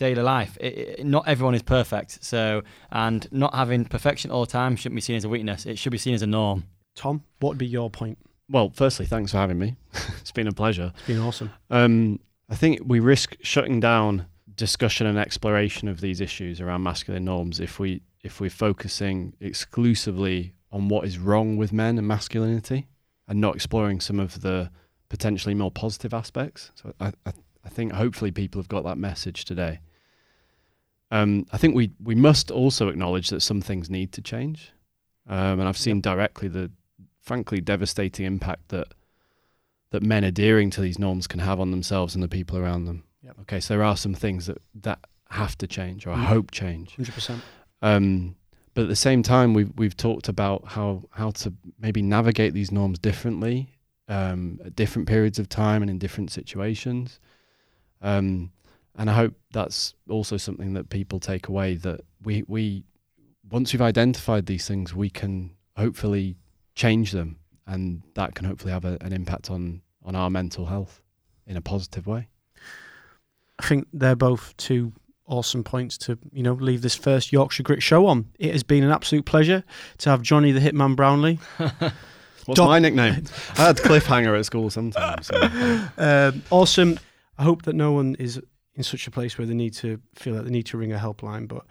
daily 0.00 0.22
life, 0.22 0.56
it, 0.60 0.78
it, 0.78 1.06
not 1.06 1.28
everyone 1.28 1.54
is 1.54 1.62
perfect. 1.62 2.24
So, 2.24 2.62
and 2.90 3.30
not 3.30 3.54
having 3.54 3.84
perfection 3.84 4.32
all 4.32 4.44
the 4.44 4.50
time 4.50 4.74
shouldn't 4.74 4.96
be 4.96 5.00
seen 5.02 5.16
as 5.16 5.24
a 5.24 5.28
weakness. 5.28 5.66
It 5.66 5.78
should 5.78 5.92
be 5.92 5.98
seen 5.98 6.14
as 6.14 6.22
a 6.22 6.26
norm. 6.26 6.64
Tom, 6.96 7.22
what 7.38 7.50
would 7.50 7.58
be 7.58 7.66
your 7.66 7.88
point? 7.88 8.18
Well, 8.48 8.72
firstly, 8.74 9.06
thanks 9.06 9.30
for 9.30 9.38
having 9.38 9.58
me. 9.58 9.76
it's 10.20 10.32
been 10.32 10.48
a 10.48 10.52
pleasure. 10.52 10.92
It's 10.96 11.06
been 11.06 11.20
awesome. 11.20 11.52
Um, 11.70 12.18
I 12.48 12.56
think 12.56 12.80
we 12.84 12.98
risk 12.98 13.36
shutting 13.42 13.78
down 13.78 14.26
discussion 14.56 15.06
and 15.06 15.16
exploration 15.16 15.86
of 15.86 16.00
these 16.00 16.20
issues 16.20 16.60
around 16.60 16.82
masculine 16.82 17.24
norms 17.24 17.60
if 17.60 17.78
we 17.78 18.02
if 18.22 18.40
we're 18.40 18.50
focusing 18.50 19.32
exclusively 19.40 20.52
on 20.72 20.88
what 20.88 21.06
is 21.06 21.18
wrong 21.18 21.56
with 21.56 21.72
men 21.72 21.96
and 21.96 22.06
masculinity 22.06 22.86
and 23.28 23.40
not 23.40 23.54
exploring 23.54 24.00
some 24.00 24.20
of 24.20 24.42
the 24.42 24.70
potentially 25.08 25.54
more 25.54 25.70
positive 25.70 26.12
aspects. 26.12 26.70
So 26.74 26.92
I, 27.00 27.12
I, 27.24 27.32
I 27.64 27.68
think 27.68 27.92
hopefully 27.92 28.30
people 28.30 28.60
have 28.60 28.68
got 28.68 28.84
that 28.84 28.98
message 28.98 29.44
today. 29.46 29.80
Um, 31.10 31.46
I 31.52 31.56
think 31.58 31.74
we, 31.74 31.90
we 32.02 32.14
must 32.14 32.50
also 32.50 32.88
acknowledge 32.88 33.30
that 33.30 33.40
some 33.40 33.60
things 33.60 33.90
need 33.90 34.12
to 34.12 34.22
change. 34.22 34.72
Um, 35.28 35.58
and 35.60 35.68
I've 35.68 35.76
seen 35.78 36.00
directly 36.00 36.48
the 36.48 36.70
frankly 37.20 37.60
devastating 37.60 38.26
impact 38.26 38.68
that 38.68 38.88
that 39.92 40.02
men 40.04 40.22
adhering 40.22 40.70
to 40.70 40.80
these 40.80 41.00
norms 41.00 41.26
can 41.26 41.40
have 41.40 41.58
on 41.58 41.72
themselves 41.72 42.14
and 42.14 42.22
the 42.22 42.28
people 42.28 42.56
around 42.56 42.84
them. 42.84 43.02
Yep. 43.24 43.36
Okay, 43.40 43.58
so 43.60 43.74
there 43.74 43.82
are 43.82 43.96
some 43.96 44.14
things 44.14 44.46
that, 44.46 44.58
that 44.82 45.00
have 45.30 45.58
to 45.58 45.66
change 45.66 46.06
or 46.06 46.12
I 46.12 46.16
Mm. 46.18 46.24
hope 46.26 46.50
change. 46.52 46.94
Hundred 46.94 47.14
percent. 47.14 47.42
Um, 47.82 48.36
but 48.74 48.82
at 48.82 48.88
the 48.88 48.96
same 48.96 49.22
time, 49.24 49.52
we've 49.52 49.72
we've 49.76 49.96
talked 49.96 50.28
about 50.28 50.64
how 50.64 51.02
how 51.10 51.30
to 51.32 51.52
maybe 51.80 52.02
navigate 52.02 52.54
these 52.54 52.70
norms 52.70 52.98
differently 53.00 53.68
um, 54.08 54.60
at 54.64 54.76
different 54.76 55.08
periods 55.08 55.38
of 55.40 55.48
time 55.48 55.82
and 55.82 55.90
in 55.90 55.98
different 55.98 56.30
situations. 56.30 57.18
Um, 58.00 58.52
and 59.00 59.08
I 59.08 59.14
hope 59.14 59.32
that's 59.50 59.94
also 60.10 60.36
something 60.36 60.74
that 60.74 60.90
people 60.90 61.20
take 61.20 61.48
away 61.48 61.76
that 61.76 62.02
we 62.22 62.44
we 62.46 62.84
once 63.50 63.72
we've 63.72 63.80
identified 63.80 64.44
these 64.44 64.68
things, 64.68 64.94
we 64.94 65.08
can 65.08 65.52
hopefully 65.74 66.36
change 66.74 67.12
them, 67.12 67.38
and 67.66 68.02
that 68.14 68.34
can 68.34 68.44
hopefully 68.44 68.72
have 68.72 68.84
a, 68.84 68.98
an 69.00 69.14
impact 69.14 69.50
on 69.50 69.80
on 70.04 70.14
our 70.14 70.28
mental 70.28 70.66
health 70.66 71.00
in 71.46 71.56
a 71.56 71.62
positive 71.62 72.06
way. 72.06 72.28
I 73.58 73.66
think 73.66 73.88
they're 73.90 74.14
both 74.14 74.54
two 74.58 74.92
awesome 75.26 75.64
points 75.64 75.96
to 75.96 76.18
you 76.30 76.42
know 76.42 76.52
leave 76.52 76.82
this 76.82 76.94
first 76.94 77.32
Yorkshire 77.32 77.62
Grit 77.62 77.82
show 77.82 78.04
on. 78.04 78.26
It 78.38 78.52
has 78.52 78.62
been 78.62 78.84
an 78.84 78.90
absolute 78.90 79.24
pleasure 79.24 79.64
to 79.98 80.10
have 80.10 80.20
Jonny 80.20 80.52
the 80.52 80.60
Hitman 80.60 80.94
Brownlee. 80.94 81.38
What's 82.44 82.58
Dom- 82.58 82.68
my 82.68 82.78
nickname? 82.78 83.24
I 83.56 83.62
had 83.62 83.76
cliffhanger 83.78 84.38
at 84.38 84.44
school 84.44 84.68
sometimes. 84.68 85.28
so- 85.28 85.88
um, 85.96 86.42
awesome. 86.50 86.98
I 87.38 87.44
hope 87.44 87.62
that 87.62 87.74
no 87.74 87.92
one 87.92 88.16
is 88.18 88.38
in 88.74 88.82
such 88.82 89.06
a 89.06 89.10
place 89.10 89.36
where 89.36 89.46
they 89.46 89.54
need 89.54 89.74
to 89.74 90.00
feel 90.14 90.34
that 90.34 90.44
they 90.44 90.50
need 90.50 90.66
to 90.66 90.78
ring 90.78 90.92
a 90.92 90.98
helpline. 90.98 91.48
But 91.48 91.66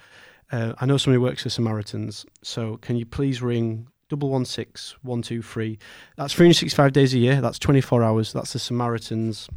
uh, 0.52 0.74
I 0.80 0.86
know 0.86 0.98
somebody 0.98 1.20
works 1.20 1.44
for 1.44 1.50
Samaritans, 1.50 2.26
so 2.44 2.78
can 2.78 2.96
you 2.96 3.06
please 3.06 3.42
ring 3.42 3.88
double 4.10 4.30
one 4.30 4.46
six 4.46 4.96
one 5.02 5.22
two 5.22 5.42
three? 5.42 5.78
That's 6.18 6.34
three 6.34 6.48
hundred 6.48 6.56
sixty 6.56 6.76
five 6.76 6.94
days 6.94 7.14
a 7.14 7.20
year. 7.20 7.42
That's 7.42 7.60
twenty 7.60 7.82
four 7.82 8.04
hours. 8.04 8.34
That's 8.34 8.54
the 8.54 8.60
Samaritans. 8.60 9.50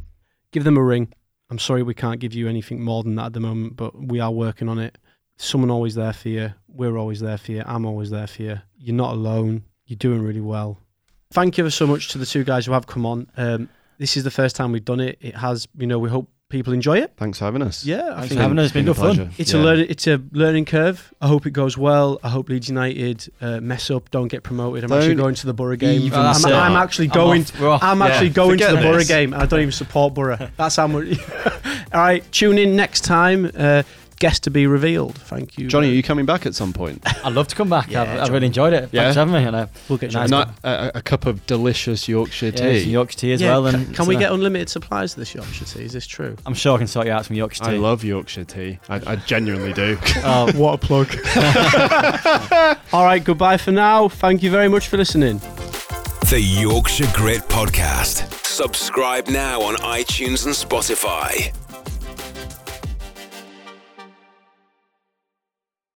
Give 0.51 0.63
them 0.63 0.77
a 0.77 0.83
ring. 0.83 1.13
I'm 1.49 1.59
sorry 1.59 1.83
we 1.83 1.93
can't 1.93 2.19
give 2.19 2.33
you 2.33 2.47
anything 2.47 2.81
more 2.81 3.03
than 3.03 3.15
that 3.15 3.27
at 3.27 3.33
the 3.33 3.39
moment, 3.39 3.75
but 3.75 3.95
we 3.95 4.19
are 4.19 4.31
working 4.31 4.69
on 4.69 4.79
it. 4.79 4.97
Someone 5.37 5.71
always 5.71 5.95
there 5.95 6.13
for 6.13 6.29
you. 6.29 6.53
We're 6.67 6.97
always 6.97 7.19
there 7.19 7.37
for 7.37 7.51
you. 7.51 7.63
I'm 7.65 7.85
always 7.85 8.11
there 8.11 8.27
for 8.27 8.43
you. 8.43 8.59
You're 8.77 8.95
not 8.95 9.13
alone. 9.13 9.63
You're 9.85 9.97
doing 9.97 10.21
really 10.21 10.41
well. 10.41 10.79
Thank 11.31 11.57
you 11.57 11.69
so 11.69 11.87
much 11.87 12.09
to 12.09 12.17
the 12.17 12.25
two 12.25 12.43
guys 12.43 12.65
who 12.67 12.71
have 12.71 12.85
come 12.85 13.05
on. 13.05 13.27
Um, 13.35 13.69
this 13.97 14.15
is 14.15 14.23
the 14.23 14.31
first 14.31 14.55
time 14.55 14.71
we've 14.71 14.85
done 14.85 14.99
it. 14.99 15.17
It 15.21 15.35
has, 15.35 15.67
you 15.77 15.87
know, 15.87 15.99
we 15.99 16.09
hope 16.09 16.29
people 16.53 16.71
enjoy 16.71 16.99
it. 16.99 17.11
Thanks 17.17 17.39
for 17.39 17.45
having 17.45 17.61
us. 17.61 17.83
Yeah, 17.85 17.97
I 17.97 17.99
Thanks 18.21 18.29
think 18.29 18.37
for 18.39 18.41
having 18.43 18.59
us. 18.59 18.65
It's 18.67 18.73
been 18.73 18.85
good 18.85 18.95
fun. 18.95 19.31
it's 19.37 19.51
Yeah. 19.51 19.59
a 19.59 19.61
learning, 19.61 19.87
it's 19.89 20.07
a 20.07 20.21
learning 20.31 20.65
curve. 20.65 21.13
I 21.19 21.27
hope 21.27 21.45
it 21.45 21.51
goes 21.51 21.77
well. 21.77 22.19
I 22.23 22.29
hope 22.29 22.47
Leeds 22.47 22.69
United 22.69 23.29
uh, 23.41 23.59
mess 23.59 23.91
up, 23.91 24.09
don't 24.11 24.29
get 24.29 24.43
promoted. 24.43 24.85
I'm 24.85 24.91
actually 24.93 25.15
Don't 25.15 25.23
going 25.23 25.35
to 25.35 25.45
the 25.47 25.53
Boro 25.53 25.75
game. 25.75 26.01
even 26.01 26.19
I'm, 26.19 26.33
say 26.35 26.53
I'm 26.53 26.77
actually 26.77 27.07
I'm 27.09 27.13
going. 27.15 27.41
off. 27.41 27.61
Off. 27.61 27.83
I'm 27.83 27.99
Yeah. 27.99 28.05
actually 28.07 28.29
going 28.29 28.57
to 28.59 28.65
Forget 28.69 28.81
the 28.81 28.89
Boro 28.89 29.03
game, 29.03 29.33
and 29.33 29.43
I 29.43 29.45
don't 29.45 29.59
even 29.59 29.71
support 29.73 30.13
Boro. 30.13 30.37
That's 30.55 30.77
how 30.77 30.87
much. 30.87 31.17
All 31.93 32.01
right, 32.01 32.23
tune 32.31 32.57
in 32.57 32.75
next 32.75 33.01
time. 33.01 33.51
Uh, 33.55 33.83
guest 34.23 34.43
to 34.43 34.49
be 34.49 34.65
revealed. 34.67 35.15
Thank 35.15 35.57
you, 35.57 35.67
Jonny, 35.67 35.89
are 35.89 35.93
you 35.93 36.01
coming 36.01 36.25
back 36.25 36.45
at 36.45 36.55
some 36.55 36.71
point? 36.71 37.01
I'd 37.25 37.33
love 37.33 37.49
to 37.49 37.55
come 37.55 37.69
back. 37.69 37.91
Yeah, 37.91 38.03
I've, 38.03 38.19
I've 38.21 38.29
really 38.29 38.47
enjoyed 38.47 38.71
it. 38.71 38.87
Yeah? 38.93 39.01
Thanks 39.03 39.15
for 39.15 39.19
having 39.19 39.33
me. 39.33 39.43
And, 39.43 39.55
uh, 39.55 39.67
We'll 39.89 39.97
get 39.97 40.13
Nice 40.13 40.29
Not 40.29 40.49
a, 40.63 40.99
a 40.99 41.01
cup 41.01 41.25
of 41.25 41.45
delicious 41.45 42.07
Yorkshire 42.07 42.45
yeah, 42.47 42.51
tea. 42.51 42.83
some 42.83 42.91
Yorkshire 42.91 43.19
tea 43.19 43.31
as 43.33 43.41
Yeah, 43.41 43.57
well. 43.57 43.69
can, 43.69 43.81
And 43.81 43.93
can 43.95 44.05
we 44.07 44.15
so- 44.15 44.19
get 44.21 44.31
unlimited 44.31 44.69
supplies 44.69 45.11
of 45.13 45.19
this 45.19 45.35
Yorkshire 45.35 45.65
tea? 45.65 45.83
Is 45.83 45.91
this 45.91 46.07
true? 46.07 46.37
I'm 46.45 46.53
sure 46.53 46.75
I 46.75 46.77
can 46.77 46.87
sort 46.87 47.05
you 47.07 47.11
out 47.11 47.25
some 47.25 47.35
Yorkshire 47.35 47.65
tea. 47.65 47.71
I 47.71 47.73
love 47.75 48.03
Yorkshire 48.05 48.45
tea. 48.45 48.79
I, 48.87 49.01
I 49.05 49.15
genuinely 49.17 49.73
do. 49.73 49.97
Oh, 50.23 50.49
What 50.55 50.75
a 50.75 50.77
plug. 50.77 51.09
All 52.93 53.03
right, 53.03 53.21
goodbye 53.23 53.57
for 53.57 53.71
now. 53.71 54.07
Thank 54.07 54.41
you 54.41 54.49
very 54.51 54.69
much 54.69 54.87
for 54.87 54.95
listening. 54.95 55.39
The 56.29 56.39
Yorkshire 56.39 57.11
Grit 57.13 57.41
Podcast. 57.49 58.31
Subscribe 58.45 59.27
now 59.27 59.61
on 59.61 59.75
iTunes 59.75 60.45
and 60.45 60.55
Spotify. 60.55 61.51